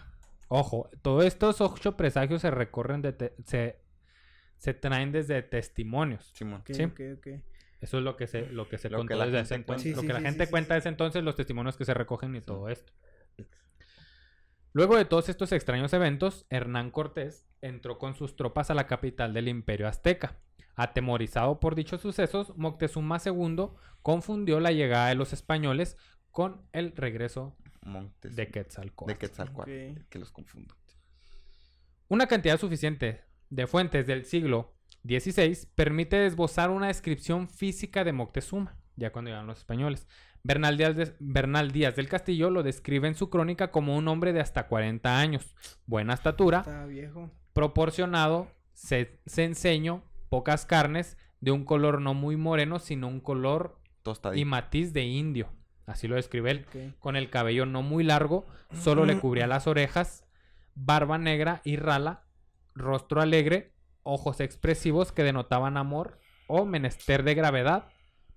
Ojo, 0.50 0.89
todos 1.02 1.24
estos 1.24 1.62
ocho 1.62 1.96
presagios 1.96 2.42
se 2.42 2.52
recorren 2.52 3.02
de 3.02 3.14
te- 3.14 3.36
se, 3.46 3.80
se 4.62 4.76
traen 4.76 5.12
desde 5.12 5.41
testimonios. 5.41 6.32
Simón. 6.36 6.62
Ok, 6.62 6.70
Sí. 6.74 6.84
ok, 6.84 6.99
ok. 7.18 7.28
Eso 7.82 7.97
es 7.97 8.03
lo 8.03 8.16
que 8.16 8.28
se, 8.28 8.45
lo 8.45 8.70
que 8.70 8.78
se 8.78 8.91
Lo 8.91 8.99
contó 8.99 9.07
que 9.14 9.16
la 9.18 9.26
desde 9.26 9.38
gente 9.39 9.45
ese 9.47 9.55
entonces. 9.55 9.84
cuenta. 9.84 9.95
lo 9.95 10.01
Sí, 10.01 10.07
que 10.07 10.14
sí, 10.14 10.22
la 10.22 10.30
gente 10.30 10.45
sí, 10.45 10.51
cuenta 10.51 10.74
sí. 10.74 10.78
desde 10.78 10.89
entonces, 10.89 11.24
los 11.24 11.36
testimonios 11.36 11.78
que 11.78 11.86
se 11.86 11.93
recogen 11.95 12.36
y 12.36 12.41
todo 12.41 12.70
esto. 12.70 12.93
Luego 14.74 14.95
de 14.97 15.05
todos 15.05 15.30
estos 15.30 15.51
extraños 15.51 15.91
eventos, 15.93 16.45
Hernán 16.51 16.91
Cortés 16.91 17.47
entró 17.62 17.97
con 17.97 18.14
sus 18.14 18.36
tropas 18.36 18.70
a 18.70 18.76
la 18.76 18.86
capital 18.88 19.34
del 19.34 19.47
Imperio 19.47 19.88
Azteca. 19.88 20.38
Atemorizado 20.76 21.59
por 21.59 21.74
dichos 21.76 21.99
sucesos, 22.01 22.55
Moctezuma 22.55 23.18
II 23.26 23.70
confundió 24.03 24.59
la 24.59 24.72
llegada 24.72 25.09
de 25.09 25.16
los 25.16 25.34
españoles 25.34 25.97
con 26.30 26.62
el 26.72 26.95
regreso 26.95 27.57
Montes. 27.82 28.36
de 28.36 28.47
Quetzalcóatl. 28.47 29.12
De 29.12 29.18
Quetzalcóatl. 29.18 29.72
Ok. 29.72 30.07
Que 30.09 30.20
los 30.20 30.32
confundo. 30.32 30.76
Una 32.07 32.28
cantidad 32.28 32.57
suficiente 32.59 33.22
de 33.52 33.68
fuentes 33.68 34.08
del 34.08 34.26
siglo 34.26 34.74
XVI 35.08 35.56
permite 35.76 36.26
esbozar 36.26 36.72
una 36.72 36.88
descripción 36.88 37.47
física 37.47 38.04
de 38.04 38.14
Moctezuma, 38.14 38.78
ya 38.95 39.12
cuando 39.12 39.30
llegaron 39.30 39.47
los 39.47 39.60
españoles. 39.60 40.08
Bernal 40.43 40.76
Díaz, 40.78 40.95
de- 40.95 41.14
Bernal 41.20 41.72
Díaz 41.72 41.95
del 41.95 42.08
Castillo 42.10 42.49
lo 42.49 42.64
describe 42.64 43.08
en 43.08 43.14
su 43.16 43.30
crónica 43.30 43.70
como 43.70 43.95
un 43.95 44.08
hombre 44.08 44.34
de 44.34 44.39
hasta 44.39 44.68
40 44.68 45.20
años, 45.20 45.56
buena 45.86 46.16
estatura, 46.16 46.86
viejo. 46.88 47.30
proporcionado, 47.54 48.47
se, 48.74 49.20
enseño, 49.38 50.04
pocas 50.30 50.66
carnes, 50.66 51.18
de 51.41 51.52
un 51.52 51.66
color 51.66 52.02
no 52.02 52.14
muy 52.14 52.38
moreno, 52.38 52.80
sino 52.80 53.08
un 53.08 53.20
color 53.20 53.80
y 54.36 54.45
matiz 54.45 54.93
de 54.93 55.04
indio. 55.04 55.49
Así 55.86 56.08
lo 56.08 56.16
describe 56.16 56.52
él 56.52 56.66
con 56.99 57.16
el 57.16 57.30
cabello 57.30 57.66
no 57.66 57.82
muy 57.82 58.04
largo, 58.04 58.45
solo 58.74 59.06
le 59.06 59.20
cubría 59.20 59.45
las 59.47 59.68
orejas, 59.68 60.24
barba 60.76 61.18
negra 61.18 61.62
y 61.66 61.76
rala, 61.76 62.24
rostro 62.76 63.22
alegre, 63.22 63.74
ojos 64.03 64.39
expresivos 64.39 65.11
que 65.11 65.24
denotaban 65.24 65.78
amor 65.78 66.19
o 66.47 66.65
menester 66.65 67.24
de 67.24 67.36
gravedad, 67.36 67.88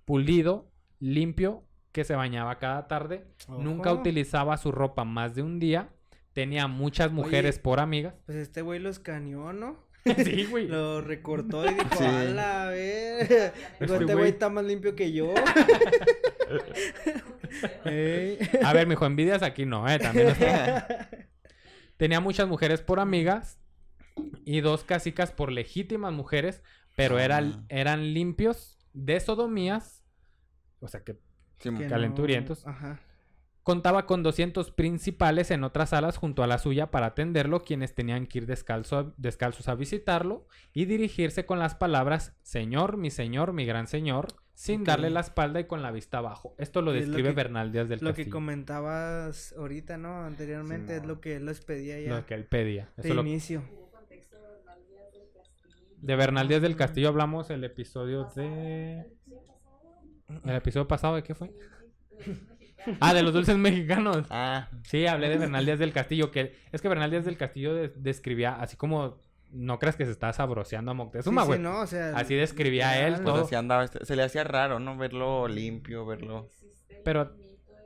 pulido, 0.05 0.71
limpio, 1.01 1.65
que 1.93 2.05
se 2.05 2.15
bañaba 2.17 2.59
cada 2.59 2.87
tarde, 2.89 3.25
nunca 3.49 3.93
utilizaba 3.93 4.57
su 4.57 4.73
ropa 4.73 5.05
más 5.05 5.35
de 5.35 5.43
un 5.43 5.59
día, 5.61 5.91
tenía 6.33 6.67
muchas 6.67 7.13
mujeres 7.13 7.57
Oye. 7.57 7.63
por 7.63 7.81
amigas. 7.81 8.15
Pues 8.27 8.39
este 8.39 8.63
güey 8.63 8.81
lo 8.81 8.91
escaneó, 8.91 9.53
¿no? 9.53 9.85
sí, 10.25 10.45
güey. 10.51 10.67
Lo 10.69 11.01
recortó 11.01 11.65
y 11.65 11.73
dijo, 11.73 11.89
Sí. 11.97 12.05
ala, 12.05 12.65
a 12.65 12.71
ver. 12.71 13.53
Digo, 13.81 13.95
Este 13.95 14.15
güey- 14.15 14.27
está 14.27 14.51
más 14.51 14.65
limpio 14.65 14.95
que 14.95 15.13
yo. 15.13 15.33
A 18.65 18.73
ver, 18.73 18.87
mijo, 18.87 19.07
envidias 19.07 19.43
aquí 19.43 19.65
no, 19.67 19.89
eh, 19.89 19.99
también 19.99 20.29
está- 20.29 21.09
Tenía 21.97 22.21
muchas 22.21 22.49
mujeres 22.49 22.83
por 22.83 22.99
amigas 23.01 23.59
y 24.45 24.61
dos 24.61 24.85
casicas 24.85 25.33
por 25.33 25.51
legítimas 25.53 26.13
mujeres, 26.13 26.63
pero 26.97 27.19
eran, 27.19 27.53
Ah. 27.53 27.65
eran 27.69 28.15
limpios 28.15 28.79
de 28.93 29.19
sodomías. 29.21 30.05
O 30.81 30.89
sea 30.89 31.03
que. 31.03 31.19
Que 31.59 31.71
calenturientos. 31.89 32.65
no- 32.67 32.73
Ajá. 32.73 33.01
contaba 33.63 34.05
con 34.05 34.23
200 34.23 34.71
principales 34.71 35.51
en 35.51 35.65
otras 35.65 35.91
salas 35.91 36.19
junto 36.19 36.43
a 36.43 36.47
la 36.47 36.59
suya 36.59 36.91
para 36.91 37.07
atenderlo, 37.07 37.61
quienes 37.65 37.95
tenían 37.95 38.27
que 38.27 38.39
ir 38.39 38.47
descalzo, 38.47 39.15
descalzos 39.17 39.69
a 39.69 39.75
visitarlo 39.75 40.47
y 40.75 40.85
dirigirse 40.85 41.47
con 41.47 41.59
las 41.59 41.75
palabras 41.75 42.37
Señor, 42.43 42.99
mi 42.99 43.11
señor, 43.11 43.55
mi 43.55 43.65
gran 43.65 43.87
señor, 43.87 44.27
sin 44.53 44.85
darle 44.85 45.09
la 45.09 45.21
espalda 45.21 45.61
y 45.61 45.65
con 45.65 45.81
la 45.81 45.91
vista 45.93 46.19
abajo. 46.19 46.55
Esto 46.59 46.83
lo 46.83 46.93
lo 46.93 46.99
describe 47.01 47.31
que- 47.31 47.35
Bernal 47.37 47.73
Díaz 47.73 47.89
del 47.89 48.01
Lo 48.01 48.11
que 48.11 48.17
Castillo. 48.25 48.33
comentabas 48.35 49.55
ahorita, 49.57 49.97
¿no? 49.97 50.25
Anteriormente 50.25 50.97
es 50.99 51.07
lo 51.07 51.23
que 51.23 51.37
él 51.37 51.47
les 51.47 51.65
pedía 51.65 51.99
ya. 52.01 52.15
Lo 52.17 52.27
que 52.27 52.35
él 52.35 52.45
pedía. 52.45 52.93
de 52.97 53.05
Eso 53.09 53.15
lo- 53.15 53.23
inicio. 53.23 53.63
De 56.05 56.17
Bernal 56.17 56.49
Díaz 56.49 56.61
del 56.61 56.77
Castillo 56.77 57.09
hablamos 57.09 57.49
el 57.51 57.65
episodio 57.65 58.25
de... 58.37 59.07
¿El 60.45 60.55
episodio 60.55 60.87
pasado 60.87 61.15
de 61.17 61.23
qué 61.23 61.35
fue? 61.35 61.51
Ah, 63.01 63.15
de 63.15 63.23
los 63.23 63.33
dulces 63.33 63.57
mexicanos. 63.57 64.27
Ah, 64.29 64.69
Sí, 64.83 65.07
hablé 65.07 65.31
de 65.31 65.39
Bernal 65.39 65.65
Díaz 65.65 65.79
del 65.79 65.93
Castillo, 65.93 66.31
que 66.31 66.55
es 66.73 66.83
que 66.83 66.89
Bernal 66.89 67.11
Díaz 67.11 67.25
del 67.25 67.39
Castillo 67.39 67.75
de- 67.75 67.89
describía 67.97 68.57
así 68.61 68.77
como... 68.77 69.17
No 69.51 69.79
creas 69.79 69.95
que 69.97 70.05
se 70.05 70.11
está 70.11 70.33
sabroseando 70.33 70.91
a 70.91 70.95
Sí, 70.95 70.99
Moctezuma, 70.99 71.43
sí, 71.43 71.47
güey. 71.47 71.61
no, 71.61 71.81
o 71.83 71.87
sea, 71.87 72.17
Así 72.17 72.35
describía 72.35 73.07
él 73.07 73.15
pues 73.15 73.25
todo. 73.25 73.45
así 73.45 73.55
andaba. 73.55 73.87
Se 73.87 74.17
le 74.17 74.25
hacía 74.25 74.43
raro, 74.43 74.81
¿no? 74.81 74.97
Verlo 74.99 75.47
limpio, 75.49 76.05
verlo. 76.05 76.49
Pero... 77.05 77.33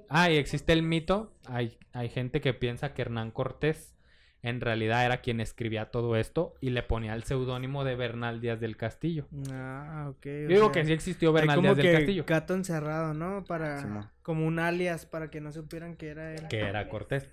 Ah, 0.08 0.30
y 0.30 0.36
existe 0.38 0.72
el 0.72 0.82
mito. 0.82 1.34
Hay, 1.46 1.76
hay 1.92 2.08
gente 2.08 2.40
que 2.40 2.54
piensa 2.54 2.94
que 2.94 3.02
Hernán 3.02 3.30
Cortés 3.30 3.94
en 4.42 4.60
realidad 4.60 5.04
era 5.04 5.20
quien 5.20 5.40
escribía 5.40 5.86
todo 5.90 6.14
esto 6.16 6.54
y 6.60 6.70
le 6.70 6.82
ponía 6.82 7.14
el 7.14 7.24
seudónimo 7.24 7.84
de 7.84 7.96
Bernal 7.96 8.40
Díaz 8.40 8.60
del 8.60 8.76
Castillo. 8.76 9.26
Ah, 9.52 10.06
ok. 10.10 10.24
Yo 10.24 10.48
digo 10.48 10.64
sea, 10.66 10.72
que 10.72 10.84
sí 10.86 10.92
existió 10.92 11.32
Bernal 11.32 11.60
Díaz 11.60 11.76
del 11.76 11.86
que 11.86 11.92
Castillo. 11.92 12.24
gato 12.26 12.54
encerrado, 12.54 13.14
¿no? 13.14 13.44
Para... 13.44 14.12
Como 14.22 14.46
un 14.46 14.58
alias 14.58 15.06
para 15.06 15.30
que 15.30 15.40
no 15.40 15.50
supieran 15.52 15.96
que 15.96 16.08
era 16.08 16.34
él. 16.34 16.46
Que 16.48 16.60
era 16.60 16.88
Cortés. 16.88 17.28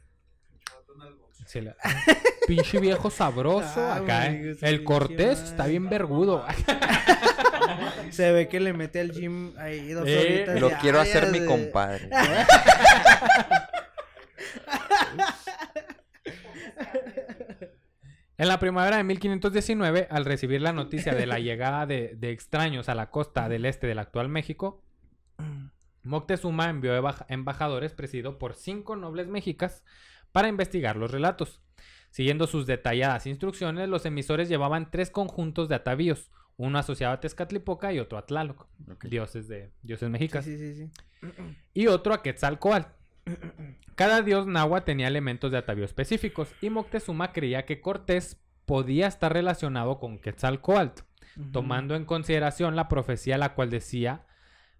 Sí, 1.45 1.61
la- 1.61 1.75
Pinche 2.47 2.79
viejo 2.79 3.09
sabroso 3.09 3.81
Ah, 3.81 3.95
acá, 3.97 4.27
¿eh? 4.31 4.55
El 4.61 4.83
Cortés 4.83 5.41
está 5.41 5.65
bien 5.67 5.89
vergudo. 5.89 6.45
Se 8.11 8.31
ve 8.31 8.47
que 8.47 8.59
le 8.59 8.71
mete 8.73 8.99
al 8.99 9.11
gym 9.11 9.51
ahí 9.57 9.91
dos 9.91 10.07
Eh, 10.07 10.45
horitas. 10.45 10.61
Lo 10.61 10.69
quiero 10.79 10.99
"Ay, 11.01 11.09
hacer 11.09 11.31
mi 11.31 11.45
compadre. 11.45 12.09
En 18.37 18.47
la 18.47 18.59
primavera 18.59 18.97
de 18.97 19.03
1519, 19.03 20.07
al 20.09 20.25
recibir 20.25 20.61
la 20.61 20.73
noticia 20.73 21.13
de 21.15 21.25
la 21.25 21.39
llegada 21.39 21.85
de, 21.85 22.15
de 22.17 22.31
extraños 22.31 22.89
a 22.89 22.95
la 22.95 23.09
costa 23.09 23.47
del 23.47 23.65
este 23.65 23.87
del 23.87 23.99
actual 23.99 24.27
México, 24.27 24.83
Moctezuma 26.03 26.69
envió 26.69 26.93
embajadores 27.27 27.93
presidido 27.93 28.37
por 28.37 28.53
cinco 28.53 28.95
nobles 28.95 29.27
mexicas 29.27 29.83
para 30.31 30.47
investigar 30.47 30.97
los 30.97 31.11
relatos. 31.11 31.61
Siguiendo 32.11 32.47
sus 32.47 32.65
detalladas 32.65 33.25
instrucciones, 33.25 33.89
los 33.89 34.05
emisores 34.05 34.47
llevaban 34.47 34.91
tres 34.91 35.09
conjuntos 35.09 35.67
de 35.67 35.75
atavíos, 35.75 36.31
uno 36.57 36.77
asociado 36.77 37.13
a 37.13 37.19
Tezcatlipoca 37.19 37.91
y 37.91 37.99
otro 37.99 38.17
a 38.17 38.25
Tlaloc, 38.25 38.67
dioses 39.03 39.47
de 39.47 39.71
dioses 39.81 40.09
mexicas, 40.09 40.45
sí, 40.45 40.57
sí, 40.57 40.75
sí. 40.75 40.91
y 41.73 41.87
otro 41.87 42.13
a 42.13 42.21
Quetzalcoatl. 42.21 42.87
Cada 43.95 44.21
dios 44.21 44.45
náhuatl 44.45 44.85
tenía 44.85 45.07
elementos 45.07 45.51
de 45.51 45.57
atavío 45.57 45.85
específicos 45.85 46.53
y 46.61 46.69
Moctezuma 46.69 47.31
creía 47.31 47.65
que 47.65 47.81
Cortés 47.81 48.41
podía 48.65 49.07
estar 49.07 49.31
relacionado 49.33 49.99
con 49.99 50.19
Quetzalcoatl, 50.19 51.03
tomando 51.51 51.95
en 51.95 52.05
consideración 52.05 52.75
la 52.75 52.87
profecía 52.87 53.37
la 53.37 53.53
cual 53.53 53.69
decía 53.69 54.25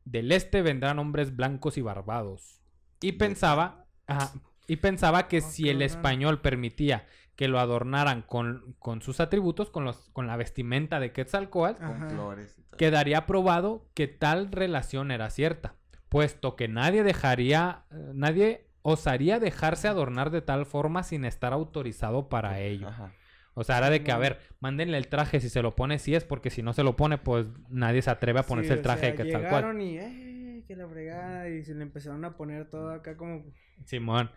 del 0.04 0.32
este 0.32 0.62
vendrán 0.62 1.00
hombres 1.00 1.36
blancos 1.36 1.78
y 1.78 1.82
barbados. 1.82 2.62
Y 3.02 3.14
pensaba, 3.14 3.86
ajá, 4.08 4.34
y 4.68 4.78
pensaba 4.78 5.28
que 5.28 5.38
Ah, 5.38 5.42
si 5.42 5.70
el 5.70 5.82
español 5.82 6.42
permitía 6.42 7.08
que 7.36 7.48
lo 7.48 7.60
adornaran 7.60 8.22
con, 8.22 8.76
con 8.80 9.02
sus 9.02 9.20
atributos, 9.20 9.70
con, 9.70 9.84
los, 9.84 10.10
con 10.12 10.28
la 10.28 10.38
vestimenta 10.38 11.00
de 11.00 11.12
Quetzalcoatl. 11.12 11.84
Con 11.84 12.10
flores 12.10 12.56
quedaría 12.78 13.26
probado 13.26 13.88
que 13.94 14.08
tal 14.08 14.52
relación 14.52 15.12
era 15.12 15.30
cierta, 15.30 15.76
puesto 16.16 16.56
que 16.56 16.70
nadie 16.70 17.04
dejaría, 17.04 17.84
nadie 18.14 18.70
osaría 18.84 19.38
dejarse 19.38 19.90
adornar 19.90 20.30
de 20.30 20.42
tal 20.42 20.66
forma 20.66 21.04
sin 21.04 21.26
estar 21.26 21.52
autorizado 21.52 22.30
para 22.30 22.62
ello. 22.62 22.88
Ajá. 22.88 23.12
O 23.54 23.66
sea, 23.66 23.80
era 23.80 23.90
de 23.90 24.02
que, 24.02 24.14
a 24.14 24.16
Simón. 24.16 24.22
ver, 24.22 24.40
mándenle 24.62 24.98
el 24.98 25.10
traje 25.10 25.42
si 25.42 25.50
se 25.50 25.62
lo 25.62 25.76
pone, 25.76 26.00
si 26.00 26.16
es, 26.16 26.24
porque 26.24 26.50
si 26.50 26.64
no 26.64 26.72
se 26.72 26.84
lo 26.84 26.96
pone, 26.96 27.18
pues 27.18 27.48
nadie 27.68 28.02
se 28.02 28.12
atreve 28.12 28.40
a 28.40 28.44
ponerse 28.44 28.70
Sí, 28.70 28.74
el 28.76 28.80
o 28.80 28.82
traje 28.82 29.02
sea, 29.02 29.10
de 29.12 29.16
Quetzalcóatl. 29.18 29.56
Llegaron 29.56 29.82
y, 29.82 29.98
eh, 29.98 30.64
que 30.66 30.78
la 30.78 30.88
fregada, 30.88 31.50
y 31.50 31.66
se 31.66 31.76
le 31.76 31.84
empezaron 31.84 32.24
a 32.24 32.38
poner 32.38 32.70
todo 32.70 32.92
acá 32.92 33.18
como... 33.18 33.44
Simón. 33.84 34.32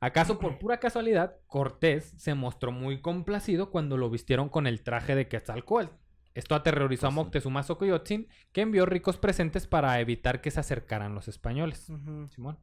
¿Acaso 0.00 0.40
por 0.40 0.58
pura 0.58 0.80
casualidad, 0.80 1.36
Cortés 1.46 2.12
se 2.16 2.34
mostró 2.34 2.72
muy 2.72 3.00
complacido 3.00 3.70
cuando 3.70 3.96
lo 3.96 4.10
vistieron 4.10 4.48
con 4.48 4.66
el 4.66 4.82
traje 4.82 5.14
de 5.14 5.28
Quetzalcóatl? 5.28 5.94
Esto 6.34 6.54
aterrorizó 6.54 7.06
a 7.06 7.10
Pues. 7.10 7.16
Moctezuma 7.16 7.62
Xocoyotzin, 7.62 8.28
que 8.52 8.62
envió 8.62 8.86
ricos 8.86 9.18
presentes 9.18 9.66
para 9.66 10.00
evitar 10.00 10.40
que 10.40 10.50
se 10.50 10.60
acercaran 10.60 11.14
los 11.14 11.28
españoles. 11.28 11.90
Simón. 12.30 12.58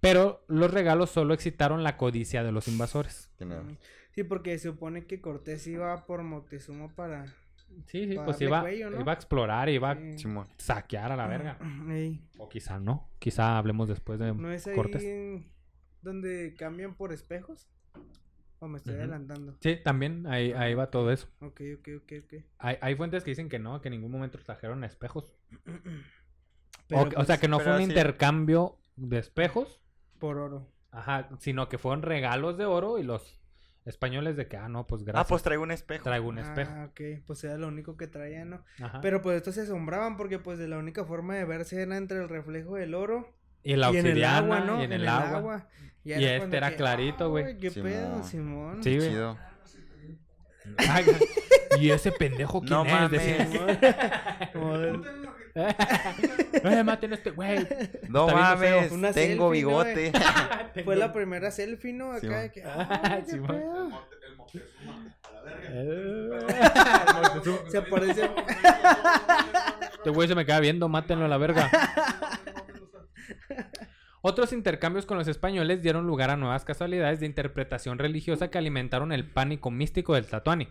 Pero 0.00 0.44
los 0.48 0.70
regalos 0.70 1.10
solo 1.10 1.34
excitaron 1.34 1.82
la 1.82 1.96
codicia 1.96 2.42
de 2.42 2.52
los 2.52 2.68
invasores. 2.68 3.30
Sí, 4.12 4.22
porque 4.24 4.58
se 4.58 4.68
supone 4.68 5.06
que 5.06 5.20
Cortés 5.20 5.66
iba 5.66 6.06
por 6.06 6.22
Moctezuma 6.22 6.88
para... 6.94 7.26
Sí, 7.86 8.06
sí, 8.06 8.14
Para 8.14 8.26
pues 8.26 8.40
iba, 8.40 8.60
cuello, 8.60 8.90
¿no? 8.90 9.00
iba 9.00 9.10
a 9.12 9.14
explorar, 9.14 9.68
iba 9.68 9.90
a 9.92 9.96
Sí. 10.16 10.28
Saquear 10.58 11.10
a 11.10 11.16
la 11.16 11.26
verga. 11.26 11.58
O 12.38 12.48
quizá 12.48 12.78
no. 12.78 13.08
Quizá 13.18 13.58
hablemos 13.58 13.88
después 13.88 14.18
de 14.20 14.32
¿No 14.34 14.52
es 14.52 14.66
ahí 14.66 14.76
Cortés. 14.76 15.02
donde 16.02 16.54
cambian 16.56 16.94
por 16.94 17.12
espejos? 17.12 17.66
¿O 18.64 18.68
me 18.68 18.78
estoy 18.78 18.94
adelantando? 18.94 19.58
Sí, 19.60 19.76
también 19.76 20.26
ahí, 20.26 20.52
ahí 20.52 20.72
va 20.72 20.90
todo 20.90 21.12
eso. 21.12 21.28
Ok, 21.40 21.60
ok, 21.78 21.88
ok, 21.98 22.12
ok. 22.24 22.44
Hay, 22.56 22.78
hay 22.80 22.94
fuentes 22.96 23.22
que 23.22 23.32
dicen 23.32 23.50
que 23.50 23.58
no, 23.58 23.82
que 23.82 23.88
en 23.88 23.92
ningún 23.92 24.10
momento 24.10 24.38
trajeron 24.38 24.84
espejos. 24.84 25.36
Pero, 26.88 27.02
o, 27.02 27.10
sea, 27.10 27.24
pues, 27.26 27.40
que 27.40 27.48
no 27.48 27.60
fue 27.60 27.72
un 27.72 27.78
sí. 27.78 27.84
intercambio 27.84 28.78
de 28.96 29.18
espejos, 29.18 29.82
Por 30.18 30.38
oro. 30.38 30.72
ajá, 30.90 31.28
sino 31.40 31.68
que 31.68 31.76
fueron 31.76 32.00
regalos 32.00 32.56
de 32.56 32.64
oro 32.64 32.98
y 32.98 33.02
los 33.02 33.38
españoles 33.84 34.34
de 34.36 34.48
que, 34.48 34.56
ah, 34.56 34.70
no, 34.70 34.86
pues 34.86 35.04
gracias. 35.04 35.26
Ah, 35.26 35.28
pues 35.28 35.42
traigo 35.42 35.62
un 35.62 35.70
espejo. 35.70 36.04
traigo 36.04 36.26
un 36.26 36.38
espejo. 36.38 36.72
Ah, 36.74 36.88
ok. 36.90 37.22
Pues 37.26 37.44
era 37.44 37.58
lo 37.58 37.68
único 37.68 37.98
que 37.98 38.06
traían, 38.06 38.48
¿no? 38.48 38.64
Ajá. 38.80 39.02
Pero 39.02 39.20
pues 39.20 39.36
estos 39.36 39.56
se 39.56 39.62
asombraban 39.62 40.16
porque 40.16 40.38
pues 40.38 40.58
de 40.58 40.68
la 40.68 40.78
única 40.78 41.04
forma 41.04 41.34
de 41.34 41.44
verse 41.44 41.82
era 41.82 41.98
entre 41.98 42.16
el 42.18 42.30
reflejo 42.30 42.76
del 42.76 42.94
oro 42.94 43.28
y 43.64 43.74
la 43.76 43.90
y 43.90 43.96
en 43.96 44.06
el 44.06 44.24
agua, 44.24 44.60
¿no? 44.60 44.80
y 44.80 44.84
en 44.84 44.92
el, 44.92 45.08
agua. 45.08 45.66
Ya 46.04 46.18
Y 46.20 46.24
era 46.24 46.44
este 46.44 46.56
era 46.56 46.70
que, 46.70 46.76
clarito, 46.76 47.30
güey. 47.30 47.44
"Ay, 47.46 47.56
¿Qué 47.58 47.70
pedo, 47.70 48.22
Simón. 48.22 48.24
Simón? 48.24 48.82
Sí, 48.84 48.96
güey. 48.98 49.08
Chido. 49.10 49.38
Y 51.80 51.90
ese 51.90 52.12
pendejo, 52.12 52.60
¿quién 52.60 52.70
No 52.70 52.84
es? 52.86 52.92
mames. 52.92 53.10
Decía. 53.10 53.48
Eh, 55.56 56.82
maten 56.84 57.12
a 57.12 57.14
este 57.14 57.30
güey. 57.30 57.64
No 58.08 58.26
mames, 58.26 58.90
Una 58.90 59.12
tengo 59.12 59.12
selfie, 59.12 59.36
¿no, 59.36 59.50
bigote. 59.50 60.12
Fue 60.84 60.96
la 60.96 61.12
primera 61.12 61.50
selfie, 61.52 61.92
¿no? 61.92 62.10
Acá 62.12 62.20
Simón. 62.20 62.40
de 62.42 62.50
que, 62.52 62.64
"Ay, 62.64 63.22
qué 63.24 63.30
Simón. 63.30 63.46
pedo". 63.48 63.90
Eh, 65.70 66.30
Se 67.70 67.78
aparece. 67.78 68.30
Este 69.96 70.10
güey 70.10 70.26
se 70.28 70.34
me 70.34 70.44
queda 70.44 70.58
viendo, 70.60 70.88
mátenlo 70.88 71.24
a 71.24 71.28
la 71.28 71.38
verga. 71.38 71.70
Otros 74.26 74.54
intercambios 74.54 75.04
con 75.04 75.18
los 75.18 75.28
españoles 75.28 75.82
dieron 75.82 76.06
lugar 76.06 76.30
a 76.30 76.36
nuevas 76.36 76.64
casualidades 76.64 77.20
de 77.20 77.26
interpretación 77.26 77.98
religiosa 77.98 78.50
que 78.50 78.56
alimentaron 78.56 79.12
el 79.12 79.28
pánico 79.28 79.70
místico 79.70 80.14
del 80.14 80.24
Tlatoani. 80.24 80.68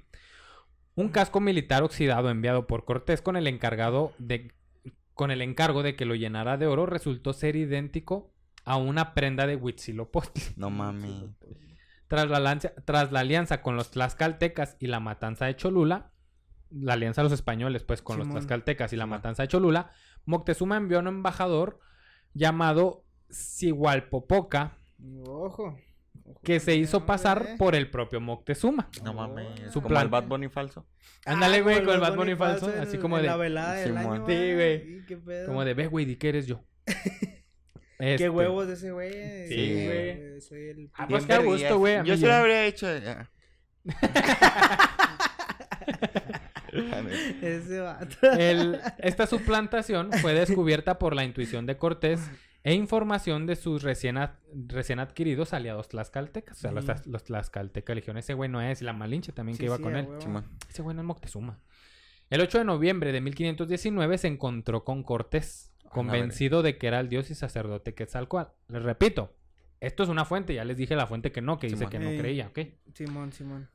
Un 0.96 1.10
casco 1.10 1.40
militar 1.40 1.84
oxidado 1.84 2.30
enviado 2.30 2.66
por 2.66 2.84
Cortés 2.84 3.22
con 3.22 3.36
el 3.36 3.48
encargado 3.48 4.14
de 4.18 4.54
con 5.14 5.30
el 5.30 5.42
encargo 5.42 5.84
de 5.84 5.96
que 5.96 6.06
lo 6.06 6.16
llenara 6.16 6.58
de 6.58 6.66
oro 6.66 6.88
resultó 6.88 7.34
ser 7.34 7.56
idéntico 7.56 8.34
a 8.66 8.78
una 8.78 9.14
prenda 9.14 9.46
de 9.46 9.56
Huitzilopochtli. 9.56 10.44
No 10.56 10.70
mames. 10.70 11.12
Tras 12.08 12.30
la, 12.30 12.58
tras 12.58 13.12
la 13.12 13.20
alianza 13.20 13.62
con 13.62 13.76
los 13.76 13.92
tlaxcaltecas 13.92 14.78
y 14.80 14.88
la 14.88 15.00
matanza 15.00 15.46
de 15.46 15.56
Cholula, 15.56 16.12
la 16.72 16.94
alianza 16.94 17.22
de 17.22 17.26
los 17.26 17.34
españoles, 17.34 17.84
pues, 17.84 18.02
con 18.02 18.18
los 18.18 18.30
tlaxcaltecas 18.30 18.94
y 18.94 18.96
la 18.96 19.06
Simón. 19.06 19.18
matanza 19.18 19.44
de 19.44 19.50
Cholula, 19.50 19.92
Moctezuma 20.26 20.78
envió 20.78 20.98
a 20.98 21.02
un 21.02 21.08
embajador 21.08 21.80
llamado 22.34 23.04
Sigualpopoca, 23.30 24.78
Ojo. 25.28 25.78
que 26.44 26.60
se 26.60 26.76
hizo 26.76 27.06
pasar 27.06 27.40
por 27.44 27.58
por 27.58 27.76
el 27.76 27.90
propio 27.90 28.22
Moctezuma. 28.22 28.90
No 29.04 29.14
mames. 29.14 29.60
Su 29.72 29.82
Como 29.82 29.90
plan. 29.90 30.04
el 30.04 30.10
Bad 30.10 30.28
Bunny 30.28 30.50
falso. 30.50 30.86
Ándale, 31.26 31.62
güey, 31.62 31.84
con 31.84 31.96
el 31.96 32.00
Bad 32.02 32.16
Bunny 32.16 32.36
falso, 32.36 32.72
en- 32.74 32.80
así 32.82 32.98
como 32.98 33.18
de, 33.18 33.24
la 33.24 33.36
velada 33.38 33.74
del 33.74 33.98
Simón. 33.98 34.16
año. 34.18 34.26
Sí, 34.28 34.54
güey. 34.54 35.06
qué 35.06 35.20
como 35.46 35.66
de, 35.66 35.74
ve, 35.74 35.88
güey, 35.88 36.06
di 36.06 36.16
que 36.16 36.30
eres 36.30 36.48
yo. 36.48 36.64
Qué 38.00 38.16
Este, 38.16 38.30
huevos 38.30 38.68
de 38.68 38.74
ese 38.74 38.92
güey. 38.92 39.48
Sí, 39.48 39.86
güey. 39.86 40.42
Soy 40.42 40.70
el. 40.70 40.92
Ah, 40.94 41.08
pues 41.08 41.26
qué 41.26 41.38
gusto, 41.38 41.78
güey, 41.80 42.04
Yo 42.04 42.18
se 42.18 42.28
lo 42.28 42.34
habría 42.34 42.66
hecho. 42.66 42.88
ya. 46.82 47.48
Ese 47.48 47.80
vato. 47.80 48.16
El- 48.38 48.80
esta 49.00 49.28
suplantación 49.28 50.12
fue 50.14 50.34
descubierta 50.34 50.98
por 51.00 51.16
la 51.16 51.24
intuición 51.24 51.66
de 51.66 51.78
Cortés 51.78 52.20
e 52.64 52.74
información 52.74 53.46
de 53.46 53.56
sus 53.56 53.84
recién, 53.84 54.18
ad- 54.18 54.36
recién 54.68 55.00
adquiridos 55.00 55.54
aliados 55.54 55.90
tlaxcaltecas. 55.90 56.58
O 56.58 56.62
sea, 56.62 56.72
los, 56.72 56.86
los 57.08 57.24
tlaxcaltecas 57.24 57.94
eligieron 57.94 58.18
ese 58.18 58.34
güey 58.34 58.50
no 58.50 58.62
es, 58.62 58.82
y 58.82 58.86
la 58.86 58.94
Malinche 58.94 59.32
también 59.34 59.58
que 59.58 59.66
iba 59.66 59.78
sí, 59.78 59.84
con 59.84 59.96
él. 59.96 60.06
huevo. 60.06 60.44
Ese 60.70 60.82
güey 60.82 60.96
no 60.96 61.02
es 61.02 61.06
Moctezuma. 61.08 61.60
El 62.30 62.42
8 62.42 62.60
de 62.60 62.64
noviembre 62.66 63.12
de 63.12 63.22
1519 63.22 64.18
se 64.18 64.28
encontró 64.28 64.84
con 64.86 65.04
Cortés, 65.04 65.72
convencido 65.90 66.64
de 66.64 66.78
que 66.78 66.88
era 66.88 67.00
el 67.00 67.10
dios 67.10 67.30
y 67.30 67.36
sacerdote 67.36 67.94
Quetzalcóatl. 67.94 68.52
Les 68.70 68.82
repito, 68.82 69.36
esto 69.82 70.02
es 70.04 70.10
una 70.10 70.24
fuente, 70.26 70.54
ya 70.56 70.64
les 70.64 70.78
dije 70.78 70.96
la 70.96 71.06
fuente 71.06 71.32
que 71.32 71.42
no, 71.42 71.60
que 71.60 71.68
dice 71.68 71.88
que 71.88 72.00
no 72.00 72.10
creía, 72.18 72.48
¿ok? 72.48 72.60
Simón, 72.96 73.34
Simón. 73.34 73.70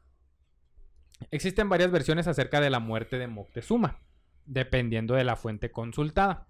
Existen 1.31 1.69
varias 1.69 1.91
versiones 1.91 2.27
acerca 2.29 2.61
de 2.61 2.71
la 2.71 2.79
muerte 2.81 3.19
de 3.19 3.27
Moctezuma, 3.27 3.99
dependiendo 4.47 5.15
de 5.15 5.25
la 5.25 5.37
fuente 5.37 5.71
consultada. 5.71 6.47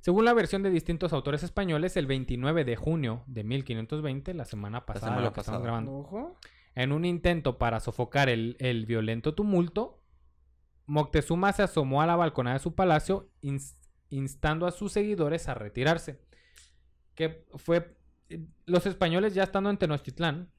Según 0.00 0.24
la 0.24 0.32
versión 0.32 0.62
de 0.62 0.70
distintos 0.70 1.12
autores 1.12 1.42
españoles, 1.42 1.96
el 1.96 2.06
29 2.06 2.64
de 2.64 2.76
junio 2.76 3.24
de 3.26 3.42
1520, 3.44 4.32
la 4.34 4.44
semana 4.44 4.86
pasada, 4.86 5.08
semana 5.12 5.26
lo 5.26 5.32
que 5.32 5.40
estamos 5.40 5.58
pasada. 5.60 5.64
grabando, 5.64 5.92
Ojo. 5.98 6.36
en 6.76 6.92
un 6.92 7.04
intento 7.04 7.58
para 7.58 7.80
sofocar 7.80 8.28
el, 8.28 8.56
el 8.60 8.86
violento 8.86 9.34
tumulto, 9.34 10.00
Moctezuma 10.86 11.52
se 11.52 11.62
asomó 11.64 12.00
a 12.00 12.06
la 12.06 12.16
balconada 12.16 12.54
de 12.54 12.62
su 12.62 12.74
palacio, 12.74 13.28
ins- 13.42 13.76
instando 14.08 14.66
a 14.66 14.70
sus 14.70 14.92
seguidores 14.92 15.48
a 15.48 15.54
retirarse. 15.54 16.20
Que 17.14 17.44
fue. 17.56 17.96
Los 18.66 18.86
españoles, 18.86 19.34
ya 19.34 19.42
estando 19.42 19.68
en 19.70 19.76
Tenochtitlán, 19.78 20.50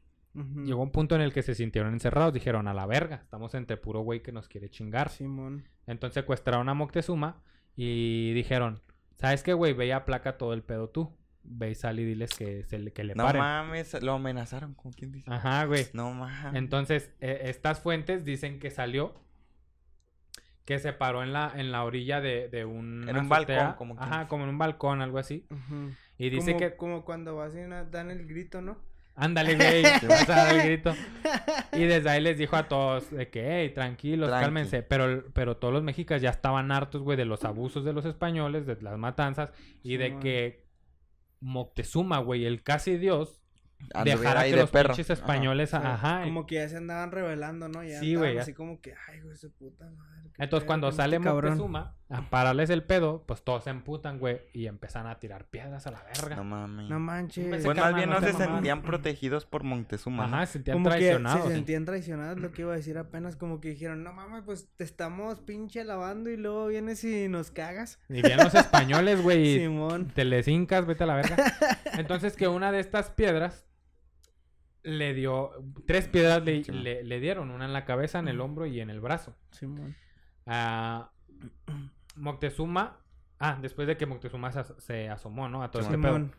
Llegó 0.65 0.81
un 0.83 0.91
punto 0.91 1.15
en 1.15 1.21
el 1.21 1.33
que 1.33 1.41
se 1.43 1.55
sintieron 1.55 1.93
encerrados. 1.93 2.33
Dijeron, 2.33 2.67
a 2.67 2.73
la 2.73 2.85
verga, 2.85 3.17
estamos 3.23 3.53
entre 3.55 3.77
puro 3.77 4.01
güey 4.01 4.21
que 4.21 4.31
nos 4.31 4.47
quiere 4.47 4.69
chingar. 4.69 5.09
Simón. 5.09 5.67
Entonces 5.87 6.15
secuestraron 6.15 6.69
a 6.69 6.73
Moctezuma 6.73 7.41
y 7.75 8.33
dijeron, 8.33 8.81
¿sabes 9.15 9.43
qué, 9.43 9.53
güey? 9.53 9.73
Ve 9.73 9.87
y 9.87 9.91
aplaca 9.91 10.37
todo 10.37 10.53
el 10.53 10.63
pedo 10.63 10.89
tú. 10.89 11.15
Ve 11.43 11.71
y 11.71 11.75
sal 11.75 11.99
y 11.99 12.05
diles 12.05 12.31
que, 12.37 12.63
se 12.65 12.77
le, 12.79 12.91
que 12.91 13.03
le 13.03 13.15
No 13.15 13.23
paren. 13.23 13.41
mames, 13.41 14.01
lo 14.03 14.13
amenazaron. 14.13 14.73
¿Con 14.75 14.91
quién 14.91 15.11
dice? 15.11 15.31
Ajá, 15.31 15.65
güey. 15.65 15.87
No 15.93 16.11
mames. 16.13 16.53
Entonces, 16.55 17.11
eh, 17.21 17.41
estas 17.45 17.79
fuentes 17.79 18.23
dicen 18.25 18.59
que 18.59 18.69
salió, 18.69 19.15
que 20.65 20.77
se 20.79 20.93
paró 20.93 21.23
en 21.23 21.33
la, 21.33 21.51
en 21.55 21.71
la 21.71 21.83
orilla 21.83 22.21
de, 22.21 22.49
de 22.49 22.65
un... 22.65 23.07
En 23.09 23.17
un 23.17 23.29
balcón, 23.29 23.73
como 23.77 23.95
quien 23.95 24.03
Ajá, 24.07 24.17
dice. 24.19 24.29
como 24.29 24.43
en 24.43 24.49
un 24.51 24.57
balcón, 24.59 25.01
algo 25.01 25.17
así. 25.17 25.47
Y 26.19 26.29
dice 26.29 26.51
como, 26.51 26.59
que... 26.59 26.75
Como 26.75 27.05
cuando 27.05 27.35
vas 27.37 27.55
y 27.55 27.59
una- 27.59 27.85
dan 27.85 28.11
el 28.11 28.27
grito, 28.27 28.61
¿no? 28.61 28.77
Ándale, 29.21 29.55
güey, 29.55 29.83
te 29.99 30.07
vas 30.07 30.29
a 30.29 30.35
dar 30.35 30.55
el 30.55 30.61
grito. 30.65 30.95
Y 31.73 31.83
desde 31.83 32.09
ahí 32.09 32.21
les 32.21 32.37
dijo 32.37 32.55
a 32.55 32.67
todos 32.69 33.11
de 33.11 33.29
que, 33.29 33.45
hey, 33.61 33.69
tranquilos, 33.73 34.29
Tranqui. 34.29 34.43
cálmense. 34.45 34.81
Pero, 34.83 35.25
pero 35.33 35.57
todos 35.57 35.73
los 35.73 35.83
mexicas 35.83 36.21
ya 36.21 36.29
estaban 36.29 36.71
hartos, 36.71 37.01
güey, 37.01 37.17
de 37.17 37.25
los 37.25 37.43
abusos 37.43 37.83
de 37.83 37.91
los 37.93 38.05
españoles, 38.05 38.65
de 38.65 38.77
las 38.81 38.97
matanzas 38.97 39.51
y 39.83 39.97
de 39.97 40.17
que 40.19 40.65
Moctezuma, 41.41 42.19
güey, 42.19 42.45
el 42.45 42.63
casi 42.63 42.97
dios, 42.97 43.41
Anduviera 43.93 44.19
dejara 44.19 44.43
que 44.43 44.51
de 44.51 44.57
los 44.57 44.71
perro. 44.71 44.89
pinches 44.89 45.09
Ajá. 45.09 45.21
españoles, 45.21 45.69
sea, 45.69 45.93
ajá. 45.93 46.23
Como 46.23 46.45
que 46.45 46.55
ya 46.55 46.67
se 46.67 46.77
andaban 46.77 47.11
revelando, 47.11 47.69
¿no? 47.69 47.81
Ya 47.83 47.99
Sí, 47.99 48.09
andaban 48.15 48.29
güey. 48.33 48.37
Así 48.39 48.53
como 48.53 48.81
que, 48.81 48.93
ay, 49.07 49.21
güey, 49.21 49.37
su 49.37 49.51
puta 49.53 49.85
madre. 49.91 50.31
Entonces 50.37 50.59
pedo 50.63 50.67
cuando 50.67 50.91
sale 50.91 51.19
cabrón. 51.19 51.51
Moctezuma 51.51 51.95
a 52.11 52.27
pararles 52.29 52.71
el 52.71 52.83
pedo, 52.83 53.23
pues 53.27 53.43
todos 53.43 53.63
se 53.65 53.69
emputan, 53.69 54.17
güey, 54.17 54.39
y 54.51 54.65
empiezan 54.65 55.05
a 55.05 55.19
tirar 55.19 55.45
piedras 55.45 55.85
a 55.85 55.91
la 55.91 56.01
verga. 56.03 56.35
No 56.37 56.43
mames. 56.43 56.89
No 56.89 56.99
manches. 56.99 57.63
Pues 57.63 57.77
más 57.77 57.93
bien 57.93 58.09
no 58.09 58.19
no 58.19 58.25
se 58.25 58.33
mamaron. 58.33 58.55
sentían 58.55 58.81
protegidos 58.81 59.45
por 59.45 59.63
Montezuma. 59.63 60.25
Ajá, 60.25 60.45
se 60.47 60.53
sentían 60.53 60.75
como 60.77 60.89
traicionados. 60.89 61.41
que 61.43 61.47
se 61.49 61.55
sentían 61.55 61.85
traicionados, 61.85 62.39
lo 62.39 62.51
que 62.51 62.63
iba 62.63 62.73
a 62.73 62.75
decir 62.77 62.97
apenas, 62.97 63.35
como 63.35 63.61
que 63.61 63.69
dijeron, 63.69 64.03
no 64.03 64.11
mames, 64.11 64.41
pues 64.43 64.67
te 64.75 64.83
estamos 64.83 65.39
pinche 65.41 65.83
lavando 65.83 66.31
y 66.31 66.37
luego 66.37 66.65
vienes 66.67 67.03
y 67.03 67.27
nos 67.29 67.51
cagas. 67.51 67.99
Y 68.09 68.21
bien 68.23 68.37
los 68.37 68.55
españoles, 68.55 69.21
güey, 69.21 69.59
Simón. 69.59 70.07
te 70.15 70.25
les 70.25 70.47
hincas, 70.47 70.87
vete 70.87 71.03
a 71.03 71.07
la 71.07 71.15
verga. 71.15 71.35
Entonces 71.93 72.35
que 72.35 72.47
una 72.47 72.71
de 72.71 72.79
estas 72.79 73.11
piedras 73.11 73.67
le 74.81 75.13
dio, 75.13 75.51
tres 75.85 76.07
piedras 76.07 76.41
le- 76.43 77.03
le 77.03 77.19
dieron, 77.19 77.51
una 77.51 77.65
en 77.65 77.73
la 77.73 77.85
cabeza, 77.85 78.17
en 78.17 78.29
el 78.29 78.41
hombro 78.41 78.65
y 78.65 78.79
en 78.79 78.89
el 78.89 78.99
brazo. 78.99 79.35
Simón. 79.51 79.95
Ah, 80.47 81.11
Moctezuma, 82.15 82.97
ah, 83.39 83.57
después 83.61 83.87
de 83.87 83.97
que 83.97 84.05
Moctezuma 84.05 84.51
se, 84.51 84.59
as- 84.59 84.73
se 84.79 85.09
asomó, 85.09 85.47
¿no? 85.49 85.63
A 85.63 85.71
todo 85.71 85.81
este 85.83 85.97
pedo. 85.97 86.29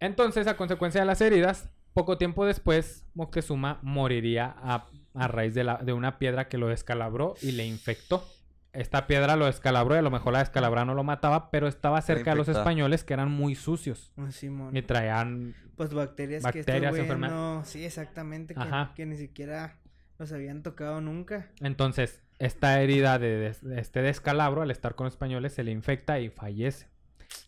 Entonces, 0.00 0.46
a 0.46 0.56
consecuencia 0.56 1.00
de 1.00 1.06
las 1.06 1.20
heridas, 1.20 1.70
poco 1.94 2.18
tiempo 2.18 2.44
después, 2.44 3.06
Moctezuma 3.14 3.78
moriría 3.82 4.54
a, 4.58 4.86
a 5.14 5.28
raíz 5.28 5.54
de, 5.54 5.64
la, 5.64 5.76
de 5.76 5.92
una 5.92 6.18
piedra 6.18 6.48
que 6.48 6.58
lo 6.58 6.68
descalabró 6.68 7.34
y 7.42 7.52
le 7.52 7.66
infectó. 7.66 8.24
Esta 8.72 9.06
piedra 9.06 9.36
lo 9.36 9.44
descalabró 9.44 9.94
y 9.94 9.98
a 9.98 10.02
lo 10.02 10.10
mejor 10.10 10.32
la 10.32 10.38
descalabra 10.38 10.86
no 10.86 10.94
lo 10.94 11.04
mataba, 11.04 11.50
pero 11.50 11.68
estaba 11.68 12.00
cerca 12.00 12.30
de 12.30 12.36
los 12.36 12.48
españoles 12.48 13.04
que 13.04 13.12
eran 13.12 13.30
muy 13.30 13.54
sucios 13.54 14.12
Ah, 14.16 14.30
Simón. 14.30 14.74
y 14.74 14.80
traían... 14.80 15.54
Pues 15.76 15.92
bacterias, 15.92 16.40
que 16.42 16.46
Bacterias, 16.60 16.76
estos 16.76 16.90
güeyes 16.90 17.04
enfermedad- 17.10 17.30
no... 17.58 17.64
Sí, 17.66 17.84
exactamente, 17.84 18.54
que, 18.54 18.60
Ajá. 18.60 18.92
que 18.94 19.04
ni 19.04 19.16
siquiera 19.18 19.78
los 20.18 20.32
habían 20.32 20.62
tocado 20.62 21.02
nunca. 21.02 21.50
Entonces, 21.60 22.22
esta 22.42 22.80
herida 22.82 23.20
de, 23.20 23.54
este 23.76 24.02
descalabro, 24.02 24.62
al 24.62 24.72
estar 24.72 24.96
con 24.96 25.04
los 25.04 25.14
españoles, 25.14 25.54
se 25.54 25.62
le 25.62 25.70
infecta 25.70 26.18
y 26.18 26.28
fallece. 26.28 26.88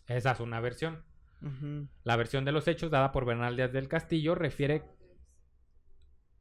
Esa 0.07 0.31
es 0.31 0.39
una 0.39 0.61
versión. 0.61 1.03
La 2.03 2.15
versión 2.15 2.45
de 2.45 2.53
los 2.53 2.67
hechos 2.69 2.89
dada 2.89 3.11
por 3.11 3.25
Bernal 3.25 3.57
Díaz 3.57 3.73
del 3.73 3.89
Castillo 3.89 4.35
refiere... 4.35 4.83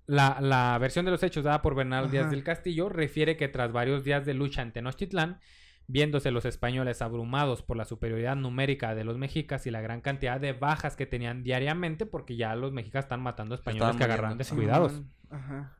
La, 0.06 0.38
la 0.40 0.78
versión 0.78 1.04
de 1.04 1.10
los 1.10 1.22
hechos 1.22 1.42
dada 1.42 1.62
por 1.62 1.74
Bernal 1.74 2.10
Díaz 2.12 2.30
del 2.30 2.44
Castillo 2.44 2.88
refiere 2.88 3.36
que 3.36 3.48
tras 3.48 3.72
varios 3.72 4.04
días 4.04 4.24
de 4.24 4.34
lucha 4.34 4.62
en 4.62 4.72
Tenochtitlán, 4.72 5.40
Viéndose 5.86 6.30
los 6.30 6.46
españoles 6.46 7.02
abrumados 7.02 7.60
por 7.62 7.76
la 7.76 7.84
superioridad 7.84 8.36
numérica 8.36 8.94
de 8.94 9.04
los 9.04 9.18
mexicas 9.18 9.66
y 9.66 9.70
la 9.70 9.82
gran 9.82 10.00
cantidad 10.00 10.40
de 10.40 10.54
bajas 10.54 10.96
que 10.96 11.04
tenían 11.04 11.42
diariamente, 11.42 12.06
porque 12.06 12.36
ya 12.36 12.54
los 12.54 12.72
mexicas 12.72 13.04
están 13.04 13.20
matando 13.20 13.54
españoles 13.54 13.94
estaban 13.94 14.16
que 14.16 14.16
muriendo. 14.16 14.36
descuidados. 14.36 15.02
Ajá. 15.28 15.76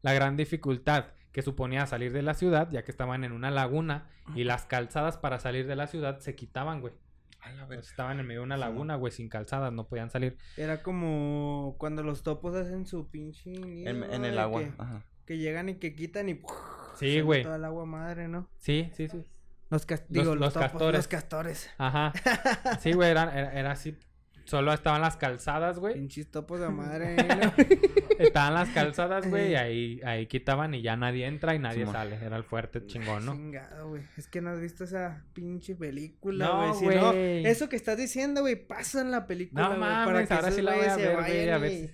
La 0.00 0.14
gran 0.14 0.36
dificultad 0.38 1.08
que 1.32 1.42
suponía 1.42 1.86
salir 1.86 2.12
de 2.12 2.22
la 2.22 2.34
ciudad, 2.34 2.70
ya 2.70 2.82
que 2.84 2.90
estaban 2.90 3.24
en 3.24 3.32
una 3.32 3.50
laguna 3.50 4.08
y 4.34 4.44
las 4.44 4.64
calzadas 4.66 5.16
para 5.18 5.38
salir 5.38 5.66
de 5.66 5.76
la 5.76 5.86
ciudad 5.86 6.18
se 6.20 6.34
quitaban, 6.34 6.80
güey. 6.80 6.94
A 7.40 7.52
la 7.52 7.66
Pues 7.66 7.88
estaban 7.88 8.18
en 8.18 8.26
medio 8.26 8.40
de 8.40 8.46
una 8.46 8.56
laguna, 8.56 8.96
güey, 8.96 9.12
sin 9.12 9.28
calzadas, 9.28 9.72
no 9.72 9.86
podían 9.86 10.10
salir. 10.10 10.36
Era 10.56 10.82
como 10.82 11.76
cuando 11.78 12.02
los 12.02 12.22
topos 12.22 12.54
hacen 12.56 12.86
su 12.86 13.08
pinche 13.10 13.50
nido, 13.50 13.90
En, 13.90 14.24
el 14.24 14.38
agua. 14.38 14.62
Que, 14.64 14.72
Ajá. 14.78 15.04
que 15.24 15.38
llegan 15.38 15.68
y 15.68 15.74
que 15.76 15.94
quitan 15.94 16.28
y 16.28 16.34
Sí, 16.34 16.40
sale 17.10 17.22
güey. 17.22 17.42
Toda 17.44 17.56
el 17.56 17.64
agua 17.64 17.86
madre, 17.86 18.26
¿no? 18.26 18.48
Sí, 18.58 18.90
sí, 18.94 19.08
sí. 19.08 19.24
Los, 19.70 19.86
cas- 19.86 20.00
Los- 20.00 20.08
digo, 20.08 20.34
los, 20.34 20.40
los 20.40 20.54
topos, 20.54 20.70
castores. 20.70 20.98
Los 20.98 21.08
castores. 21.08 21.70
Ajá. 21.78 22.12
Sí, 22.80 22.92
güey, 22.92 23.10
era, 23.10 23.24
era, 23.38 23.52
era 23.52 23.70
así. 23.72 23.96
Solo 24.48 24.72
estaban 24.72 25.02
las 25.02 25.18
calzadas, 25.18 25.78
güey. 25.78 25.92
Pinches 25.94 26.30
topos 26.30 26.58
de 26.58 26.68
madre. 26.70 27.16
¿no? 27.16 27.52
Estaban 28.18 28.54
las 28.54 28.70
calzadas, 28.70 29.28
güey, 29.28 29.50
y 29.52 29.54
ahí, 29.56 30.00
ahí 30.04 30.26
quitaban 30.26 30.72
y 30.74 30.80
ya 30.80 30.96
nadie 30.96 31.26
entra 31.26 31.54
y 31.54 31.58
nadie 31.58 31.84
sale. 31.86 32.16
Era 32.16 32.36
el 32.38 32.44
fuerte 32.44 32.86
chingón, 32.86 33.26
¿no? 33.26 33.34
Chingado, 33.34 33.90
güey. 33.90 34.02
Es 34.16 34.26
que 34.26 34.40
no 34.40 34.50
has 34.50 34.60
visto 34.60 34.84
esa 34.84 35.22
pinche 35.34 35.74
película, 35.74 36.46
No, 36.46 36.74
güey. 36.74 36.94
Si 36.94 36.98
no, 36.98 37.12
eso 37.12 37.68
que 37.68 37.76
estás 37.76 37.98
diciendo, 37.98 38.40
güey, 38.40 38.56
pasa 38.56 39.02
en 39.02 39.10
la 39.10 39.26
película, 39.26 39.68
No 39.68 39.76
mames, 39.76 40.30
ahora 40.30 40.40
esos 40.40 40.54
sí 40.54 40.62
la 40.62 40.74
voy 40.74 40.86
a 40.86 40.96
ver, 40.96 41.16
güey, 41.58 41.84
a 41.84 41.90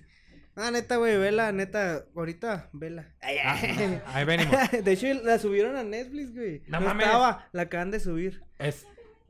Ah, 0.57 0.71
neta, 0.71 0.95
güey, 0.95 1.17
vela, 1.17 1.51
neta. 1.51 2.05
Ahorita, 2.15 2.69
vela. 2.71 3.13
Ah, 3.21 3.59
ahí 4.13 4.23
venimos. 4.23 4.55
de 4.71 4.91
hecho, 4.93 5.07
la 5.25 5.37
subieron 5.37 5.75
a 5.75 5.83
Netflix, 5.83 6.33
güey. 6.33 6.61
No 6.67 6.79
No, 6.79 6.85
mames. 6.87 7.05
estaba, 7.07 7.49
la 7.51 7.63
acaban 7.63 7.91
de 7.91 7.99
subir. 7.99 8.41
Es 8.57 8.87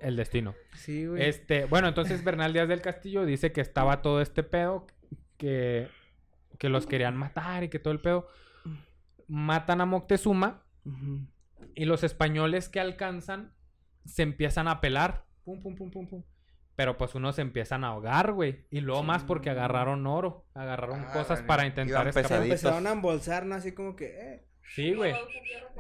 el 0.07 0.15
destino. 0.15 0.53
Sí, 0.76 1.06
güey. 1.06 1.23
Este, 1.23 1.65
bueno, 1.65 1.88
entonces 1.88 2.23
Bernal 2.23 2.53
Díaz 2.53 2.68
del 2.68 2.82
Castillo 2.82 3.26
dice 3.26 3.52
que 3.52 3.61
estaba 3.61 4.02
todo 4.02 4.22
este 4.22 4.44
pedo, 4.44 4.86
que, 5.38 5.88
que 6.60 6.69
los 6.69 6.86
querían 6.88 7.15
matar 7.18 7.64
y 7.64 7.69
que 7.69 7.80
todo 7.80 7.94
el 7.94 7.99
pedo. 8.02 8.27
Matan 9.27 9.82
a 9.82 9.86
Moctezuma 9.86 10.64
y 11.73 11.86
los 11.86 12.03
españoles 12.03 12.69
que 12.69 12.80
alcanzan 12.80 13.53
se 14.06 14.22
empiezan 14.23 14.68
a 14.68 14.82
pelar. 14.82 15.26
Pum, 15.44 15.60
pum, 15.60 15.76
pum, 15.76 15.90
pum, 15.91 16.07
pum. 16.07 16.23
Pero 16.76 16.98
pues 16.98 17.15
unos 17.15 17.36
se 17.36 17.41
empiezan 17.41 17.84
a 17.84 17.88
ahogar, 17.88 18.34
güey. 18.34 18.65
Y 18.69 18.82
luego 18.82 19.02
más 19.02 19.23
porque 19.23 19.49
agarraron 19.49 20.06
oro. 20.06 20.45
Agarraron 20.53 21.06
Ah, 21.07 21.14
cosas 21.14 21.41
para 21.41 21.65
intentar 21.65 22.07
escapar. 22.07 22.23
pesaditos. 22.30 22.60
Empezaron 22.64 22.88
a 22.88 22.91
embolsar, 22.91 23.45
¿no? 23.45 23.56
Así 23.56 23.72
como 23.72 23.95
que, 23.95 24.06
eh. 24.06 24.45
Sí, 24.73 24.93
güey. 24.93 25.13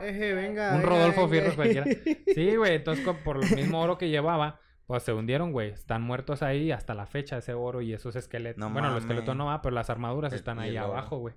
Eje, 0.01 0.33
venga. 0.33 0.71
Un 0.71 0.77
venga, 0.77 0.89
Rodolfo 0.89 1.27
venga. 1.27 1.31
Fierro 1.51 1.55
cualquiera. 1.55 1.85
Sí, 2.35 2.55
güey. 2.55 2.75
Entonces, 2.75 3.05
por 3.23 3.43
el 3.43 3.55
mismo 3.55 3.81
oro 3.81 3.97
que 3.97 4.09
llevaba, 4.09 4.59
pues 4.87 5.03
se 5.03 5.13
hundieron, 5.13 5.51
güey. 5.51 5.71
Están 5.71 6.01
muertos 6.01 6.43
ahí 6.43 6.71
hasta 6.71 6.93
la 6.93 7.05
fecha 7.05 7.37
ese 7.37 7.53
oro 7.53 7.81
y 7.81 7.93
esos 7.93 8.15
esqueletos. 8.15 8.59
No 8.59 8.69
bueno, 8.69 8.87
los 8.89 8.95
mames. 8.95 9.03
esqueletos 9.05 9.35
no 9.35 9.45
va, 9.47 9.61
pero 9.61 9.73
las 9.73 9.89
armaduras 9.89 10.31
El- 10.33 10.39
están 10.39 10.59
ahí 10.59 10.77
oro. 10.77 10.87
abajo, 10.87 11.17
güey. 11.17 11.33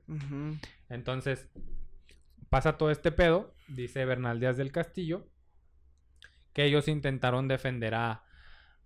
Entonces, 0.89 1.49
pasa 2.51 2.77
todo 2.79 2.91
este 2.91 3.13
pedo, 3.13 3.55
dice 3.69 4.05
Bernal 4.05 4.41
Díaz 4.41 4.57
del 4.57 4.73
Castillo, 4.73 5.27
que 6.53 6.65
ellos 6.65 6.89
intentaron 6.89 7.47
defender 7.49 7.95
a, 7.95 8.25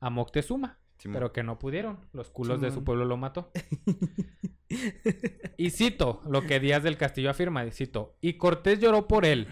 a 0.00 0.10
Moctezuma, 0.10 0.78
Simón. 1.02 1.14
pero 1.14 1.32
que 1.32 1.42
no 1.42 1.58
pudieron. 1.58 1.98
Los 2.12 2.30
culos 2.30 2.60
de 2.60 2.70
su 2.70 2.84
pueblo 2.84 3.04
lo 3.04 3.16
mató. 3.16 3.50
y 5.56 5.70
cito 5.70 6.22
lo 6.28 6.46
que 6.46 6.60
Díaz 6.60 6.84
del 6.84 6.96
Castillo 6.96 7.30
afirma, 7.30 7.66
y 7.66 7.72
cito, 7.72 8.16
y 8.20 8.34
Cortés 8.34 8.78
lloró 8.78 9.08
por 9.08 9.24
él, 9.24 9.48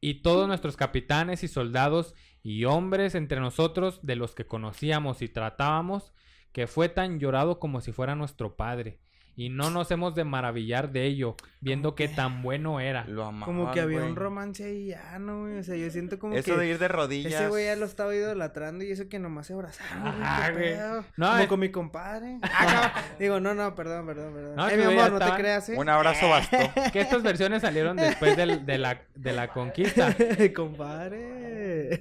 y 0.00 0.22
todos 0.22 0.46
nuestros 0.46 0.76
capitanes 0.76 1.42
y 1.42 1.48
soldados 1.48 2.14
y 2.44 2.64
hombres 2.64 3.16
entre 3.16 3.40
nosotros, 3.40 3.98
de 4.04 4.14
los 4.14 4.36
que 4.36 4.46
conocíamos 4.46 5.20
y 5.20 5.28
tratábamos, 5.28 6.12
que 6.52 6.68
fue 6.68 6.88
tan 6.88 7.18
llorado 7.18 7.58
como 7.58 7.80
si 7.80 7.90
fuera 7.90 8.14
nuestro 8.14 8.56
padre. 8.56 9.00
Y 9.36 9.48
no 9.48 9.70
nos 9.70 9.90
hemos 9.90 10.14
de 10.14 10.22
maravillar 10.22 10.92
de 10.92 11.06
ello, 11.06 11.34
viendo 11.60 11.88
¿Cómo 11.90 11.96
que 11.96 12.08
que? 12.08 12.14
tan 12.14 12.40
bueno 12.42 12.78
era. 12.78 13.04
Lo 13.06 13.24
amaban, 13.24 13.52
Como 13.56 13.72
que 13.72 13.80
había 13.80 14.04
un 14.04 14.14
romance 14.14 14.62
ahí 14.64 14.86
ya, 14.86 15.18
¿no, 15.18 15.40
güey? 15.40 15.58
O 15.58 15.62
sea, 15.64 15.74
yo 15.74 15.90
siento 15.90 16.20
como 16.20 16.34
Eso 16.36 16.52
que... 16.54 16.60
de 16.60 16.68
ir 16.68 16.78
de 16.78 16.86
rodillas. 16.86 17.32
Ese 17.34 17.48
güey 17.48 17.64
ya 17.66 17.74
lo 17.74 17.84
estaba 17.84 18.14
idolatrando 18.14 18.84
y 18.84 18.92
eso 18.92 19.08
que 19.08 19.18
nomás 19.18 19.48
se 19.48 19.54
abrazaron, 19.54 20.02
güey. 20.02 20.22
Ajá, 20.22 20.46
qué 20.46 20.52
güey. 20.52 20.74
pedo. 20.74 21.04
No, 21.16 21.26
Como 21.30 21.38
es- 21.42 21.46
con 21.48 21.60
mi 21.60 21.70
compadre. 21.70 22.38
Ah. 22.66 22.94
Digo, 23.18 23.40
no, 23.40 23.54
no, 23.54 23.74
perdón, 23.74 24.06
perdón, 24.06 24.32
perdón. 24.34 24.56
No, 24.56 24.68
eh, 24.68 24.70
que 24.70 24.76
mi 24.76 24.84
amor, 24.84 25.12
no 25.12 25.18
te 25.18 25.32
creas, 25.34 25.68
¿eh? 25.68 25.74
Un 25.76 25.88
abrazo 25.88 26.28
bastó. 26.28 26.56
Que 26.92 27.00
estas 27.00 27.22
versiones 27.22 27.62
salieron 27.62 27.96
después 27.96 28.36
del- 28.36 28.64
de, 28.64 28.78
la, 28.78 29.02
de 29.16 29.32
la 29.32 29.48
conquista. 29.48 30.14
compadre. 30.54 31.98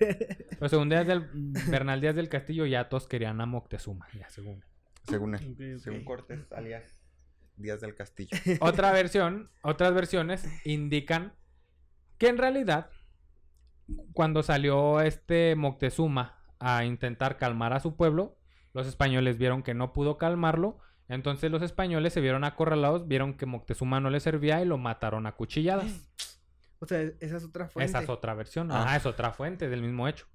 Pero 0.51 0.69
según 0.69 0.89
Díaz 0.89 1.07
del, 1.07 1.27
Bernal 1.67 1.99
Díaz 2.01 2.15
del 2.15 2.29
Castillo, 2.29 2.65
ya 2.65 2.89
todos 2.89 3.07
querían 3.07 3.41
a 3.41 3.45
Moctezuma, 3.45 4.07
ya 4.17 4.29
según. 4.29 4.63
Según 5.07 5.35
él. 5.35 5.41
Ok, 5.51 5.59
ok. 5.77 5.83
Según 5.83 6.05
Cortés, 6.05 6.39
alias 6.53 6.83
Díaz 7.55 7.81
del 7.81 7.95
Castillo. 7.95 8.29
Otra 8.61 8.91
versión, 8.91 9.49
otras 9.61 9.93
versiones 9.93 10.45
indican 10.65 11.33
que 12.17 12.27
en 12.27 12.37
realidad, 12.37 12.89
cuando 14.13 14.43
salió 14.43 15.01
este 15.01 15.55
Moctezuma 15.55 16.39
a 16.59 16.85
intentar 16.85 17.37
calmar 17.37 17.73
a 17.73 17.79
su 17.79 17.95
pueblo, 17.95 18.37
los 18.73 18.87
españoles 18.87 19.37
vieron 19.37 19.61
que 19.63 19.73
no 19.73 19.93
pudo 19.93 20.17
calmarlo, 20.17 20.79
entonces 21.09 21.51
los 21.51 21.61
españoles 21.61 22.13
se 22.13 22.21
vieron 22.21 22.43
acorralados, 22.43 23.07
vieron 23.07 23.35
que 23.35 23.45
Moctezuma 23.45 23.99
no 23.99 24.09
les 24.09 24.23
servía 24.23 24.61
y 24.61 24.65
lo 24.65 24.77
mataron 24.77 25.25
a 25.27 25.33
cuchilladas. 25.33 25.85
O 26.79 26.85
sea, 26.85 26.99
esa 27.01 27.37
es 27.37 27.45
otra 27.45 27.69
fuente. 27.69 27.89
Esa 27.89 28.01
es 28.03 28.09
otra 28.09 28.33
versión, 28.33 28.69
Ah. 28.69 28.83
ah, 28.89 28.97
es 28.97 29.05
otra 29.05 29.31
fuente 29.31 29.69
del 29.69 29.81
mismo 29.81 30.05
hecho. 30.05 30.25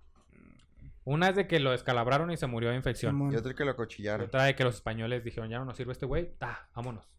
Una 1.11 1.31
es 1.31 1.37
de 1.37 1.47
que 1.47 1.59
lo 1.59 1.71
descalabraron 1.71 2.31
y 2.31 2.37
se 2.37 2.47
murió 2.47 2.69
de 2.71 2.77
infección. 2.77 3.33
Y 3.33 3.37
otro 3.37 3.55
que 3.55 3.65
lo 3.65 3.71
Y 3.73 3.77
cochillaron. 3.77 4.27
otra 4.27 4.45
de 4.45 4.55
que 4.55 4.63
los 4.65 4.75
españoles 4.75 5.25
dijeron, 5.25 5.49
ya 5.49 5.59
no 5.59 5.65
nos 5.65 5.77
sirve 5.77 5.93
este 5.93 6.05
güey, 6.05 6.35
ta, 6.37 6.69
vámonos. 6.75 7.15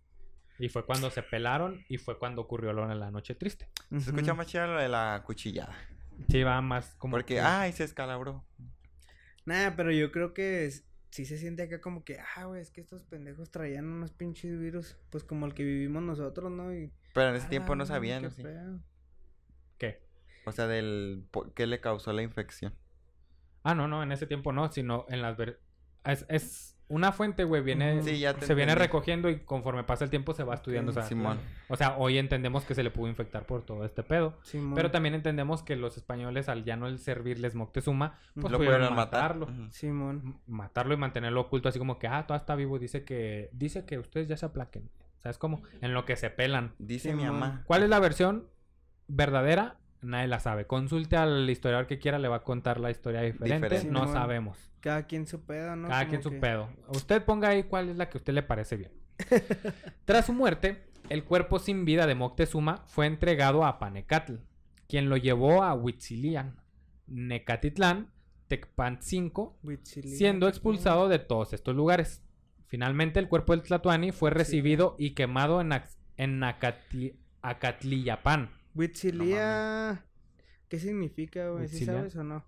Y 0.60 0.70
fue 0.70 0.86
cuando 0.86 1.10
se 1.10 1.24
pelaron 1.24 1.84
y 1.90 1.98
fue 1.98 2.20
cuando 2.20 2.42
ocurrió 2.42 2.72
lo 2.74 2.88
de 2.88 2.94
la 2.96 3.10
noche 3.10 3.34
triste. 3.34 3.68
Se 3.90 3.98
escucha 4.12 4.34
más 4.36 4.46
chido 4.46 4.68
lo 4.68 4.80
de 4.80 4.90
la 4.90 5.24
cuchillada. 5.26 5.76
Sí, 6.30 6.44
va 6.44 6.62
más 6.62 6.94
como... 6.98 7.14
Porque, 7.14 7.36
que- 7.36 7.40
ay, 7.42 7.72
se 7.72 7.84
escalabró. 7.86 8.46
Nah, 9.46 9.72
pero 9.76 9.92
yo 9.92 10.12
creo 10.12 10.34
que 10.36 10.66
es- 10.66 10.86
sí 11.10 11.26
se 11.26 11.38
siente 11.38 11.64
acá 11.64 11.82
como 11.82 12.04
que, 12.04 12.20
ah, 12.36 12.44
güey, 12.46 12.62
es 12.62 12.70
que 12.70 12.82
estos 12.82 13.04
pendejos 13.04 13.50
traían 13.50 13.86
unos 13.88 14.12
pinches 14.12 14.60
virus, 14.60 14.98
pues 15.10 15.24
como 15.24 15.46
el 15.48 15.54
que 15.56 15.64
vivimos 15.64 16.04
nosotros, 16.04 16.52
¿no? 16.52 16.76
Y, 16.76 16.92
Pero 17.16 17.30
en 17.30 17.36
ese 17.38 17.48
"Ah, 17.48 17.50
tiempo 17.50 17.76
no 17.76 17.86
sabían. 17.88 18.30
Sí. 18.30 18.44
pedo". 18.44 18.82
¿Qué? 19.80 20.04
O 20.46 20.52
sea, 20.52 20.68
del 20.68 21.26
qué 21.56 21.66
le 21.66 21.80
causó 21.82 22.14
la 22.14 22.22
infección. 22.22 22.76
Ah, 23.64 23.76
no, 23.76 23.88
no, 23.88 24.04
en 24.04 24.12
ese 24.12 24.26
tiempo 24.28 24.52
no, 24.52 24.72
sino 24.72 25.06
en 25.10 25.22
las... 25.22 25.38
ver- 25.38 25.60
Es, 26.06 26.26
es 26.30 26.76
una 26.88 27.12
fuente, 27.12 27.44
güey, 27.44 27.62
viene... 27.62 28.02
Sí, 28.02 28.18
ya 28.18 28.34
te 28.34 28.48
se 28.48 28.56
viene 28.56 28.74
recogiendo 28.74 29.30
y 29.30 29.42
conforme 29.42 29.84
pasa 29.84 30.04
el 30.06 30.10
tiempo 30.10 30.34
se 30.34 30.44
va 30.44 30.56
estudiando. 30.56 30.90
O, 30.90 30.94
sea, 30.94 31.04
Simón. 31.04 31.38
o 31.68 31.76
sea, 31.76 31.96
hoy 31.98 32.18
entendemos 32.18 32.66
que 32.66 32.74
se 32.74 32.82
le 32.82 32.90
pudo 32.90 33.08
infectar 33.10 33.46
por 33.46 33.64
todo 33.64 33.86
este 33.86 34.02
pedo. 34.02 34.40
Simón. 34.42 34.74
Pero 34.74 34.90
también 34.90 35.14
entendemos 35.14 35.62
que 35.62 35.76
los 35.76 35.98
españoles, 35.98 36.50
al 36.50 36.64
ya 36.64 36.78
no 36.78 36.88
el 36.88 36.98
servirles 36.98 37.54
Moctezuma, 37.54 38.18
pues 38.34 38.52
Lo 38.52 38.58
pudieron 38.58 38.78
pudieron 38.80 38.96
matar. 38.96 39.36
matarlo. 39.38 39.46
Ujú. 39.66 39.72
Simón. 39.72 40.40
Matarlo 40.48 40.96
y 40.96 40.98
mantenerlo 40.98 41.42
oculto, 41.42 41.70
así 41.70 41.78
como 41.78 42.00
que, 42.00 42.08
ah, 42.08 42.24
todavía 42.26 42.42
está 42.42 42.56
vivo. 42.56 42.80
Dice 42.80 43.04
que, 43.04 43.50
dice 43.54 43.86
que 43.86 44.00
ustedes 44.00 44.28
ya 44.28 44.38
se 44.38 44.48
aplaquen. 44.48 44.90
¿Sabes 45.20 45.38
cómo? 45.38 45.62
En 45.82 45.94
lo 45.94 46.06
que 46.06 46.16
se 46.16 46.32
pelan. 46.32 46.74
Dice 46.80 47.14
mi 47.14 47.24
mamá. 47.26 47.62
¿Cuál 47.68 47.84
es 47.84 47.90
la 47.90 48.00
versión 48.00 48.48
verdadera? 49.08 49.76
Nadie 50.02 50.28
la 50.28 50.40
sabe. 50.40 50.66
Consulte 50.66 51.18
al 51.18 51.50
historiador 51.50 51.86
que 51.88 52.00
quiera, 52.00 52.20
le 52.20 52.28
va 52.30 52.38
a 52.38 52.44
contar 52.44 52.80
la 52.80 52.90
historia 52.92 53.22
diferente. 53.22 53.68
Diferente. 53.68 53.92
No 53.92 54.08
sabemos. 54.12 54.58
Cada 54.80 55.08
quien 55.08 55.28
su 55.28 55.42
pedo, 55.42 55.76
¿no? 55.76 55.90
Cada 55.90 56.02
Como 56.02 56.10
quien 56.10 56.24
su 56.24 56.30
que- 56.32 56.38
pedo. 56.38 56.70
Usted 56.88 57.24
ponga 57.26 57.50
ahí 57.50 57.64
cuál 57.64 57.90
es 57.90 57.98
la 57.98 58.10
que 58.10 58.18
a 58.18 58.20
usted 58.20 58.34
le 58.34 58.44
parece 58.44 58.78
bien. 58.78 58.92
Tras 60.06 60.26
su 60.28 60.34
muerte, 60.34 60.86
el 61.10 61.26
cuerpo 61.26 61.60
sin 61.60 61.84
vida 61.84 62.08
de 62.08 62.16
Moctezuma 62.16 62.84
fue 62.88 63.06
entregado 63.08 63.66
a 63.66 63.78
Panecatl, 63.80 64.36
quien 64.88 65.10
lo 65.10 65.18
llevó 65.18 65.64
a 65.64 65.74
Huitzilian, 65.74 66.62
Necatitlán, 67.08 68.12
Tecpancinco, 68.48 69.60
siendo 69.84 70.48
expulsado 70.48 71.10
de 71.10 71.20
todos 71.20 71.52
estos 71.54 71.76
lugares. 71.76 72.24
Finalmente, 72.68 73.20
el 73.20 73.28
cuerpo 73.28 73.52
del 73.54 73.64
Tlatuani 73.64 74.12
fue 74.12 74.30
recibido 74.30 74.96
y 74.98 75.12
quemado 75.12 75.60
en, 75.60 75.74
en 76.18 76.42
Acatli-. 76.44 77.16
Pedo. 78.74 78.80
Huitzilía. 78.80 80.06
¿Qué 80.68 80.80
significa, 80.80 81.50
güey? 81.50 81.68
¿Sí 81.68 81.76
Huitzilia. 81.76 81.94
sabes 81.94 82.16
o 82.16 82.24
no? 82.24 82.46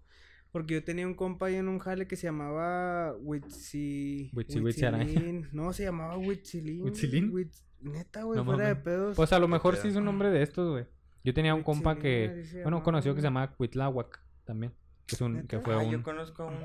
Porque 0.52 0.74
yo 0.76 0.84
tenía 0.84 1.08
un 1.08 1.14
compa 1.16 1.46
ahí 1.48 1.56
en 1.56 1.68
un 1.70 1.80
jale 1.80 2.08
que 2.08 2.16
se 2.18 2.28
llamaba 2.28 3.16
Huitzi... 3.18 4.32
Huitzilín. 4.34 5.48
No, 5.54 5.72
se 5.74 5.84
llamaba 5.84 6.18
Huitzilín. 6.18 6.84
¿Huitzilín? 6.84 7.32
Huitz- 7.32 7.64
Neta, 7.80 8.24
güey, 8.24 8.38
No 8.38 8.46
fuera 8.46 8.68
de 8.68 8.76
pedos. 8.76 9.16
Pues 9.16 9.34
a 9.34 9.40
lo 9.40 9.48
mejor 9.48 9.76
sí 9.78 9.88
es 9.88 9.96
un 9.96 10.06
nombre 10.06 10.30
de 10.30 10.44
estos, 10.44 10.70
güey. 10.70 10.86
Yo 11.24 11.34
tenía 11.34 11.56
un 11.56 11.64
compa 11.64 11.98
que, 11.98 12.46
bueno, 12.64 12.78
un 12.78 12.84
conocido 12.84 13.16
que 13.16 13.22
se 13.22 13.28
llamaba. 13.28 13.56
Cuitláhuac 13.56 14.24
también. 14.44 14.74
Que, 15.08 15.16
es 15.16 15.22
un, 15.22 15.48
que 15.48 15.60
fue 15.60 15.74
Ah, 15.74 15.84
yo 15.90 16.04
conozco 16.04 16.46
un. 16.46 16.56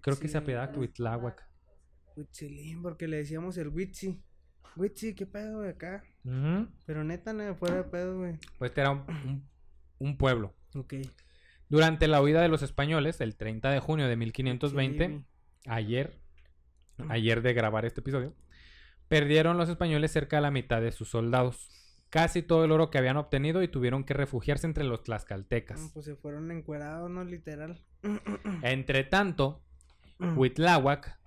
Creo 0.00 0.18
que 0.18 0.28
se 0.28 0.38
apellidaba 0.38 0.66
Huitzilín. 0.66 0.86
Cuitláhuac. 0.88 1.48
Huitzilín, 2.16 2.82
porque 2.82 3.06
le 3.08 3.18
decíamos 3.18 3.58
el 3.58 3.68
Huitzi. 3.68 4.22
Huitzi, 4.76 5.14
¿qué 5.14 5.26
pedo, 5.26 5.58
güey, 5.58 5.70
acá? 5.70 6.04
Pero 6.86 7.04
neta, 7.04 7.32
no, 7.32 7.54
fuera 7.56 7.76
de 7.76 7.84
pedo, 7.84 8.18
güey. 8.18 8.38
Pues 8.58 8.70
este 8.70 8.80
era 8.82 8.90
un, 8.90 9.04
un- 9.08 9.48
un 9.98 10.16
pueblo. 10.18 10.54
Ok. 10.74 10.94
Durante 11.68 12.06
la 12.08 12.22
huida 12.22 12.40
de 12.42 12.48
los 12.48 12.62
españoles, 12.62 13.20
el 13.20 13.36
30 13.36 13.70
de 13.70 13.80
junio 13.80 14.08
de 14.08 14.16
1520, 14.16 15.08
Sí, 15.08 15.24
ayer, 15.66 16.20
ayer 17.08 17.42
de 17.42 17.52
grabar 17.54 17.84
este 17.84 18.00
episodio, 18.00 18.34
perdieron 19.08 19.56
los 19.56 19.68
españoles 19.68 20.12
cerca 20.12 20.36
de 20.36 20.42
la 20.42 20.50
mitad 20.50 20.80
de 20.80 20.92
sus 20.92 21.08
soldados. 21.10 21.68
Casi 22.10 22.42
todo 22.42 22.64
el 22.64 22.72
oro 22.72 22.90
que 22.90 22.96
habían 22.98 23.18
obtenido 23.18 23.62
y 23.62 23.68
tuvieron 23.68 24.04
que 24.04 24.14
refugiarse 24.14 24.66
entre 24.66 24.84
los 24.84 25.02
tlaxcaltecas. 25.02 25.90
pues 25.92 26.06
se 26.06 26.16
fueron 26.16 26.50
encuerados, 26.50 27.10
¿no? 27.10 27.22
Literal. 27.24 27.84
Entre 28.62 29.04
tanto, 29.04 29.62
Huitláhuac 30.18 31.18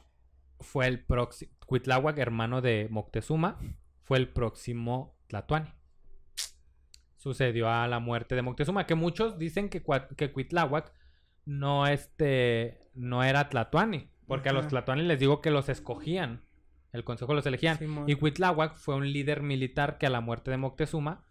fue 0.60 0.88
el 0.88 1.04
próximo. 1.80 1.96
Huitláhuac, 1.96 2.18
hermano 2.18 2.62
de 2.62 2.88
Moctezuma, 2.90 3.60
fue 4.04 4.18
el 4.18 4.30
próximo 4.30 5.18
Tlatuani. 5.28 5.74
Sucedió 7.18 7.70
a 7.70 7.88
la 7.88 8.00
muerte 8.00 8.36
de 8.36 8.42
Moctezuma, 8.42 8.86
que 8.86 8.96
muchos 8.96 9.38
dicen 9.38 9.70
que, 9.70 9.84
que 10.18 10.32
Cuitláhuac 10.32 10.92
no, 11.46 11.88
este, 11.88 12.90
no 12.94 13.24
era 13.24 13.50
Tlatuani, 13.50 14.10
porque 14.28 14.50
a 14.50 14.54
los. 14.54 14.68
Tlatuani 14.68 15.04
les 15.04 15.20
digo 15.20 15.42
que 15.42 15.52
los 15.52 15.70
escogían, 15.70 16.44
el 16.92 17.04
consejo 17.04 17.34
los 17.34 17.46
elegían. 17.46 17.78
Y 18.08 18.16
Cuitláhuac 18.16 18.76
fue 18.76 18.96
un 18.96 19.12
líder 19.12 19.42
militar 19.42 19.98
que 19.98 20.08
a 20.08 20.10
la 20.10 20.22
muerte 20.22 20.52
de 20.52 20.58
Moctezuma 20.58 21.24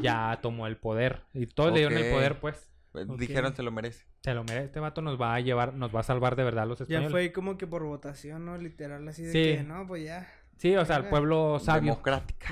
ya 0.00 0.38
tomó 0.42 0.66
el 0.66 0.76
poder. 0.76 1.24
Y 1.34 1.46
todos 1.46 1.72
le 1.72 1.80
dieron 1.80 1.98
el 1.98 2.12
poder, 2.12 2.40
pues. 2.40 2.75
Dijeron 3.04 3.54
se 3.54 3.62
lo 3.62 3.70
merece. 3.72 4.04
Se 4.22 4.32
lo 4.34 4.42
merece. 4.44 4.64
Este 4.66 4.80
vato 4.80 5.02
nos 5.02 5.20
va 5.20 5.34
a 5.34 5.40
llevar, 5.40 5.74
nos 5.74 5.94
va 5.94 6.00
a 6.00 6.04
salvar 6.04 6.36
de 6.36 6.44
verdad 6.44 6.66
los 6.66 6.78
Ya 6.78 6.84
españoles. 6.84 7.10
fue 7.10 7.32
como 7.32 7.58
que 7.58 7.66
por 7.66 7.82
votación, 7.84 8.44
¿no? 8.44 8.56
Literal, 8.56 9.06
así 9.08 9.22
de 9.24 9.32
Sí. 9.32 9.42
que, 9.58 9.62
no, 9.62 9.86
pues 9.86 10.04
ya. 10.04 10.28
Sí, 10.56 10.74
o 10.76 10.84
sea, 10.84 10.96
el 10.96 11.04
pueblo 11.08 11.58
sabio. 11.58 11.92
Democrática. 11.92 12.48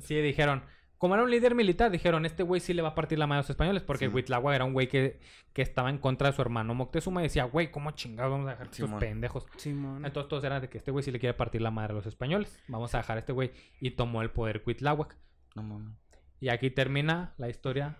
Sí, 0.00 0.16
dijeron. 0.20 0.62
Como 0.98 1.14
era 1.14 1.24
un 1.24 1.30
líder 1.30 1.54
militar, 1.54 1.90
dijeron, 1.90 2.24
este 2.24 2.42
güey 2.42 2.58
sí 2.58 2.72
le 2.72 2.80
va 2.80 2.88
a 2.88 2.94
partir 2.94 3.18
la 3.18 3.26
mano 3.26 3.40
a 3.40 3.42
los 3.42 3.50
españoles. 3.50 3.82
Porque 3.82 4.08
Sí. 4.10 4.24
Era 4.54 4.64
un 4.64 4.72
güey 4.72 4.88
que, 4.88 5.20
que 5.52 5.60
estaba 5.60 5.90
en 5.90 5.98
contra 5.98 6.30
de 6.30 6.36
su 6.36 6.40
hermano 6.40 6.74
Moctezuma. 6.74 7.20
Y 7.20 7.24
decía, 7.24 7.44
güey, 7.44 7.70
¿cómo 7.70 7.90
chingados 7.90 8.32
vamos 8.32 8.46
a 8.48 8.52
dejar 8.52 8.68
estos 8.68 8.90
pendejos? 8.94 9.46
Simón. 9.56 10.06
Entonces 10.06 10.28
todos 10.30 10.42
eran 10.44 10.62
de 10.62 10.70
que 10.70 10.78
este 10.78 10.90
güey 10.90 11.02
sí 11.04 11.10
le 11.10 11.18
quiere 11.20 11.34
partir 11.34 11.60
la 11.60 11.70
madre 11.70 11.92
a 11.92 11.96
los 11.96 12.06
españoles. 12.06 12.58
Vamos 12.68 12.94
a 12.94 12.98
dejar 12.98 13.16
a 13.18 13.20
este 13.20 13.32
güey. 13.32 13.52
Y 13.78 13.90
tomó 13.90 14.22
el 14.22 14.30
poder 14.30 14.62
Huitláhuac. 14.66 15.16
No 15.54 15.62
mames. 15.62 15.94
Y 16.40 16.48
aquí 16.48 16.70
termina 16.70 17.34
la 17.36 17.50
historia. 17.50 17.96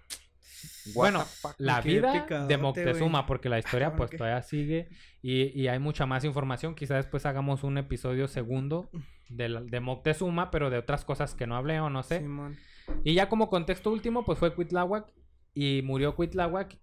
Bueno? 0.94 1.24
La 1.58 1.80
vida 1.80 2.26
de 2.46 2.56
Moctezuma, 2.58 3.26
porque 3.26 3.48
la 3.48 3.58
historia 3.58 3.94
pues 3.96 4.10
todavía 4.10 4.42
sigue 4.42 4.88
y, 5.22 5.58
y 5.60 5.68
hay 5.68 5.78
mucha 5.78 6.06
más 6.06 6.24
información. 6.24 6.74
Quizá 6.74 6.96
después 6.96 7.26
hagamos 7.26 7.64
un 7.64 7.78
episodio 7.78 8.28
segundo 8.28 8.90
de, 9.28 9.48
la- 9.48 9.60
de 9.62 9.80
Moctezuma, 9.80 10.50
pero 10.50 10.70
de 10.70 10.78
otras 10.78 11.04
cosas 11.04 11.34
que 11.34 11.46
no 11.46 11.56
hablé 11.56 11.80
o 11.80 11.90
no 11.90 12.02
sé. 12.02 12.20
Simón. 12.20 12.56
Y 13.04 13.14
ya 13.14 13.28
como 13.28 13.50
contexto 13.50 13.90
último, 13.90 14.24
pues 14.24 14.38
fue 14.38 14.54
Cuitláhuac 14.54 15.12
y 15.54 15.82
murió 15.82 16.14
Cuitláhuac 16.14 16.78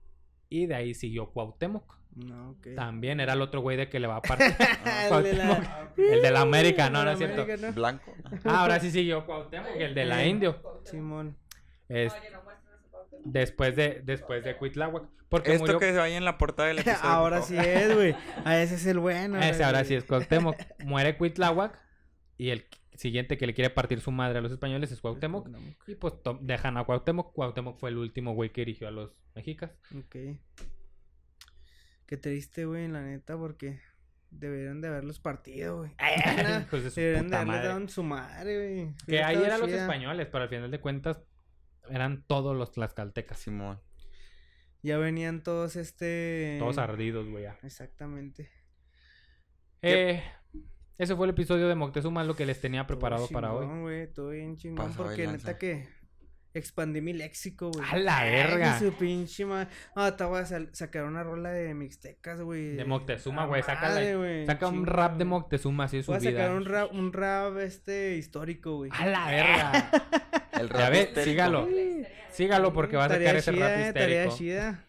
y 0.50 0.66
de 0.66 0.76
ahí 0.76 0.94
siguió 0.94 1.32
Cuauhtémoc. 1.32 1.98
No. 2.16 2.56
También 2.76 3.20
era 3.20 3.34
el 3.34 3.42
otro 3.42 3.62
güey 3.62 3.76
de 3.76 3.90
que 3.90 4.00
le 4.00 4.06
va 4.08 4.18
a 4.18 4.22
partir. 4.22 4.54
el 5.12 5.24
de 5.24 5.34
la... 5.34 5.90
el 5.98 6.22
de 6.22 6.32
la 6.32 6.42
América, 6.42 6.90
no, 6.92 7.04
no 7.04 7.12
es 7.12 7.18
cierto. 7.18 7.46
Blanco. 7.74 8.14
Ah, 8.46 8.62
ahora 8.62 8.80
sí 8.80 8.92
siguió 8.92 9.26
Cuauhtémoc, 9.26 9.70
el 9.78 9.96
de 9.96 10.06
la 10.06 10.24
Eh. 10.24 10.28
Indio. 10.28 10.62
Simón. 10.84 11.38
Es- 11.90 12.14
después 13.26 13.76
de 13.76 14.02
después 14.04 14.44
de 14.44 14.56
Cuitláhuac. 14.58 15.04
Porque 15.30 15.54
Esto 15.54 15.66
murió... 15.66 15.80
que 15.80 15.92
se 15.92 15.98
vaya 15.98 16.16
en 16.16 16.26
la 16.26 16.38
portada 16.38 16.68
del 16.68 16.80
episodio. 16.80 17.10
Ahora 17.10 17.42
sí 17.42 17.58
es, 17.58 17.96
güey. 17.96 18.16
A 18.46 18.60
ese 18.62 18.76
es 18.76 18.86
el 18.86 19.00
bueno. 19.00 19.40
Ese 19.42 19.64
ahora 19.64 19.84
sí 19.84 19.96
es 19.96 20.04
Cuauhtémoc. 20.04 20.56
Muere 20.86 21.18
Cuitláhuac 21.18 21.80
y 22.38 22.50
el 22.50 22.66
siguiente 22.94 23.38
que 23.38 23.48
le 23.48 23.54
quiere 23.56 23.72
partir 23.72 24.00
su 24.00 24.12
madre 24.12 24.38
a 24.38 24.42
los 24.42 24.52
españoles 24.52 24.92
es 24.92 25.02
Cuauhtémoc. 25.02 25.50
Y 25.88 25.96
pues 25.96 26.14
dejan 26.42 26.78
a 26.78 26.84
Cuauhtémoc. 26.84 27.34
Cuauhtémoc 27.34 27.80
fue 27.80 27.90
el 27.90 27.98
último 27.98 28.34
güey 28.34 28.52
que 28.52 28.62
erigió 28.62 28.88
a 28.88 28.92
los 28.92 29.16
mexicas. 29.36 29.72
Ok. 29.98 30.16
Qué 32.06 32.18
triste, 32.18 32.66
güey, 32.66 32.88
la 32.90 33.02
neta, 33.02 33.36
porque 33.36 33.80
deberían 34.30 34.82
de 34.82 34.90
haberlos 34.90 35.20
partido, 35.20 35.80
güey. 35.80 35.92
Deberían 36.96 37.30
de 37.30 37.36
haberles 37.38 37.64
dado 37.64 37.78
en 37.78 37.90
su 37.90 38.04
madre, 38.04 38.56
güey. 38.56 38.96
Que 39.08 39.24
ahí 39.24 39.42
eran 39.42 39.62
los 39.62 39.72
españoles, 39.72 40.28
pero 40.32 40.44
al 40.44 40.50
final 40.50 40.70
de 40.70 40.80
cuentas 40.80 41.18
eran 41.90 42.24
todos 42.28 42.56
los 42.56 42.72
tlaxcaltecas. 42.72 43.38
Simón. 43.40 43.80
Ya 44.82 44.98
venían 44.98 45.44
todos 45.44 45.76
este. 45.76 46.58
Todos 46.60 46.78
ardidos, 46.78 47.28
güey. 47.30 47.44
ya. 47.44 47.58
Exactamente. 47.64 48.50
Eh, 49.82 50.24
ese 50.98 51.16
fue 51.16 51.26
el 51.26 51.32
episodio 51.32 51.68
de 51.68 51.76
Moctezuma, 51.76 52.24
lo 52.24 52.36
que 52.36 52.46
les 52.46 52.60
tenía 52.62 52.86
preparado 52.88 53.28
para 53.30 53.54
hoy. 53.54 53.66
güey, 53.82 54.02
estuvo 54.02 54.30
bien 54.30 54.56
chingón 54.56 54.94
porque 54.94 55.28
neta 55.28 55.58
que 55.58 55.88
expandí 56.54 57.02
mi 57.02 57.14
léxico, 57.14 57.72
güey. 57.72 57.86
¡A 57.90 57.98
la 57.98 58.18
Ay, 58.20 58.32
verga! 58.32 58.80
Su 58.80 58.94
pinche 58.94 59.46
madre. 59.46 59.70
Ah, 59.96 60.16
te 60.16 60.24
voy 60.24 60.40
a 60.40 60.46
sacar 60.46 61.04
una 61.06 61.24
rola 61.24 61.52
de 61.52 61.74
mixtecas, 61.74 62.42
güey. 62.42 62.76
De 62.76 62.86
Moctezuma, 62.86 63.46
güey, 63.46 63.64
sácala. 63.64 64.02
Saca 64.46 64.68
un 64.68 64.86
rap 64.86 65.18
de. 65.18 65.26
Moctezuma, 65.26 65.86
así 65.86 65.98
de 65.98 66.04
su 66.04 66.12
Voy 66.12 66.18
a 66.18 66.30
vida. 66.30 66.32
sacar 66.42 66.56
un 66.56 66.66
rap, 66.66 66.94
un 66.94 67.12
rap 67.14 67.58
este 67.58 68.16
histórico, 68.18 68.76
güey. 68.78 68.92
¡A 68.94 69.06
la 69.06 69.28
verga! 69.28 69.92
El 70.64 70.70
ya 70.70 70.90
histérico. 71.02 71.24
sígalo. 71.24 71.68
Sígalo 72.32 72.74
porque 72.74 72.96
va 72.98 73.06
a 73.06 73.10
sacar 73.10 73.36
ese 73.36 73.52
rap 73.52 73.94
tarea 73.94 74.26
histérico. 74.26 74.38
chida. 74.38 74.86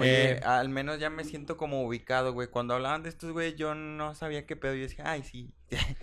Oye, 0.00 0.30
Eh, 0.34 0.40
al 0.44 0.68
menos 0.68 1.00
ya 1.00 1.10
me 1.10 1.24
siento 1.24 1.56
como 1.56 1.82
ubicado, 1.82 2.32
güey. 2.32 2.46
Cuando 2.46 2.74
hablaban 2.74 3.02
de 3.02 3.08
estos, 3.08 3.32
güey, 3.32 3.56
yo 3.56 3.74
no 3.74 4.14
sabía 4.14 4.46
qué 4.46 4.54
pedo. 4.54 4.74
Yo 4.74 4.82
decía, 4.82 5.02
ay, 5.10 5.24
sí. 5.24 5.50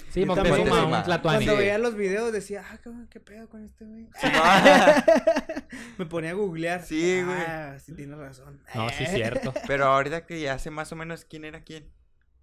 Sí, 0.10 0.26
Moctezuma, 0.26 0.85
un 0.97 1.03
tlatoani. 1.03 1.45
Cuando 1.45 1.56
veía 1.61 1.77
los 1.77 1.95
videos 1.95 2.34
decía, 2.34 2.65
ah, 2.69 2.77
cabrón, 2.84 3.07
qué 3.10 3.22
pedo 3.22 3.47
con 3.47 3.64
este 3.64 3.85
güey. 3.85 4.07
Me 5.97 6.06
ponía 6.06 6.31
a 6.31 6.34
googlear. 6.34 6.84
Sí, 6.84 7.22
güey. 7.23 7.38
Ah, 7.47 7.77
sí 7.80 7.93
tienes 7.93 8.18
razón. 8.18 8.61
No, 8.73 8.89
sí, 8.89 9.06
cierto. 9.06 9.53
Pero 9.68 9.85
ahorita 9.85 10.26
que 10.26 10.41
ya 10.41 10.60
sé 10.60 10.72
más 10.72 10.91
o 10.91 10.95
menos 10.97 11.23
quién 11.26 11.45
era 11.45 11.61
quién. 11.64 11.88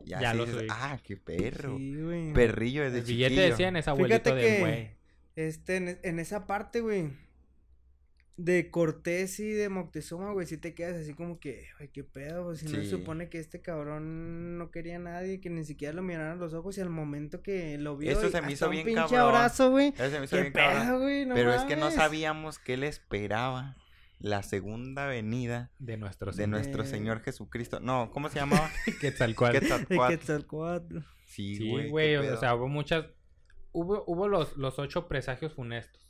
Ya, 0.00 0.20
Ya 0.20 0.32
sí 0.32 0.38
lo 0.38 0.46
dices. 0.46 0.68
Ah, 0.70 0.98
qué 1.04 1.16
perro. 1.18 1.76
Sí, 1.76 2.00
güey. 2.00 2.32
Perrillo 2.32 2.82
desde 2.84 3.00
El 3.00 3.04
billete 3.04 3.34
de 3.34 3.40
chiquillo. 3.40 3.56
100 3.56 3.76
es 3.76 3.88
abuelito 3.88 4.20
Fíjate 4.24 4.34
de 4.34 4.42
que- 4.54 4.60
güey. 4.60 5.01
Este, 5.36 5.76
en, 5.76 5.98
en 6.02 6.18
esa 6.18 6.46
parte, 6.46 6.80
güey. 6.80 7.10
De 8.38 8.70
Cortés 8.70 9.38
y 9.40 9.50
de 9.50 9.68
Moctezuma, 9.68 10.32
güey, 10.32 10.46
si 10.46 10.56
te 10.56 10.74
quedas 10.74 10.96
así 11.02 11.12
como 11.12 11.38
que, 11.38 11.66
ay, 11.78 11.88
qué 11.88 12.02
pedo, 12.02 12.44
pues 12.46 12.60
si 12.60 12.64
no 12.64 12.72
se 12.76 12.84
Sí. 12.84 12.90
supone 12.90 13.28
que 13.28 13.38
este 13.38 13.60
cabrón 13.60 14.56
no 14.56 14.70
quería 14.70 14.96
a 14.96 15.00
nadie, 15.00 15.38
que 15.38 15.50
ni 15.50 15.64
siquiera 15.66 15.92
lo 15.92 16.02
miraran 16.02 16.32
a 16.32 16.40
los 16.40 16.54
ojos 16.54 16.78
y 16.78 16.80
al 16.80 16.88
momento 16.88 17.42
que 17.42 17.76
lo 17.76 17.96
vio, 17.98 18.10
Eso 18.10 18.30
se 18.30 18.40
me 18.40 18.52
hizo 18.52 18.64
un 18.66 18.70
bien 18.72 18.86
pinche 18.86 19.02
cabrón. 19.02 19.20
abrazo, 19.36 19.70
güey. 19.70 19.88
Eso 19.88 20.10
se 20.10 20.18
me 20.18 20.24
hizo 20.24 20.36
Qué 20.36 20.42
bien 20.42 20.52
cabrón. 20.54 20.86
pedo, 20.86 21.00
güey, 21.00 21.26
no 21.26 21.34
Pero 21.34 21.52
es 21.52 21.62
que 21.64 21.76
no 21.76 21.90
sabíamos 21.90 22.58
que 22.58 22.74
él 22.74 22.84
esperaba 22.84 23.76
la 24.18 24.42
segunda 24.42 25.06
venida 25.06 25.70
De 25.78 25.98
nuestros 25.98 26.36
de 26.36 26.46
nuestro. 26.46 26.84
Señor 26.86 27.20
Jesucristo. 27.20 27.80
No, 27.80 28.10
¿cómo 28.12 28.30
se 28.30 28.36
llamaba? 28.38 28.70
Quetzalcóatl. 29.00 29.52
De 29.54 29.60
Quetzalcóatl. 29.60 30.10
Quetzalcóatl. 30.14 30.98
Sí, 31.26 31.56
Sí, 31.56 31.68
güey. 31.70 31.90
güey, 31.90 32.10
qué 32.20 32.30
o 32.30 32.40
sea, 32.40 32.54
hubo 32.54 32.66
muchas... 32.68 33.04
Hubo, 33.72 34.04
hubo 34.06 34.28
los, 34.28 34.56
los 34.56 34.78
ocho 34.78 35.08
presagios 35.08 35.52
funestos. 35.54 36.00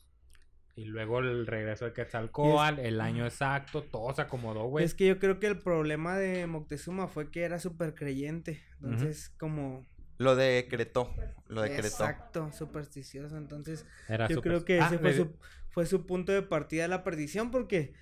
Y 0.74 0.86
luego 0.86 1.18
el 1.18 1.46
regreso 1.46 1.84
de 1.84 1.92
Quetzalcóatl, 1.92 2.80
el 2.80 3.00
año 3.02 3.26
exacto, 3.26 3.82
todo 3.82 4.12
se 4.14 4.22
acomodó, 4.22 4.64
güey. 4.68 4.84
Es 4.86 4.94
que 4.94 5.06
yo 5.06 5.18
creo 5.18 5.38
que 5.38 5.46
el 5.46 5.58
problema 5.58 6.16
de 6.16 6.46
Moctezuma 6.46 7.08
fue 7.08 7.30
que 7.30 7.42
era 7.42 7.58
súper 7.58 7.94
creyente. 7.94 8.62
Entonces, 8.82 9.28
como. 9.38 9.84
Lo 10.18 10.34
decretó. 10.34 11.14
Lo 11.48 11.60
decretó. 11.62 11.86
Exacto, 11.88 12.52
supersticioso. 12.52 13.36
Entonces, 13.36 13.84
Era 14.08 14.28
yo 14.28 14.40
creo 14.40 14.64
que 14.64 14.80
Ah, 14.80 14.86
ese 14.86 14.98
fue 14.98 15.10
le- 15.10 15.16
su, 15.16 15.36
fue 15.68 15.84
su 15.86 16.06
punto 16.06 16.32
de 16.32 16.42
partida 16.42 16.86
a 16.86 16.88
la 16.88 17.04
perdición 17.04 17.50
porque. 17.50 17.92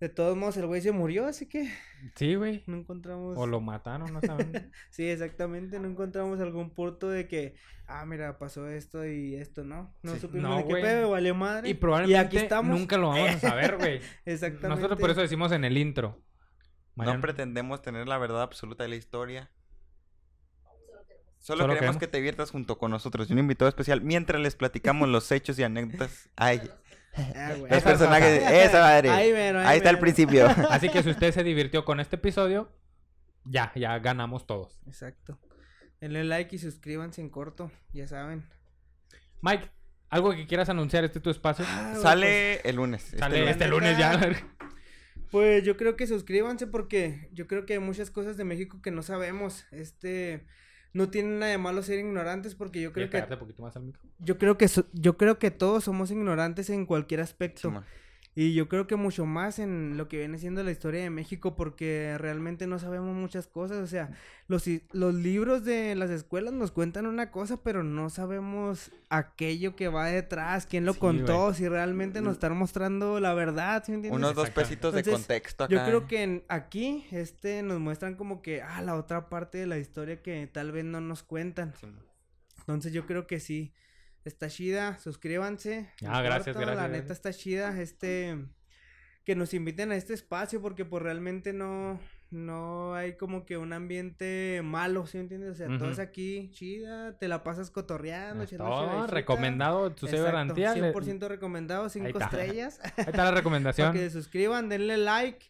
De 0.00 0.10
todos 0.10 0.36
modos, 0.36 0.56
el 0.58 0.66
güey 0.66 0.82
se 0.82 0.92
murió, 0.92 1.26
así 1.26 1.46
que 1.46 1.72
Sí, 2.16 2.34
güey. 2.34 2.62
no 2.66 2.76
encontramos. 2.76 3.36
O 3.38 3.46
lo 3.46 3.60
mataron, 3.62 4.12
no 4.12 4.20
saben. 4.20 4.70
Sí, 4.90 5.08
exactamente, 5.08 5.80
no 5.80 5.88
encontramos 5.88 6.38
algún 6.40 6.68
punto 6.70 7.08
de 7.08 7.26
que, 7.28 7.54
ah, 7.86 8.04
mira, 8.04 8.38
pasó 8.38 8.68
esto 8.68 9.06
y 9.06 9.36
esto, 9.36 9.64
¿no? 9.64 9.94
No 10.02 10.14
Sí. 10.14 10.20
supimos 10.20 10.50
No, 10.50 10.56
de 10.58 10.66
qué 10.66 10.74
pedo, 10.82 11.10
valió 11.12 11.34
madre. 11.34 11.68
y 11.70 11.74
probablemente 11.74 12.18
aquí 12.26 12.36
estamos. 12.36 12.78
nunca 12.78 12.98
lo 12.98 13.08
vamos 13.08 13.30
a 13.30 13.38
saber, 13.40 13.78
güey. 13.78 14.00
Exactamente. 14.26 14.68
Nosotros 14.68 15.00
por 15.00 15.10
eso 15.10 15.22
decimos 15.22 15.50
en 15.52 15.64
el 15.64 15.78
intro. 15.78 16.20
No 16.94 17.18
pretendemos 17.20 17.80
tener 17.82 18.06
la 18.08 18.18
verdad 18.18 18.42
absoluta 18.42 18.82
de 18.84 18.88
la 18.90 18.96
historia. 18.96 19.50
Solo, 21.38 21.62
Solo 21.62 21.74
queremos 21.74 21.78
queremos- 21.78 21.96
que 22.00 22.06
te 22.08 22.16
diviertas 22.18 22.50
junto 22.50 22.76
con 22.78 22.90
nosotros. 22.90 23.30
Y 23.30 23.32
un 23.32 23.38
invitado 23.38 23.68
especial 23.68 24.00
mientras 24.00 24.40
les 24.42 24.56
platicamos 24.56 25.08
los 25.08 25.30
hechos 25.30 25.58
y 25.58 25.62
anécdotas. 25.62 26.28
Ay, 26.36 26.60
Ah, 27.16 27.54
güey. 27.58 27.70
los 27.70 27.78
Esa 27.78 27.88
personajes. 27.88 28.42
Esa 28.50 28.80
madre. 28.80 29.10
Ahí 29.10 29.32
mero, 29.32 29.60
ahí 29.60 29.66
Ahí 29.66 29.76
está 29.78 29.90
el 29.90 29.98
principio. 29.98 30.46
Así 30.70 30.88
que 30.88 31.02
si 31.02 31.10
usted 31.10 31.32
se 31.32 31.42
divirtió 31.42 31.84
con 31.84 32.00
este 32.00 32.16
episodio, 32.16 32.70
ya, 33.44 33.72
ya 33.74 33.98
ganamos 33.98 34.46
todos. 34.46 34.80
Exacto. 34.86 35.38
Denle 36.00 36.24
like 36.24 36.54
y 36.54 36.58
suscríbanse 36.58 37.20
en 37.22 37.30
corto, 37.30 37.70
ya 37.92 38.06
saben. 38.06 38.44
Mike, 39.40 39.70
¿algo 40.10 40.34
que 40.34 40.46
quieras 40.46 40.68
anunciar? 40.68 41.04
Este 41.04 41.18
es 41.18 41.22
tu 41.22 41.30
espacio. 41.30 41.64
Ah, 41.68 41.94
Sale 42.00 42.60
el 42.68 42.76
lunes. 42.76 43.04
este 43.04 43.18
Sale 43.18 43.38
lunes. 43.38 43.52
este 43.52 43.68
lunes 43.68 43.98
ya. 43.98 44.18
Pues, 44.18 44.44
pues 45.30 45.64
yo 45.64 45.76
creo 45.76 45.96
que 45.96 46.06
suscríbanse 46.06 46.66
porque 46.66 47.28
yo 47.32 47.46
creo 47.46 47.64
que 47.66 47.74
hay 47.74 47.78
muchas 47.78 48.10
cosas 48.10 48.36
de 48.36 48.44
México 48.44 48.80
que 48.82 48.90
no 48.90 49.02
sabemos. 49.02 49.64
Este 49.70 50.46
no 50.92 51.08
tiene 51.10 51.38
nada 51.38 51.52
de 51.52 51.58
malo 51.58 51.82
ser 51.82 51.98
ignorantes 51.98 52.54
porque 52.54 52.80
yo 52.80 52.92
creo 52.92 53.08
¿Quieres 53.10 53.26
que 53.28 53.34
un 53.34 53.38
poquito 53.40 53.62
más 53.62 53.76
al 53.76 53.82
micro? 53.84 54.02
yo 54.18 54.38
creo 54.38 54.56
que 54.56 54.68
so- 54.68 54.86
yo 54.92 55.16
creo 55.16 55.38
que 55.38 55.50
todos 55.50 55.84
somos 55.84 56.10
ignorantes 56.10 56.70
en 56.70 56.86
cualquier 56.86 57.20
aspecto. 57.20 57.68
Simón. 57.68 57.84
Y 58.38 58.52
yo 58.52 58.68
creo 58.68 58.86
que 58.86 58.96
mucho 58.96 59.24
más 59.24 59.58
en 59.58 59.96
lo 59.96 60.08
que 60.08 60.18
viene 60.18 60.36
siendo 60.38 60.62
la 60.62 60.70
historia 60.70 61.00
de 61.02 61.08
México 61.08 61.56
porque 61.56 62.16
realmente 62.18 62.66
no 62.66 62.78
sabemos 62.78 63.16
muchas 63.16 63.46
cosas. 63.46 63.78
O 63.78 63.86
sea, 63.86 64.10
los, 64.46 64.66
los 64.92 65.14
libros 65.14 65.64
de 65.64 65.94
las 65.94 66.10
escuelas 66.10 66.52
nos 66.52 66.70
cuentan 66.70 67.06
una 67.06 67.30
cosa, 67.30 67.62
pero 67.62 67.82
no 67.82 68.10
sabemos 68.10 68.92
aquello 69.08 69.74
que 69.74 69.88
va 69.88 70.08
detrás, 70.08 70.66
quién 70.66 70.84
lo 70.84 70.92
Sí, 70.92 70.98
contó, 70.98 71.54
si 71.54 71.66
realmente 71.66 72.20
nos 72.20 72.34
están 72.34 72.54
mostrando 72.58 73.20
la 73.20 73.32
verdad, 73.32 73.82
¿sí 73.86 73.92
me 73.92 73.96
entiendes? 73.96 74.18
Unos 74.18 74.34
dos 74.34 74.50
pesitos 74.50 74.92
de 74.92 75.02
contexto 75.02 75.64
acá. 75.64 75.74
Yo 75.74 75.82
creo 75.86 76.06
que 76.06 76.22
en- 76.22 76.44
aquí 76.48 77.06
este 77.12 77.62
nos 77.62 77.80
muestran 77.80 78.16
como 78.16 78.42
que 78.42 78.60
ah 78.60 78.82
la 78.82 78.96
otra 78.96 79.30
parte 79.30 79.56
de 79.56 79.66
la 79.66 79.78
historia 79.78 80.20
que 80.20 80.46
tal 80.46 80.72
vez 80.72 80.84
no 80.84 81.00
nos 81.00 81.22
cuentan. 81.22 81.72
Sí. 81.80 81.86
Entonces 82.58 82.92
yo 82.92 83.06
creo 83.06 83.26
que 83.26 83.40
sí 83.40 83.72
está 84.28 84.48
chida, 84.48 84.98
suscríbanse. 84.98 85.90
Ah, 86.06 86.22
gracias, 86.22 86.54
cuarto, 86.56 86.70
La 86.70 86.76
gracias, 86.76 86.90
neta 86.92 87.06
gracias. 87.06 87.10
está 87.18 87.32
chida 87.32 87.80
este 87.80 88.36
que 89.24 89.34
nos 89.34 89.54
inviten 89.54 89.90
a 89.90 89.96
este 89.96 90.14
espacio 90.14 90.60
porque 90.62 90.84
pues 90.84 91.02
realmente 91.02 91.52
no 91.52 91.98
no 92.30 92.94
hay 92.94 93.16
como 93.16 93.44
que 93.46 93.56
un 93.56 93.72
ambiente 93.72 94.60
malo, 94.64 95.06
¿sí 95.06 95.18
entiendes? 95.18 95.50
O 95.52 95.54
sea, 95.54 95.68
todo 95.78 95.90
es 95.90 95.98
aquí 96.00 96.50
chida, 96.52 97.16
te 97.18 97.28
la 97.28 97.42
pasas 97.44 97.70
cotorreando, 97.70 98.44
todo 98.46 99.06
recomendado, 99.06 99.92
tu 99.92 100.06
Exacto, 100.06 100.24
garantía. 100.26 100.74
le- 100.74 100.92
100% 100.92 101.28
recomendado, 101.28 101.88
5 101.88 102.06
está. 102.08 102.24
estrellas. 102.24 102.80
Ahí 102.82 103.04
está 103.06 103.24
la 103.24 103.30
recomendación. 103.42 103.92
Que 103.92 104.00
se 104.00 104.10
suscriban, 104.10 104.68
denle 104.68 104.96
like. 104.96 105.46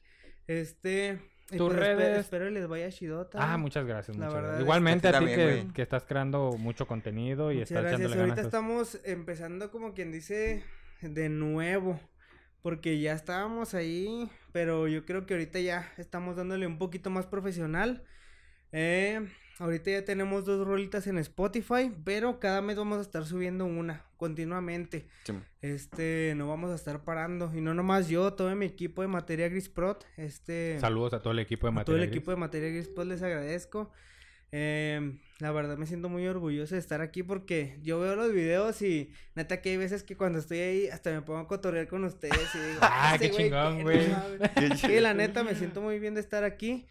Este. 0.47 1.19
Tus 1.48 1.59
pues 1.59 1.78
redes. 1.78 2.18
Espero, 2.18 2.51
les 2.51 2.66
vaya 2.66 2.90
chidota. 2.90 3.39
Ah, 3.40 3.56
muchas 3.56 3.86
gracias, 3.86 4.16
La 4.16 4.27
muchas 4.27 4.35
verdad 4.35 4.48
gracias. 4.48 4.64
Igualmente 4.64 5.06
A 5.06 5.10
a 5.10 5.12
ti 5.12 5.27
también, 5.27 5.73
que, 5.73 5.82
estás 5.82 6.05
creando 6.05 6.52
mucho 6.59 6.86
contenido 6.86 7.52
y 7.52 7.56
Muchas 7.56 7.70
estás 7.70 7.82
gracias. 7.82 8.01
echándole 8.01 8.20
Ahorita 8.20 8.36
ganas. 8.36 8.47
estamos 8.47 9.01
empezando 9.05 9.70
como 9.70 9.94
quien 9.94 10.10
dice 10.10 10.64
de 11.02 11.28
nuevo. 11.28 12.01
Porque 12.62 12.98
ya 12.98 13.12
estábamos 13.12 13.74
ahí. 13.74 14.28
Pero 14.51 14.89
yo 14.89 15.05
creo 15.05 15.24
que 15.24 15.35
ahorita 15.35 15.60
ya 15.60 15.93
estamos 15.98 16.35
dándole 16.35 16.66
un 16.66 16.78
poquito 16.78 17.10
más 17.10 17.27
profesional. 17.27 18.02
Eh, 18.73 19.28
ahorita 19.58 19.90
ya 19.90 20.04
tenemos 20.04 20.44
dos 20.44 20.66
rolitas 20.66 21.06
en 21.06 21.18
Spotify. 21.18 21.92
Pero 22.04 22.38
cada 22.40 22.62
mes 22.62 22.76
vamos 22.76 22.98
a 22.98 23.02
estar 23.02 23.24
subiendo 23.24 23.64
una 23.66 24.04
continuamente. 24.16 25.06
Sí. 25.24 25.32
Este, 25.62 26.34
no 26.36 26.48
vamos 26.48 26.70
a 26.70 26.74
estar 26.74 27.04
parando. 27.04 27.52
Y 27.54 27.60
no 27.60 27.74
nomás 27.74 28.08
yo, 28.08 28.32
todo 28.34 28.54
mi 28.56 28.66
equipo 28.66 29.02
de 29.02 29.08
Materia 29.08 29.48
Gris 29.48 29.68
Prot. 29.68 30.06
Este. 30.16 30.78
Saludos 30.80 31.14
a 31.14 31.20
todo 31.20 31.32
el 31.32 31.38
equipo 31.40 31.66
de 31.66 31.70
A 31.70 31.72
todo 31.72 31.80
Materia 31.80 32.02
el 32.04 32.08
Gris. 32.10 32.16
equipo 32.18 32.30
de 32.30 32.36
Materia 32.36 32.68
Gris, 32.70 32.88
pues 32.88 33.06
les 33.08 33.22
agradezco. 33.22 33.92
Em, 34.52 35.18
la 35.40 35.50
verdad 35.50 35.76
me 35.76 35.86
siento 35.86 36.08
muy 36.08 36.26
orgulloso 36.28 36.76
de 36.76 36.80
estar 36.80 37.00
aquí 37.00 37.24
porque 37.24 37.78
yo 37.82 37.98
veo 37.98 38.14
los 38.14 38.32
videos 38.32 38.80
y 38.80 39.10
neta 39.34 39.60
que 39.60 39.70
hay 39.70 39.76
veces 39.76 40.04
que 40.04 40.16
cuando 40.16 40.38
estoy 40.38 40.58
ahí 40.60 40.86
hasta 40.88 41.10
me 41.10 41.20
pongo 41.20 41.40
a 41.40 41.48
cotorrear 41.48 41.88
con 41.88 42.04
ustedes 42.04 42.38
y 42.54 42.58
digo, 42.58 42.78
Ah, 42.80 43.12
"Este 43.16 43.30
qué 43.32 43.36
chingón, 43.36 43.82
güey. 43.82 44.06
No 44.08 44.16
mames". 44.16 44.50
Qué 44.54 44.68
Sí, 44.76 44.86
chido. 44.86 45.00
la 45.00 45.14
neta 45.14 45.42
me 45.42 45.56
siento 45.56 45.80
muy 45.80 45.98
bien 45.98 46.14
de 46.14 46.20
estar 46.20 46.44
aquí. 46.44 46.86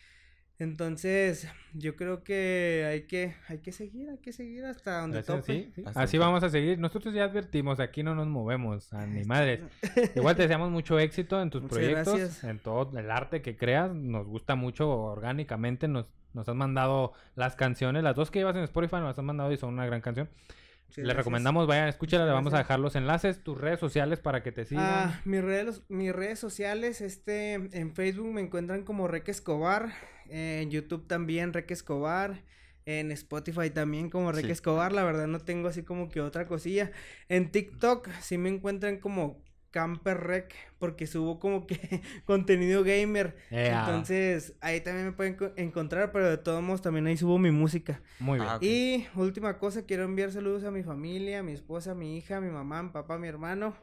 Entonces, 0.58 1.48
yo 1.74 1.96
creo 1.96 2.24
que 2.24 2.86
hay 2.90 3.02
que 3.08 3.36
hay 3.50 3.60
que 3.60 3.72
seguir, 3.74 4.10
hay 4.10 4.18
que 4.20 4.32
seguir 4.32 4.64
hasta 4.66 5.02
donde 5.02 5.18
Gracias, 5.18 5.38
tope. 5.42 5.54
sí, 5.54 5.72
sí. 5.76 5.84
Hasta 5.86 6.02
Así 6.02 6.18
vamos 6.18 6.44
a 6.44 6.50
seguir. 6.50 6.80
Nosotros 6.80 7.14
ya 7.14 7.26
advertimos, 7.26 7.80
aquí 7.80 8.04
no 8.04 8.16
nos 8.16 8.28
movemos, 8.28 8.94
a 8.94 9.06
ni 9.06 9.24
madres. 9.26 9.62
Igual 10.16 10.36
te 10.36 10.42
deseamos 10.44 10.72
mucho 10.72 10.98
éxito 11.00 11.42
en 11.42 11.50
tus 11.50 11.62
Muchas 11.64 11.78
proyectos, 11.78 12.18
gracias. 12.20 12.44
en 12.46 12.60
todo 12.60 12.98
el 12.98 13.12
arte 13.12 13.42
que 13.42 13.58
creas. 13.58 13.94
Nos 13.94 14.26
gusta 14.28 14.56
mucho 14.56 14.90
orgánicamente. 14.90 15.88
Nos, 15.90 16.06
nos 16.34 16.48
has 16.48 16.56
mandado 16.56 17.12
las 17.36 17.56
canciones, 17.56 18.04
las 18.04 18.16
dos 18.16 18.32
que 18.32 18.40
llevas 18.40 18.56
en 18.56 18.64
Spotify 18.64 18.98
nos 18.98 19.18
has 19.18 19.24
mandado 19.26 19.52
y 19.52 19.58
son 19.58 19.74
una 19.74 19.86
gran 19.86 20.00
canción. 20.02 20.30
Muchas 20.30 20.98
Les 20.98 21.04
gracias. 21.06 21.18
recomendamos, 21.18 21.68
vayan, 21.68 21.88
escúchala, 21.90 22.26
le 22.26 22.32
vamos 22.32 22.54
a 22.54 22.60
dejar 22.60 22.80
los 22.80 22.96
enlaces, 22.96 23.44
tus 23.44 23.58
redes 23.60 23.80
sociales 23.80 24.20
para 24.20 24.44
que 24.44 24.52
te 24.52 24.66
sigan. 24.66 24.86
Ah, 24.86 25.22
mis 25.26 25.42
redes, 25.44 25.82
mis 25.90 26.14
redes 26.14 26.40
sociales, 26.40 27.02
este, 27.02 27.54
en 27.54 27.94
Facebook 27.94 28.32
me 28.32 28.40
encuentran 28.42 28.84
como 28.84 29.08
Reque 29.08 29.32
Escobar, 29.32 29.90
en 30.30 30.70
YouTube 30.72 31.08
también 31.08 31.54
Reque 31.54 31.74
Escobar, 31.74 32.44
en 32.86 33.12
Spotify 33.12 33.70
también 33.70 34.10
como 34.10 34.32
Reque 34.32 34.48
Sí. 34.48 34.52
Escobar, 34.54 34.92
la 34.94 35.04
verdad 35.04 35.28
no 35.28 35.40
tengo 35.40 35.68
así 35.68 35.84
como 35.84 36.10
que 36.10 36.22
otra 36.22 36.46
cosilla. 36.48 36.92
En 37.30 37.52
TikTok 37.52 38.10
sí 38.22 38.38
me 38.38 38.50
encuentran 38.50 39.00
como 39.00 39.44
Camper 39.72 40.18
Rec, 40.22 40.54
porque 40.80 41.06
subo 41.08 41.40
como 41.40 41.68
que 41.68 41.78
contenido 42.26 42.84
gamer. 42.84 43.36
Entonces, 43.50 44.54
ahí 44.62 44.80
también 44.82 45.08
me 45.08 45.12
pueden 45.12 45.36
co- 45.36 45.52
encontrar, 45.58 46.12
pero 46.12 46.30
de 46.30 46.38
todos 46.38 46.62
modos 46.64 46.82
también 46.82 47.08
ahí 47.08 47.18
subo 47.18 47.38
mi 47.40 47.52
música. 47.52 48.02
Muy 48.20 48.40
bien. 48.40 48.50
Ah, 48.50 48.56
ok. 48.58 48.64
Y 48.64 49.08
última 49.16 49.58
cosa, 49.58 49.86
quiero 49.86 50.04
enviar 50.04 50.32
saludos 50.32 50.64
a 50.64 50.72
mi 50.72 50.84
familia, 50.84 51.40
a 51.40 51.44
mi 51.44 51.52
esposa, 51.52 51.92
a 51.92 51.96
mi 51.96 52.18
hija, 52.18 52.38
a 52.38 52.42
mi 52.42 52.50
mamá, 52.50 52.80
a 52.80 52.84
mi 52.84 52.90
papá, 52.90 53.16
a 53.16 53.20
mi 53.20 53.28
hermano. 53.28 53.76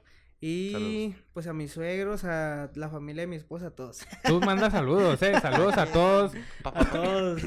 Y 0.45 0.73
Saludos. 0.73 1.15
pues 1.33 1.47
a 1.47 1.53
mis 1.53 1.71
suegros, 1.71 2.25
a 2.25 2.69
la 2.75 2.89
familia 2.89 3.21
de 3.23 3.27
mi 3.29 3.37
esposa, 3.37 3.69
a 3.69 3.71
todos. 3.71 4.05
Tú 4.25 4.41
mandas 4.41 4.73
saludos, 4.73 5.23
eh. 5.23 5.39
Saludos 5.41 5.79
a 5.79 5.87
todos. 5.87 6.33
A 6.65 6.85
todos. 6.85 7.43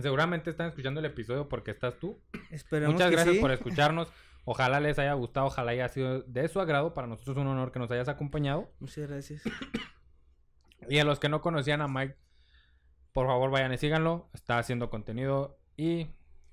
Seguramente 0.00 0.48
están 0.50 0.68
escuchando 0.68 1.00
el 1.00 1.06
episodio 1.06 1.48
porque 1.48 1.72
estás 1.72 1.98
tú. 1.98 2.18
Esperemos 2.50 2.94
Muchas 2.94 3.10
que 3.10 3.16
gracias 3.16 3.34
sí. 3.34 3.40
por 3.40 3.50
escucharnos. 3.58 4.08
Ojalá 4.44 4.78
les 4.78 4.98
haya 5.00 5.12
gustado, 5.14 5.46
ojalá 5.46 5.72
haya 5.72 5.88
sido 5.88 6.22
de 6.22 6.46
su 6.48 6.60
agrado. 6.60 6.94
Para 6.94 7.08
nosotros 7.08 7.36
es 7.36 7.40
un 7.42 7.48
honor 7.48 7.72
que 7.72 7.80
nos 7.80 7.90
hayas 7.90 8.08
acompañado. 8.08 8.70
Muchas 8.78 9.08
gracias. 9.10 9.42
Y 10.88 10.98
a 10.98 11.04
los 11.04 11.20
que 11.20 11.28
no 11.28 11.40
conocían 11.42 11.80
a 11.80 11.86
Mike, 11.86 12.16
por 13.12 13.26
favor 13.28 13.50
vayan 13.50 13.72
y 13.72 13.78
síganlo. 13.78 14.28
Está 14.32 14.58
haciendo 14.58 14.90
contenido 14.90 15.58
y 15.76 16.08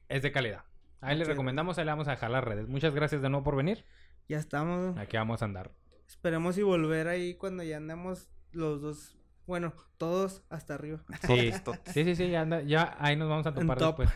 es 0.07 0.21
de 0.21 0.31
calidad. 0.31 0.65
Ahí 1.01 1.17
les 1.17 1.27
recomendamos, 1.27 1.77
ahí 1.79 1.85
le 1.85 1.91
vamos 1.91 2.07
a 2.07 2.11
dejar 2.11 2.29
las 2.29 2.43
redes. 2.43 2.67
Muchas 2.67 2.93
gracias 2.93 3.21
de 3.23 3.29
nuevo 3.29 3.43
por 3.43 3.55
venir. 3.55 3.85
Ya 4.29 4.37
estamos. 4.37 4.97
Aquí 4.97 5.17
vamos 5.17 5.41
a 5.41 5.45
andar. 5.45 5.71
Esperemos 6.07 6.57
y 6.57 6.61
volver 6.63 7.07
ahí 7.07 7.33
cuando 7.35 7.63
ya 7.63 7.77
andemos 7.77 8.29
los 8.51 8.81
dos. 8.81 9.17
Bueno, 9.47 9.73
todos 9.97 10.43
hasta 10.49 10.75
arriba. 10.75 10.99
Sí, 11.27 11.51
sí, 11.93 12.03
sí, 12.05 12.15
sí, 12.15 12.29
ya, 12.29 12.41
anda- 12.41 12.61
ya 12.61 12.95
ahí 12.99 13.15
nos 13.15 13.27
vamos 13.29 13.47
a 13.47 13.53
topar 13.53 13.77
top. 13.79 13.99
después. 13.99 14.09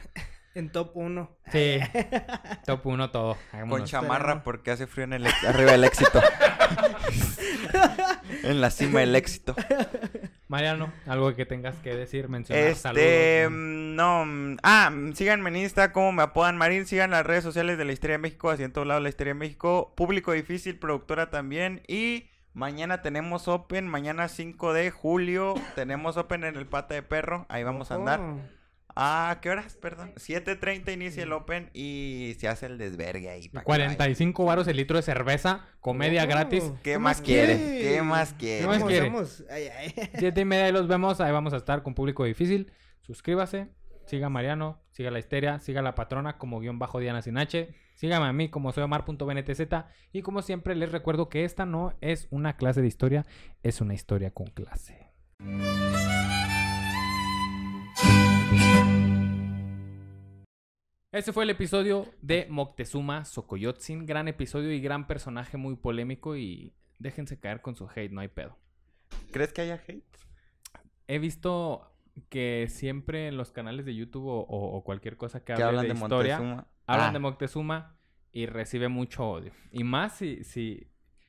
En 0.55 0.71
top 0.71 0.91
1. 0.95 1.29
Sí, 1.51 1.79
top 2.65 2.85
1 2.85 3.11
todo. 3.11 3.37
Con 3.69 3.85
chamarra 3.85 4.43
porque 4.43 4.71
hace 4.71 4.87
frío 4.87 5.05
en 5.05 5.13
el 5.13 5.27
arriba 5.47 5.71
del 5.71 5.83
éxito. 5.83 6.21
en 8.43 8.61
la 8.61 8.69
cima 8.69 8.99
del 8.99 9.15
éxito. 9.15 9.55
Mariano, 10.47 10.93
algo 11.07 11.33
que 11.35 11.47
tengas 11.47 11.75
que 11.77 11.95
decir, 11.95 12.29
mencionar, 12.29 12.65
Este, 12.65 12.81
saludos. 12.81 13.51
mm, 13.51 13.95
no, 13.95 14.25
mm, 14.25 14.57
ah, 14.61 14.91
mm, 14.91 15.13
síganme 15.13 15.49
en 15.49 15.55
Insta, 15.57 15.91
como 15.91 16.11
me 16.11 16.21
apodan 16.21 16.57
Marín, 16.57 16.85
sigan 16.85 17.09
las 17.09 17.25
redes 17.25 17.43
sociales 17.43 17.79
de 17.79 17.85
la 17.85 17.93
Historia 17.93 18.15
de 18.15 18.21
México, 18.21 18.51
así 18.51 18.61
en 18.63 18.71
todos 18.71 18.85
lados 18.85 19.01
la 19.01 19.09
Historia 19.09 19.33
de 19.33 19.39
México, 19.39 19.93
Público 19.95 20.31
Difícil, 20.33 20.77
productora 20.77 21.31
también, 21.31 21.81
y 21.87 22.29
mañana 22.53 23.01
tenemos 23.01 23.47
Open, 23.47 23.87
mañana 23.87 24.27
5 24.27 24.73
de 24.73 24.91
julio, 24.91 25.55
tenemos 25.75 26.17
Open 26.17 26.43
en 26.43 26.55
el 26.55 26.67
Pata 26.67 26.93
de 26.93 27.01
Perro, 27.01 27.47
ahí 27.49 27.63
vamos 27.63 27.89
a 27.89 27.95
andar. 27.95 28.19
¿A 28.95 29.39
qué 29.41 29.49
horas? 29.49 29.75
Perdón. 29.75 30.13
7.30 30.15 30.93
inicia 30.93 31.23
el 31.23 31.31
Open 31.33 31.69
y 31.73 32.35
se 32.39 32.47
hace 32.47 32.67
el 32.67 32.77
desvergue 32.77 33.29
ahí. 33.29 33.49
pa' 33.49 33.61
que 33.61 33.65
vayan. 33.71 33.87
45 33.95 34.45
varos 34.45 34.67
el 34.67 34.77
litro 34.77 34.97
de 34.97 35.03
cerveza, 35.03 35.65
comedia 35.79 36.23
Oh. 36.23 36.27
gratis. 36.27 36.71
¿Qué 36.83 36.99
más 36.99 37.21
quiere? 37.21 37.57
¿Qué 37.57 38.01
más 38.03 38.33
quiere? 38.33 38.61
¿Qué 38.61 38.67
más 38.67 38.83
quiere? 38.83 39.11
Ay, 39.49 39.67
ay. 39.75 39.93
Siete 40.19 40.41
y 40.41 40.45
media 40.45 40.65
ahí 40.65 40.71
los 40.71 40.87
vemos, 40.87 41.19
ahí 41.21 41.31
vamos 41.31 41.53
a 41.53 41.57
estar 41.57 41.81
con 41.83 41.95
público 41.95 42.23
difícil. 42.23 42.71
Suscríbase, 43.01 43.69
siga 44.05 44.27
a 44.27 44.29
Mariano, 44.29 44.81
siga 44.91 45.09
la 45.11 45.19
histeria, 45.19 45.59
siga 45.59 45.79
a 45.79 45.83
la 45.83 45.95
patrona 45.95 46.37
como 46.37 46.59
guion 46.59 46.77
bajo 46.79 46.99
Diana 46.99 47.21
sin 47.21 47.37
H, 47.37 47.73
sígame 47.95 48.27
a 48.27 48.33
mí 48.33 48.49
como 48.49 48.71
soy 48.71 48.83
Omar.bntz 48.83 49.61
y 50.11 50.21
como 50.21 50.41
siempre 50.41 50.75
les 50.75 50.91
recuerdo 50.91 51.29
que 51.29 51.45
esta 51.45 51.65
no 51.65 51.93
es 52.01 52.27
una 52.29 52.57
clase 52.57 52.81
de 52.81 52.87
historia, 52.87 53.25
es 53.63 53.81
una 53.81 53.93
historia 53.95 54.31
con 54.31 54.47
clase. 54.47 55.09
Ese 61.13 61.31
fue 61.31 61.43
el 61.43 61.51
episodio 61.51 62.07
de 62.23 62.47
Moctezuma 62.49 63.23
Xocoyotzin, 63.23 64.07
gran 64.07 64.27
episodio 64.27 64.71
y 64.71 64.81
gran 64.81 65.05
personaje 65.05 65.57
muy 65.57 65.75
polémico 65.75 66.35
y 66.35 66.73
déjense 66.97 67.39
caer 67.39 67.61
con 67.61 67.75
su 67.75 67.87
hate, 67.87 68.11
no 68.11 68.21
hay 68.21 68.29
pedo. 68.29 68.57
¿Crees 69.31 69.53
que 69.53 69.61
haya 69.61 69.75
hate? 69.87 70.03
He 71.07 71.19
visto 71.19 71.87
que 72.29 72.65
siempre 72.67 73.27
en 73.27 73.37
los 73.37 73.51
canales 73.51 73.85
de 73.85 73.93
YouTube 73.93 74.25
o, 74.25 74.83
cualquier 74.83 75.15
cosa 75.15 75.41
que 75.41 75.53
Que 75.53 75.61
hable 75.61 75.65
hablan 75.65 75.83
de, 75.83 75.93
de 75.93 75.99
historia, 75.99 76.37
hablan 76.87 77.09
Ah, 77.09 77.11
de 77.11 77.19
Moctezuma 77.19 77.95
y 78.31 78.47
recibe 78.47 78.87
mucho 78.87 79.29
odio. 79.29 79.51
Y 79.71 79.83
más 79.83 80.17
si, 80.17 80.43
si... 80.43 80.87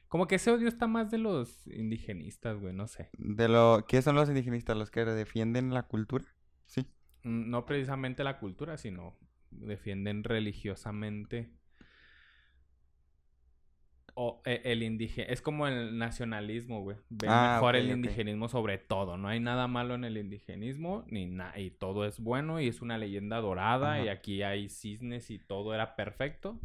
Como 0.08 0.26
que 0.26 0.36
ese 0.36 0.50
odio 0.50 0.68
está 0.68 0.86
más 0.86 1.10
de 1.10 1.18
los 1.18 1.66
indigenistas, 1.66 2.58
güey, 2.58 2.72
no 2.72 2.86
sé. 2.86 3.10
de 3.18 3.48
lo 3.48 3.84
¿Qué 3.86 4.00
son 4.00 4.14
los 4.14 4.30
indigenistas? 4.30 4.78
¿Los 4.78 4.90
que 4.90 5.04
defienden 5.04 5.74
la 5.74 5.82
cultura? 5.82 6.24
Sí. 6.64 6.86
Mm, 7.22 7.50
No 7.50 7.66
precisamente 7.66 8.24
la 8.24 8.38
cultura, 8.38 8.78
sino 8.78 9.18
defienden 9.60 10.24
religiosamente 10.24 11.50
o 14.16 14.40
e- 14.44 14.62
el 14.64 14.82
indigenismo. 14.82 15.32
Es 15.32 15.42
como 15.42 15.66
el 15.66 15.98
nacionalismo, 15.98 16.82
güey. 16.82 16.96
Ven 17.08 17.30
Ah, 17.32 17.54
mejor 17.54 17.74
el 17.76 17.90
indigenismo 17.90 18.48
sobre 18.48 18.78
todo. 18.78 19.16
No 19.16 19.26
hay 19.28 19.40
nada 19.40 19.66
malo 19.66 19.94
en 19.94 20.04
el 20.04 20.16
indigenismo, 20.16 21.04
ni 21.08 21.26
nada. 21.26 21.58
Y 21.58 21.70
todo 21.72 22.04
es 22.06 22.20
bueno 22.20 22.60
y 22.60 22.68
es 22.68 22.80
una 22.80 22.96
leyenda 22.96 23.40
dorada. 23.40 23.94
Ajá. 23.94 24.04
Y 24.04 24.08
aquí 24.08 24.42
hay 24.42 24.68
cisnes 24.68 25.30
y 25.30 25.38
todo 25.40 25.74
era 25.74 25.96
perfecto. 25.96 26.60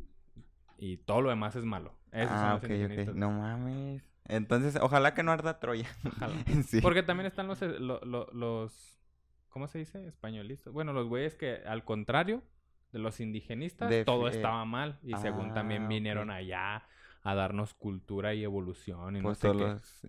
Y 0.78 0.98
todo 0.98 1.22
lo 1.22 1.30
demás 1.30 1.56
es 1.56 1.66
malo. 1.66 1.96
Esos 2.12 2.30
son 2.30 2.38
ah, 2.46 2.54
los 2.54 2.60
ok, 2.60 2.66
ok. 2.66 2.70
indigenistas. 2.72 3.16
No 3.16 3.32
mames. 3.32 4.04
Entonces, 4.26 4.76
ojalá 4.80 5.16
que 5.16 5.24
no 5.24 5.32
arda 5.32 5.60
Troya. 5.60 5.90
Ojalá. 6.06 6.36
sí. 6.68 6.82
Porque 6.82 7.02
también 7.02 7.26
están 7.26 7.48
los, 7.48 7.60
eh, 7.64 7.80
lo- 7.80 8.00
lo- 8.02 8.30
los, 8.32 9.02
¿cómo 9.50 9.68
se 9.68 9.80
dice? 9.80 10.06
Españolistas. 10.08 10.72
Bueno, 10.72 10.94
los 10.94 11.08
güeyes 11.08 11.34
que 11.36 11.64
al 11.66 11.84
contrario 11.84 12.44
de 12.92 13.00
los 13.00 13.20
indigenistas, 13.20 13.90
De 13.90 14.04
todo 14.06 14.30
fi- 14.30 14.36
estaba 14.38 14.66
mal. 14.66 15.00
Y 15.04 15.16
según 15.18 15.54
también 15.54 15.86
Ah, 15.86 15.88
vinieron 15.88 16.32
allá 16.32 16.84
a 17.24 17.36
darnos 17.36 17.74
cultura 17.74 18.34
y 18.34 18.44
evolución 18.44 19.16
y 19.16 19.20
no 19.20 19.24
Pues 19.30 19.38
sé 19.40 19.50
qué. 19.52 19.54
los- 19.58 20.02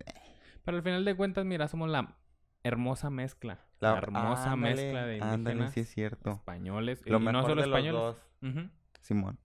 Pero 0.63 0.77
al 0.77 0.83
final 0.83 1.05
de 1.05 1.15
cuentas, 1.15 1.45
mira, 1.45 1.67
somos 1.67 1.89
la 1.89 2.15
hermosa 2.63 3.09
mezcla. 3.09 3.59
La, 3.79 3.97
hermosa 3.97 4.51
ándale, 4.51 4.75
mezcla 4.75 5.05
de 5.05 5.13
indígenas, 5.17 5.33
Ándale, 5.33 5.67
sí 5.71 5.79
es 5.81 5.89
cierto. 5.89 6.31
españoles. 6.33 7.01
Lo 7.05 7.17
y 7.17 7.19
mejor 7.19 7.33
no 7.33 7.41
solo 7.47 7.61
de 7.61 7.67
los 7.67 7.79
españoles. 7.79 8.15
Simón. 9.01 9.39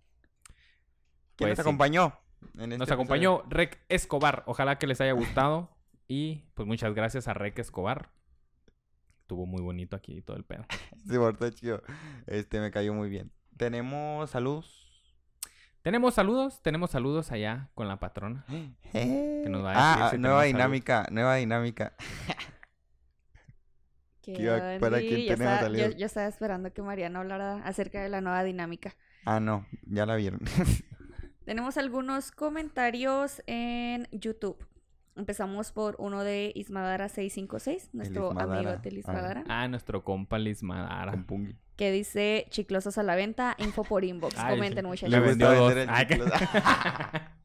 ¿Quién 1.37 1.49
Pues 1.49 1.51
nos 1.51 1.57
sí. 1.57 1.61
acompañó? 1.63 2.19
en 2.55 2.61
este 2.73 2.79
Nos 2.79 2.89
episodio? 2.89 2.95
acompañó 2.95 3.43
Rec 3.49 3.81
Escobar. 3.89 4.43
Ojalá 4.47 4.79
que 4.79 4.87
les 4.87 5.01
haya 5.01 5.13
gustado. 5.13 5.71
Y 6.09 6.45
pues 6.55 6.69
muchas 6.69 6.95
gracias 6.95 7.27
a 7.29 7.35
Rec 7.35 7.59
Escobar. 7.59 8.11
Estuvo 9.27 9.45
muy 9.45 9.61
bonito 9.61 9.97
aquí 9.97 10.23
todo 10.23 10.37
el 10.37 10.45
pedo. 10.45 10.65
Sí, 11.11 11.17
por 11.19 11.37
todo 11.37 11.51
chido. 11.51 11.83
Este, 12.29 12.61
me 12.61 12.71
cayó 12.71 12.95
muy 12.95 13.09
bien. 13.09 13.33
Tenemos 13.57 14.31
saludos. 14.31 14.85
Tenemos 15.83 16.15
saludos, 16.15 16.63
tenemos 16.63 16.93
saludos 16.93 17.33
allá 17.33 17.69
con 17.75 17.89
la 17.89 17.99
patrona. 17.99 18.45
Que 18.93 19.47
nos 19.49 19.65
va 19.65 19.71
a 19.71 19.89
decir 19.91 20.03
ah, 20.05 20.09
si 20.13 20.19
nueva 20.19 20.45
dinámica, 20.45 21.07
nueva 21.11 21.35
dinámica. 21.37 21.95
¿Qué 24.23 24.33
¿Qué- 24.35 24.79
para 24.81 24.97
onda? 24.97 24.99
quién 25.01 25.21
Yo 25.23 25.35
tenemos 25.35 25.55
estaba, 25.55 25.69
yo, 25.73 25.79
saludos? 25.79 25.97
yo 25.99 26.07
estaba 26.07 26.27
esperando 26.29 26.73
que 26.73 26.83
Mariana 26.83 27.19
hablara 27.21 27.57
acerca 27.65 28.01
de 28.03 28.09
la 28.09 28.21
nueva 28.21 28.45
dinámica. 28.45 28.95
Ah, 29.25 29.41
no, 29.41 29.67
ya 29.87 30.07
la 30.07 30.15
vieron. 30.15 30.41
Tenemos 31.45 31.77
algunos 31.77 32.31
comentarios 32.33 33.43
en 33.47 34.07
YouTube. 34.13 34.57
Empezamos 35.17 35.73
por 35.73 35.97
uno 35.99 36.23
de 36.25 36.53
Ismadara656, 36.55 37.89
nuestro 37.93 38.29
Ismadara, 38.31 38.59
amigo 38.59 38.71
de 38.83 38.91
ah. 38.91 38.99
Ismadara, 38.99 39.45
Ah, 39.49 39.67
nuestro 39.69 40.05
compa 40.05 40.39
Liz 40.39 40.63
Madara. 40.63 41.13
Con 41.13 41.25
Pungi. 41.25 41.57
que 41.77 41.91
dice 41.91 42.47
chiclosos 42.51 42.99
a 42.99 43.03
la 43.03 43.15
venta, 43.17 43.55
info 43.59 43.83
por 43.83 44.05
inbox. 44.05 44.35
Ay, 44.39 44.55
Comenten, 44.55 44.85
muchachos. 44.87 45.11
Le 45.11 45.21
vendió 45.21 45.53
dos. 45.55 45.75
Ay, 45.89 46.07
que-. 46.07 46.21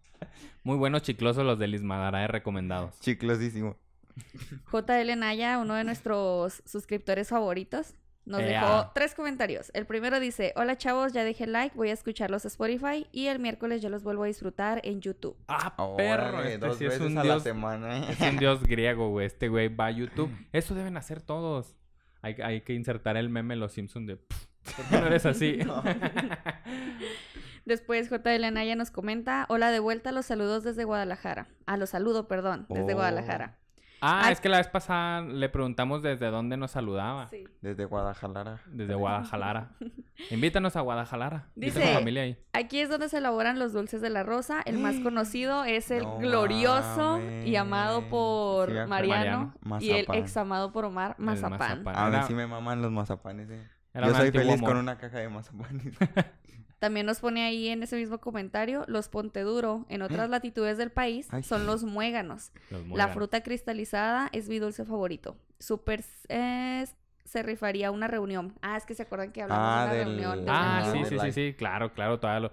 Muy 0.64 0.78
buenos 0.78 1.02
chiclosos 1.02 1.46
los 1.46 1.58
de 1.58 1.68
Liz 1.68 1.82
Madara, 1.82 2.24
eh, 2.24 2.28
recomendados. 2.28 3.00
Chiclosísimo. 3.00 3.78
JL 4.72 5.18
Naya, 5.18 5.58
uno 5.58 5.74
de 5.76 5.84
nuestros 5.84 6.62
suscriptores 6.66 7.30
favoritos, 7.30 7.96
nos 8.26 8.42
Ea. 8.42 8.48
dejó 8.62 8.92
tres 8.94 9.16
comentarios. 9.16 9.72
El 9.74 9.86
primero 9.86 10.20
dice, 10.20 10.54
hola 10.56 10.78
chavos, 10.78 11.12
ya 11.14 11.24
dejé 11.24 11.48
like, 11.48 11.76
voy 11.76 11.90
a 11.90 11.94
escucharlos 11.94 12.46
a 12.46 12.48
Spotify 12.50 13.08
y 13.12 13.28
el 13.28 13.40
miércoles 13.40 13.82
yo 13.82 13.90
los 13.90 14.04
vuelvo 14.04 14.24
a 14.24 14.28
disfrutar 14.28 14.80
en 14.84 15.02
YouTube. 15.02 15.36
Ah, 15.48 15.74
Órale, 15.78 15.98
perro. 15.98 16.44
Este 16.44 16.58
dos 16.60 16.78
sí 16.78 16.86
es 16.86 16.92
veces 16.92 17.08
un 17.08 17.18
a 17.18 17.24
dios. 17.24 17.36
la 17.38 17.42
semana. 17.44 17.98
¿eh? 18.00 18.06
Es 18.12 18.22
un 18.22 18.38
dios 18.38 18.64
griego, 18.64 19.10
güey. 19.10 19.26
Este 19.26 19.48
güey 19.50 19.68
va 19.68 19.88
a 19.88 19.92
YouTube. 19.92 20.30
Eso 20.54 20.76
deben 20.76 20.98
hacer 20.98 21.22
todos. 21.22 21.76
Hay, 22.22 22.36
hay 22.44 22.62
que 22.62 22.74
insertar 22.74 23.18
el 23.18 23.30
meme 23.30 23.56
de 23.56 23.60
los 23.60 23.72
Simpsons 23.74 24.06
de... 24.08 24.18
¿Por 24.18 24.86
qué 24.90 24.98
no 25.02 25.08
eres 25.08 25.26
así? 25.26 25.58
No. 25.66 25.82
Después 27.66 28.10
JL 28.10 28.52
Naya 28.54 28.76
nos 28.76 28.90
comenta, 28.92 29.46
hola 29.50 29.72
de 29.72 29.80
vuelta, 29.80 30.12
los 30.12 30.26
saludos 30.26 30.64
desde 30.64 30.84
Guadalajara. 30.84 31.48
Ah, 31.68 31.78
los 31.78 31.92
saludo, 31.92 32.28
perdón, 32.28 32.66
desde 32.70 32.94
Oh. 32.94 32.96
Guadalajara. 32.96 33.58
Ah, 34.02 34.22
Ay. 34.26 34.34
es 34.34 34.42
que 34.42 34.50
la 34.50 34.58
vez 34.58 34.68
pasada 34.68 35.22
le 35.22 35.48
preguntamos 35.50 36.02
desde 36.02 36.28
dónde 36.32 36.58
nos 36.58 36.72
saludaba. 36.72 37.28
Sí. 37.30 37.46
Desde 37.62 37.86
Guadalajara. 37.86 38.60
Desde 38.68 38.96
Guadalajara. 38.96 39.70
Invítanos 40.32 40.76
a 40.76 40.82
Guadalajara. 40.82 41.48
Dice- 41.56 41.94
familia 41.94 42.24
ahí. 42.24 42.38
Aquí 42.54 42.80
es 42.80 42.90
donde 42.90 43.10
se 43.10 43.18
elaboran 43.20 43.58
los 43.60 43.74
dulces 43.74 44.02
de 44.02 44.10
la 44.10 44.24
rosa. 44.24 44.62
El 44.66 44.78
más 44.80 44.96
conocido 45.04 45.64
es 45.64 45.90
el 45.92 46.04
No 46.04 46.18
glorioso 46.18 47.20
y 47.46 47.56
amado 47.56 48.10
por 48.10 48.68
Sí, 48.70 48.74
me 48.74 48.80
acuerdo. 48.82 48.90
Mariano, 48.90 49.54
Mariano. 49.62 49.80
y 49.86 49.90
el 49.92 50.06
Mazapán. 50.08 50.16
ex 50.24 50.38
amado 50.38 50.72
por 50.72 50.86
Omar, 50.86 51.16
El 51.20 51.26
mazapán. 51.26 51.84
A 51.88 52.10
mí 52.10 52.18
sí 52.28 52.34
me 52.34 52.48
maman 52.48 52.82
los 52.82 52.92
mazapanes. 52.92 53.50
eh. 53.50 53.68
era 53.94 54.08
Yo 54.08 54.12
un 54.14 54.18
soy 54.18 54.28
antiguo 54.28 54.48
feliz 54.48 54.62
con 54.62 54.78
una 54.78 54.98
caja 54.98 55.18
de 55.20 55.30
mazapanes. 55.30 55.94
También 56.82 57.06
nos 57.06 57.20
pone 57.20 57.44
ahí 57.44 57.68
en 57.68 57.84
ese 57.84 57.96
mismo 57.96 58.18
comentario, 58.18 58.86
los 58.88 59.08
Ponteduro 59.08 59.86
en 59.88 60.02
otras 60.02 60.32
latitudes 60.32 60.80
del 60.80 60.90
país 60.90 61.28
Ay. 61.30 61.44
son 61.44 61.68
los 61.68 61.84
muéganos. 61.84 62.52
Los 62.72 62.88
La 62.88 63.08
fruta 63.10 63.44
cristalizada 63.44 64.30
es 64.32 64.50
mi 64.50 64.58
dulce 64.58 64.84
favorito. 64.84 65.38
Súper 65.60 66.04
eh, 66.28 66.84
se 67.24 67.44
rifaría 67.44 67.92
una 67.92 68.08
reunión. 68.08 68.56
Ah, 68.64 68.78
es 68.78 68.88
que 68.88 68.96
se 68.96 69.04
acuerdan 69.04 69.32
que 69.32 69.44
hablamos 69.44 69.64
Ah, 69.64 69.94
de 69.94 70.02
una 70.02 70.10
del- 70.10 70.24
reunión. 70.24 70.46
Ah, 70.50 70.90
sí, 70.92 71.06
sí, 71.06 71.20
sí, 71.20 71.32
sí. 71.32 71.54
Claro, 71.56 71.94
claro. 71.94 72.20
Todavía 72.20 72.40
lo... 72.50 72.52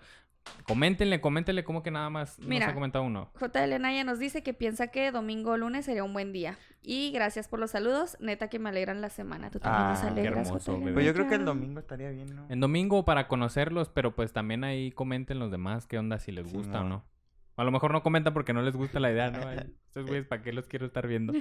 Coméntenle, 0.65 1.21
coméntenle 1.21 1.65
como 1.65 1.83
que 1.83 1.91
nada 1.91 2.11
más 2.11 2.39
Mira. 2.41 2.67
nos 2.67 2.73
ha 2.73 2.75
comentado 2.75 3.05
uno. 3.05 3.31
JL 3.41 3.81
Naya 3.81 4.05
nos 4.05 4.19
dice 4.19 4.43
que 4.43 4.53
piensa 4.55 4.89
que 4.89 5.11
domingo 5.13 5.53
o 5.53 5.57
lunes 5.57 5.85
sería 5.87 6.05
un 6.05 6.13
buen 6.13 6.33
día. 6.33 6.59
Y 6.83 7.11
gracias 7.11 7.49
por 7.49 7.59
los 7.59 7.71
saludos. 7.73 8.17
Neta 8.21 8.49
que 8.49 8.59
me 8.59 8.69
alegran 8.69 9.01
la 9.01 9.09
semana. 9.11 9.51
Tú 9.51 9.59
también 9.61 9.89
nos 9.89 9.99
Ah, 9.99 10.03
qué 10.15 10.21
alegras, 10.21 10.47
hermoso. 10.49 10.81
Pues 10.81 11.05
yo 11.07 11.15
creo 11.15 11.29
que 11.29 11.35
el 11.37 11.45
domingo 11.45 11.81
estaría 11.81 12.11
bien, 12.11 12.35
¿no? 12.35 12.47
En 12.49 12.61
domingo 12.61 13.05
para 13.05 13.29
conocerlos, 13.29 13.89
pero 13.89 14.15
pues 14.15 14.33
también 14.33 14.65
ahí 14.65 14.93
comenten 14.93 15.39
los 15.39 15.51
demás 15.51 15.87
qué 15.87 15.99
onda, 15.99 16.19
si 16.19 16.33
les 16.33 16.49
Sí, 16.49 16.57
gusta 16.57 16.81
o 16.81 16.85
no. 16.85 17.05
A 17.57 17.65
lo 17.65 17.73
mejor 17.73 17.91
no 17.93 18.03
comentan 18.05 18.33
porque 18.33 18.53
no 18.53 18.63
les 18.63 18.77
gusta 18.77 19.01
la 19.01 19.11
idea, 19.11 19.31
¿no? 19.31 19.41
Estos 19.89 20.07
güeyes, 20.07 20.27
¿para 20.27 20.43
qué 20.43 20.53
los 20.53 20.67
quiero 20.69 20.87
estar 20.87 21.07
viendo? 21.09 21.33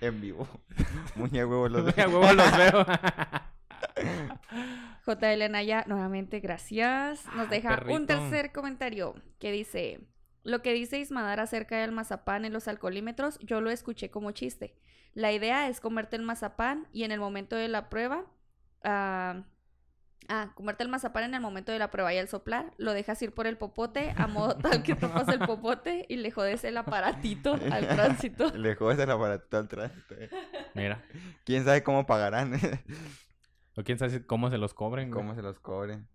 En 0.00 0.20
vivo. 0.20 0.46
Muñe 1.16 1.44
huevo 1.44 1.68
los 1.68 1.98
A 1.98 2.08
huevo 2.08 2.32
los 2.32 2.56
veo. 2.56 2.86
JL 5.06 5.50
Naya, 5.50 5.84
nuevamente 5.86 6.40
gracias. 6.40 7.24
Nos 7.34 7.50
deja 7.50 7.82
un 7.88 8.06
tercer 8.06 8.52
comentario 8.52 9.14
que 9.38 9.52
dice: 9.52 10.00
Lo 10.42 10.62
que 10.62 10.72
dice 10.72 10.98
Ismadar 10.98 11.40
acerca 11.40 11.76
del 11.78 11.92
mazapán 11.92 12.44
en 12.44 12.52
los 12.52 12.68
alcoholímetros, 12.68 13.38
yo 13.40 13.60
lo 13.60 13.70
escuché 13.70 14.10
como 14.10 14.30
chiste. 14.32 14.74
La 15.14 15.32
idea 15.32 15.68
es 15.68 15.80
comerte 15.80 16.16
el 16.16 16.22
mazapán 16.22 16.88
y 16.92 17.04
en 17.04 17.12
el 17.12 17.20
momento 17.20 17.56
de 17.56 17.68
la 17.68 17.88
prueba. 17.88 18.24
ah, 18.82 19.42
Ah, 20.26 20.52
comerte 20.54 20.82
el 20.82 20.88
mazapán 20.88 21.24
en 21.24 21.34
el 21.34 21.42
momento 21.42 21.70
de 21.70 21.78
la 21.78 21.90
prueba 21.90 22.14
y 22.14 22.16
al 22.16 22.28
soplar, 22.28 22.72
lo 22.78 22.94
dejas 22.94 23.20
ir 23.20 23.34
por 23.34 23.46
el 23.46 23.58
popote 23.58 24.14
a 24.16 24.26
modo 24.26 24.56
tal 24.56 24.82
que 24.82 24.94
tapas 24.94 25.28
el 25.28 25.40
popote 25.40 26.06
y 26.08 26.16
le 26.16 26.30
jodes 26.30 26.64
el 26.64 26.78
aparatito 26.78 27.52
al 27.70 27.86
tránsito. 27.94 28.50
Le 28.56 28.74
jodes 28.74 28.98
el 29.00 29.10
aparato 29.10 29.58
al 29.58 29.68
tránsito. 29.68 30.14
eh. 30.14 30.30
Mira. 30.72 31.04
¿Quién 31.44 31.66
sabe 31.66 31.82
cómo 31.82 32.06
pagarán? 32.06 32.58
O 33.76 33.82
quién 33.82 33.98
sabe 33.98 34.24
cómo 34.26 34.50
se 34.50 34.58
los 34.58 34.74
cobren, 34.74 35.10
güey. 35.10 35.20
¿Cómo 35.22 35.34
se 35.34 35.42
los 35.42 35.58
cobren? 35.60 36.06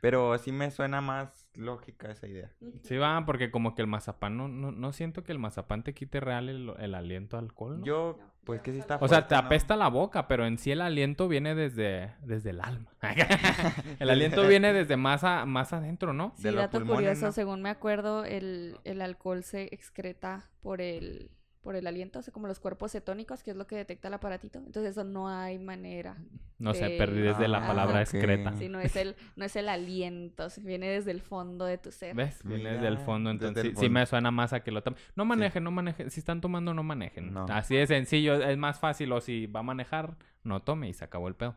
Pero 0.00 0.36
sí 0.38 0.50
me 0.50 0.70
suena 0.70 1.02
más 1.02 1.46
lógica 1.54 2.10
esa 2.10 2.26
idea. 2.26 2.50
Sí 2.82 2.96
va, 2.96 3.26
porque 3.26 3.50
como 3.50 3.74
que 3.74 3.82
el 3.82 3.88
mazapán, 3.88 4.34
no, 4.36 4.48
no, 4.48 4.72
no 4.72 4.92
siento 4.92 5.22
que 5.24 5.32
el 5.32 5.38
mazapán 5.38 5.82
te 5.82 5.92
quite 5.92 6.20
real 6.20 6.48
el, 6.48 6.72
el 6.78 6.94
aliento 6.94 7.36
a 7.36 7.40
alcohol, 7.40 7.80
¿no? 7.80 7.84
Yo, 7.84 8.18
pues 8.44 8.62
que 8.62 8.72
sí 8.72 8.78
está 8.78 8.96
O 8.98 9.08
sea, 9.08 9.28
te 9.28 9.34
apesta 9.34 9.76
la 9.76 9.88
boca, 9.88 10.26
pero 10.26 10.46
en 10.46 10.56
sí 10.56 10.72
el 10.72 10.80
aliento 10.80 11.28
viene 11.28 11.54
desde, 11.54 12.14
desde 12.22 12.50
el 12.50 12.62
alma. 12.62 12.90
el 13.98 14.08
aliento 14.08 14.46
viene 14.48 14.72
desde 14.72 14.96
más, 14.96 15.22
a- 15.22 15.44
más 15.44 15.74
adentro, 15.74 16.14
¿no? 16.14 16.32
Sí, 16.36 16.44
de 16.44 16.52
dato 16.52 16.78
pulmones, 16.78 16.96
curioso, 16.96 17.26
¿no? 17.26 17.32
según 17.32 17.60
me 17.60 17.68
acuerdo, 17.68 18.24
el, 18.24 18.78
el 18.84 19.02
alcohol 19.02 19.44
se 19.44 19.64
excreta 19.64 20.48
por 20.62 20.80
el, 20.80 21.30
por 21.62 21.76
el 21.76 21.86
aliento, 21.86 22.18
o 22.20 22.22
sea, 22.22 22.32
como 22.32 22.46
los 22.46 22.58
cuerpos 22.58 22.92
cetónicos, 22.92 23.42
que 23.42 23.50
es 23.50 23.56
lo 23.56 23.66
que 23.66 23.76
detecta 23.76 24.08
el 24.08 24.14
aparatito. 24.14 24.58
Entonces 24.60 24.92
eso 24.92 25.04
no 25.04 25.28
hay 25.28 25.58
manera. 25.58 26.16
No 26.58 26.72
sé, 26.72 26.86
de- 26.88 26.96
perdí 26.98 27.20
desde 27.20 27.48
la 27.48 27.58
Ah, 27.62 27.66
palabra 27.66 27.96
ok. 27.96 28.00
excreta. 28.00 28.56
Si 28.56 28.68
no 28.70 28.80
es 28.80 28.96
el, 28.96 29.14
no 29.36 29.44
es 29.44 29.54
el 29.56 29.68
aliento, 29.68 30.48
si 30.48 30.62
viene 30.62 30.88
desde 30.88 31.10
el 31.10 31.20
fondo 31.20 31.66
de 31.66 31.76
tu 31.76 31.92
ser. 31.92 32.14
¿Ves? 32.16 32.40
Viene 32.44 32.72
desde 32.72 32.86
el 32.88 32.96
fondo, 32.98 33.30
entonces 33.30 33.64
el 33.64 33.70
sí, 33.76 33.80
sí 33.82 33.88
me 33.90 34.06
suena 34.06 34.30
más 34.30 34.52
a 34.54 34.60
que 34.60 34.70
lo 34.70 34.82
tomen. 34.82 34.98
No 35.16 35.24
manejen, 35.26 35.62
no 35.62 35.70
manejen. 35.70 36.10
Si 36.10 36.20
están 36.20 36.40
tomando, 36.40 36.72
no 36.72 36.82
manejen. 36.82 37.32
No. 37.32 37.44
Así 37.50 37.76
de 37.76 37.86
sencillo, 37.86 38.34
es 38.42 38.56
más 38.56 38.78
fácil. 38.80 39.12
O 39.12 39.20
si 39.20 39.46
va 39.46 39.60
a 39.60 39.62
manejar, 39.62 40.16
no 40.42 40.62
tome 40.62 40.88
y 40.88 40.94
se 40.94 41.04
acabó 41.04 41.28
el 41.28 41.34
pedo. 41.34 41.56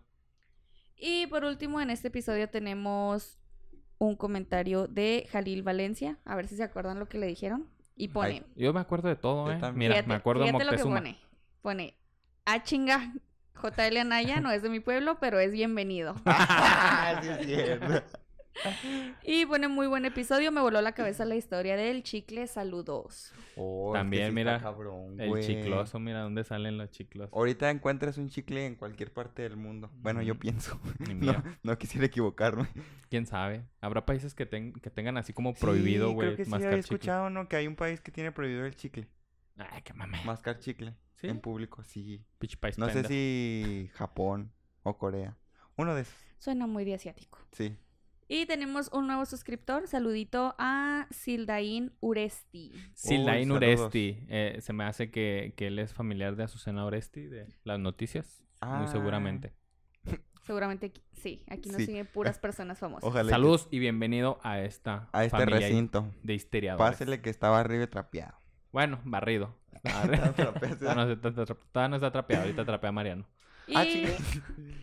Y 0.97 1.27
por 1.27 1.43
último, 1.45 1.79
en 1.81 1.89
este 1.89 2.09
episodio 2.09 2.49
tenemos 2.49 3.39
un 3.99 4.15
comentario 4.17 4.87
de 4.87 5.27
Jalil 5.31 5.63
Valencia, 5.63 6.17
a 6.25 6.35
ver 6.35 6.47
si 6.47 6.57
se 6.57 6.63
acuerdan 6.63 6.99
lo 6.99 7.07
que 7.07 7.17
le 7.17 7.25
dijeron. 7.27 7.69
Y 7.95 8.07
pone, 8.07 8.29
Ay, 8.29 8.43
Yo 8.55 8.73
me 8.73 8.79
acuerdo 8.79 9.07
de 9.09 9.15
todo, 9.15 9.51
¿eh? 9.51 9.59
Mira, 9.73 9.93
fíjate, 9.93 10.07
me 10.07 10.15
acuerdo 10.15 10.41
de 10.43 10.47
fíjate 10.47 10.63
lo 10.65 10.71
que 10.71 10.77
Moctezuma. 10.77 10.99
pone. 10.99 11.19
Pone, 11.61 11.97
ah 12.45 12.63
chinga, 12.63 13.13
JL 13.61 13.97
Anaya 13.97 14.39
no 14.39 14.51
es 14.51 14.61
de 14.63 14.69
mi 14.69 14.79
pueblo, 14.79 15.17
pero 15.19 15.39
es 15.39 15.51
bienvenido. 15.51 16.15
Ah, 16.25 17.19
sí 17.21 17.29
es 17.29 17.45
cierto. 17.45 18.03
Y 19.23 19.45
pone 19.45 19.67
muy 19.67 19.87
buen 19.87 20.05
episodio, 20.05 20.51
me 20.51 20.61
voló 20.61 20.81
la 20.81 20.91
cabeza 20.93 21.25
la 21.25 21.35
historia 21.35 21.75
del 21.75 22.03
chicle, 22.03 22.45
saludos. 22.47 23.33
Oh, 23.55 23.89
es 23.89 23.93
que 23.93 23.99
También, 23.99 24.23
sí 24.23 24.27
está 24.29 24.35
mira, 24.35 24.59
cabrón, 24.61 25.19
El 25.19 25.29
güey. 25.29 25.45
chicloso, 25.45 25.99
mira 25.99 26.21
dónde 26.21 26.43
salen 26.43 26.77
los 26.77 26.89
chiclosos. 26.91 27.33
Ahorita 27.33 27.69
encuentras 27.69 28.17
un 28.17 28.29
chicle 28.29 28.65
en 28.65 28.75
cualquier 28.75 29.11
parte 29.11 29.41
del 29.41 29.57
mundo. 29.57 29.89
Bueno, 29.95 30.21
yo 30.21 30.35
Mm. 30.35 30.39
pienso. 30.39 30.79
No, 31.33 31.43
no 31.63 31.77
quisiera 31.77 32.05
equivocarme. 32.05 32.67
¿Quién 33.09 33.25
sabe? 33.25 33.63
Habrá 33.81 34.05
países 34.05 34.33
que, 34.33 34.45
ten- 34.45 34.73
que 34.73 34.89
tengan 34.89 35.17
así 35.17 35.33
como 35.33 35.53
prohibido, 35.53 36.09
Sí, 36.09 36.13
güey, 36.13 36.27
Creo 36.29 36.37
que 36.37 36.45
sí 36.45 36.51
mascar 36.51 36.73
escuchado, 36.75 37.29
¿no? 37.29 37.47
Que 37.47 37.55
hay 37.55 37.67
un 37.67 37.75
país 37.75 38.01
que 38.01 38.11
tiene 38.11 38.31
prohibido 38.31 38.65
el 38.65 38.75
chicle. 38.75 39.07
Ay, 39.57 39.81
qué 39.83 39.93
mame. 39.93 40.19
Mascar 40.25 40.59
chicle. 40.59 40.95
¿Sí? 41.15 41.27
En 41.27 41.39
público, 41.39 41.83
sí. 41.83 42.25
No 42.77 42.89
sé 42.89 43.03
si 43.05 43.89
Japón 43.93 44.51
o 44.83 44.97
Corea. 44.97 45.37
Uno 45.77 45.95
de 45.95 46.01
esos. 46.01 46.13
Suena 46.37 46.67
muy 46.67 46.83
de 46.83 46.95
asiático. 46.95 47.39
Sí. 47.51 47.77
Y 48.27 48.45
tenemos 48.45 48.89
un 48.93 49.07
nuevo 49.07 49.25
suscriptor. 49.25 49.87
Saludito 49.87 50.55
a 50.57 51.07
Sildain 51.11 51.91
Uresti. 51.99 52.71
Sildain 52.93 53.51
Uy, 53.51 53.57
Uresti. 53.57 54.17
eh, 54.29 54.57
se 54.61 54.73
me 54.73 54.85
hace 54.85 55.11
que, 55.11 55.53
que 55.55 55.67
él 55.67 55.79
es 55.79 55.93
familiar 55.93 56.35
de 56.35 56.43
Azucena 56.43 56.85
Uresti 56.85 57.21
de 57.27 57.47
las 57.63 57.79
noticias. 57.79 58.43
Ah. 58.61 58.79
Muy 58.79 58.87
seguramente. 58.87 59.53
Seguramente 60.45 60.87
aquí- 60.87 61.01
sí, 61.13 61.43
aquí 61.49 61.69
nos 61.69 61.77
Sí. 61.77 61.85
siguen 61.85 62.05
puras 62.05 62.37
personas 62.37 62.77
famosas. 62.77 63.03
Ojalá 63.07 63.27
que- 63.29 63.31
Saludos 63.31 63.67
y 63.71 63.79
bienvenido 63.79 64.39
a 64.43 64.59
esta 64.59 65.07
a 65.13 65.23
este 65.23 65.45
recinto. 65.45 66.11
de 66.21 66.33
histeriadores. 66.33 66.91
Pásele 66.91 67.21
que 67.21 67.29
estaba 67.29 67.59
arriba 67.61 67.83
y 67.83 67.87
trapeado. 67.87 68.37
Bueno, 68.73 68.99
barrido. 69.05 69.55
No, 69.71 69.89
está- 70.13 71.29
está- 71.29 71.45
todavía 71.45 71.87
no 71.89 71.95
está 71.95 72.11
trapeado, 72.11 72.43
ahorita 72.43 72.65
trapea 72.65 72.91
Mariano. 72.91 73.25
Y 73.67 73.75
Ah, 73.75 73.85
chinga. 73.85 74.11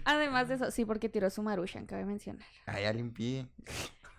además 0.05 0.49
de 0.49 0.55
eso, 0.55 0.71
sí, 0.71 0.85
porque 0.85 1.09
tiró 1.09 1.29
su 1.31 1.43
Marushan, 1.43 1.87
cabe 1.87 2.05
mencionar. 2.05 2.47
Ah, 2.67 2.81
ya 2.81 2.93
limpié. 2.93 3.47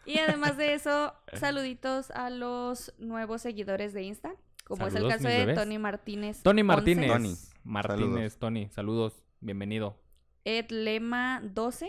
Y 0.06 0.18
además 0.20 0.58
de 0.58 0.74
eso, 0.74 1.14
saluditos 1.34 2.12
a 2.12 2.30
los 2.30 2.94
nuevos 2.98 3.42
seguidores 3.42 3.94
de 3.94 4.04
Insta, 4.04 4.34
como 4.66 4.88
es 4.88 4.96
el 4.96 5.08
caso 5.08 5.28
de 5.28 5.40
bebés. 5.40 5.56
Tony 5.58 5.78
Martínez. 5.78 6.44
Tony 6.44 6.62
11, 6.62 6.64
Martínez. 6.64 7.08
Tony, 7.12 7.36
Martínez, 7.64 8.38
Tony, 8.38 8.70
saludos. 8.70 9.24
Bienvenido. 9.40 9.98
Ed 10.46 10.70
Lema 10.70 11.42
12. 11.44 11.86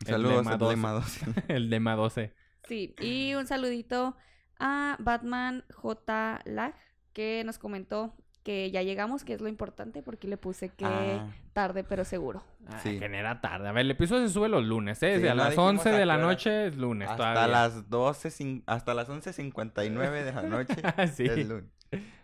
El 0.00 0.06
Saludos, 0.06 0.44
Lema 0.46 0.52
el 0.52 0.58
12. 0.58 0.74
Lema 0.76 0.92
12. 0.92 1.24
El 1.48 1.70
Dema 1.70 1.94
12. 1.96 2.32
Sí, 2.68 2.94
y 3.00 3.34
un 3.34 3.46
saludito 3.46 4.16
a 4.58 4.96
Batman 5.00 5.64
J. 5.74 6.40
Lag, 6.46 6.74
que 7.12 7.42
nos 7.44 7.58
comentó 7.58 8.14
que 8.44 8.70
ya 8.70 8.82
llegamos, 8.82 9.24
que 9.24 9.32
es 9.32 9.40
lo 9.40 9.48
importante, 9.48 10.02
porque 10.02 10.28
le 10.28 10.36
puse 10.36 10.68
que 10.68 10.84
Ah. 10.84 11.28
tarde 11.54 11.82
pero 11.82 12.04
seguro. 12.04 12.44
Ah, 12.68 12.78
Sí. 12.78 12.98
Genera 12.98 13.40
tarde. 13.40 13.68
A 13.68 13.72
ver, 13.72 13.80
el 13.86 13.90
episodio 13.90 14.26
se 14.28 14.32
sube 14.34 14.48
los 14.48 14.62
lunes, 14.64 15.02
¿eh? 15.02 15.06
Sí, 15.08 15.12
Desde 15.14 15.30
a 15.30 15.34
las 15.34 15.50
dijimos 15.50 15.70
11 15.70 15.88
a 15.88 15.92
de 15.98 16.06
la 16.06 16.18
noche 16.18 16.66
es 16.68 16.76
lunes 16.76 17.08
Hasta 17.08 17.32
todavía. 17.32 17.46
las 17.48 17.88
12, 17.90 18.28
cin- 18.28 18.62
hasta 18.66 18.94
las 18.94 19.08
11.59 19.08 20.22
de 20.24 20.32
la 20.32 20.42
noche 20.42 20.76
Sí. 21.14 21.24
es 21.24 21.48
lunes. 21.48 21.64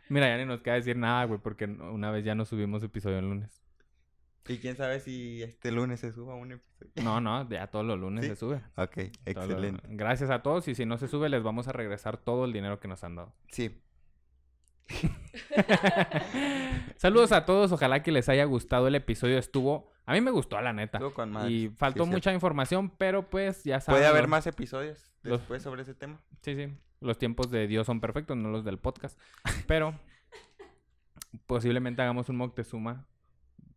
Mira, 0.09 0.29
ya 0.29 0.37
ni 0.39 0.45
nos 0.45 0.61
queda 0.61 0.75
decir 0.75 0.97
nada, 0.97 1.25
güey, 1.25 1.41
porque 1.41 1.65
una 1.65 2.11
vez 2.11 2.25
ya 2.25 2.35
no 2.35 2.45
subimos 2.45 2.83
episodio 2.83 3.19
el 3.19 3.25
lunes. 3.29 3.63
Y 4.49 4.59
quién 4.59 4.77
sabe 4.77 4.99
si 5.01 5.43
este 5.43 5.71
lunes 5.71 6.01
se 6.01 6.13
suba 6.13 6.35
un 6.35 6.53
episodio. 6.53 6.91
No, 7.05 7.21
no, 7.21 7.49
ya 7.49 7.69
todos 7.69 7.85
los 7.87 7.99
lunes 7.99 8.25
¿Sí? 8.25 8.31
se 8.31 8.37
sube. 8.37 8.57
Ok, 8.77 8.95
Todos 8.97 9.09
los- 9.37 9.45
excelente. 9.51 9.83
Gracias 9.91 10.31
a 10.31 10.43
todos 10.43 10.67
y 10.69 10.75
si 10.75 10.85
no 10.87 10.99
se 10.99 11.07
sube 11.09 11.29
les 11.29 11.43
vamos 11.43 11.69
a 11.69 11.73
regresar 11.73 12.17
todo 12.17 12.45
el 12.47 12.53
dinero 12.53 12.81
que 12.81 12.89
nos 12.89 13.05
han 13.05 13.15
dado. 13.17 13.33
Sí, 13.53 13.81
Saludos 16.97 17.33
a 17.33 17.45
todos, 17.45 17.73
ojalá 17.73 18.03
que 18.03 18.13
les 18.13 18.29
haya 18.29 18.45
gustado 18.45 18.89
el 18.89 18.95
episodio. 18.95 19.39
Estuvo, 19.39 19.91
a 20.07 20.13
mí 20.13 20.21
me 20.21 20.31
gustó 20.31 20.61
la 20.61 20.73
neta. 20.73 20.99
estuvo 20.99 21.15
con. 21.15 21.51
Y 21.51 21.69
faltó 21.71 22.07
mucha 22.07 22.33
información, 22.33 22.91
pero 22.99 23.29
pues 23.29 23.65
ya 23.65 23.81
saben. 23.81 23.99
Puede 24.01 24.09
haber 24.09 24.23
los- 24.23 24.31
más 24.31 24.47
episodios 24.47 25.13
los- 25.23 25.41
después 25.41 25.63
sobre 25.63 25.83
ese 25.83 25.95
tema. 25.95 26.21
Sí, 26.43 26.55
sí. 26.55 26.69
Los 27.01 27.19
tiempos 27.19 27.51
de 27.51 27.67
Dios 27.67 27.87
son 27.87 28.01
perfectos, 28.01 28.37
no 28.37 28.51
los 28.51 28.65
del 28.65 28.79
podcast. 28.79 29.19
Pero 29.67 29.95
posiblemente 31.47 32.03
hagamos 32.03 32.29
un 32.29 32.37
Moctezuma 32.37 33.07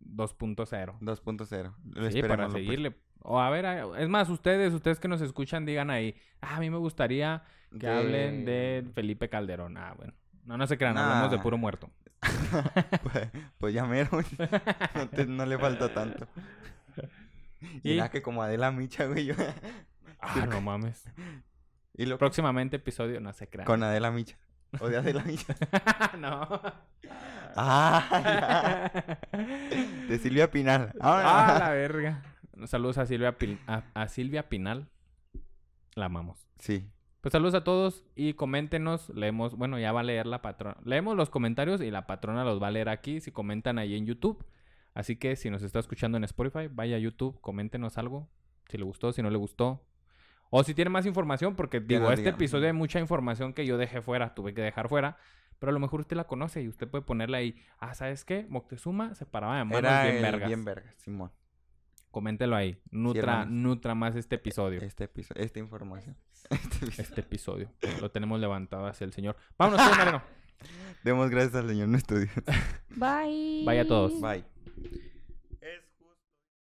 2.0. 0.01 0.97
2.0. 0.99 1.73
Lo 1.93 2.11
Sí, 2.11 2.21
para 2.21 2.47
pues. 2.47 2.53
seguirle. 2.53 2.95
O 3.25 3.39
a 3.39 3.49
ver, 3.49 3.65
es 3.97 4.09
más, 4.09 4.27
ustedes, 4.29 4.73
ustedes 4.73 4.99
que 4.99 5.07
nos 5.07 5.21
escuchan, 5.21 5.65
digan 5.65 5.89
ahí, 5.89 6.13
ah, 6.41 6.57
a 6.57 6.59
mí 6.59 6.69
me 6.69 6.75
gustaría 6.77 7.43
que 7.79 7.87
hablen 7.87 8.43
de 8.43 8.85
Felipe 8.93 9.29
Calderón. 9.29 9.77
Ah, 9.77 9.93
bueno. 9.95 10.13
No, 10.45 10.57
no 10.57 10.67
se 10.67 10.77
crean, 10.77 10.97
hablamos 10.97 11.31
de 11.31 11.37
Nah. 11.37 11.43
puro 11.43 11.57
muerto. 11.57 11.89
pues, 13.03 13.29
pues 13.57 13.73
ya 13.73 13.85
mero. 13.85 14.09
no, 14.95 15.09
te- 15.09 15.25
no 15.25 15.45
le 15.45 15.57
falta 15.57 15.93
tanto. 15.93 16.27
Y, 17.81 17.93
Y- 17.93 17.97
nada 17.97 18.11
que 18.11 18.21
como 18.21 18.43
Adela 18.43 18.71
Micha, 18.71 19.05
güey. 19.05 19.25
yo- 19.25 19.35
Ah, 20.19 20.45
no 20.49 20.59
mames. 20.61 21.03
y 21.95 22.05
lo 22.05 22.17
Próximamente 22.17 22.75
episodio, 22.75 23.21
no 23.21 23.31
se 23.31 23.47
crean. 23.47 23.65
con 23.65 23.81
Adela 23.83 24.11
Micha. 24.11 24.37
O 24.81 24.89
de 24.89 24.97
Adela 24.97 25.23
Micha. 25.23 25.55
no. 26.19 26.61
Ah, 27.55 28.89
ya. 29.31 29.37
De 30.09 30.17
Silvia 30.19 30.51
Pinal. 30.51 30.93
ah, 30.99 31.53
Ah, 31.55 31.59
la 31.59 31.69
verga. 31.69 32.21
Saludos 32.65 32.97
a 32.97 33.05
Silvia, 33.05 33.35
a, 33.67 33.83
a 33.93 34.07
Silvia 34.09 34.49
Pinal. 34.49 34.89
La 35.95 36.05
amamos. 36.07 36.45
Sí. 36.59 36.89
Pues 37.23 37.31
saludos 37.31 37.53
a 37.53 37.63
todos 37.63 38.03
y 38.17 38.33
coméntenos. 38.33 39.07
Leemos, 39.07 39.55
bueno, 39.55 39.79
ya 39.79 39.93
va 39.93 40.01
a 40.01 40.03
leer 40.03 40.25
la 40.25 40.41
patrona. 40.41 40.75
Leemos 40.83 41.15
los 41.15 41.29
comentarios 41.29 41.79
y 41.79 41.89
la 41.89 42.05
patrona 42.05 42.43
los 42.43 42.61
va 42.61 42.67
a 42.67 42.71
leer 42.71 42.89
aquí 42.89 43.21
si 43.21 43.31
comentan 43.31 43.79
ahí 43.79 43.95
en 43.95 44.05
YouTube. 44.05 44.45
Así 44.93 45.15
que 45.15 45.37
si 45.37 45.49
nos 45.49 45.63
está 45.63 45.79
escuchando 45.79 46.17
en 46.17 46.25
Spotify, 46.25 46.67
vaya 46.69 46.97
a 46.97 46.99
YouTube, 46.99 47.39
coméntenos 47.39 47.97
algo. 47.97 48.27
Si 48.67 48.77
le 48.77 48.83
gustó, 48.83 49.13
si 49.13 49.21
no 49.21 49.29
le 49.29 49.37
gustó. 49.37 49.87
O 50.49 50.65
si 50.65 50.73
tiene 50.73 50.89
más 50.89 51.05
información, 51.05 51.55
porque 51.55 51.79
digo, 51.79 52.11
este 52.11 52.27
episodio 52.27 52.67
hay 52.67 52.73
mucha 52.73 52.99
información 52.99 53.53
que 53.53 53.65
yo 53.65 53.77
dejé 53.77 54.01
fuera, 54.01 54.35
tuve 54.35 54.53
que 54.53 54.61
dejar 54.61 54.89
fuera. 54.89 55.15
Pero 55.59 55.69
a 55.69 55.73
lo 55.73 55.79
mejor 55.79 56.01
usted 56.01 56.17
la 56.17 56.25
conoce 56.25 56.61
y 56.61 56.67
usted 56.67 56.89
puede 56.89 57.05
ponerle 57.05 57.37
ahí. 57.37 57.55
Ah, 57.79 57.95
¿sabes 57.95 58.25
qué? 58.25 58.45
Moctezuma 58.49 59.15
se 59.15 59.25
paraba 59.25 59.59
de 59.59 59.63
manos 59.63 59.79
Era 59.79 60.03
bien 60.03 60.17
el 60.17 60.21
vergas. 60.23 60.47
bien 60.49 60.65
vergas, 60.65 60.95
Simón. 60.97 61.31
Coméntelo 62.11 62.57
ahí. 62.57 62.77
Nutra, 62.91 63.45
nutra 63.45 63.95
más 63.95 64.17
este 64.17 64.35
episodio. 64.35 64.81
Este 64.81 65.05
episodio, 65.05 65.41
esta 65.41 65.59
información. 65.59 66.17
Este 66.49 66.77
episodio. 66.85 66.93
Este 66.97 67.21
episodio. 67.21 67.69
Lo 68.01 68.11
tenemos 68.11 68.39
levantado 68.39 68.85
hacia 68.85 69.05
el 69.05 69.13
señor. 69.13 69.35
Vámonos, 69.57 69.81
señor 69.81 69.97
Mariano. 69.97 70.23
Demos 71.03 71.29
gracias 71.29 71.55
al 71.55 71.67
Señor 71.67 71.89
nuestro 71.89 72.17
Dios. 72.17 72.31
Bye. 72.95 73.63
Bye 73.65 73.79
a 73.79 73.87
todos. 73.87 74.19
Bye. 74.21 74.45